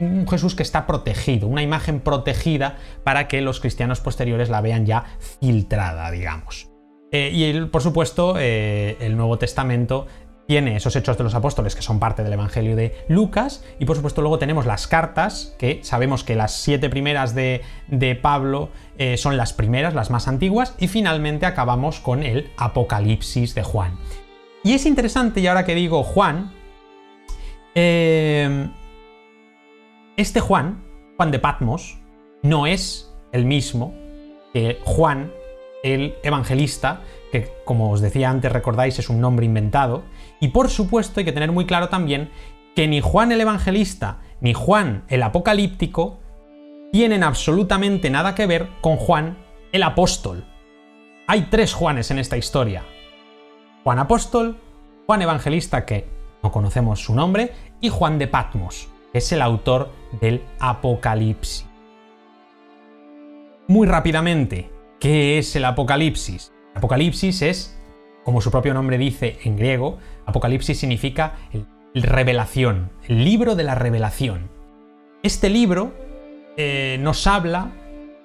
un 0.00 0.26
Jesús 0.26 0.54
que 0.54 0.62
está 0.62 0.86
protegido, 0.86 1.48
una 1.48 1.62
imagen 1.62 2.00
protegida 2.00 2.78
para 3.04 3.28
que 3.28 3.42
los 3.42 3.60
cristianos 3.60 4.00
posteriores 4.00 4.48
la 4.48 4.62
vean 4.62 4.86
ya 4.86 5.04
filtrada, 5.40 6.10
digamos. 6.10 6.70
Eh, 7.10 7.30
y 7.32 7.66
por 7.66 7.82
supuesto, 7.82 8.34
eh, 8.38 8.96
el 9.00 9.16
Nuevo 9.16 9.38
Testamento 9.38 10.06
tiene 10.48 10.76
esos 10.76 10.96
hechos 10.96 11.18
de 11.18 11.24
los 11.24 11.34
apóstoles 11.34 11.76
que 11.76 11.82
son 11.82 12.00
parte 12.00 12.24
del 12.24 12.32
Evangelio 12.32 12.74
de 12.74 13.04
Lucas 13.06 13.62
y 13.78 13.84
por 13.84 13.96
supuesto 13.96 14.22
luego 14.22 14.38
tenemos 14.38 14.64
las 14.64 14.86
cartas, 14.86 15.54
que 15.58 15.80
sabemos 15.84 16.24
que 16.24 16.36
las 16.36 16.54
siete 16.54 16.88
primeras 16.88 17.34
de, 17.34 17.60
Pablo 18.22 18.70
son 19.18 19.36
las 19.36 19.52
primeras, 19.52 19.92
las 19.94 20.10
más 20.10 20.26
antiguas, 20.26 20.74
y 20.78 20.88
finalmente 20.88 21.44
acabamos 21.44 22.00
con 22.00 22.22
el 22.22 22.50
Apocalipsis 22.56 23.54
de 23.54 23.62
Juan. 23.62 23.98
Y 24.64 24.72
es 24.72 24.86
interesante, 24.86 25.40
y 25.40 25.46
ahora 25.46 25.66
que 25.66 25.74
digo 25.74 26.02
Juan, 26.02 26.50
eh, 27.74 28.68
este 30.16 30.40
Juan, 30.40 30.82
Juan 31.16 31.30
de 31.30 31.38
Patmos, 31.38 31.98
no 32.42 32.66
es 32.66 33.12
el 33.32 33.44
mismo 33.44 33.94
que 34.52 34.80
Juan, 34.84 35.30
el 35.84 36.14
evangelista, 36.22 37.02
que 37.32 37.52
como 37.64 37.90
os 37.90 38.00
decía 38.00 38.30
antes, 38.30 38.52
recordáis, 38.52 38.98
es 38.98 39.08
un 39.08 39.20
nombre 39.20 39.46
inventado. 39.46 40.04
Y 40.40 40.48
por 40.48 40.70
supuesto 40.70 41.20
hay 41.20 41.24
que 41.24 41.32
tener 41.32 41.52
muy 41.52 41.66
claro 41.66 41.88
también 41.88 42.30
que 42.74 42.86
ni 42.88 43.00
Juan 43.00 43.32
el 43.32 43.40
evangelista 43.40 44.20
ni 44.40 44.54
Juan 44.54 45.04
el 45.08 45.22
apocalíptico 45.22 46.18
tienen 46.92 47.22
absolutamente 47.22 48.10
nada 48.10 48.34
que 48.34 48.46
ver 48.46 48.68
con 48.80 48.96
Juan 48.96 49.36
el 49.72 49.82
apóstol. 49.82 50.44
Hay 51.26 51.48
tres 51.50 51.74
Juanes 51.74 52.10
en 52.10 52.18
esta 52.18 52.36
historia. 52.36 52.84
Juan 53.84 53.98
apóstol, 53.98 54.56
Juan 55.06 55.22
evangelista, 55.22 55.84
que 55.84 56.06
no 56.42 56.50
conocemos 56.50 57.02
su 57.02 57.14
nombre, 57.14 57.52
y 57.80 57.88
Juan 57.88 58.18
de 58.18 58.28
Patmos, 58.28 58.88
que 59.12 59.18
es 59.18 59.32
el 59.32 59.42
autor 59.42 59.90
del 60.20 60.42
Apocalipsis. 60.58 61.66
Muy 63.66 63.86
rápidamente, 63.86 64.70
¿qué 64.98 65.38
es 65.38 65.54
el 65.56 65.66
Apocalipsis? 65.66 66.52
Apocalipsis 66.78 67.42
es, 67.42 67.76
como 68.22 68.40
su 68.40 68.52
propio 68.52 68.72
nombre 68.72 68.98
dice 68.98 69.38
en 69.42 69.56
griego, 69.56 69.98
Apocalipsis 70.26 70.78
significa 70.78 71.34
el, 71.52 71.66
revelación, 72.00 72.92
el 73.08 73.24
libro 73.24 73.56
de 73.56 73.64
la 73.64 73.74
revelación. 73.74 74.48
Este 75.24 75.50
libro 75.50 75.92
eh, 76.56 76.96
nos 77.00 77.26
habla 77.26 77.72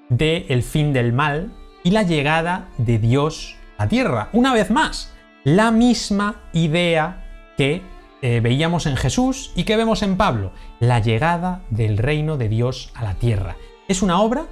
del 0.10 0.46
el 0.50 0.62
fin 0.62 0.94
del 0.94 1.14
mal 1.14 1.52
y 1.84 1.90
la 1.90 2.04
llegada 2.04 2.70
de 2.78 3.00
Dios 3.00 3.56
a 3.80 3.88
tierra. 3.88 4.30
Una 4.34 4.54
vez 4.54 4.70
más, 4.70 5.12
la 5.44 5.72
misma 5.72 6.44
idea 6.54 7.54
que 7.58 7.82
eh, 8.22 8.40
veíamos 8.40 8.86
en 8.86 8.98
Jesús 8.98 9.52
y 9.56 9.64
que 9.64 9.78
vemos 9.78 10.04
en 10.04 10.16
Pablo, 10.16 10.52
la 10.80 11.00
llegada 11.00 11.64
del 11.72 11.98
reino 11.98 12.38
de 12.38 12.50
Dios 12.50 12.92
a 12.94 13.04
la 13.04 13.16
tierra. 13.16 13.56
Es 13.88 14.04
una 14.04 14.22
obra 14.22 14.46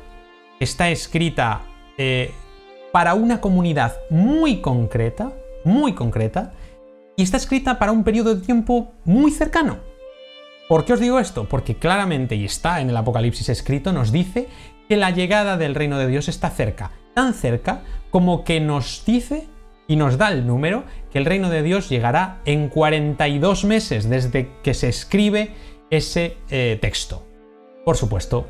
que 0.57 0.63
está 0.63 0.89
escrita 0.89 1.61
eh, 1.99 2.33
para 2.91 3.13
una 3.13 3.41
comunidad 3.41 3.97
muy 4.09 4.61
concreta, 4.61 5.31
muy 5.63 5.93
concreta, 5.93 6.53
y 7.15 7.23
está 7.23 7.37
escrita 7.37 7.79
para 7.79 7.91
un 7.91 8.03
periodo 8.03 8.35
de 8.35 8.45
tiempo 8.45 8.91
muy 9.05 9.31
cercano. 9.31 9.79
¿Por 10.67 10.85
qué 10.85 10.93
os 10.93 10.99
digo 10.99 11.19
esto? 11.19 11.47
Porque 11.49 11.75
claramente, 11.75 12.35
y 12.35 12.45
está 12.45 12.81
en 12.81 12.89
el 12.89 12.97
Apocalipsis 12.97 13.49
escrito, 13.49 13.91
nos 13.91 14.11
dice 14.11 14.47
que 14.87 14.97
la 14.97 15.11
llegada 15.11 15.57
del 15.57 15.75
reino 15.75 15.97
de 15.97 16.07
Dios 16.07 16.27
está 16.29 16.49
cerca, 16.49 16.91
tan 17.13 17.33
cerca 17.33 17.81
como 18.09 18.43
que 18.43 18.59
nos 18.59 19.03
dice 19.05 19.47
y 19.87 19.97
nos 19.97 20.17
da 20.17 20.31
el 20.31 20.47
número 20.47 20.85
que 21.11 21.19
el 21.19 21.25
reino 21.25 21.49
de 21.49 21.63
Dios 21.63 21.89
llegará 21.89 22.39
en 22.45 22.69
42 22.69 23.65
meses 23.65 24.09
desde 24.09 24.49
que 24.63 24.73
se 24.73 24.87
escribe 24.87 25.51
ese 25.89 26.37
eh, 26.49 26.77
texto. 26.81 27.25
Por 27.83 27.97
supuesto, 27.97 28.47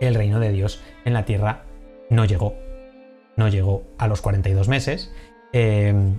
el 0.00 0.14
reino 0.14 0.38
de 0.38 0.52
Dios 0.52 0.80
en 1.04 1.14
la 1.14 1.24
tierra 1.24 1.64
no 2.10 2.24
llegó. 2.24 2.65
No 3.36 3.48
llegó 3.48 3.84
a 3.98 4.08
los 4.08 4.22
42 4.22 4.68
meses. 4.68 5.12
Em, 5.52 6.18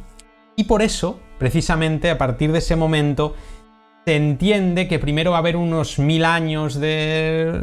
y 0.55 0.65
por 0.65 0.81
eso, 0.81 1.19
precisamente 1.37 2.09
a 2.09 2.17
partir 2.17 2.51
de 2.51 2.59
ese 2.59 2.75
momento, 2.75 3.35
se 4.05 4.15
entiende 4.15 4.87
que 4.87 4.99
primero 4.99 5.31
va 5.31 5.37
a 5.37 5.39
haber 5.39 5.57
unos 5.57 5.99
mil 5.99 6.25
años 6.25 6.79
de 6.79 7.61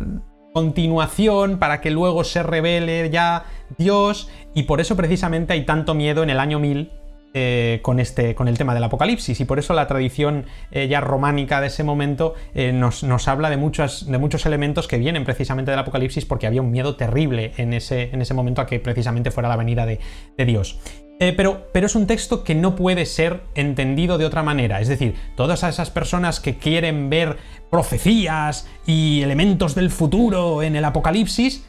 continuación 0.53 1.59
para 1.59 1.81
que 1.81 1.91
luego 1.91 2.23
se 2.23 2.43
revele 2.43 3.11
ya 3.11 3.47
Dios 3.77 4.29
y 4.55 4.65
por 4.65 4.81
eso 4.81 4.95
precisamente 4.95 5.53
hay 5.53 5.65
tanto 5.67 5.95
miedo 5.95 6.23
en 6.23 6.31
el 6.31 6.39
año 6.39 6.61
1000 6.61 6.93
eh, 7.37 7.81
con, 7.83 7.99
este, 7.99 8.37
con 8.37 8.47
el 8.47 8.57
tema 8.57 8.75
del 8.75 8.85
apocalipsis 8.85 9.41
y 9.41 9.45
por 9.45 9.59
eso 9.59 9.75
la 9.75 9.89
tradición 9.89 10.47
eh, 10.71 10.87
ya 10.87 11.01
románica 11.01 11.61
de 11.61 11.67
ese 11.67 11.83
momento 11.83 12.35
eh, 12.55 12.73
nos, 12.73 13.03
habla 13.27 13.51
de, 13.51 13.57
muchos, 13.57 14.09
de 14.09 14.19
muchos 14.19 14.47
elementos 14.47 14.87
que 14.87 14.99
vienen 14.99 15.25
precisamente 15.25 15.73
del 15.73 15.81
apocalipsis 15.81 16.27
porque 16.27 16.47
había 16.47 16.63
un 16.63 16.71
miedo 16.71 16.95
terrible 16.95 17.51
en 17.57 17.73
ese, 17.73 18.11
en 18.13 18.23
ese 18.23 18.35
momento 18.35 18.61
a 18.61 18.67
que 18.67 18.79
precisamente 18.79 19.33
fuera 19.33 19.49
la 19.49 19.57
venida 19.57 19.85
de, 19.85 19.99
Dios. 20.47 20.79
Pero, 21.19 21.67
pero, 21.73 21.87
es 21.87 21.97
un 21.97 22.07
texto 22.07 22.45
que 22.45 22.55
no 22.55 22.77
puede 22.77 23.05
ser 23.05 23.43
entendido 23.57 24.17
de 24.17 24.27
otra 24.27 24.45
manera. 24.45 24.81
Es 24.81 24.87
decir, 24.87 25.17
todas 25.37 25.65
esas 25.65 25.91
personas 25.91 26.39
que 26.39 26.57
quieren 26.59 27.11
ver 27.11 27.39
profecías 27.69 28.69
y 28.87 29.23
elementos 29.23 29.75
del 29.75 29.91
futuro 29.91 30.63
en 30.63 30.77
el 30.77 30.85
Apocalipsis, 30.85 31.69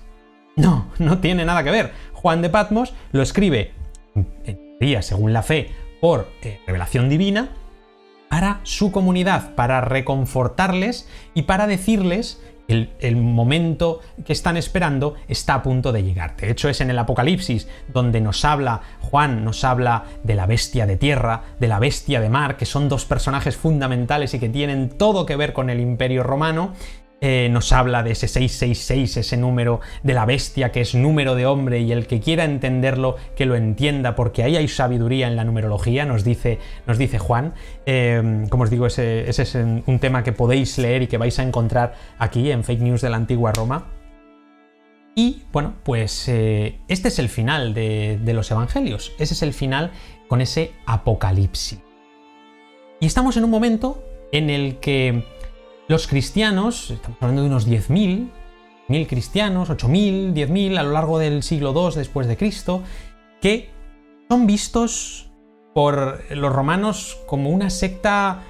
no, 0.55 0.91
no 0.99 1.17
tiene 1.17 1.43
nada 1.43 1.63
que 1.63 1.71
ver. 1.71 1.91
Juan 2.13 2.43
de 2.43 2.49
Patmos 2.49 2.93
lo 3.11 3.23
escribe, 3.23 3.71
día, 4.79 5.01
según 5.01 5.33
la 5.33 5.43
fe, 5.43 5.71
por 6.01 6.29
eh, 6.41 6.59
revelación 6.67 7.09
divina, 7.09 7.49
para 8.29 8.59
su 8.63 8.91
comunidad, 8.91 9.55
para 9.55 9.81
reconfortarles 9.81 11.07
y 11.33 11.43
para 11.43 11.67
decirles 11.67 12.41
el, 12.67 13.15
momento 13.15 14.01
que 14.25 14.33
están 14.33 14.57
esperando 14.57 15.15
está 15.27 15.55
a 15.55 15.63
punto 15.63 15.91
de 15.91 16.03
llegar. 16.03 16.35
De 16.35 16.49
hecho, 16.49 16.69
es 16.69 16.81
en 16.81 16.89
el 16.89 16.99
Apocalipsis 16.99 17.67
donde 17.93 18.21
nos 18.21 18.43
habla, 18.43 18.81
Juan 19.01 19.45
nos 19.45 19.63
habla 19.63 20.05
de 20.23 20.35
la 20.35 20.47
bestia 20.47 20.85
de 20.85 20.97
tierra, 20.97 21.43
de 21.59 21.67
la 21.67 21.79
bestia 21.79 22.19
de 22.19 22.29
mar, 22.29 22.57
que 22.57 22.65
son 22.65 22.89
dos 22.89 23.05
personajes 23.05 23.55
fundamentales 23.55 24.33
y 24.33 24.39
que 24.39 24.49
tienen 24.49 24.89
todo 24.89 25.25
que 25.25 25.35
ver 25.35 25.53
con 25.53 25.69
el 25.69 25.79
imperio 25.79 26.23
romano, 26.23 26.73
eh, 27.21 27.47
nos 27.49 27.71
habla 27.71 28.03
de 28.03 28.11
ese 28.11 28.27
666, 28.27 29.17
ese 29.17 29.37
número 29.37 29.79
de 30.03 30.13
la 30.13 30.25
bestia 30.25 30.71
que 30.71 30.81
es 30.81 30.95
número 30.95 31.33
de 31.35 31.45
hombre 31.45 31.79
y 31.79 31.91
el 31.91 32.07
que 32.07 32.19
quiera 32.19 32.43
entenderlo, 32.43 33.15
que 33.35 33.45
lo 33.45 33.55
entienda, 33.55 34.15
porque 34.15 34.43
ahí 34.43 34.57
hay 34.57 34.67
sabiduría 34.67 35.27
en 35.27 35.35
la 35.35 35.45
numerología, 35.45 36.05
nos 36.05 36.23
dice, 36.23 36.59
nos 36.85 36.97
dice 36.97 37.17
Juan. 37.17 37.53
Em, 37.85 38.47
como 38.49 38.63
os 38.63 38.69
digo, 38.69 38.85
ese, 38.85 39.29
es 39.29 39.55
un 39.55 39.99
tema 39.99 40.23
que 40.23 40.33
podéis 40.33 40.77
leer 40.77 41.03
y 41.03 41.07
que 41.07 41.17
vais 41.17 41.39
a 41.39 41.43
encontrar 41.43 41.95
aquí 42.19 42.51
en 42.51 42.63
Fake 42.63 42.81
News 42.81 43.01
de 43.01 43.09
la 43.09 43.17
antigua 43.17 43.53
Roma. 43.53 43.87
Y 45.15 45.43
bueno, 45.53 45.75
pues 45.83 46.27
eh, 46.27 46.79
este 46.89 47.07
es 47.07 47.19
el 47.19 47.29
final 47.29 47.73
de 47.73 48.33
los 48.33 48.51
evangelios, 48.51 49.13
ese 49.17 49.33
es 49.33 49.41
el 49.41 49.53
final 49.53 49.91
con 50.27 50.41
ese 50.41 50.73
apocalipsis. 50.85 51.79
Y 52.99 53.05
estamos 53.05 53.37
en 53.37 53.45
un 53.45 53.49
momento 53.49 54.03
en 54.31 54.49
el 54.49 54.79
que 54.79 55.23
los 55.87 56.07
cristianos, 56.07 56.91
estamos 56.91 57.17
hablando 57.21 57.43
de 57.43 57.49
unos 57.49 57.67
10.000, 57.67 58.29
1.000 58.89 59.07
cristianos, 59.07 59.69
8.000, 59.69 60.33
10.000 60.33 60.77
a 60.77 60.83
lo 60.83 60.91
largo 60.91 61.19
del 61.19 61.43
siglo 61.43 61.73
II 61.75 61.95
después 61.95 62.27
de 62.27 62.37
Cristo, 62.37 62.81
que 63.41 63.69
son 64.29 64.47
vistos 64.47 65.29
por 65.73 66.23
los 66.31 66.51
romanos 66.51 67.17
como 67.27 67.49
una 67.49 67.69
secta 67.69 68.43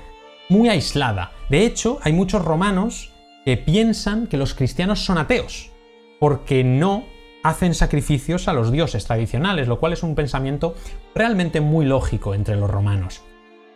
muy 0.50 0.70
aislada. 0.70 1.32
De 1.50 1.66
hecho, 1.66 2.00
hay 2.04 2.14
muchos 2.14 2.46
romanos 2.46 3.12
que 3.44 3.58
piensan 3.58 4.28
que 4.28 4.38
los 4.38 4.54
cristianos 4.54 5.04
son 5.04 5.18
ateos, 5.18 5.72
porque 6.20 6.64
no 6.64 7.04
hacen 7.44 7.76
sacrificios 7.76 8.48
a 8.48 8.54
los 8.54 8.72
dioses 8.72 9.06
tradicionales, 9.06 9.68
lo 9.68 9.80
cual 9.80 9.94
es 9.94 10.04
un 10.04 10.16
pensamiento 10.16 10.76
realmente 11.14 11.62
muy 11.62 11.86
lógico 11.86 12.34
entre 12.34 12.56
los 12.56 12.70
romanos. 12.70 13.22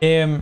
Em, 0.02 0.41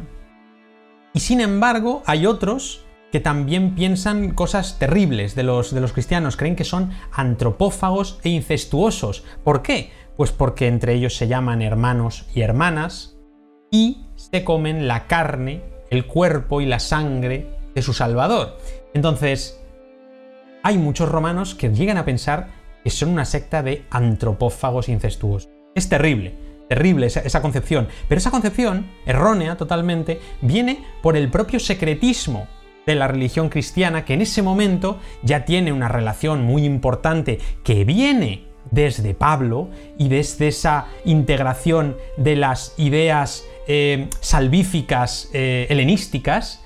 y 1.13 1.19
sin 1.19 1.41
embargo, 1.41 2.03
hay 2.05 2.25
otros 2.25 2.86
que 3.11 3.19
también 3.19 3.75
piensan 3.75 4.31
cosas 4.31 4.79
terribles 4.79 5.35
de 5.35 5.43
los, 5.43 5.73
de 5.73 5.81
los 5.81 5.93
cristianos, 5.93 6.35
creen 6.35 6.55
que 6.55 6.63
son 6.63 6.91
antropófagos 7.11 8.19
e 8.23 8.29
incestuosos. 8.29 9.23
¿Por 9.43 9.61
qué? 9.61 9.91
Pues 10.17 10.31
porque 10.31 10.67
entre 10.67 10.93
ellos 10.93 11.15
se 11.15 11.27
llaman 11.27 11.61
hermanos 11.61 12.25
y 12.33 12.41
hermanas 12.41 13.17
y 13.71 14.05
se 14.15 14.43
comen 14.43 14.87
la 14.87 15.07
carne, 15.07 15.63
el 15.89 16.05
cuerpo 16.05 16.61
y 16.61 16.65
la 16.65 16.79
sangre 16.79 17.47
de 17.73 17.81
su 17.81 17.93
Salvador. 17.93 18.57
Entonces, 18.93 19.61
hay 20.63 20.77
muchos 20.77 21.09
romanos 21.09 21.55
que 21.55 21.69
llegan 21.69 21.97
a 21.97 22.05
pensar 22.05 22.47
que 22.83 22.89
son 22.89 23.09
una 23.09 23.25
secta 23.25 23.63
de 23.63 23.85
antropófagos 23.89 24.89
incestuosos. 24.89 25.49
Es 25.75 25.87
terrible, 25.87 26.33
terrible 26.67 27.05
esa, 27.07 27.21
esa, 27.21 27.41
concepción. 27.41 27.87
Pero 28.07 28.19
esa 28.19 28.31
concepción, 28.31 28.89
errónea 29.05 29.55
totalmente, 29.55 30.19
viene 30.41 30.83
por 31.01 31.15
el 31.15 31.29
propio 31.29 31.59
secretismo 31.59 32.47
de 32.87 32.95
la 32.95 33.07
religión 33.07 33.49
cristiana, 33.49 34.03
que 34.05 34.15
en 34.15 34.21
ese 34.21 34.41
momento 34.41 34.99
ya 35.21 35.45
tiene 35.45 35.71
una 35.71 35.89
relación 35.89 36.43
muy 36.43 36.65
importante 36.65 37.37
que 37.63 37.85
viene 37.85 38.45
desde 38.71 39.13
Pablo 39.13 39.69
y 39.97 40.07
desde 40.09 40.47
esa 40.47 40.87
integración 41.05 41.97
de 42.17 42.35
las 42.35 42.73
ideas 42.77 43.45
eh, 43.67 44.07
salvíficas 44.21 45.29
eh, 45.33 45.67
helenísticas, 45.69 46.63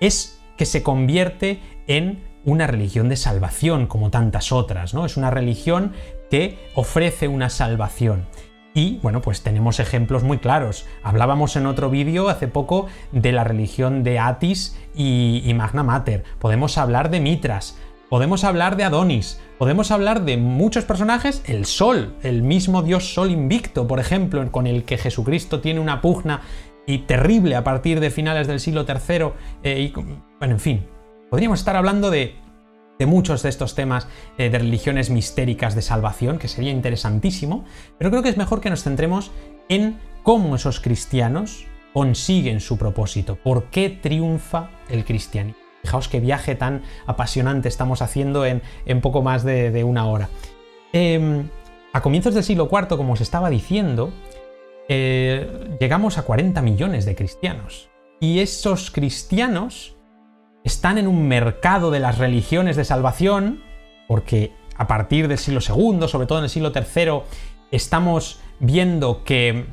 es 0.00 0.40
que 0.56 0.66
se 0.66 0.82
convierte 0.82 1.60
en 1.86 2.22
una 2.44 2.66
religión 2.66 3.08
de 3.08 3.16
salvación, 3.16 3.86
como 3.86 4.10
tantas 4.10 4.52
otras, 4.52 4.92
¿no? 4.92 5.06
Es 5.06 5.16
una 5.16 5.30
religión 5.30 5.92
que 6.30 6.58
ofrece 6.74 7.28
una 7.28 7.48
salvación. 7.48 8.26
Y 8.74 8.98
bueno, 9.02 9.22
pues 9.22 9.42
tenemos 9.42 9.78
ejemplos 9.78 10.24
muy 10.24 10.38
claros. 10.38 10.84
Hablábamos 11.04 11.54
en 11.54 11.66
otro 11.66 11.90
vídeo 11.90 12.28
hace 12.28 12.48
poco 12.48 12.88
de 13.12 13.30
la 13.30 13.44
religión 13.44 14.02
de 14.02 14.18
Atis 14.18 14.76
y, 14.96 15.50
Magna 15.54 15.84
Mater. 15.84 16.24
Podemos 16.40 16.76
hablar 16.76 17.08
de 17.08 17.20
Mitras. 17.20 17.78
Podemos 18.10 18.44
hablar 18.44 18.76
de 18.76 18.84
Adonis, 18.84 19.40
podemos 19.58 19.90
hablar 19.90 20.24
de 20.24 20.36
muchos 20.36 20.84
personajes, 20.84 21.42
el 21.46 21.64
Sol, 21.64 22.14
el 22.22 22.42
mismo 22.42 22.82
dios 22.82 23.12
Sol 23.12 23.30
invicto, 23.30 23.88
por 23.88 23.98
ejemplo, 23.98 24.52
con 24.52 24.68
el 24.68 24.84
que 24.84 24.98
Jesucristo 24.98 25.60
tiene 25.60 25.80
una 25.80 26.00
pugna 26.00 26.42
y 26.86 26.98
terrible 26.98 27.56
a 27.56 27.64
partir 27.64 27.98
de 27.98 28.10
finales 28.10 28.46
del 28.46 28.60
siglo 28.60 28.84
III. 28.86 29.30
Eh, 29.64 29.80
y, 29.80 29.92
bueno, 29.92 30.20
en 30.40 30.60
fin, 30.60 30.86
podríamos 31.28 31.58
estar 31.58 31.74
hablando 31.74 32.10
de 32.10 32.36
de 32.98 33.06
muchos 33.06 33.42
de 33.42 33.48
estos 33.48 33.74
temas 33.74 34.08
eh, 34.38 34.50
de 34.50 34.58
religiones 34.58 35.10
mistéricas 35.10 35.74
de 35.74 35.82
salvación, 35.82 36.38
que 36.38 36.48
sería 36.48 36.70
interesantísimo, 36.70 37.64
pero 37.98 38.10
creo 38.10 38.22
que 38.22 38.28
es 38.28 38.36
mejor 38.36 38.60
que 38.60 38.70
nos 38.70 38.82
centremos 38.82 39.30
en 39.68 39.98
cómo 40.22 40.56
esos 40.56 40.80
cristianos 40.80 41.66
consiguen 41.92 42.60
su 42.60 42.76
propósito, 42.76 43.36
por 43.36 43.64
qué 43.64 43.90
triunfa 43.90 44.70
el 44.88 45.04
cristianismo. 45.04 45.62
Fijaos 45.82 46.08
qué 46.08 46.18
viaje 46.18 46.54
tan 46.54 46.82
apasionante 47.06 47.68
estamos 47.68 48.00
haciendo 48.00 48.46
en, 48.46 48.62
poco 49.02 49.22
más 49.22 49.44
de, 49.44 49.84
una 49.84 50.06
hora. 50.06 50.30
Em, 50.94 51.48
a 51.92 52.00
comienzos 52.00 52.34
del 52.34 52.42
siglo 52.42 52.70
IV, 52.72 52.96
como 52.96 53.12
os 53.12 53.20
estaba 53.20 53.50
diciendo, 53.50 54.10
eh, 54.88 55.76
llegamos 55.78 56.16
a 56.16 56.22
40 56.22 56.62
millones 56.62 57.04
de 57.04 57.14
cristianos. 57.14 57.90
Y 58.18 58.40
esos 58.40 58.90
cristianos 58.90 59.93
están 60.64 60.96
en 60.98 61.06
un 61.06 61.28
mercado 61.28 61.90
de 61.90 62.00
las 62.00 62.18
religiones 62.18 62.74
de 62.76 62.84
salvación, 62.84 63.62
porque 64.08 64.52
a 64.76 64.88
partir 64.88 65.28
del 65.28 65.38
siglo 65.38 65.60
II, 65.60 66.08
sobre 66.08 66.26
todo 66.26 66.38
en 66.38 66.44
el 66.44 66.50
siglo 66.50 66.72
III, 66.74 67.20
estamos 67.70 68.40
viendo 68.60 69.22
que, 69.24 69.66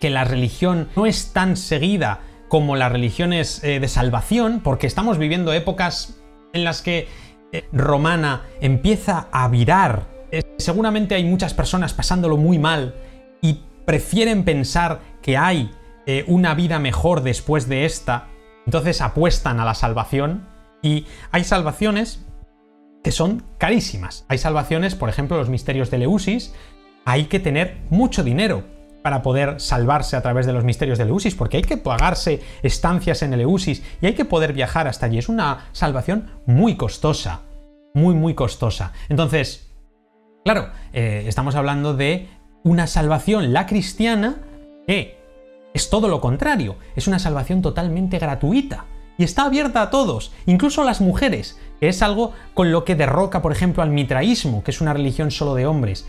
que 0.00 0.08
la 0.08 0.24
religión 0.24 0.88
no 0.96 1.04
es 1.04 1.32
tan 1.32 1.56
seguida 1.56 2.20
como 2.48 2.76
las 2.76 2.92
religiones 2.92 3.62
eh, 3.64 3.80
de 3.80 3.88
salvación, 3.88 4.60
porque 4.62 4.86
estamos 4.86 5.18
viviendo 5.18 5.52
épocas 5.52 6.20
en 6.52 6.64
las 6.64 6.80
que 6.82 7.08
eh, 7.50 7.64
romana 7.72 8.42
empieza 8.60 9.28
a 9.32 9.48
virar. 9.48 10.06
Eh, 10.30 10.42
seguramente 10.58 11.14
hay 11.14 11.24
muchas 11.24 11.54
personas 11.54 11.92
pasándolo 11.92 12.36
muy 12.36 12.58
mal 12.58 12.94
y 13.40 13.62
prefieren 13.84 14.44
pensar 14.44 15.00
que 15.22 15.36
hay 15.36 15.70
una 16.26 16.54
vida 16.54 16.80
mejor 16.80 17.22
después 17.22 17.68
de 17.68 17.84
esta, 17.84 18.26
entonces 18.66 19.00
apuestan 19.00 19.60
a 19.60 19.64
la 19.64 19.74
salvación 19.74 20.46
y 20.82 21.06
hay 21.30 21.44
salvaciones 21.44 22.24
que 23.02 23.12
son 23.12 23.44
carísimas. 23.58 24.24
Hay 24.28 24.38
salvaciones, 24.38 24.94
por 24.94 25.08
ejemplo, 25.08 25.36
los 25.36 25.48
misterios 25.48 25.90
de 25.90 25.98
Leusis, 25.98 26.54
hay 27.04 27.24
que 27.24 27.40
tener 27.40 27.78
mucho 27.90 28.22
dinero 28.22 28.64
para 29.02 29.22
poder 29.22 29.60
salvarse 29.60 30.16
a 30.16 30.22
través 30.22 30.46
de 30.46 30.52
los 30.52 30.64
misterios 30.64 30.98
de 30.98 31.04
Eleusis, 31.04 31.34
porque 31.34 31.56
hay 31.56 31.62
que 31.62 31.76
pagarse 31.76 32.40
estancias 32.62 33.22
en 33.22 33.32
Eleusis 33.32 33.82
y 34.00 34.06
hay 34.06 34.14
que 34.14 34.24
poder 34.24 34.52
viajar 34.52 34.86
hasta 34.86 35.06
allí. 35.06 35.18
Es 35.18 35.28
una 35.28 35.66
salvación 35.72 36.30
muy 36.46 36.76
costosa, 36.76 37.40
muy, 37.94 38.14
muy 38.14 38.34
costosa. 38.34 38.92
Entonces, 39.08 39.70
claro, 40.44 40.70
eh, 40.92 41.24
estamos 41.26 41.56
hablando 41.56 41.94
de 41.94 42.28
una 42.62 42.86
salvación, 42.86 43.52
la 43.52 43.66
cristiana, 43.66 44.36
que 44.86 45.21
es 45.74 45.90
todo 45.90 46.08
lo 46.08 46.20
contrario, 46.20 46.76
es 46.96 47.06
una 47.06 47.18
salvación 47.18 47.62
totalmente 47.62 48.18
gratuita. 48.18 48.86
Y 49.18 49.24
está 49.24 49.44
abierta 49.44 49.82
a 49.82 49.90
todos, 49.90 50.32
incluso 50.46 50.82
a 50.82 50.84
las 50.84 51.00
mujeres, 51.00 51.58
que 51.80 51.88
es 51.88 52.02
algo 52.02 52.32
con 52.54 52.72
lo 52.72 52.84
que 52.84 52.94
derroca, 52.94 53.42
por 53.42 53.52
ejemplo, 53.52 53.82
al 53.82 53.90
mitraísmo, 53.90 54.64
que 54.64 54.70
es 54.70 54.80
una 54.80 54.94
religión 54.94 55.30
solo 55.30 55.54
de 55.54 55.66
hombres. 55.66 56.06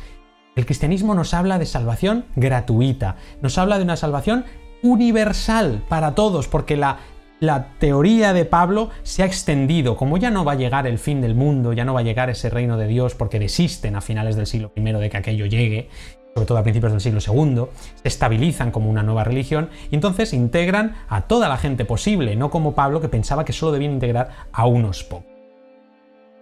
El 0.56 0.65
cristianismo 0.65 1.14
nos 1.14 1.34
habla 1.34 1.60
de 1.60 1.65
salvación 1.65 2.26
gratuita, 2.35 3.18
nos 3.41 3.57
habla 3.57 3.77
de 3.77 3.84
una 3.84 3.98
salvación 3.98 4.45
universal 4.84 5.84
para 5.90 6.15
todos, 6.15 6.48
porque 6.48 6.77
la, 6.77 6.99
la 7.40 7.73
teoría 7.80 8.34
de 8.34 8.45
Pablo 8.45 8.90
se 9.03 9.23
ha 9.23 9.26
extendido, 9.26 9.98
como 9.98 10.18
ya 10.18 10.31
no 10.31 10.45
va 10.45 10.53
a 10.53 10.56
llegar 10.56 10.88
el 10.88 10.98
fin 10.98 11.22
del 11.22 11.35
mundo, 11.35 11.73
ya 11.73 11.85
no 11.85 11.94
va 11.94 11.99
a 11.99 12.03
llegar 12.03 12.30
ese 12.30 12.49
reino 12.49 12.77
de 12.77 12.88
Dios, 12.88 13.15
porque 13.15 13.40
desisten 13.40 13.95
a 13.95 14.02
finales 14.02 14.35
del 14.35 14.48
siglo 14.48 14.72
I 14.76 14.81
de 14.81 15.10
que 15.10 15.18
aquello 15.18 15.45
llegue, 15.45 15.90
sobre 16.34 16.45
todo 16.45 16.57
a 16.57 16.64
principios 16.64 16.91
del 16.91 17.01
siglo 17.01 17.19
II, 17.19 17.65
se 18.01 18.07
estabilizan 18.07 18.72
como 18.72 18.89
una 18.89 19.03
nueva 19.03 19.23
religión 19.23 19.69
y 19.91 19.95
entonces 19.95 20.34
integran 20.34 20.95
a 21.07 21.22
toda 21.22 21.47
la 21.47 21.57
gente 21.57 21.85
posible, 21.85 22.35
no 22.35 22.49
como 22.49 22.73
Pablo 22.73 23.01
que 23.01 23.10
pensaba 23.10 23.45
que 23.45 23.53
solo 23.53 23.72
debían 23.72 23.93
integrar 23.93 24.30
a 24.51 24.65
unos 24.65 25.03
pocos. 25.03 25.31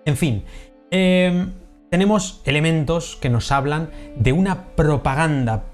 En 0.06 0.18
fin, 0.18 0.44
eh, 0.90 1.48
tenemos 1.90 2.42
elementos 2.46 3.18
que 3.22 3.30
nos 3.30 3.52
hablan 3.52 3.90
de 4.16 4.32
una 4.32 4.68
propaganda 4.76 5.66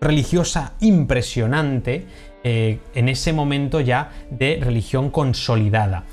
religiosa 0.00 0.72
impresionante 0.80 2.06
eh, 2.44 2.80
en 2.94 3.08
ese 3.08 3.32
momento 3.32 3.80
ya 3.80 4.10
de 4.30 4.58
religión 4.60 5.10
consolidada. 5.10 6.04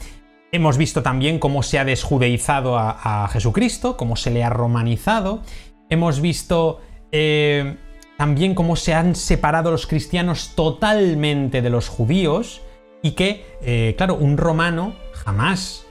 Hemos 0.52 0.77
visto 0.77 1.02
también 1.03 1.40
cómo 1.40 1.64
se 1.64 1.80
ha 1.80 1.86
desjudeizado 1.86 2.77
a, 2.77 3.27
Jesucristo, 3.31 3.98
cómo 3.98 4.15
se 4.15 4.31
le 4.31 4.44
ha 4.44 4.49
romanizado. 4.49 5.41
Hemos 5.90 6.22
visto 6.22 6.81
eh, 7.11 7.76
también 8.18 8.56
cómo 8.56 8.76
se 8.76 8.94
han 8.94 9.15
separado 9.15 9.72
los 9.72 9.88
cristianos 9.88 10.53
totalmente 10.56 11.61
de 11.61 11.69
los 11.69 11.88
judíos 11.88 12.61
y 13.02 13.11
que, 13.11 13.45
eh, 13.61 13.95
claro, 13.98 14.15
un 14.15 14.38
romano 14.38 14.94
jamás 15.14 15.86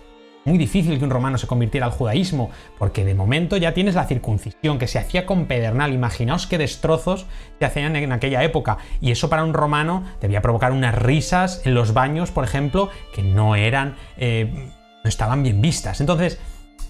muy 0.48 0.58
difícil 0.58 0.98
que 0.98 1.04
un 1.04 1.10
romano 1.10 1.36
se 1.38 1.46
convirtiera 1.46 1.86
al 1.86 1.92
judaísmo, 1.92 2.50
porque 2.78 3.04
de 3.04 3.14
momento 3.14 3.56
ya 3.56 3.74
tienes 3.74 3.94
la 3.94 4.06
circuncisión 4.06 4.78
que 4.78 4.86
se 4.86 4.98
hacía 4.98 5.26
con 5.26 5.46
pedernal. 5.46 5.92
Imaginaos 5.92 6.46
qué 6.46 6.58
destrozos 6.58 7.26
se 7.58 7.64
hacían 7.64 7.94
en 7.96 8.12
aquella 8.12 8.42
época. 8.42 8.78
Y 9.00 9.10
eso 9.10 9.28
para 9.28 9.44
un 9.44 9.52
romano 9.52 10.04
debía 10.20 10.40
provocar 10.40 10.72
unas 10.72 10.94
risas 10.94 11.62
en 11.66 11.74
los 11.74 11.92
baños, 11.92 12.30
por 12.30 12.44
ejemplo, 12.44 12.88
que 13.14 13.22
no 13.22 13.56
eran. 13.56 13.96
Eh, 14.16 14.70
no 15.04 15.08
estaban 15.08 15.42
bien 15.42 15.60
vistas. 15.60 16.00
Entonces, 16.00 16.38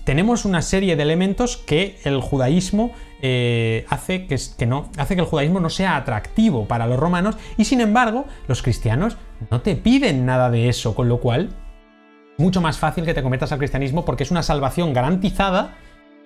tenemos 0.05 0.45
una 0.45 0.63
serie 0.63 0.97
de 0.97 1.03
elementos 1.03 1.57
que 1.57 1.99
el 2.05 2.21
judaísmo 2.21 2.93
eh, 3.21 3.85
hace, 3.89 4.27
que, 4.27 4.39
que 4.57 4.67
no, 4.67 4.91
hace 4.97 5.15
que 5.15 5.23
el 5.23 5.27
judaísmo 5.27 5.61
no 5.61 5.71
sea 5.71 5.97
atractivo 5.97 6.67
para 6.67 6.87
los 6.87 6.99
romanos 6.99 7.37
y 7.57 7.65
sin 7.65 7.81
embargo 7.81 8.27
los 8.47 8.63
cristianos 8.63 9.17
no 9.51 9.61
te 9.61 9.75
piden 9.75 10.25
nada 10.25 10.51
de 10.51 10.69
eso, 10.69 10.95
con 10.95 11.09
lo 11.09 11.19
cual 11.21 11.51
mucho 12.39 12.61
más 12.61 12.79
fácil 12.79 13.05
que 13.05 13.15
te 13.15 13.23
conviertas 13.23 13.53
al 13.53 13.59
cristianismo 13.59 14.05
porque 14.05 14.23
es 14.23 14.31
una 14.31 14.43
salvación 14.43 14.93
garantizada 14.93 15.77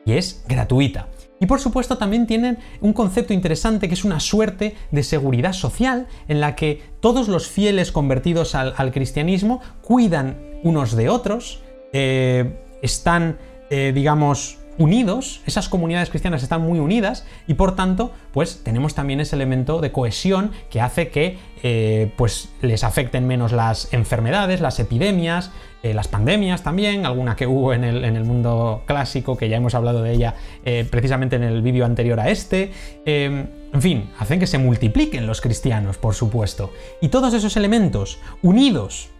y 0.04 0.12
es 0.12 0.44
gratuita. 0.46 1.08
Y 1.40 1.46
por 1.46 1.58
supuesto 1.58 1.98
también 1.98 2.26
tienen 2.26 2.58
un 2.80 2.92
concepto 2.92 3.32
interesante 3.32 3.88
que 3.88 3.94
es 3.94 4.04
una 4.04 4.20
suerte 4.20 4.76
de 4.92 5.02
seguridad 5.02 5.52
social 5.52 6.06
en 6.28 6.40
la 6.40 6.54
que 6.54 6.82
todos 7.00 7.26
los 7.28 7.48
fieles 7.48 7.90
convertidos 7.90 8.54
al, 8.54 8.92
cristianismo 8.92 9.60
cuidan 9.80 10.38
unos 10.62 10.94
de 10.94 11.08
otros, 11.08 11.64
eh, 11.92 12.60
están, 12.80 13.38
eh, 13.70 13.92
digamos, 13.92 14.58
unidos, 14.78 15.42
esas 15.46 15.68
comunidades 15.68 16.10
cristianas 16.10 16.42
están 16.42 16.62
muy 16.62 16.78
unidas 16.78 17.26
y 17.46 17.54
por 17.54 17.76
tanto, 17.76 18.12
pues 18.32 18.62
tenemos 18.64 18.94
también 18.94 19.20
ese 19.20 19.36
elemento 19.36 19.80
de 19.80 19.92
cohesión 19.92 20.52
que 20.70 20.80
hace 20.80 21.08
que 21.08 21.38
eh, 21.62 22.12
pues 22.16 22.48
les 22.60 22.84
afecten 22.84 23.26
menos 23.26 23.52
las 23.52 23.92
enfermedades, 23.92 24.60
las 24.60 24.80
epidemias, 24.80 25.50
eh, 25.82 25.94
las 25.94 26.08
pandemias 26.08 26.62
también, 26.62 27.06
alguna 27.06 27.36
que 27.36 27.46
hubo 27.46 27.72
en 27.72 27.84
el, 27.84 28.24
mundo 28.24 28.82
clásico, 28.86 29.36
que 29.36 29.48
ya 29.48 29.56
hemos 29.56 29.74
hablado 29.74 30.02
de 30.02 30.12
ella 30.12 30.34
eh, 30.64 30.86
precisamente 30.90 31.36
en 31.36 31.42
el 31.42 31.62
vídeo 31.62 31.84
anterior 31.84 32.18
a 32.20 32.30
este. 32.30 32.72
en 33.04 33.80
fin, 33.80 34.10
hacen 34.18 34.38
que 34.38 34.46
se 34.46 34.58
multipliquen 34.58 35.26
los 35.26 35.40
cristianos, 35.40 35.98
por 35.98 36.14
supuesto. 36.14 36.72
Y 37.00 37.08
todos 37.08 37.34
esos 37.34 37.56
elementos 37.56 38.18
unidos 38.42 39.10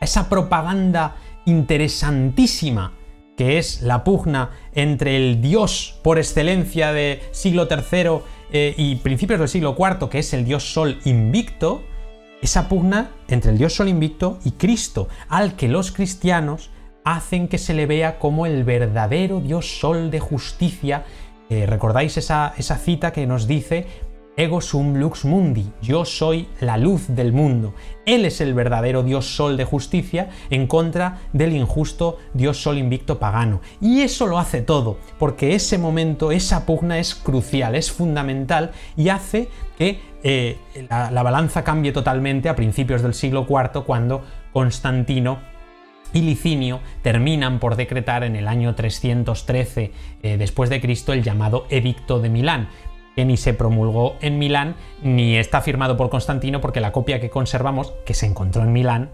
a 0.00 0.04
esa 0.04 0.28
propaganda 0.28 1.16
interesantísima 1.44 2.92
que 3.40 3.56
es 3.56 3.80
la 3.80 4.04
pugna 4.04 4.50
entre 4.74 5.16
el 5.16 5.40
dios 5.40 5.98
por 6.02 6.18
excelencia 6.18 6.92
de 6.92 7.22
siglo 7.30 7.66
III 7.70 8.18
eh, 8.52 8.74
y 8.76 8.96
principios 8.96 9.40
del 9.40 9.48
siglo 9.48 9.74
IV, 9.78 10.10
que 10.10 10.18
es 10.18 10.34
el 10.34 10.44
dios 10.44 10.74
Sol 10.74 10.98
invicto, 11.06 11.82
esa 12.42 12.68
pugna 12.68 13.12
entre 13.28 13.52
el 13.52 13.56
dios 13.56 13.72
Sol 13.72 13.88
invicto 13.88 14.38
y 14.44 14.50
Cristo, 14.50 15.08
al 15.30 15.56
que 15.56 15.68
los 15.68 15.90
cristianos 15.90 16.70
hacen 17.02 17.48
que 17.48 17.56
se 17.56 17.72
le 17.72 17.86
vea 17.86 18.18
como 18.18 18.44
el 18.44 18.62
verdadero 18.62 19.40
dios 19.40 19.78
Sol 19.80 20.10
de 20.10 20.20
justicia. 20.20 21.06
Eh, 21.48 21.64
¿Recordáis 21.64 22.18
esa, 22.18 22.52
esa 22.58 22.76
cita 22.76 23.10
que 23.10 23.26
nos 23.26 23.46
dice 23.46 23.86
Ego 24.40 24.62
sum 24.62 24.94
lux 24.94 25.26
mundi, 25.26 25.70
yo 25.82 26.06
soy 26.06 26.48
la 26.60 26.78
luz 26.78 27.08
del 27.08 27.30
mundo. 27.30 27.74
Él 28.06 28.24
es 28.24 28.40
el 28.40 28.54
verdadero 28.54 29.02
Dios 29.02 29.36
Sol 29.36 29.58
de 29.58 29.66
justicia 29.66 30.30
en 30.48 30.66
contra 30.66 31.18
del 31.34 31.52
injusto 31.52 32.16
Dios 32.32 32.56
Sol 32.56 32.78
invicto 32.78 33.18
pagano. 33.18 33.60
Y 33.82 34.00
eso 34.00 34.26
lo 34.26 34.38
hace 34.38 34.62
todo, 34.62 34.96
porque 35.18 35.54
ese 35.54 35.76
momento, 35.76 36.32
esa 36.32 36.64
pugna 36.64 36.98
es 36.98 37.14
crucial, 37.14 37.74
es 37.74 37.92
fundamental 37.92 38.70
y 38.96 39.10
hace 39.10 39.50
que 39.76 40.00
eh, 40.22 40.56
la, 40.88 41.22
balanza 41.22 41.62
cambie 41.62 41.92
totalmente 41.92 42.48
a 42.48 42.56
principios 42.56 43.02
del 43.02 43.12
siglo 43.12 43.46
IV 43.46 43.84
cuando 43.84 44.24
Constantino 44.54 45.38
y 46.14 46.22
Licinio 46.22 46.80
terminan 47.02 47.60
por 47.60 47.76
decretar 47.76 48.24
en 48.24 48.36
el 48.36 48.48
año 48.48 48.74
313 48.74 49.92
eh, 50.22 50.36
después 50.38 50.70
de 50.70 50.80
Cristo 50.80 51.12
el 51.12 51.22
llamado 51.22 51.66
Edicto 51.68 52.20
de 52.20 52.30
Milán 52.30 52.68
que 53.16 53.24
ni 53.24 53.36
se 53.36 53.54
promulgó 53.54 54.16
en 54.20 54.38
Milán 54.38 54.76
ni 55.02 55.36
está 55.36 55.60
firmado 55.60 55.96
por 55.96 56.10
Constantino 56.10 56.60
porque 56.60 56.80
la 56.80 56.92
copia 56.92 57.20
que 57.20 57.30
conservamos, 57.30 57.92
que 58.04 58.14
se 58.14 58.26
encontró 58.26 58.62
en 58.62 58.72
Milán, 58.72 59.10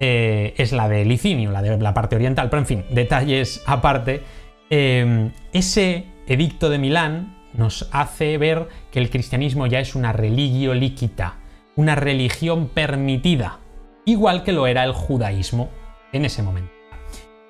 eh, 0.00 0.54
es 0.56 0.72
la 0.72 0.88
de 0.88 1.04
Licinio, 1.04 1.50
la 1.50 1.62
de 1.62 1.78
la 1.78 1.94
parte 1.94 2.16
oriental. 2.16 2.50
Pero 2.50 2.60
en 2.60 2.66
fin, 2.66 2.84
detalles 2.90 3.62
aparte. 3.66 4.22
Eh, 4.70 5.30
ese 5.52 6.06
edicto 6.26 6.70
de 6.70 6.78
Milán 6.78 7.36
nos 7.52 7.88
hace 7.92 8.38
ver 8.38 8.68
que 8.90 8.98
el 8.98 9.10
cristianismo 9.10 9.66
ya 9.66 9.80
es 9.80 9.94
una 9.94 10.12
religio 10.12 10.74
líquita, 10.74 11.38
una 11.76 11.94
religión 11.94 12.68
permitida, 12.68 13.60
igual 14.04 14.42
que 14.42 14.52
lo 14.52 14.66
era 14.66 14.84
el 14.84 14.92
judaísmo 14.92 15.70
en 16.12 16.24
ese 16.24 16.42
momento. 16.42 16.72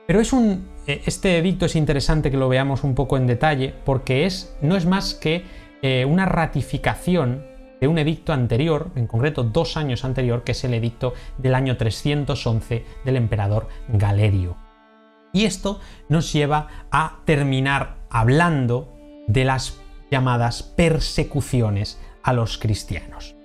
Pero 0.06 0.20
es 0.20 0.32
un, 0.32 0.68
eh, 0.86 1.02
este 1.06 1.38
edicto 1.38 1.66
es 1.66 1.76
interesante 1.76 2.30
que 2.30 2.36
lo 2.36 2.48
veamos 2.48 2.84
un 2.84 2.94
poco 2.94 3.16
en 3.16 3.26
detalle 3.26 3.74
porque 3.84 4.26
es, 4.26 4.54
no 4.60 4.76
es 4.76 4.84
más 4.84 5.14
que 5.14 5.44
eh, 5.86 6.06
una 6.06 6.24
ratificación 6.24 7.44
de 7.78 7.88
un 7.88 7.98
edicto 7.98 8.32
anterior, 8.32 8.90
en 8.96 9.06
concreto 9.06 9.44
dos 9.44 9.76
años 9.76 10.06
anterior, 10.06 10.42
que 10.42 10.52
es 10.52 10.64
el 10.64 10.72
edicto 10.72 11.12
del 11.36 11.54
año 11.54 11.76
311 11.76 12.86
del 13.04 13.16
emperador 13.16 13.68
Galerio. 13.88 14.56
Y 15.34 15.44
esto 15.44 15.80
nos 16.08 16.32
lleva 16.32 16.68
a 16.90 17.18
terminar 17.26 17.96
hablando 18.08 18.96
de 19.26 19.44
las 19.44 19.78
llamadas 20.10 20.62
persecuciones 20.62 22.00
a 22.22 22.32
los 22.32 22.56
cristianos. 22.56 23.36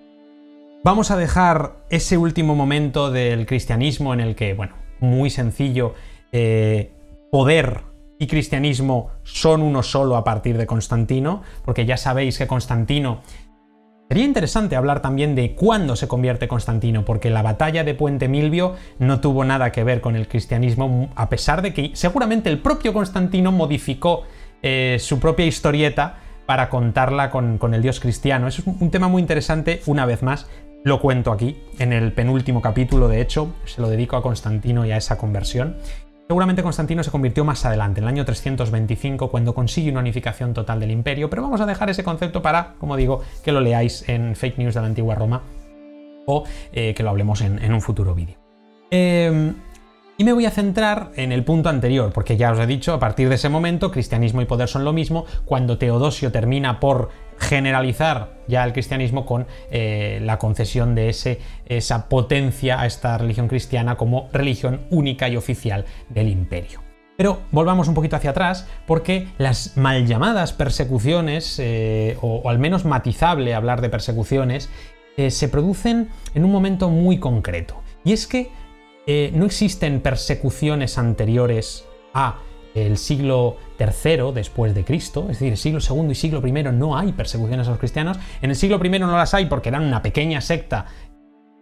Vamos 0.82 1.12
a 1.12 1.18
dejar 1.18 1.84
ese 1.90 2.18
último 2.18 2.56
momento 2.56 3.12
del 3.12 3.46
cristianismo 3.46 4.14
en 4.14 4.22
el 4.22 4.36
que, 4.36 4.54
bueno, 4.54 4.76
muy 5.02 5.30
sencillo, 5.30 5.94
eh, 6.32 6.94
poder 7.32 7.89
y 8.20 8.28
cristianismo 8.28 9.12
son 9.24 9.62
uno 9.62 9.82
solo 9.82 10.18
a 10.18 10.24
partir 10.24 10.58
de 10.58 10.68
Constantino, 10.68 11.42
porque 11.66 11.86
ya 11.86 11.98
sabéis 11.98 12.38
que 12.38 12.46
Constantino... 12.48 13.22
Sería 14.10 14.26
interesante 14.26 14.76
hablar 14.76 15.04
también 15.04 15.36
de 15.36 15.54
cuándo 15.54 15.96
se 15.96 16.08
convierte 16.08 16.48
Constantino, 16.48 17.06
porque 17.06 17.30
la 17.30 17.44
batalla 17.44 17.84
de 17.84 17.94
Puente 17.94 18.28
Milvio 18.28 18.74
no 18.98 19.22
tuvo 19.22 19.46
nada 19.46 19.72
que 19.72 19.84
ver 19.84 20.02
con 20.02 20.16
el 20.16 20.28
cristianismo, 20.28 21.12
a 21.16 21.30
pesar 21.30 21.62
de 21.62 21.76
que 21.76 21.92
seguramente 21.94 22.50
el 22.50 22.58
propio 22.58 22.92
Constantino 22.92 23.52
modificó 23.52 24.24
eh, 24.64 24.98
su 25.00 25.20
propia 25.20 25.46
historieta 25.46 26.18
para 26.48 26.70
contarla 26.70 27.30
con, 27.30 27.60
el 27.72 27.82
dios 27.84 28.00
cristiano. 28.00 28.48
Es 28.48 28.64
un 28.66 28.90
tema 28.90 29.08
muy 29.10 29.22
interesante, 29.22 29.84
una 29.86 30.08
vez 30.08 30.24
más, 30.24 30.48
lo 30.84 31.00
cuento 31.00 31.32
aquí, 31.32 31.62
en 31.78 31.94
el 31.94 32.12
penúltimo 32.12 32.64
capítulo, 32.64 33.10
de 33.10 33.22
hecho, 33.22 33.54
se 33.66 33.80
lo 33.80 33.90
dedico 33.90 34.16
a 34.16 34.24
Constantino 34.24 34.88
y 34.88 34.92
a 34.92 34.98
esa 34.98 35.20
conversión. 35.20 35.78
Seguramente 36.30 36.62
Constantino 36.62 37.04
se 37.04 37.10
convirtió 37.10 37.44
más 37.44 37.66
adelante, 37.66 38.02
en 38.02 38.04
el 38.04 38.10
año 38.10 38.24
325, 38.24 39.32
cuando 39.32 39.56
consigue 39.56 39.90
una 39.90 40.02
unificación 40.02 40.54
total 40.54 40.80
del 40.80 40.92
imperio, 40.92 41.28
pero 41.28 41.42
vamos 41.42 41.60
a 41.60 41.66
dejar 41.66 41.90
ese 41.90 42.04
concepto 42.04 42.44
para, 42.44 42.76
como 42.78 42.96
digo, 42.96 43.24
que 43.44 43.52
lo 43.52 43.62
leáis 43.62 44.08
en 44.08 44.36
Fake 44.36 44.60
News 44.60 44.76
de 44.76 44.82
la 44.82 44.86
antigua 44.86 45.16
Roma 45.16 45.42
o 46.28 46.44
eh, 46.72 46.94
que 46.94 47.02
lo 47.02 47.10
hablemos 47.10 47.42
en, 47.42 47.74
un 47.74 47.82
futuro 47.82 48.14
vídeo. 48.14 48.38
Em, 48.92 49.56
y 50.20 50.26
me 50.26 50.34
voy 50.34 50.46
a 50.46 50.52
centrar 50.52 51.12
en 51.16 51.32
el 51.32 51.46
punto 51.46 51.70
anterior, 51.70 52.12
porque 52.12 52.36
ya 52.36 52.52
os 52.52 52.60
he 52.60 52.68
dicho, 52.68 52.94
a 52.94 53.00
partir 53.00 53.30
de 53.30 53.36
ese 53.36 53.48
momento, 53.48 53.90
cristianismo 53.90 54.42
y 54.42 54.46
poder 54.46 54.68
son 54.68 54.84
lo 54.84 54.92
mismo, 54.92 55.26
cuando 55.46 55.78
Teodosio 55.78 56.30
termina 56.30 56.82
por 56.82 57.10
generalizar 57.38 58.34
ya 58.46 58.66
el 58.66 58.74
cristianismo 58.74 59.26
con 59.26 59.48
eh, 59.72 60.20
la 60.22 60.38
concesión 60.38 60.94
de 60.94 61.08
ese, 61.08 61.40
esa 61.66 62.10
potencia 62.10 62.82
a 62.82 62.86
esta 62.86 63.18
religión 63.18 63.48
cristiana 63.48 63.96
como 63.96 64.28
religión 64.34 64.82
única 64.90 65.30
y 65.30 65.38
oficial 65.38 65.86
del 66.10 66.28
imperio. 66.28 66.82
Pero 67.16 67.40
volvamos 67.52 67.88
un 67.88 67.94
poquito 67.94 68.18
hacia 68.18 68.32
atrás, 68.32 68.68
porque 68.86 69.30
las 69.38 69.78
mal 69.78 70.06
llamadas 70.06 70.52
persecuciones, 70.52 71.60
eh, 71.60 72.18
o, 72.22 72.50
al 72.50 72.60
menos 72.60 72.84
matizable 72.84 73.54
hablar 73.54 73.80
de 73.80 73.88
persecuciones, 73.88 74.70
eh, 75.16 75.32
se 75.32 75.48
producen 75.48 76.10
en 76.34 76.44
un 76.44 76.52
momento 76.52 76.90
muy 76.90 77.20
concreto. 77.20 77.82
Y 78.04 78.12
es 78.12 78.28
que 78.28 78.52
no 79.34 79.46
existen 79.46 80.02
persecuciones 80.02 80.98
anteriores 80.98 81.86
a 82.14 82.40
el 82.76 82.98
siglo 82.98 83.58
III 83.80 84.32
después 84.34 84.76
de 84.76 84.84
Cristo, 84.84 85.28
es 85.30 85.40
decir, 85.40 85.58
siglo 85.58 85.80
II 85.80 86.12
y 86.12 86.16
siglo 86.16 86.46
I 86.46 86.52
no 86.52 86.98
hay 86.98 87.12
persecuciones 87.14 87.68
a 87.68 87.72
los 87.72 87.80
cristianos, 87.80 88.18
en 88.42 88.50
el 88.52 88.56
siglo 88.56 88.80
I 88.84 88.90
no 89.00 89.18
las 89.18 89.34
hay 89.34 89.46
porque 89.46 89.70
eran 89.70 89.84
una 89.84 90.02
pequeña 90.02 90.42
secta 90.42 90.86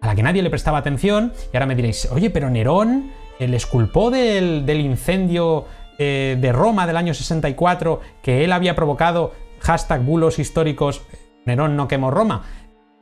a 0.02 0.08
la 0.08 0.16
que 0.16 0.24
nadie 0.24 0.42
le 0.42 0.50
prestaba 0.50 0.78
atención, 0.78 1.34
y 1.52 1.56
ahora 1.56 1.66
me 1.66 1.76
diréis, 1.76 2.10
oye, 2.12 2.30
pero 2.30 2.50
Nerón 2.50 3.12
eh, 3.40 3.48
les 3.48 3.66
culpó 3.66 4.12
del, 4.12 4.70
incendio 4.70 5.66
eh, 5.98 6.38
de 6.40 6.52
Roma 6.52 6.86
del 6.86 6.98
año 6.98 7.14
64 7.14 8.02
que 8.22 8.44
él 8.44 8.52
había 8.52 8.76
provocado, 8.76 9.34
hashtag 9.60 10.02
bulos 10.04 10.40
históricos, 10.40 11.02
Nerón 11.46 11.76
no 11.76 11.88
quemó 11.88 12.12
Roma. 12.12 12.44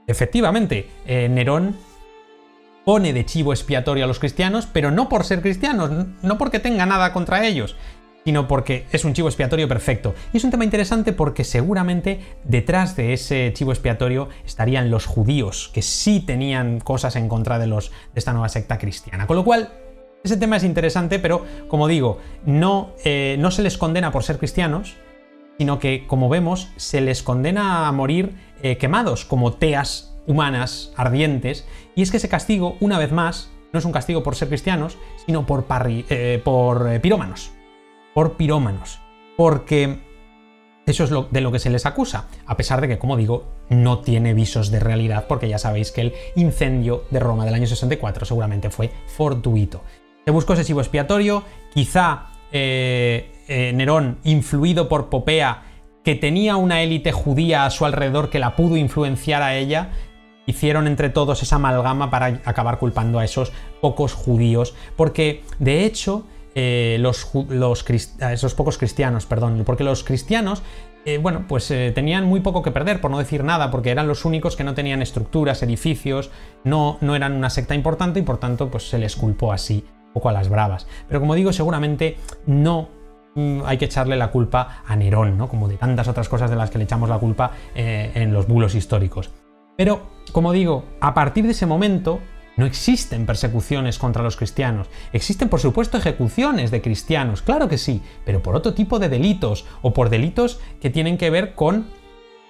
Efectivamente, 0.08 0.88
eh, 1.06 1.28
Nerón 1.30 1.76
pone 2.86 3.12
de 3.12 3.26
chivo 3.26 3.52
expiatorio 3.52 4.06
a 4.06 4.08
los 4.08 4.20
cristianos, 4.20 4.68
pero 4.72 4.92
no 4.92 5.10
por 5.10 5.26
ser 5.26 5.42
cristianos, 5.42 5.90
no 6.22 6.38
porque 6.38 6.60
tenga 6.60 6.86
nada 6.86 7.12
contra 7.12 7.46
ellos, 7.46 7.76
sino 8.24 8.48
porque 8.48 8.86
es 8.92 9.06
un 9.06 9.14
chivo 9.14 9.28
expiatorio 9.28 9.68
perfecto. 9.68 10.16
Y 10.34 10.38
es 10.38 10.44
un 10.44 10.52
tema 10.52 10.64
interesante 10.64 11.14
porque 11.14 11.44
seguramente 11.44 12.20
detrás 12.44 12.96
de 12.96 13.14
ese 13.14 13.52
chivo 13.54 13.72
expiatorio 13.72 14.30
estarían 14.46 14.90
los 14.90 15.06
judíos, 15.06 15.70
que 15.74 15.82
sí 15.82 16.20
tenían 16.20 16.80
cosas 16.80 17.16
en 17.16 17.28
contra 17.28 17.60
de, 17.60 17.68
los, 17.68 17.90
de 17.90 18.20
esta 18.20 18.34
nueva 18.34 18.50
secta 18.50 18.78
cristiana. 18.78 19.28
Con 19.28 19.36
lo 19.36 19.44
cual, 19.44 19.70
ese 20.24 20.38
tema 20.38 20.58
es 20.58 20.64
interesante, 20.64 21.20
pero 21.20 21.46
como 21.68 21.88
digo, 21.88 22.20
no, 22.46 22.94
eh, 23.04 23.36
no 23.40 23.52
se 23.52 23.62
les 23.62 23.78
condena 23.78 24.12
por 24.12 24.24
ser 24.24 24.40
cristianos, 24.40 24.96
sino 25.60 25.80
que, 25.80 26.06
como 26.08 26.28
vemos, 26.28 26.70
se 26.78 27.02
les 27.02 27.22
condena 27.22 27.88
a 27.88 27.92
morir 27.92 28.36
eh, 28.62 28.78
quemados 28.78 29.24
como 29.24 29.54
teas 29.54 30.18
humanas 30.26 30.92
ardientes, 30.96 31.68
y 31.96 32.02
es 32.02 32.12
que 32.12 32.18
ese 32.18 32.30
castigo, 32.30 32.78
una 32.80 33.00
vez 33.00 33.12
más, 33.12 33.52
no 33.72 33.80
es 33.80 33.86
un 33.86 33.92
castigo 33.92 34.24
por 34.24 34.36
ser 34.36 34.48
cristianos, 34.50 34.98
sino 35.26 35.46
por, 35.46 35.66
eh, 35.88 36.42
por 36.44 37.02
pirómanos. 37.02 37.52
Por 38.14 38.38
pirómanos, 38.38 39.00
porque 39.36 40.00
eso 40.86 41.04
es 41.04 41.12
lo, 41.12 41.24
de 41.32 41.42
lo 41.42 41.52
que 41.52 41.60
se 41.60 41.70
les 41.70 41.86
acusa, 41.86 42.28
a 42.46 42.56
pesar 42.58 42.80
de 42.80 42.88
que, 42.88 43.00
como 43.00 43.18
digo, 43.18 43.46
no 43.70 44.00
tiene 44.00 44.34
visos 44.34 44.70
de 44.70 44.80
realidad, 44.80 45.26
porque 45.28 45.50
ya 45.50 45.58
sabéis 45.58 45.92
que 45.92 46.02
el 46.02 46.14
incendio 46.36 47.06
de 47.10 47.20
Roma 47.20 47.44
del 47.46 47.56
año 47.56 47.68
64 47.68 48.26
seguramente 48.26 48.70
fue 48.70 48.92
fortuito. 49.08 49.82
Se 50.24 50.32
buscó 50.32 50.54
ese 50.54 50.72
expiatorio, 50.72 51.44
quizá 51.74 52.28
eh, 52.52 53.32
eh, 53.48 53.74
Nerón, 53.74 54.20
influido 54.24 54.88
por 54.88 55.10
Popea, 55.10 55.64
que 56.04 56.16
tenía 56.16 56.56
una 56.56 56.84
élite 56.84 57.12
judía 57.12 57.66
a 57.66 57.72
su 57.72 57.86
alrededor 57.86 58.30
que 58.30 58.38
la 58.38 58.56
pudo 58.56 58.78
influenciar 58.78 59.42
a 59.42 59.56
ella, 59.56 59.90
hicieron 60.46 60.88
entre 60.88 61.10
todos 61.10 61.42
esa 61.44 61.58
amalgama 61.58 62.10
para 62.10 62.42
acabar 62.46 62.80
culpando 62.80 63.20
a 63.20 63.26
esos 63.26 63.52
pocos 63.82 64.14
judíos, 64.14 64.76
porque 64.96 65.44
de 65.60 65.86
hecho 65.86 66.26
eh, 66.58 66.96
los, 67.02 67.30
esos 68.32 68.54
pocos 68.54 68.78
cristianos, 68.78 69.26
perdón, 69.26 69.62
porque 69.66 69.84
los 69.84 70.06
cristianos, 70.06 70.64
eh, 71.04 71.18
bueno, 71.18 71.44
pues 71.50 71.70
eh, 71.70 71.92
tenían 71.94 72.24
muy 72.26 72.40
poco 72.40 72.64
que 72.64 72.72
perder, 72.72 73.02
por 73.02 73.12
no 73.12 73.20
decir 73.20 73.44
nada, 73.44 73.72
porque 73.72 73.92
eran 73.92 74.08
los 74.08 74.24
únicos 74.24 74.56
que 74.56 74.64
no 74.64 74.74
tenían 74.74 75.02
estructuras, 75.02 75.62
edificios, 75.64 76.32
no, 76.64 76.98
no 77.02 77.14
eran 77.14 77.34
una 77.34 77.50
secta 77.50 77.76
importante 77.76 78.22
y 78.22 78.24
por 78.24 78.38
tanto 78.38 78.72
pues 78.72 78.90
se 78.90 78.98
les 78.98 79.18
culpó 79.18 79.52
así, 79.52 79.84
un 80.08 80.14
poco 80.14 80.30
a 80.30 80.32
las 80.32 80.48
bravas. 80.48 80.88
Pero 81.10 81.20
como 81.20 81.36
digo, 81.36 81.52
seguramente 81.52 82.16
no 82.46 82.88
mm, 83.36 83.64
hay 83.66 83.78
que 83.78 83.86
echarle 83.86 84.16
la 84.16 84.32
culpa 84.32 84.82
a 84.88 84.96
Nerón, 84.96 85.38
¿no? 85.38 85.50
Como 85.50 85.68
de 85.68 85.76
tantas 85.76 86.08
otras 86.08 86.30
cosas 86.30 86.50
de 86.50 86.56
las 86.56 86.70
que 86.70 86.78
le 86.78 86.86
echamos 86.86 87.10
la 87.10 87.18
culpa 87.18 87.52
en 87.76 88.32
los 88.32 88.48
bulos 88.48 88.76
históricos. 88.76 89.30
Pero, 89.78 90.04
como 90.32 90.54
digo, 90.54 90.86
a 91.02 91.14
partir 91.14 91.46
de 91.46 91.52
ese 91.52 91.66
momento, 91.66 92.20
no 92.58 92.66
existen 92.66 93.26
persecuciones 93.26 94.00
contra 94.00 94.24
los 94.24 94.38
cristianos. 94.38 94.88
Existen, 95.12 95.50
por 95.50 95.60
supuesto, 95.60 95.98
ejecuciones 95.98 96.72
de 96.72 96.82
cristianos, 96.82 97.42
claro 97.42 97.68
que 97.68 97.78
sí, 97.78 98.02
pero 98.24 98.42
por 98.42 98.56
otro 98.56 98.74
tipo 98.74 99.00
de 99.00 99.10
delitos 99.10 99.66
o 99.82 99.94
por 99.94 100.10
delitos 100.10 100.60
que 100.80 100.90
tienen 100.90 101.18
que 101.18 101.30
ver 101.30 101.54
con 101.54 101.88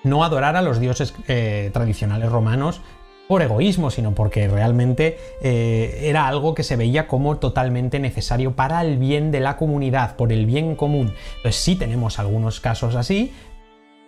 no 0.04 0.24
adorar 0.24 0.56
a 0.56 0.62
los 0.62 0.80
dioses 0.80 1.16
eh, 1.28 1.72
tradicionales 1.74 2.32
romanos 2.32 2.82
por 3.28 3.42
egoísmo, 3.42 3.90
sino 3.90 4.14
porque 4.14 4.48
realmente 4.48 5.18
eh, 5.42 6.02
era 6.04 6.28
algo 6.28 6.54
que 6.54 6.62
se 6.62 6.76
veía 6.76 7.08
como 7.08 7.38
totalmente 7.38 8.00
necesario 8.00 8.56
para 8.56 8.82
el 8.82 8.98
bien 8.98 9.32
de 9.32 9.40
la 9.40 9.58
comunidad, 9.58 10.16
por 10.16 10.32
el 10.32 10.46
bien 10.46 10.76
común. 10.76 11.12
Entonces 11.38 11.60
sí 11.60 11.76
tenemos 11.76 12.20
algunos 12.20 12.60
casos 12.60 12.94
así, 12.94 13.34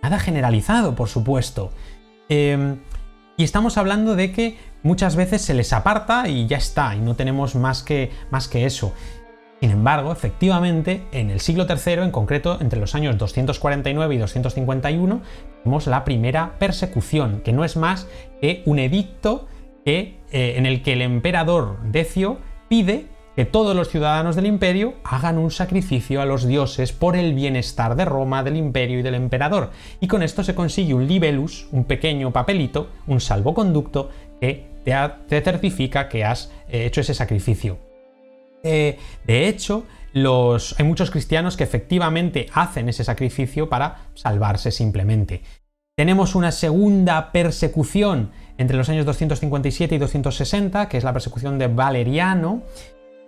nada 0.04 0.20
generalizado, 0.20 0.94
por 0.94 1.10
supuesto. 1.10 1.72
Em, 2.30 2.78
y 3.38 3.44
estamos 3.44 3.78
hablando 3.78 4.16
de 4.16 4.32
que 4.32 4.58
muchas 4.82 5.16
veces 5.16 5.44
se 5.44 5.54
les 5.54 5.72
aparta 5.72 6.28
y 6.28 6.48
ya 6.48 6.58
está, 6.58 6.96
y 6.96 7.00
no 7.00 7.16
tenemos 7.16 7.56
más 7.56 7.84
que, 7.84 8.12
más 8.32 8.48
que 8.48 8.66
eso. 8.66 8.94
Sin 9.62 9.72
embargo, 9.72 10.12
efectivamente, 10.12 11.04
en 11.12 11.30
el 11.30 11.40
siglo 11.40 11.66
III, 11.68 12.04
en 12.04 12.12
concreto 12.12 12.58
entre 12.60 12.80
los 12.80 12.96
años 12.96 13.18
249 13.18 14.16
y 14.16 14.18
251, 14.18 15.22
tenemos 15.64 15.88
la 15.88 16.04
primera 16.04 16.58
persecución, 16.60 17.42
que 17.42 17.54
no 17.54 17.64
es 17.64 17.78
más 17.78 18.08
que 18.42 18.64
un 18.66 18.80
edicto 18.80 19.48
que, 19.86 20.20
eh, 20.32 20.56
en 20.58 20.66
el 20.66 20.82
que 20.82 20.94
el 20.94 21.02
emperador 21.02 21.80
Decio 21.84 22.40
pide 22.70 23.08
que 23.38 23.46
todos 23.46 23.76
los 23.76 23.90
ciudadanos 23.90 24.36
del 24.36 24.48
imperio 24.48 24.96
hagan 25.04 25.38
un 25.38 25.52
sacrificio 25.52 26.24
a 26.24 26.26
los 26.26 26.48
dioses 26.48 26.92
por 26.92 27.16
el 27.16 27.36
bienestar 27.36 27.96
de 27.96 28.04
Roma, 28.04 28.42
del 28.42 28.58
imperio 28.58 28.98
y 28.98 29.04
del 29.04 29.14
emperador. 29.14 29.70
Y 30.00 30.08
con 30.08 30.24
esto 30.24 30.44
se 30.44 30.56
consigue 30.56 30.96
un 30.96 31.06
libelus, 31.06 31.68
un 31.72 31.84
pequeño 31.84 32.34
papelito, 32.34 32.90
un 33.06 33.22
salvoconducto 33.22 34.10
que 34.42 34.66
te, 34.84 35.42
certifica 35.42 36.10
que 36.10 36.26
has 36.26 36.52
eh, 36.68 36.88
hecho 36.88 37.02
ese 37.02 37.14
sacrificio. 37.14 37.78
Eh, 38.64 38.98
de 39.24 39.48
hecho, 39.48 39.86
hay 40.16 40.86
muchos 40.86 41.12
cristianos 41.12 41.56
que 41.56 41.64
efectivamente 41.64 42.48
hacen 42.56 42.90
ese 42.90 43.04
sacrificio 43.04 43.70
para 43.70 44.08
salvarse 44.16 44.72
simplemente. 44.72 45.44
Tenemos 45.96 46.34
una 46.34 46.52
segunda 46.52 47.32
persecución 47.32 48.32
entre 48.58 48.78
los 48.78 48.90
años 48.90 49.06
257 49.06 49.94
y 49.94 49.98
260, 50.00 50.90
que 50.90 50.98
es 50.98 51.04
la 51.04 51.14
persecución 51.14 51.60
de 51.60 51.68
Valeriano, 51.68 52.64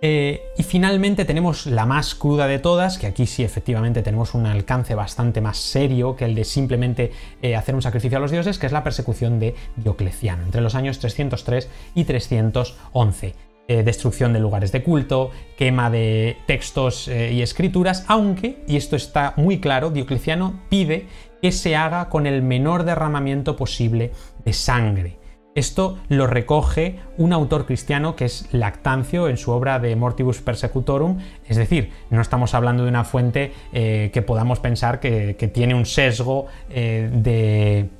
Eh, 0.02 0.52
y 0.56 0.62
finalmente 0.62 1.26
tenemos 1.26 1.66
la 1.66 1.84
más 1.84 2.14
cruda 2.14 2.46
de 2.46 2.58
todas, 2.58 2.96
que 2.96 3.06
aquí 3.06 3.26
sí 3.26 3.44
efectivamente 3.44 4.02
tenemos 4.02 4.34
un 4.34 4.46
alcance 4.46 4.94
bastante 4.94 5.42
más 5.42 5.58
serio 5.58 6.16
que 6.16 6.24
el 6.24 6.34
de 6.34 6.44
simplemente 6.44 7.12
eh, 7.42 7.54
hacer 7.54 7.74
un 7.74 7.82
sacrificio 7.82 8.16
a 8.16 8.20
los 8.20 8.30
dioses, 8.30 8.58
que 8.58 8.66
es 8.66 8.72
la 8.72 8.82
persecución 8.82 9.38
de 9.38 9.54
Diocleciano, 9.76 10.44
entre 10.44 10.62
los 10.62 10.74
años 10.74 10.98
303 11.00 11.68
y 11.94 12.04
311. 12.04 13.34
Eh, 13.68 13.82
destrucción 13.84 14.32
de 14.32 14.40
lugares 14.40 14.72
de 14.72 14.82
culto, 14.82 15.30
quema 15.56 15.90
de 15.90 16.38
textos 16.46 17.06
y 17.06 17.40
escrituras, 17.40 18.04
aunque, 18.08 18.64
y 18.66 18.76
esto 18.76 18.96
está 18.96 19.34
muy 19.36 19.60
claro, 19.60 19.90
Diocleciano 19.90 20.60
pide 20.68 21.06
que 21.40 21.52
se 21.52 21.76
haga 21.76 22.08
con 22.08 22.26
el 22.26 22.42
menor 22.42 22.84
derramamiento 22.84 23.54
posible 23.54 24.10
de 24.44 24.52
sangre. 24.52 25.19
Esto 25.54 25.98
lo 26.08 26.28
recoge 26.28 27.00
un 27.16 27.32
autor 27.32 27.66
cristiano 27.66 28.14
que 28.14 28.24
es 28.26 28.48
Lactancio 28.52 29.28
en 29.28 29.36
su 29.36 29.50
obra 29.50 29.80
de 29.80 29.96
Mortibus 29.96 30.40
Persecutorum, 30.40 31.18
es 31.44 31.56
decir, 31.56 31.90
no 32.10 32.20
estamos 32.20 32.54
hablando 32.54 32.84
de 32.84 32.88
una 32.88 33.02
fuente 33.02 33.52
eh, 33.72 34.10
que 34.12 34.22
podamos 34.22 34.60
pensar 34.60 35.00
que, 35.00 35.34
tiene 35.52 35.74
un 35.74 35.86
sesgo 35.86 36.46
eh, 36.68 37.10
de, 37.12 37.90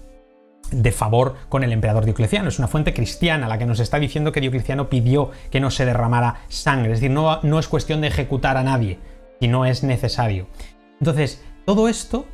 de 0.70 0.93
favor 0.93 1.35
con 1.48 1.64
el 1.64 1.72
emperador 1.72 2.05
Diocleciano. 2.05 2.48
Es 2.48 2.60
una 2.60 2.68
fuente 2.68 2.94
cristiana 2.94 3.48
la 3.48 3.59
que 3.59 3.66
nos 3.66 3.81
está 3.81 3.98
diciendo 3.98 4.31
que 4.31 4.40
Diocleciano 4.40 4.89
pidió 4.89 5.32
que 5.51 5.59
no 5.59 5.72
se 5.72 5.85
derramara 5.85 6.43
sangre. 6.47 6.93
Es 6.93 7.01
decir, 7.01 7.10
no, 7.10 7.40
no 7.43 7.59
es 7.59 7.66
cuestión 7.66 8.01
de 8.01 8.09
ejecutar 8.09 8.59
a 8.59 8.62
nadie, 8.62 8.98
si 9.40 9.48
no 9.48 9.66
es 9.66 9.82
necesario. 9.82 10.47
Entonces, 11.01 11.43
todo 11.66 11.89
esto 11.89 12.27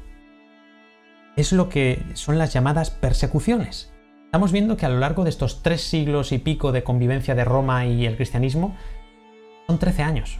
es 1.36 1.52
lo 1.52 1.70
que 1.70 2.02
son 2.12 2.36
las 2.36 2.52
llamadas 2.52 2.90
persecuciones. 2.90 3.95
Estamos 4.26 4.52
viendo 4.52 4.76
que 4.76 4.84
a 4.84 4.90
lo 4.90 4.98
largo 4.98 5.24
de 5.24 5.30
estos 5.30 5.62
tres 5.62 5.80
siglos 5.80 6.32
y 6.32 6.38
pico 6.38 6.72
de 6.72 6.82
convivencia 6.84 7.34
de 7.34 7.44
Roma 7.44 7.86
y 7.86 8.06
el 8.06 8.16
cristianismo, 8.16 8.76
son 9.66 9.78
13 9.78 10.02
años. 10.02 10.38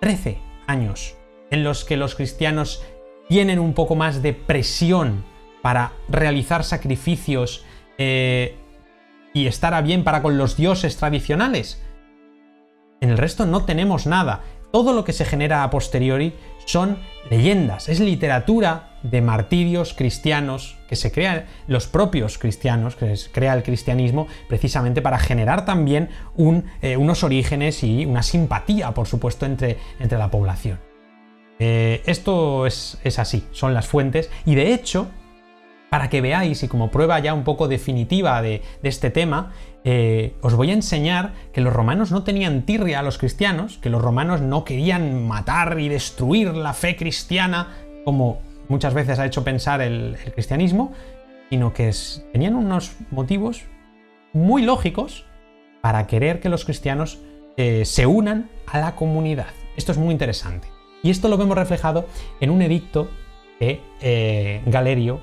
13 0.00 0.38
años 0.66 1.16
en 1.50 1.64
los 1.64 1.84
que 1.84 1.96
los 1.96 2.14
cristianos 2.14 2.82
tienen 3.28 3.58
un 3.58 3.74
poco 3.74 3.96
más 3.96 4.22
de 4.22 4.32
presión 4.32 5.24
para 5.62 5.92
realizar 6.08 6.64
sacrificios 6.64 7.64
eh, 7.98 8.56
y 9.32 9.46
estar 9.46 9.74
a 9.74 9.82
bien 9.82 10.04
para 10.04 10.22
con 10.22 10.38
los 10.38 10.56
dioses 10.56 10.96
tradicionales. 10.96 11.82
En 13.00 13.10
el 13.10 13.18
resto 13.18 13.46
no 13.46 13.64
tenemos 13.64 14.06
nada. 14.06 14.42
Todo 14.72 14.94
lo 14.94 15.04
que 15.04 15.12
se 15.12 15.26
genera 15.26 15.62
a 15.62 15.70
posteriori 15.70 16.32
son 16.64 16.98
leyendas, 17.30 17.90
es 17.90 18.00
literatura 18.00 18.96
de 19.02 19.20
martirios 19.20 19.92
cristianos 19.94 20.78
que 20.88 20.96
se 20.96 21.12
crean 21.12 21.44
los 21.66 21.86
propios 21.86 22.38
cristianos, 22.38 22.96
que 22.96 23.16
se 23.16 23.30
crea 23.30 23.52
el 23.52 23.62
cristianismo 23.62 24.28
precisamente 24.48 25.02
para 25.02 25.18
generar 25.18 25.66
también 25.66 26.08
eh, 26.80 26.96
unos 26.96 27.22
orígenes 27.22 27.84
y 27.84 28.06
una 28.06 28.22
simpatía, 28.22 28.92
por 28.92 29.06
supuesto, 29.06 29.44
entre, 29.44 29.76
entre 30.00 30.16
la 30.16 30.30
población. 30.30 30.78
Eh, 31.58 32.02
esto 32.06 32.66
es, 32.66 32.98
así, 33.18 33.44
son 33.52 33.74
las 33.74 33.86
fuentes, 33.86 34.30
y 34.46 34.54
de 34.54 34.72
hecho, 34.72 35.08
para 35.92 36.08
que 36.08 36.22
veáis 36.22 36.62
y 36.62 36.68
como 36.68 36.90
prueba 36.90 37.18
ya 37.18 37.34
un 37.34 37.44
poco 37.44 37.68
definitiva 37.68 38.40
de, 38.40 38.62
este 38.82 39.10
tema, 39.10 39.52
eh, 39.84 40.32
os 40.40 40.54
voy 40.54 40.70
a 40.70 40.72
enseñar 40.72 41.34
que 41.52 41.60
los 41.60 41.70
romanos 41.70 42.10
no 42.10 42.22
tenían 42.24 42.62
tirria 42.62 43.00
a 43.00 43.02
los 43.02 43.18
cristianos, 43.18 43.76
que 43.76 43.90
los 43.90 44.00
romanos 44.00 44.40
no 44.40 44.64
querían 44.64 45.28
matar 45.28 45.78
y 45.78 45.90
destruir 45.90 46.54
la 46.54 46.72
fe 46.72 46.96
cristiana 46.96 47.76
como 48.06 48.40
muchas 48.68 48.94
veces 48.94 49.18
ha 49.18 49.26
hecho 49.26 49.44
pensar 49.44 49.82
el, 49.82 50.16
cristianismo, 50.32 50.92
sino 51.50 51.74
que 51.74 51.90
tenían 52.32 52.54
unos 52.54 52.96
motivos 53.10 53.64
muy 54.32 54.62
lógicos 54.62 55.26
para 55.82 56.06
querer 56.06 56.40
que 56.40 56.48
los 56.48 56.64
cristianos 56.64 57.18
eh, 57.58 57.84
se 57.84 58.06
unan 58.06 58.48
a 58.66 58.80
la 58.80 58.96
comunidad. 58.96 59.48
Esto 59.76 59.92
es 59.92 59.98
muy 59.98 60.12
interesante. 60.12 60.68
Y 61.02 61.10
esto 61.10 61.28
lo 61.28 61.36
vemos 61.36 61.58
reflejado 61.58 62.06
en 62.40 62.48
un 62.48 62.62
edicto 62.62 63.10
que 63.58 63.82
eh, 64.00 64.62
Galerio 64.64 65.20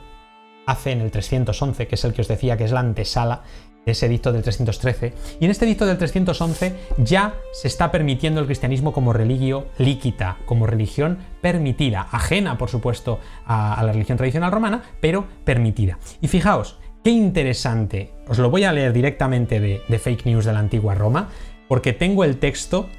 hace 0.69 0.91
en 0.91 1.01
el 1.01 1.11
311, 1.11 1.87
que 1.87 1.95
es 1.95 2.03
el 2.03 2.13
que 2.13 2.21
os 2.21 2.27
decía 2.27 2.57
que 2.57 2.65
es 2.65 2.71
la 2.71 2.79
antesala 2.79 3.43
ese 3.85 4.05
edicto 4.05 4.31
del 4.31 4.43
313. 4.43 5.13
Y 5.39 5.45
en 5.45 5.51
este 5.51 5.65
edicto 5.65 5.85
del 5.85 5.97
311 5.97 6.75
ya 6.97 7.35
se 7.51 7.67
está 7.67 7.91
permitiendo 7.91 8.39
el 8.39 8.45
cristianismo 8.45 8.93
como 8.93 9.13
religio 9.13 9.67
líquita, 9.77 10.37
como 10.45 10.67
religión 10.67 11.19
permitida, 11.41 12.07
ajena, 12.11 12.57
por 12.57 12.69
supuesto, 12.69 13.19
a, 13.45 13.81
la 13.83 13.91
religión 13.91 14.17
tradicional 14.17 14.51
romana, 14.51 14.83
pero 15.01 15.25
permitida. 15.43 15.99
Y 16.21 16.27
fijaos, 16.27 16.79
qué 17.03 17.11
interesante, 17.11 18.11
os 18.27 18.37
lo 18.37 18.49
voy 18.49 18.63
a 18.63 18.73
leer 18.73 18.93
directamente 18.93 19.59
de, 19.59 19.99
fake 19.99 20.25
news 20.25 20.45
de 20.45 20.53
la 20.53 20.59
antigua 20.59 20.95
Roma, 20.95 21.29
porque 21.67 21.93
tengo 21.93 22.23
el 22.23 22.37
texto, 22.37 22.89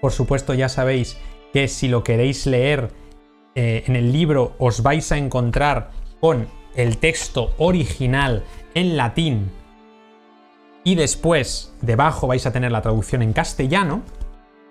por 0.00 0.12
supuesto 0.12 0.54
ya 0.54 0.68
sabéis 0.68 1.18
que 1.52 1.68
si 1.68 1.88
lo 1.88 2.02
queréis 2.02 2.46
leer 2.46 2.90
eh, 3.54 3.84
en 3.86 3.96
el 3.96 4.12
libro 4.12 4.54
os 4.58 4.82
vais 4.82 5.12
a 5.12 5.18
encontrar 5.18 5.90
con 6.20 6.46
el 6.74 6.98
texto 6.98 7.54
original 7.58 8.44
en 8.74 8.96
latín 8.96 9.50
y 10.84 10.94
después 10.94 11.72
debajo 11.80 12.26
vais 12.26 12.44
a 12.46 12.52
tener 12.52 12.72
la 12.72 12.82
traducción 12.82 13.22
en 13.22 13.32
castellano. 13.32 14.02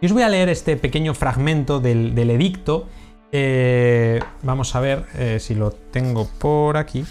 Y 0.01 0.07
os 0.07 0.13
voy 0.13 0.23
a 0.23 0.29
leer 0.29 0.49
este 0.49 0.75
pequeño 0.77 1.13
fragmento 1.13 1.79
del, 1.79 2.17
edicto. 2.17 2.87
Eh, 3.31 4.19
vamos 4.41 4.75
a 4.75 4.81
ver 4.81 5.05
eh, 5.15 5.37
si 5.39 5.55
lo 5.55 5.71
tengo 5.71 6.27
por 6.39 6.77
aquí. 6.77 7.05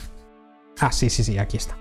Ah, 0.81 0.93
sí, 0.93 1.09
sí, 1.09 1.25
sí, 1.25 1.39
aquí 1.39 1.57
está. 1.57 1.77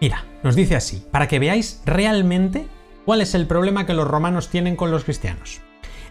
Mira, 0.00 0.24
nos 0.42 0.54
dice 0.54 0.76
así, 0.76 1.02
para 1.10 1.26
que 1.26 1.38
veáis 1.38 1.82
realmente 1.86 2.66
cuál 3.04 3.20
es 3.20 3.34
el 3.34 3.46
problema 3.46 3.86
que 3.86 3.94
los 3.94 4.06
romanos 4.06 4.48
tienen 4.48 4.76
con 4.76 4.90
los 4.90 5.04
cristianos. 5.04 5.60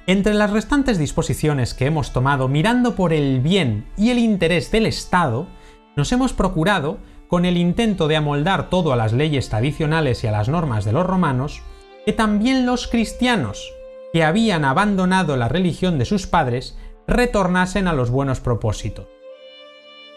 Entre 0.08 0.36
las 0.36 0.52
restantes 0.52 1.00
disposiciones 1.00 1.74
que 1.74 1.88
hemos 1.88 2.14
tomado 2.14 2.48
mirando 2.48 2.96
por 2.96 3.12
el 3.12 3.40
bien 3.40 3.86
y 3.98 4.12
el 4.12 4.20
interés 4.20 4.70
del 4.70 4.86
Estado, 4.86 5.48
nos 5.96 6.12
hemos 6.12 6.32
procurado 6.32 7.00
con 7.28 7.44
el 7.44 7.58
intento 7.58 8.08
de 8.08 8.16
amoldar 8.16 8.70
todo 8.70 8.94
a 8.94 8.96
las 8.96 9.14
leyes 9.14 9.50
tradicionales 9.50 10.24
y 10.24 10.28
a 10.28 10.32
las 10.32 10.48
normas 10.48 10.86
de 10.86 10.92
los 10.92 11.08
romanos, 11.08 11.64
que 12.06 12.14
también 12.14 12.68
los 12.68 12.88
cristianos, 12.88 13.74
que 14.14 14.24
habían 14.24 14.64
abandonado 14.64 15.38
la 15.38 15.50
religión 15.50 15.98
de 15.98 16.06
sus 16.06 16.28
padres, 16.28 16.78
retornasen 17.08 17.88
a 17.88 17.94
los 17.94 18.12
buenos 18.12 18.40
propósitos. 18.42 19.08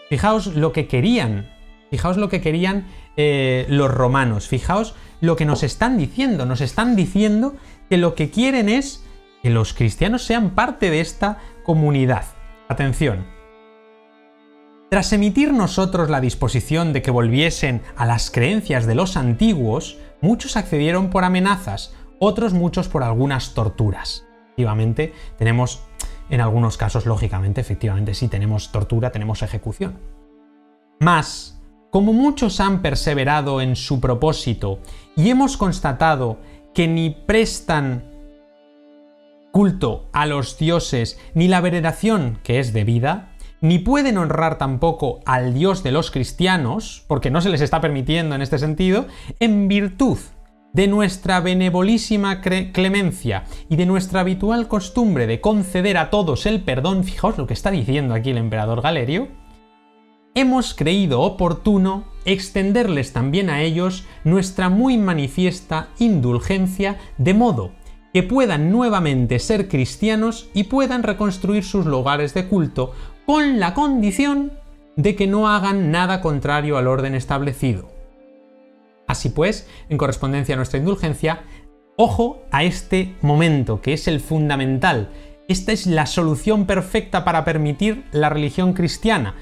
Fijaos 0.07 0.55
lo 0.55 0.71
que 0.71 0.85
querían, 0.85 1.49
fijaos 1.89 2.17
lo 2.17 2.29
que 2.29 2.41
querían 2.41 2.85
eh, 3.17 3.65
los 3.69 3.89
romanos, 3.89 4.47
fijaos 4.47 4.93
lo 5.19 5.35
que 5.35 5.45
nos 5.45 5.63
están 5.63 5.97
diciendo, 5.97 6.45
nos 6.45 6.61
están 6.61 6.95
diciendo 6.95 7.55
que 7.89 7.97
lo 7.97 8.13
que 8.13 8.29
quieren 8.29 8.69
es 8.69 9.03
que 9.41 9.49
los 9.49 9.73
cristianos 9.73 10.23
sean 10.23 10.51
parte 10.51 10.89
de 10.89 11.01
esta 11.01 11.39
comunidad. 11.63 12.25
Atención, 12.67 13.25
tras 14.89 15.13
emitir 15.13 15.53
nosotros 15.53 16.09
la 16.09 16.19
disposición 16.19 16.93
de 16.93 17.03
que 17.03 17.11
volviesen 17.11 17.83
a 17.95 18.07
las 18.07 18.31
creencias 18.31 18.87
de 18.87 18.95
los 18.95 19.17
antiguos, 19.17 19.99
muchos 20.19 20.57
accedieron 20.57 21.11
por 21.11 21.23
amenazas, 21.23 21.93
otros 22.17 22.53
muchos 22.53 22.87
por 22.87 23.03
algunas 23.03 23.53
torturas. 23.53 24.25
Efectivamente, 24.47 25.13
tenemos, 25.37 25.83
en 26.31 26.41
algunos 26.41 26.75
casos, 26.75 27.05
lógicamente, 27.05 27.61
efectivamente, 27.61 28.15
sí 28.15 28.27
tenemos 28.29 28.71
tortura, 28.71 29.11
tenemos 29.11 29.43
ejecución. 29.43 29.99
Mas, 30.99 31.61
como 31.91 32.11
muchos 32.11 32.59
han 32.59 32.81
perseverado 32.81 33.61
en 33.61 33.75
su 33.75 34.01
propósito 34.01 34.79
y 35.15 35.29
hemos 35.29 35.55
constatado 35.55 36.39
que 36.73 36.87
ni 36.87 37.11
prestan 37.11 38.03
culto 39.51 40.09
a 40.13 40.25
los 40.25 40.57
dioses 40.57 41.19
ni 41.33 41.47
la 41.47 41.61
veneración 41.61 42.39
que 42.43 42.59
es 42.59 42.73
debida, 42.73 43.35
ni 43.61 43.79
pueden 43.79 44.17
honrar 44.17 44.57
tampoco 44.57 45.19
al 45.25 45.53
Dios 45.53 45.83
de 45.83 45.91
los 45.91 46.11
cristianos, 46.11 47.03
porque 47.07 47.29
no 47.29 47.41
se 47.41 47.49
les 47.49 47.61
está 47.61 47.81
permitiendo 47.81 48.35
en 48.35 48.41
este 48.41 48.57
sentido, 48.57 49.07
en 49.39 49.67
virtud 49.67 50.17
de 50.73 50.87
nuestra 50.87 51.39
benevolísima 51.39 52.41
clemencia 52.41 53.45
y 53.69 53.75
de 53.75 53.85
nuestra 53.85 54.21
habitual 54.21 54.67
costumbre 54.67 55.27
de 55.27 55.41
conceder 55.41 55.97
a 55.97 56.09
todos 56.09 56.45
el 56.45 56.61
perdón, 56.61 57.03
fijaos 57.03 57.37
lo 57.37 57.47
que 57.47 57.53
está 57.53 57.71
diciendo 57.71 58.13
aquí 58.13 58.29
el 58.29 58.37
emperador 58.37 58.81
Galerio, 58.81 59.27
hemos 60.35 60.73
creído 60.75 61.21
oportuno 61.21 62.05
extenderles 62.23 63.13
también 63.13 63.49
a 63.49 63.61
ellos 63.61 64.05
nuestra 64.23 64.69
muy 64.69 64.97
manifiesta 64.97 65.89
indulgencia, 65.97 66.97
de 67.17 67.33
modo 67.33 67.71
que 68.13 68.23
puedan 68.23 68.71
nuevamente 68.71 69.39
ser 69.39 69.67
cristianos 69.67 70.49
y 70.53 70.65
puedan 70.65 71.03
reconstruir 71.03 71.63
sus 71.63 71.85
lugares 71.85 72.33
de 72.33 72.47
culto 72.47 72.93
con 73.25 73.59
la 73.59 73.73
condición 73.73 74.53
de 74.95 75.15
que 75.15 75.27
no 75.27 75.47
hagan 75.47 75.91
nada 75.91 76.21
contrario 76.21 76.77
al 76.77 76.87
orden 76.87 77.15
establecido. 77.15 77.89
Así 79.07 79.29
pues, 79.29 79.67
en 79.89 79.97
correspondencia 79.97 80.53
a 80.53 80.57
nuestra 80.57 80.79
indulgencia, 80.79 81.43
ojo 81.95 82.43
a 82.51 82.63
este 82.63 83.15
momento, 83.21 83.81
que 83.81 83.93
es 83.93 84.07
el 84.07 84.19
fundamental. 84.19 85.09
Esta 85.47 85.71
es 85.71 85.87
la 85.87 86.05
solución 86.05 86.65
perfecta 86.65 87.25
para 87.25 87.43
permitir 87.43 88.05
la 88.11 88.29
religión 88.29 88.73
cristiana, 88.73 89.35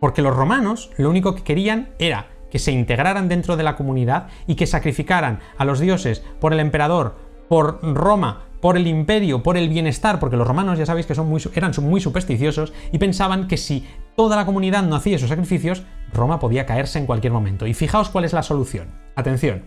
porque 0.00 0.22
los 0.22 0.36
romanos 0.36 0.90
lo 0.96 1.10
único 1.10 1.34
que 1.34 1.42
querían 1.42 1.90
era 1.98 2.28
que 2.50 2.58
se 2.58 2.72
integraran 2.72 3.28
dentro 3.28 3.56
de 3.56 3.64
la 3.64 3.74
comunidad 3.74 4.28
y 4.46 4.54
que 4.54 4.66
sacrificaran 4.66 5.40
a 5.58 5.64
los 5.64 5.80
dioses 5.80 6.22
por 6.40 6.52
el 6.52 6.60
emperador 6.60 7.16
por 7.48 7.80
Roma, 7.82 8.44
por 8.60 8.76
el 8.76 8.86
imperio, 8.86 9.42
por 9.42 9.56
el 9.56 9.68
bienestar, 9.68 10.18
porque 10.18 10.36
los 10.36 10.46
romanos 10.46 10.78
ya 10.78 10.86
sabéis 10.86 11.06
que 11.06 11.14
son 11.14 11.28
muy, 11.28 11.42
eran 11.54 11.72
muy 11.82 12.00
supersticiosos 12.00 12.72
y 12.92 12.98
pensaban 12.98 13.46
que 13.46 13.58
si 13.58 13.86
toda 14.16 14.36
la 14.36 14.46
comunidad 14.46 14.82
no 14.82 14.96
hacía 14.96 15.16
esos 15.16 15.28
sacrificios, 15.28 15.82
Roma 16.12 16.38
podía 16.38 16.64
caerse 16.64 16.98
en 16.98 17.06
cualquier 17.06 17.32
momento. 17.32 17.66
Y 17.66 17.74
fijaos 17.74 18.08
cuál 18.08 18.24
es 18.24 18.32
la 18.32 18.42
solución. 18.42 18.88
Atención. 19.16 19.64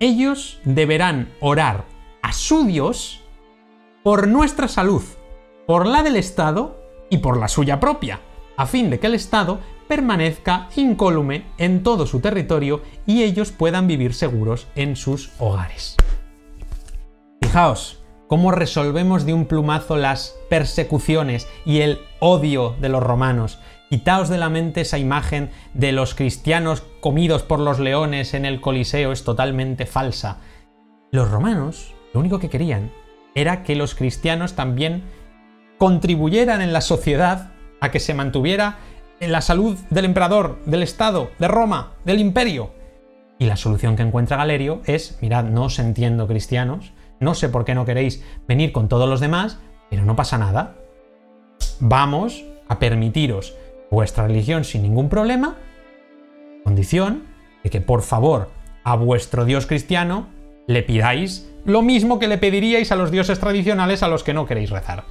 Ellos 0.00 0.60
deberán 0.64 1.28
orar 1.40 1.84
a 2.22 2.32
su 2.32 2.64
Dios 2.64 3.20
por 4.02 4.28
nuestra 4.28 4.68
salud, 4.68 5.02
por 5.66 5.86
la 5.86 6.02
del 6.02 6.16
Estado 6.16 6.82
y 7.10 7.18
por 7.18 7.36
la 7.36 7.48
suya 7.48 7.78
propia, 7.78 8.20
a 8.56 8.66
fin 8.66 8.90
de 8.90 8.98
que 8.98 9.06
el 9.06 9.14
Estado 9.14 9.60
permanezca 9.88 10.68
incólume 10.76 11.46
en 11.58 11.82
todo 11.82 12.06
su 12.06 12.20
territorio 12.20 12.82
y 13.06 13.22
ellos 13.22 13.50
puedan 13.50 13.88
vivir 13.88 14.14
seguros 14.14 14.68
en 14.76 14.94
sus 14.94 15.32
hogares. 15.38 15.96
Fijaos 17.42 17.98
cómo 18.28 18.52
resolvemos 18.52 19.24
de 19.24 19.32
un 19.32 19.46
plumazo 19.46 19.96
las 19.96 20.36
persecuciones 20.50 21.48
y 21.64 21.80
el 21.80 21.98
odio 22.20 22.76
de 22.80 22.90
los 22.90 23.02
romanos. 23.02 23.58
Quitaos 23.88 24.28
de 24.28 24.36
la 24.36 24.50
mente 24.50 24.82
esa 24.82 24.98
imagen 24.98 25.50
de 25.72 25.92
los 25.92 26.14
cristianos 26.14 26.82
comidos 27.00 27.42
por 27.42 27.58
los 27.58 27.80
leones 27.80 28.34
en 28.34 28.44
el 28.44 28.60
Coliseo, 28.60 29.12
es 29.12 29.24
totalmente 29.24 29.86
falsa. 29.86 30.40
Los 31.10 31.30
romanos 31.30 31.94
lo 32.12 32.20
único 32.20 32.38
que 32.38 32.50
querían 32.50 32.92
era 33.34 33.62
que 33.62 33.76
los 33.76 33.94
cristianos 33.94 34.54
también 34.54 35.04
contribuyeran 35.78 36.60
en 36.60 36.72
la 36.72 36.80
sociedad 36.82 37.52
a 37.80 37.90
que 37.90 38.00
se 38.00 38.12
mantuviera 38.12 38.78
en 39.20 39.32
la 39.32 39.40
salud 39.40 39.76
del 39.90 40.04
emperador, 40.04 40.58
del 40.64 40.82
Estado, 40.82 41.30
de 41.38 41.48
Roma, 41.48 41.94
del 42.04 42.20
imperio. 42.20 42.70
Y 43.38 43.46
la 43.46 43.56
solución 43.56 43.96
que 43.96 44.02
encuentra 44.02 44.36
Galerio 44.36 44.82
es, 44.84 45.18
mirad, 45.20 45.44
no 45.44 45.64
os 45.64 45.78
entiendo 45.78 46.26
cristianos, 46.26 46.92
no 47.20 47.34
sé 47.34 47.48
por 47.48 47.64
qué 47.64 47.74
no 47.74 47.84
queréis 47.84 48.22
venir 48.46 48.72
con 48.72 48.88
todos 48.88 49.08
los 49.08 49.20
demás, 49.20 49.58
pero 49.90 50.04
no 50.04 50.16
pasa 50.16 50.38
nada. 50.38 50.76
Vamos 51.80 52.44
a 52.68 52.78
permitiros 52.78 53.54
vuestra 53.90 54.26
religión 54.26 54.64
sin 54.64 54.82
ningún 54.82 55.08
problema, 55.08 55.56
condición 56.64 57.24
de 57.62 57.70
que 57.70 57.80
por 57.80 58.02
favor 58.02 58.50
a 58.84 58.96
vuestro 58.96 59.44
Dios 59.44 59.66
cristiano 59.66 60.28
le 60.66 60.82
pidáis 60.82 61.50
lo 61.64 61.82
mismo 61.82 62.18
que 62.18 62.28
le 62.28 62.38
pediríais 62.38 62.92
a 62.92 62.96
los 62.96 63.10
dioses 63.10 63.38
tradicionales 63.38 64.02
a 64.02 64.08
los 64.08 64.22
que 64.22 64.34
no 64.34 64.46
queréis 64.46 64.70
rezar. 64.70 65.04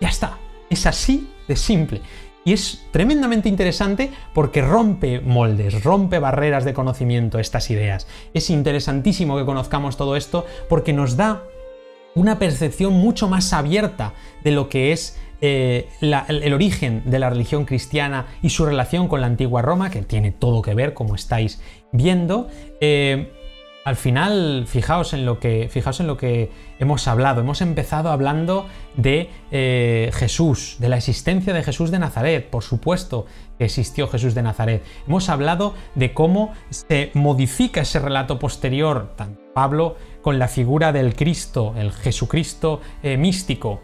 Ya 0.00 0.08
está, 0.08 0.38
es 0.70 0.86
así 0.86 1.28
de 1.48 1.56
simple. 1.56 2.00
Y 2.44 2.52
es 2.52 2.86
tremendamente 2.90 3.48
interesante 3.48 4.10
porque 4.32 4.62
rompe 4.62 5.20
moldes, 5.20 5.84
rompe 5.84 6.18
barreras 6.18 6.64
de 6.64 6.72
conocimiento 6.72 7.38
estas 7.38 7.70
ideas. 7.70 8.06
Es 8.32 8.48
interesantísimo 8.50 9.36
que 9.36 9.44
conozcamos 9.44 9.96
todo 9.96 10.16
esto 10.16 10.46
porque 10.68 10.92
nos 10.92 11.16
da 11.16 11.42
una 12.14 12.38
percepción 12.38 12.94
mucho 12.94 13.28
más 13.28 13.52
abierta 13.52 14.14
de 14.42 14.50
lo 14.52 14.68
que 14.68 14.92
es 14.92 15.18
eh, 15.42 15.88
el, 16.00 16.52
origen 16.52 17.02
de 17.06 17.18
la 17.18 17.30
religión 17.30 17.64
cristiana 17.64 18.26
y 18.42 18.50
su 18.50 18.66
relación 18.66 19.08
con 19.08 19.20
la 19.20 19.26
antigua 19.26 19.62
Roma, 19.62 19.90
que 19.90 20.02
tiene 20.02 20.32
todo 20.32 20.60
que 20.60 20.74
ver, 20.74 20.92
como 20.92 21.14
estáis 21.14 21.60
viendo. 21.92 22.48
Eh, 22.80 23.32
al 23.84 23.96
final, 23.96 24.64
fijaos 24.66 25.14
en, 25.14 25.24
lo 25.24 25.40
que, 25.40 25.68
fijaos 25.70 26.00
en 26.00 26.06
lo 26.06 26.16
que 26.16 26.50
hemos 26.78 27.08
hablado. 27.08 27.40
Hemos 27.40 27.62
empezado 27.62 28.10
hablando 28.10 28.66
de 28.96 29.30
eh, 29.50 30.10
Jesús, 30.12 30.76
de 30.78 30.90
la 30.90 30.96
existencia 30.96 31.54
de 31.54 31.62
Jesús 31.62 31.90
de 31.90 31.98
Nazaret. 31.98 32.50
Por 32.50 32.62
supuesto 32.62 33.24
que 33.58 33.64
existió 33.64 34.06
Jesús 34.06 34.34
de 34.34 34.42
Nazaret. 34.42 34.82
Hemos 35.06 35.30
hablado 35.30 35.74
de 35.94 36.12
cómo 36.12 36.52
se 36.68 37.10
modifica 37.14 37.80
ese 37.80 38.00
relato 38.00 38.38
posterior, 38.38 39.14
tanto 39.16 39.40
Pablo 39.54 39.96
con 40.20 40.38
la 40.38 40.48
figura 40.48 40.92
del 40.92 41.14
Cristo, 41.14 41.74
el 41.76 41.92
Jesucristo 41.92 42.80
eh, 43.02 43.16
místico, 43.16 43.80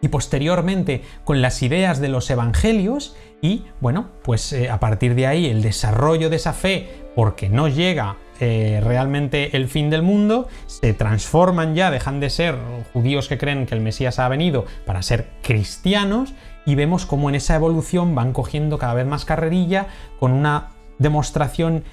y 0.00 0.08
posteriormente 0.08 1.02
con 1.24 1.40
las 1.40 1.62
ideas 1.62 2.00
de 2.00 2.08
los 2.08 2.28
evangelios 2.28 3.16
y 3.40 3.64
bueno, 3.80 4.10
pues 4.22 4.52
eh, 4.52 4.68
a 4.68 4.78
partir 4.78 5.14
de 5.14 5.26
ahí 5.26 5.46
el 5.46 5.62
desarrollo 5.62 6.28
de 6.28 6.36
esa 6.36 6.52
fe, 6.52 7.01
porque 7.14 7.48
no 7.48 7.68
llega 7.68 8.16
eh, 8.40 8.80
realmente 8.82 9.56
el 9.56 9.68
fin 9.68 9.90
del 9.90 10.02
mundo, 10.02 10.48
se 10.66 10.94
transforman 10.94 11.74
ya, 11.74 11.90
dejan 11.90 12.18
de 12.18 12.30
ser 12.30 12.56
judíos 12.92 13.28
que 13.28 13.38
creen 13.38 13.66
que 13.66 13.74
el 13.74 13.80
Mesías 13.80 14.18
ha 14.18 14.28
venido 14.28 14.64
para 14.84 15.02
ser 15.02 15.28
cristianos 15.42 16.34
y 16.66 16.74
vemos 16.74 17.06
cómo 17.06 17.28
en 17.28 17.36
esa 17.36 17.54
evolución 17.54 18.14
van 18.14 18.32
cogiendo 18.32 18.78
cada 18.78 18.94
vez 18.94 19.06
más 19.06 19.24
carrerilla 19.24 19.86
con 20.18 20.32
una 20.32 20.70
demostración 20.98 21.84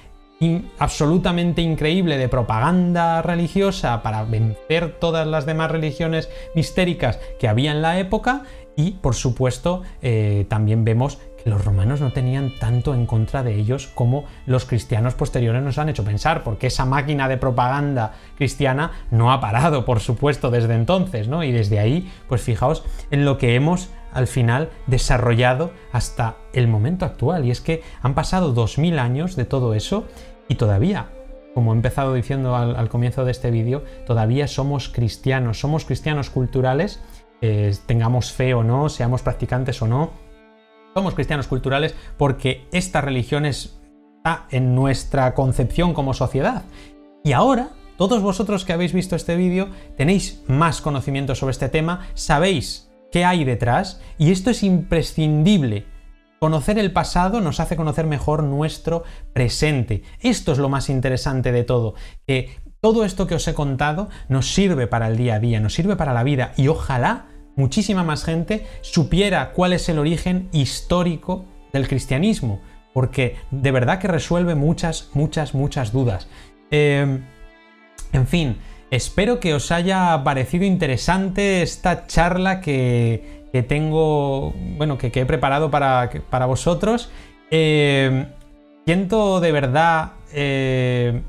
absolutamente 0.78 1.60
increíble 1.60 2.16
de 2.16 2.28
propaganda 2.28 3.20
religiosa 3.20 4.02
para 4.02 4.24
vencer 4.24 4.98
todas 4.98 5.26
las 5.26 5.44
demás 5.44 5.70
religiones 5.70 6.30
mistéricas 6.54 7.18
que 7.38 7.46
había 7.46 7.72
en 7.72 7.82
la 7.82 7.98
época 7.98 8.44
y 8.74 8.92
por 8.92 9.14
supuesto 9.14 9.82
eh, 10.00 10.46
también 10.48 10.84
vemos 10.84 11.18
los 11.44 11.64
romanos 11.64 12.00
no 12.00 12.12
tenían 12.12 12.52
tanto 12.58 12.94
en 12.94 13.06
contra 13.06 13.42
de 13.42 13.54
ellos 13.54 13.90
como 13.94 14.24
los 14.46 14.64
cristianos 14.64 15.14
posteriores 15.14 15.62
nos 15.62 15.78
han 15.78 15.88
hecho 15.88 16.04
pensar, 16.04 16.42
porque 16.42 16.68
esa 16.68 16.84
máquina 16.84 17.28
de 17.28 17.36
propaganda 17.36 18.14
cristiana 18.36 18.92
no 19.10 19.32
ha 19.32 19.40
parado, 19.40 19.84
por 19.84 20.00
supuesto, 20.00 20.50
desde 20.50 20.74
entonces, 20.74 21.28
¿no? 21.28 21.44
Y 21.44 21.52
desde 21.52 21.78
ahí, 21.78 22.10
pues 22.28 22.42
fijaos 22.42 22.84
en 23.10 23.24
lo 23.24 23.38
que 23.38 23.54
hemos 23.54 23.90
al 24.12 24.26
final 24.26 24.70
desarrollado 24.86 25.72
hasta 25.92 26.36
el 26.52 26.68
momento 26.68 27.04
actual. 27.04 27.44
Y 27.44 27.50
es 27.50 27.60
que 27.60 27.82
han 28.02 28.14
pasado 28.14 28.52
2000 28.52 28.98
años 28.98 29.36
de 29.36 29.44
todo 29.44 29.74
eso 29.74 30.06
y 30.48 30.56
todavía, 30.56 31.10
como 31.54 31.72
he 31.72 31.76
empezado 31.76 32.14
diciendo 32.14 32.56
al, 32.56 32.88
comienzo 32.88 33.24
de 33.24 33.30
este 33.30 33.50
vídeo, 33.50 33.84
todavía 34.06 34.48
somos 34.48 34.88
cristianos, 34.88 35.60
somos 35.60 35.84
cristianos 35.84 36.30
culturales, 36.30 37.00
eh, 37.40 37.74
tengamos 37.86 38.32
fe 38.32 38.54
o 38.54 38.62
no, 38.62 38.88
seamos 38.88 39.22
practicantes 39.22 39.80
o 39.82 39.86
no, 39.86 40.10
somos 40.94 41.14
cristianos 41.14 41.46
culturales 41.46 41.94
porque 42.16 42.66
esta 42.72 43.00
religión 43.00 43.46
está 43.46 44.46
en 44.50 44.74
nuestra 44.74 45.34
concepción 45.34 45.94
como 45.94 46.14
sociedad. 46.14 46.64
Y 47.24 47.32
ahora, 47.32 47.70
todos 47.96 48.22
vosotros 48.22 48.64
que 48.64 48.72
habéis 48.72 48.92
visto 48.92 49.16
este 49.16 49.36
vídeo, 49.36 49.68
tenéis 49.96 50.42
más 50.46 50.80
conocimiento 50.80 51.34
sobre 51.34 51.52
este 51.52 51.68
tema, 51.68 52.08
sabéis 52.14 52.90
qué 53.12 53.24
hay 53.24 53.44
detrás 53.44 54.00
y 54.18 54.30
esto 54.30 54.50
es 54.50 54.62
imprescindible 54.62 55.86
Conocer 56.40 56.78
el 56.78 56.90
pasado 56.90 57.42
nos 57.42 57.60
hace 57.60 57.76
conocer 57.76 58.06
mejor 58.06 58.42
nuestro 58.42 59.04
presente. 59.34 60.02
Esto 60.20 60.52
es 60.52 60.58
lo 60.58 60.70
más 60.70 60.88
interesante 60.88 61.52
de 61.52 61.64
todo, 61.64 61.92
que 62.26 62.58
todo 62.80 63.04
esto 63.04 63.26
que 63.26 63.34
os 63.34 63.46
he 63.46 63.52
contado 63.52 64.08
nos 64.30 64.54
sirve 64.54 64.86
para 64.86 65.08
el 65.08 65.18
día 65.18 65.34
a 65.34 65.38
día, 65.38 65.60
nos 65.60 65.74
sirve 65.74 65.96
para 65.96 66.14
la 66.14 66.24
vida 66.24 66.54
y 66.56 66.68
ojalá 66.68 67.26
muchísima 67.60 68.02
más 68.02 68.24
gente 68.24 68.66
supiera 68.80 69.52
cuál 69.52 69.72
es 69.72 69.88
el 69.88 69.98
origen 69.98 70.48
histórico 70.52 71.44
del 71.72 71.86
cristianismo, 71.86 72.60
porque 72.92 73.36
de 73.50 73.70
verdad 73.70 73.98
que 73.98 74.08
resuelve 74.08 74.54
muchas, 74.54 75.10
muchas, 75.14 75.54
muchas 75.54 75.92
dudas. 75.92 76.26
Em, 76.70 77.22
en 78.12 78.26
fin, 78.26 78.56
espero 78.90 79.38
que 79.38 79.54
os 79.54 79.70
haya 79.70 80.22
parecido 80.24 80.64
interesante 80.64 81.62
esta 81.62 82.06
charla 82.06 82.60
que, 82.60 83.44
que 83.52 83.62
tengo, 83.62 84.52
bueno, 84.76 84.98
que, 84.98 85.12
he 85.14 85.26
preparado 85.26 85.70
para, 85.70 86.10
para 86.30 86.46
vosotros. 86.46 87.10
Eh, 87.50 88.26
siento 88.86 89.40
de 89.40 89.52
verdad 89.52 90.12
eh, 90.32 91.22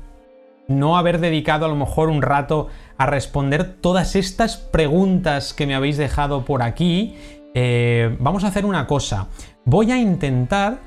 no 0.68 0.96
haber 0.96 1.18
dedicado 1.18 1.66
a 1.66 1.68
lo 1.68 1.76
mejor 1.76 2.08
un 2.08 2.22
rato 2.22 2.68
a 3.02 3.06
responder 3.06 3.64
todas 3.64 4.14
estas 4.14 4.56
preguntas 4.56 5.54
que 5.54 5.66
me 5.66 5.74
habéis 5.74 5.96
dejado 5.96 6.44
por 6.44 6.62
aquí. 6.62 7.16
Eh, 7.52 8.16
vamos 8.20 8.44
a 8.44 8.46
hacer 8.46 8.64
una 8.64 8.86
cosa. 8.86 9.26
Voy 9.64 9.90
a 9.90 9.98
intentar 9.98 10.78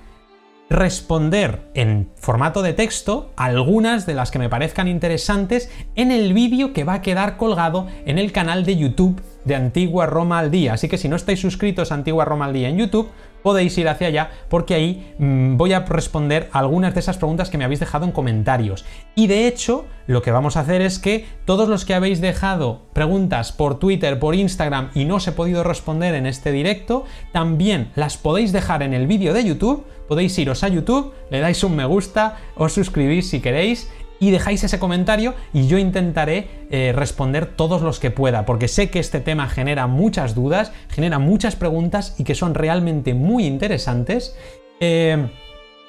responder 0.70 1.70
en 1.74 2.10
formato 2.16 2.62
de 2.62 2.72
texto 2.72 3.34
algunas 3.36 4.06
de 4.06 4.14
las 4.14 4.32
que 4.32 4.40
me 4.40 4.48
parezcan 4.48 4.88
interesantes 4.88 5.70
en 5.96 6.10
el 6.10 6.34
vídeo 6.34 6.72
que 6.72 6.86
va 6.86 6.94
a 6.94 7.02
quedar 7.02 7.36
colgado 7.36 7.88
en 8.06 8.18
el 8.18 8.32
canal 8.32 8.64
de 8.64 8.78
YouTube 8.78 9.22
de 9.44 9.56
Antigua 9.56 10.06
Roma 10.06 10.40
al 10.40 10.52
Día. 10.52 10.74
Así 10.74 10.88
que 10.88 10.98
si 10.98 11.10
no 11.10 11.18
estáis 11.18 11.42
suscritos 11.42 11.92
a 11.92 11.96
Antigua 11.96 12.24
Roma 12.24 12.46
al 12.46 12.54
Día 12.54 12.70
en 12.70 12.78
YouTube, 12.78 13.10
podéis 13.46 13.78
ir 13.78 13.88
hacia 13.88 14.08
allá 14.08 14.32
porque 14.50 14.74
ahí 14.74 15.14
mm, 15.20 15.56
voy 15.56 15.72
a 15.74 15.82
responder 15.82 16.50
algunas 16.52 16.96
de 16.96 17.00
esas 17.00 17.18
preguntas 17.18 17.52
que 17.52 17.60
me 17.60 17.64
habéis 17.64 17.80
dejado 17.80 18.04
en 18.04 18.12
comentarios. 18.12 18.86
Y 19.14 19.28
de 19.28 19.46
hecho, 19.46 19.86
lo 20.08 20.24
que 20.24 20.32
vamos 20.32 20.58
a 20.58 20.62
hacer 20.62 20.82
es 20.82 20.98
que 20.98 21.28
todos 21.46 21.70
los 21.70 21.86
que 21.86 21.94
habéis 21.94 22.22
dejado 22.22 22.82
preguntas 22.94 23.52
por 23.52 23.78
Twitter, 23.78 24.18
por 24.18 24.34
Instagram 24.34 24.90
y 24.96 25.06
no 25.06 25.18
os 25.18 25.28
he 25.28 25.32
podido 25.32 25.64
responder 25.64 26.16
en 26.16 26.26
este 26.26 26.52
directo, 26.52 27.06
también 27.34 27.92
las 27.94 28.18
podéis 28.18 28.52
dejar 28.52 28.82
en 28.82 28.96
el 28.96 29.06
vídeo 29.06 29.32
de 29.32 29.46
YouTube. 29.46 29.86
Podéis 30.08 30.38
iros 30.40 30.64
a 30.64 30.68
YouTube, 30.68 31.14
le 31.30 31.40
dais 31.40 31.64
un 31.64 31.76
me 31.76 31.86
gusta, 31.86 32.38
os 32.56 32.74
suscribís 32.74 33.30
si 33.30 33.42
queréis 33.42 33.92
y 34.20 34.32
dejáis 34.32 34.64
ese 34.64 34.80
comentario 34.80 35.34
y 35.54 35.68
yo 35.68 35.78
intentaré 35.78 36.48
eh, 36.70 36.94
responder 36.96 37.46
todos 37.46 37.82
los 37.82 38.00
que 38.00 38.12
pueda, 38.12 38.46
porque 38.46 38.68
sé 38.68 38.90
que 38.90 39.00
este 39.00 39.20
tema 39.20 39.48
genera 39.48 39.88
muchas 39.88 40.36
dudas, 40.36 40.72
genera 40.90 41.20
muchas 41.20 41.56
preguntas 41.56 42.16
y 42.18 42.24
que 42.24 42.36
son 42.36 42.54
realmente 42.56 43.14
muy 43.14 43.46
interesantes. 43.46 44.36
Eh, 44.80 45.28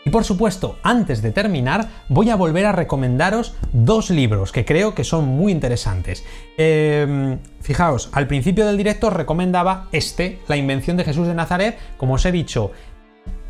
Y 0.06 0.10
por 0.10 0.22
supuesto, 0.22 0.78
antes 0.84 1.20
de 1.20 1.32
terminar, 1.32 1.88
voy 2.08 2.30
a 2.30 2.36
volver 2.36 2.64
a 2.66 2.70
recomendaros 2.70 3.56
dos 3.72 4.08
libros 4.10 4.52
que 4.52 4.64
creo 4.64 4.94
que 4.94 5.02
son 5.02 5.24
muy 5.26 5.50
interesantes. 5.50 6.24
Em, 6.56 7.40
fijaos, 7.60 8.08
al 8.12 8.28
principio 8.28 8.64
del 8.66 8.76
directo 8.76 9.08
os 9.08 9.12
recomendaba 9.12 9.88
este, 9.90 10.38
La 10.46 10.56
invención 10.56 10.96
de 10.96 11.02
Jesús 11.02 11.26
de 11.26 11.34
Nazaret, 11.34 11.76
como 11.96 12.14
os 12.14 12.24
he 12.24 12.30
dicho, 12.30 12.70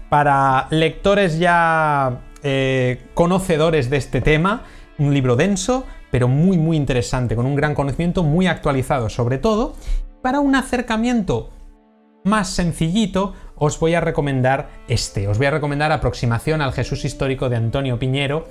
para 0.08 0.66
lectores 0.70 1.38
ya 1.38 2.22
eh, 2.42 3.02
conocedores 3.14 3.90
de 3.90 3.96
este 3.96 4.20
tema, 4.20 4.64
un 4.98 5.12
libro 5.12 5.36
denso, 5.36 5.84
pero 6.10 6.28
muy 6.28 6.58
muy 6.58 6.76
interesante, 6.76 7.36
con 7.36 7.46
un 7.46 7.56
gran 7.56 7.74
conocimiento, 7.74 8.22
muy 8.22 8.46
actualizado 8.46 9.08
sobre 9.08 9.38
todo. 9.38 9.74
Para 10.22 10.40
un 10.40 10.54
acercamiento 10.54 11.50
más 12.24 12.48
sencillito, 12.48 13.34
os 13.54 13.78
voy 13.78 13.94
a 13.94 14.00
recomendar 14.00 14.68
este. 14.88 15.28
Os 15.28 15.38
voy 15.38 15.46
a 15.46 15.52
recomendar 15.52 15.92
Aproximación 15.92 16.60
al 16.60 16.72
Jesús 16.72 17.04
Histórico 17.04 17.48
de 17.48 17.56
Antonio 17.56 17.98
Piñero, 17.98 18.48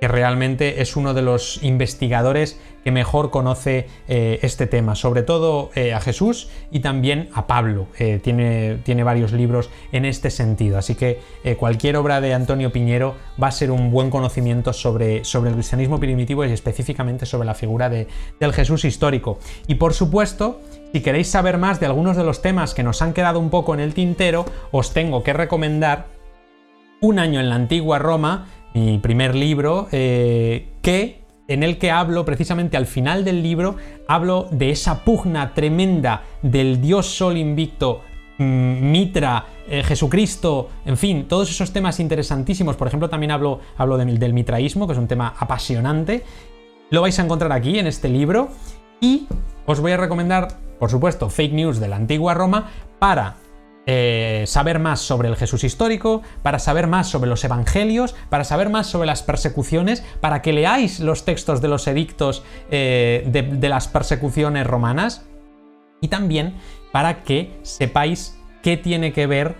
que 0.00 0.08
realmente 0.08 0.82
es 0.82 0.96
uno 0.96 1.14
de 1.14 1.22
los 1.22 1.62
investigadores 1.62 2.60
que 2.84 2.92
mejor 2.92 3.30
conoce 3.30 3.88
eh, 4.06 4.38
este 4.42 4.68
tema, 4.68 4.94
sobre 4.94 5.22
todo 5.22 5.70
eh, 5.74 5.92
a 5.92 6.00
Jesús 6.00 6.48
y 6.70 6.80
también 6.80 7.30
a 7.34 7.46
Pablo. 7.48 7.88
Eh, 7.98 8.20
tiene, 8.22 8.78
tiene, 8.84 9.02
varios 9.02 9.32
libros 9.32 9.70
en 9.90 10.04
este 10.04 10.30
sentido, 10.30 10.78
así 10.78 10.94
que 10.94 11.20
cualquier 11.58 11.96
obra 11.96 12.20
de 12.20 12.32
Antonio 12.32 12.70
Piñero 12.70 13.16
va 13.42 13.48
a 13.48 13.52
ser 13.52 13.70
un 13.70 13.90
buen 13.90 14.10
conocimiento 14.10 14.72
sobre, 14.72 15.24
sobre 15.24 15.50
el 15.50 15.56
cristianismo 15.56 15.98
primitivo 15.98 16.44
y 16.44 16.52
específicamente 16.52 17.26
sobre 17.26 17.46
la 17.46 17.54
figura 17.54 17.88
de, 17.88 18.06
del 18.38 18.52
Jesús 18.52 18.84
histórico. 18.84 19.38
Y 19.66 19.76
por 19.76 19.92
supuesto, 19.92 20.60
si 20.92 21.00
queréis 21.00 21.28
saber 21.28 21.58
más 21.58 21.80
de 21.80 21.86
algunos 21.86 22.16
de 22.16 22.24
los 22.24 22.40
temas 22.40 22.72
que 22.72 22.82
nos 22.82 23.02
han 23.02 23.12
quedado 23.12 23.40
un 23.40 23.50
poco 23.50 23.74
en 23.74 23.80
el 23.80 23.94
tintero, 23.94 24.46
os 24.70 24.92
tengo 24.92 25.22
que 25.22 25.32
recomendar 25.32 26.06
Un 27.02 27.18
año 27.18 27.40
en 27.40 27.50
la 27.50 27.56
antigua 27.56 27.98
Roma, 27.98 28.46
mi 28.76 28.98
primer 28.98 29.34
libro, 29.34 29.88
eh, 29.90 30.68
que 30.82 31.22
en 31.48 31.62
el 31.62 31.78
que 31.78 31.90
hablo 31.90 32.26
precisamente 32.26 32.76
al 32.76 32.86
final 32.86 33.24
del 33.24 33.42
libro, 33.42 33.76
hablo 34.06 34.48
de 34.50 34.70
esa 34.70 35.02
pugna 35.02 35.54
tremenda 35.54 36.24
del 36.42 36.80
dios 36.82 37.06
sol 37.06 37.38
invicto, 37.38 38.02
mm, 38.36 38.90
Mitra, 38.90 39.46
eh, 39.68 39.82
Jesucristo, 39.82 40.68
en 40.84 40.98
fin, 40.98 41.26
todos 41.26 41.50
esos 41.50 41.72
temas 41.72 42.00
interesantísimos. 42.00 42.76
Por 42.76 42.88
ejemplo, 42.88 43.08
también 43.08 43.30
hablo, 43.30 43.60
hablo 43.78 43.96
del 43.96 44.34
mitraísmo, 44.34 44.86
que 44.86 44.92
es 44.92 44.98
un 44.98 45.08
tema 45.08 45.34
apasionante. 45.38 46.22
Lo 46.90 47.00
vais 47.00 47.18
a 47.18 47.22
encontrar 47.22 47.52
aquí 47.52 47.78
en 47.78 47.86
este 47.86 48.08
libro. 48.10 48.50
Y 49.00 49.26
os 49.64 49.80
voy 49.80 49.92
a 49.92 49.96
recomendar, 49.96 50.48
por 50.78 50.90
supuesto, 50.90 51.30
fake 51.30 51.52
news 51.52 51.80
de 51.80 51.88
la 51.88 51.96
antigua 51.96 52.34
Roma 52.34 52.70
para 52.98 53.36
eh, 53.88 54.42
saber 54.48 54.80
más 54.80 55.00
sobre 55.00 55.28
el 55.28 55.36
Jesús 55.36 55.62
histórico, 55.62 56.22
para 56.42 56.58
saber 56.58 56.88
más 56.88 57.08
sobre 57.08 57.30
los 57.30 57.44
evangelios, 57.44 58.16
para 58.28 58.42
saber 58.42 58.68
más 58.68 58.88
sobre 58.88 59.06
las 59.06 59.22
persecuciones, 59.22 60.02
para 60.20 60.42
que 60.42 60.52
leáis 60.52 60.98
los 60.98 61.24
textos 61.24 61.60
de 61.60 61.68
los 61.68 61.86
edictos 61.86 62.42
eh, 62.70 63.24
de, 63.28 63.68
las 63.68 63.86
persecuciones 63.86 64.66
romanas 64.66 65.26
y 66.00 66.08
también 66.08 66.56
para 66.90 67.22
que 67.22 67.58
sepáis 67.62 68.36
qué 68.60 68.76
tiene 68.76 69.12
que 69.12 69.28
ver 69.28 69.54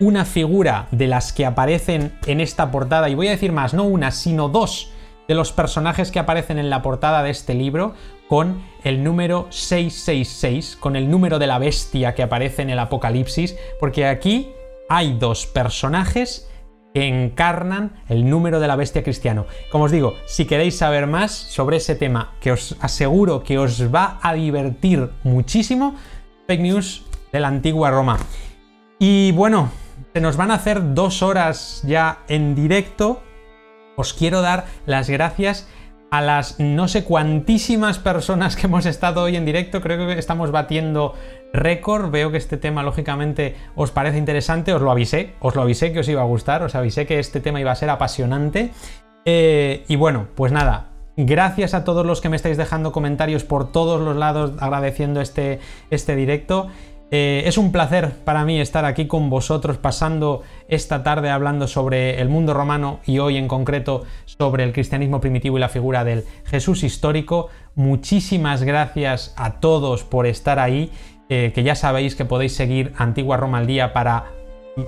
una 0.00 0.26
figura 0.26 0.88
de 0.90 1.06
las 1.06 1.32
que 1.32 1.46
aparecen 1.46 2.12
en 2.26 2.42
esta 2.42 2.70
portada, 2.70 3.08
y 3.08 3.14
voy 3.14 3.28
a 3.28 3.30
decir 3.30 3.52
más, 3.52 3.72
no 3.72 3.84
una, 3.84 4.10
sino 4.10 4.50
dos 4.50 4.92
de 5.28 5.34
los 5.34 5.52
personajes 5.52 6.10
que 6.10 6.18
aparecen 6.18 6.58
en 6.58 6.70
la 6.70 6.82
portada 6.82 7.22
de 7.22 7.30
este 7.30 7.54
libro 7.54 7.94
con 8.28 8.62
el 8.84 9.02
número 9.04 9.46
666, 9.50 10.76
con 10.76 10.96
el 10.96 11.10
número 11.10 11.38
de 11.38 11.46
la 11.46 11.58
bestia 11.58 12.14
que 12.14 12.22
aparece 12.22 12.62
en 12.62 12.70
el 12.70 12.78
Apocalipsis, 12.78 13.56
porque 13.80 14.06
aquí 14.06 14.52
hay 14.88 15.16
dos 15.18 15.46
personajes 15.46 16.48
que 16.94 17.06
encarnan 17.06 18.02
el 18.08 18.28
número 18.28 18.58
de 18.58 18.68
la 18.68 18.76
bestia 18.76 19.02
cristiano. 19.02 19.46
Como 19.70 19.84
os 19.84 19.90
digo, 19.90 20.14
si 20.24 20.46
queréis 20.46 20.78
saber 20.78 21.06
más 21.06 21.32
sobre 21.32 21.76
ese 21.76 21.94
tema, 21.94 22.32
que 22.40 22.52
os 22.52 22.76
aseguro 22.80 23.42
que 23.42 23.58
os 23.58 23.94
va 23.94 24.18
a 24.22 24.32
divertir 24.32 25.10
muchísimo, 25.22 25.94
fake 26.46 26.62
news 26.62 27.04
de 27.32 27.40
la 27.40 27.48
antigua 27.48 27.90
Roma. 27.90 28.18
Y 28.98 29.32
bueno, 29.32 29.70
se 30.14 30.22
nos 30.22 30.38
van 30.38 30.50
a 30.50 30.54
hacer 30.54 30.94
dos 30.94 31.22
horas 31.22 31.82
ya 31.84 32.20
en 32.28 32.54
directo 32.54 33.22
os 33.96 34.14
quiero 34.14 34.42
dar 34.42 34.66
las 34.86 35.10
gracias 35.10 35.66
a 36.10 36.20
las 36.20 36.60
no 36.60 36.88
sé 36.88 37.04
cuantísimas 37.04 37.98
personas 37.98 38.56
que 38.56 38.66
hemos 38.66 38.86
estado 38.86 39.22
hoy 39.22 39.36
en 39.36 39.44
directo. 39.44 39.80
Creo 39.80 40.06
que 40.06 40.18
estamos 40.18 40.50
batiendo 40.50 41.14
récord. 41.52 42.10
Veo 42.10 42.30
que 42.30 42.36
este 42.36 42.56
tema, 42.56 42.82
lógicamente, 42.82 43.56
os 43.74 43.90
parece 43.90 44.18
interesante. 44.18 44.72
Os 44.72 44.82
lo 44.82 44.90
avisé, 44.90 45.34
os 45.40 45.54
lo 45.56 45.62
avisé 45.62 45.92
que 45.92 46.00
os 46.00 46.08
iba 46.08 46.22
a 46.22 46.26
gustar, 46.26 46.62
os 46.62 46.74
avisé 46.74 47.06
que 47.06 47.18
este 47.18 47.40
tema 47.40 47.60
iba 47.60 47.72
a 47.72 47.76
ser 47.76 47.90
apasionante. 47.90 48.70
Eh, 49.24 49.84
y 49.88 49.96
bueno, 49.96 50.28
pues 50.34 50.52
nada. 50.52 50.90
Gracias 51.18 51.72
a 51.72 51.82
todos 51.82 52.04
los 52.04 52.20
que 52.20 52.28
me 52.28 52.36
estáis 52.36 52.58
dejando 52.58 52.92
comentarios 52.92 53.42
por 53.42 53.72
todos 53.72 54.00
los 54.02 54.16
lados 54.16 54.52
agradeciendo 54.58 55.22
este, 55.22 55.60
este 55.90 56.14
directo. 56.14 56.68
Eh, 57.12 57.44
es 57.46 57.56
un 57.56 57.70
placer 57.70 58.10
para 58.24 58.44
mí 58.44 58.60
estar 58.60 58.84
aquí 58.84 59.06
con 59.06 59.30
vosotros 59.30 59.78
pasando 59.78 60.42
esta 60.66 61.04
tarde 61.04 61.30
hablando 61.30 61.68
sobre 61.68 62.20
el 62.20 62.28
mundo 62.28 62.52
romano 62.52 62.98
y 63.06 63.20
hoy 63.20 63.36
en 63.36 63.46
concreto 63.46 64.04
sobre 64.24 64.64
el 64.64 64.72
cristianismo 64.72 65.20
primitivo 65.20 65.56
y 65.56 65.60
la 65.60 65.68
figura 65.68 66.02
del 66.02 66.24
Jesús 66.46 66.82
histórico. 66.82 67.48
Muchísimas 67.76 68.64
gracias 68.64 69.34
a 69.36 69.60
todos 69.60 70.02
por 70.02 70.26
estar 70.26 70.58
ahí, 70.58 70.90
eh, 71.28 71.52
que 71.54 71.62
ya 71.62 71.76
sabéis 71.76 72.16
que 72.16 72.24
podéis 72.24 72.56
seguir 72.56 72.92
Antigua 72.96 73.36
Roma 73.36 73.58
al 73.58 73.68
Día 73.68 73.92
para 73.92 74.32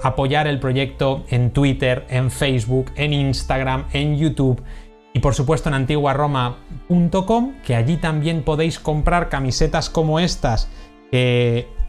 apoyar 0.03 0.49
el 0.49 0.59
proyecto 0.59 1.25
en 1.31 1.53
Twitter, 1.53 2.05
en 2.11 2.33
Facebook, 2.33 2.91
en 2.97 3.13
Instagram, 3.13 3.85
en 3.93 4.19
YouTube 4.19 4.61
y 5.15 5.21
por 5.21 5.35
supuesto 5.35 5.69
en 5.69 5.77
antiguaroma.com, 5.77 7.55
que 7.65 7.77
allí 7.77 7.97
también 7.97 8.43
podéis 8.43 8.81
comprar 8.81 9.29
camisetas 9.29 9.89
como 9.89 10.19
estas 10.19 10.69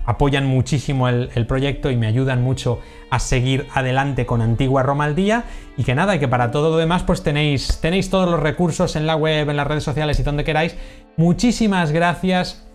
apoyan 0.06 0.46
muchísimo 0.46 1.08
el, 1.08 1.46
proyecto 1.48 1.92
y 1.92 1.96
me 1.96 2.08
ayudan 2.08 2.42
mucho 2.42 2.80
a 3.10 3.20
seguir 3.20 3.68
adelante 3.74 4.26
con 4.26 4.42
Antigua 4.42 4.84
Roma 4.84 5.06
al 5.06 5.16
día 5.16 5.44
y 5.78 5.84
que 5.84 5.96
nada, 5.96 6.16
y 6.16 6.20
que 6.20 6.28
para 6.28 6.52
todo 6.52 6.72
lo 6.72 6.78
demás 6.78 7.04
pues 7.04 7.24
tenéis, 7.24 7.80
tenéis 7.82 8.10
todos 8.10 8.30
los 8.30 8.40
recursos 8.40 8.96
en 8.96 9.06
la 9.06 9.16
web, 9.16 9.50
en 9.50 9.58
las 9.58 9.68
redes 9.68 9.84
sociales 9.84 10.20
y 10.20 10.24
donde 10.24 10.44
queráis. 10.44 10.76
Muchísimas 11.18 11.92
gracias 11.92 12.66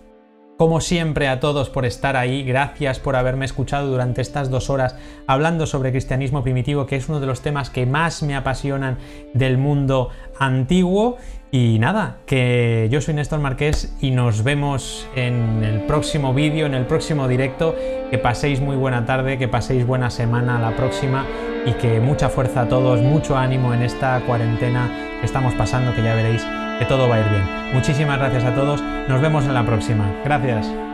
como 0.56 0.80
siempre 0.80 1.26
a 1.26 1.40
todos 1.40 1.68
por 1.68 1.84
estar 1.84 2.16
ahí, 2.16 2.44
gracias 2.44 3.00
por 3.00 3.16
haberme 3.16 3.44
escuchado 3.44 3.90
durante 3.90 4.22
estas 4.22 4.50
dos 4.50 4.70
horas 4.70 4.96
hablando 5.26 5.66
sobre 5.66 5.90
cristianismo 5.90 6.44
primitivo, 6.44 6.86
que 6.86 6.94
es 6.94 7.08
uno 7.08 7.18
de 7.18 7.26
los 7.26 7.40
temas 7.40 7.70
que 7.70 7.86
más 7.86 8.22
me 8.22 8.36
apasionan 8.36 8.98
del 9.32 9.58
mundo 9.58 10.10
antiguo. 10.38 11.16
Y 11.54 11.78
nada, 11.78 12.16
que 12.26 12.88
yo 12.90 13.00
soy 13.00 13.14
Néstor 13.14 13.38
Marqués 13.38 13.94
y 14.00 14.10
nos 14.10 14.42
vemos 14.42 15.06
en 15.14 15.62
el 15.62 15.82
próximo 15.82 16.34
vídeo, 16.34 16.66
en 16.66 16.74
el 16.74 16.84
próximo 16.84 17.28
directo. 17.28 17.76
Que 18.10 18.18
paséis 18.18 18.60
muy 18.60 18.74
buena 18.74 19.06
tarde, 19.06 19.38
que 19.38 19.46
paséis 19.46 19.86
buena 19.86 20.10
semana 20.10 20.58
la 20.58 20.74
próxima 20.74 21.24
y 21.64 21.70
que 21.74 22.00
mucha 22.00 22.28
fuerza 22.28 22.62
a 22.62 22.68
todos, 22.68 23.02
mucho 23.02 23.36
ánimo 23.36 23.72
en 23.72 23.82
esta 23.82 24.20
cuarentena 24.26 24.90
que 25.20 25.26
estamos 25.26 25.54
pasando, 25.54 25.94
que 25.94 26.02
ya 26.02 26.16
veréis 26.16 26.44
que 26.80 26.86
todo 26.86 27.08
va 27.08 27.14
a 27.14 27.20
ir 27.20 27.28
bien. 27.30 27.44
Muchísimas 27.72 28.18
gracias 28.18 28.42
a 28.42 28.52
todos, 28.56 28.82
nos 29.08 29.20
vemos 29.20 29.44
en 29.44 29.54
la 29.54 29.64
próxima. 29.64 30.10
Gracias. 30.24 30.93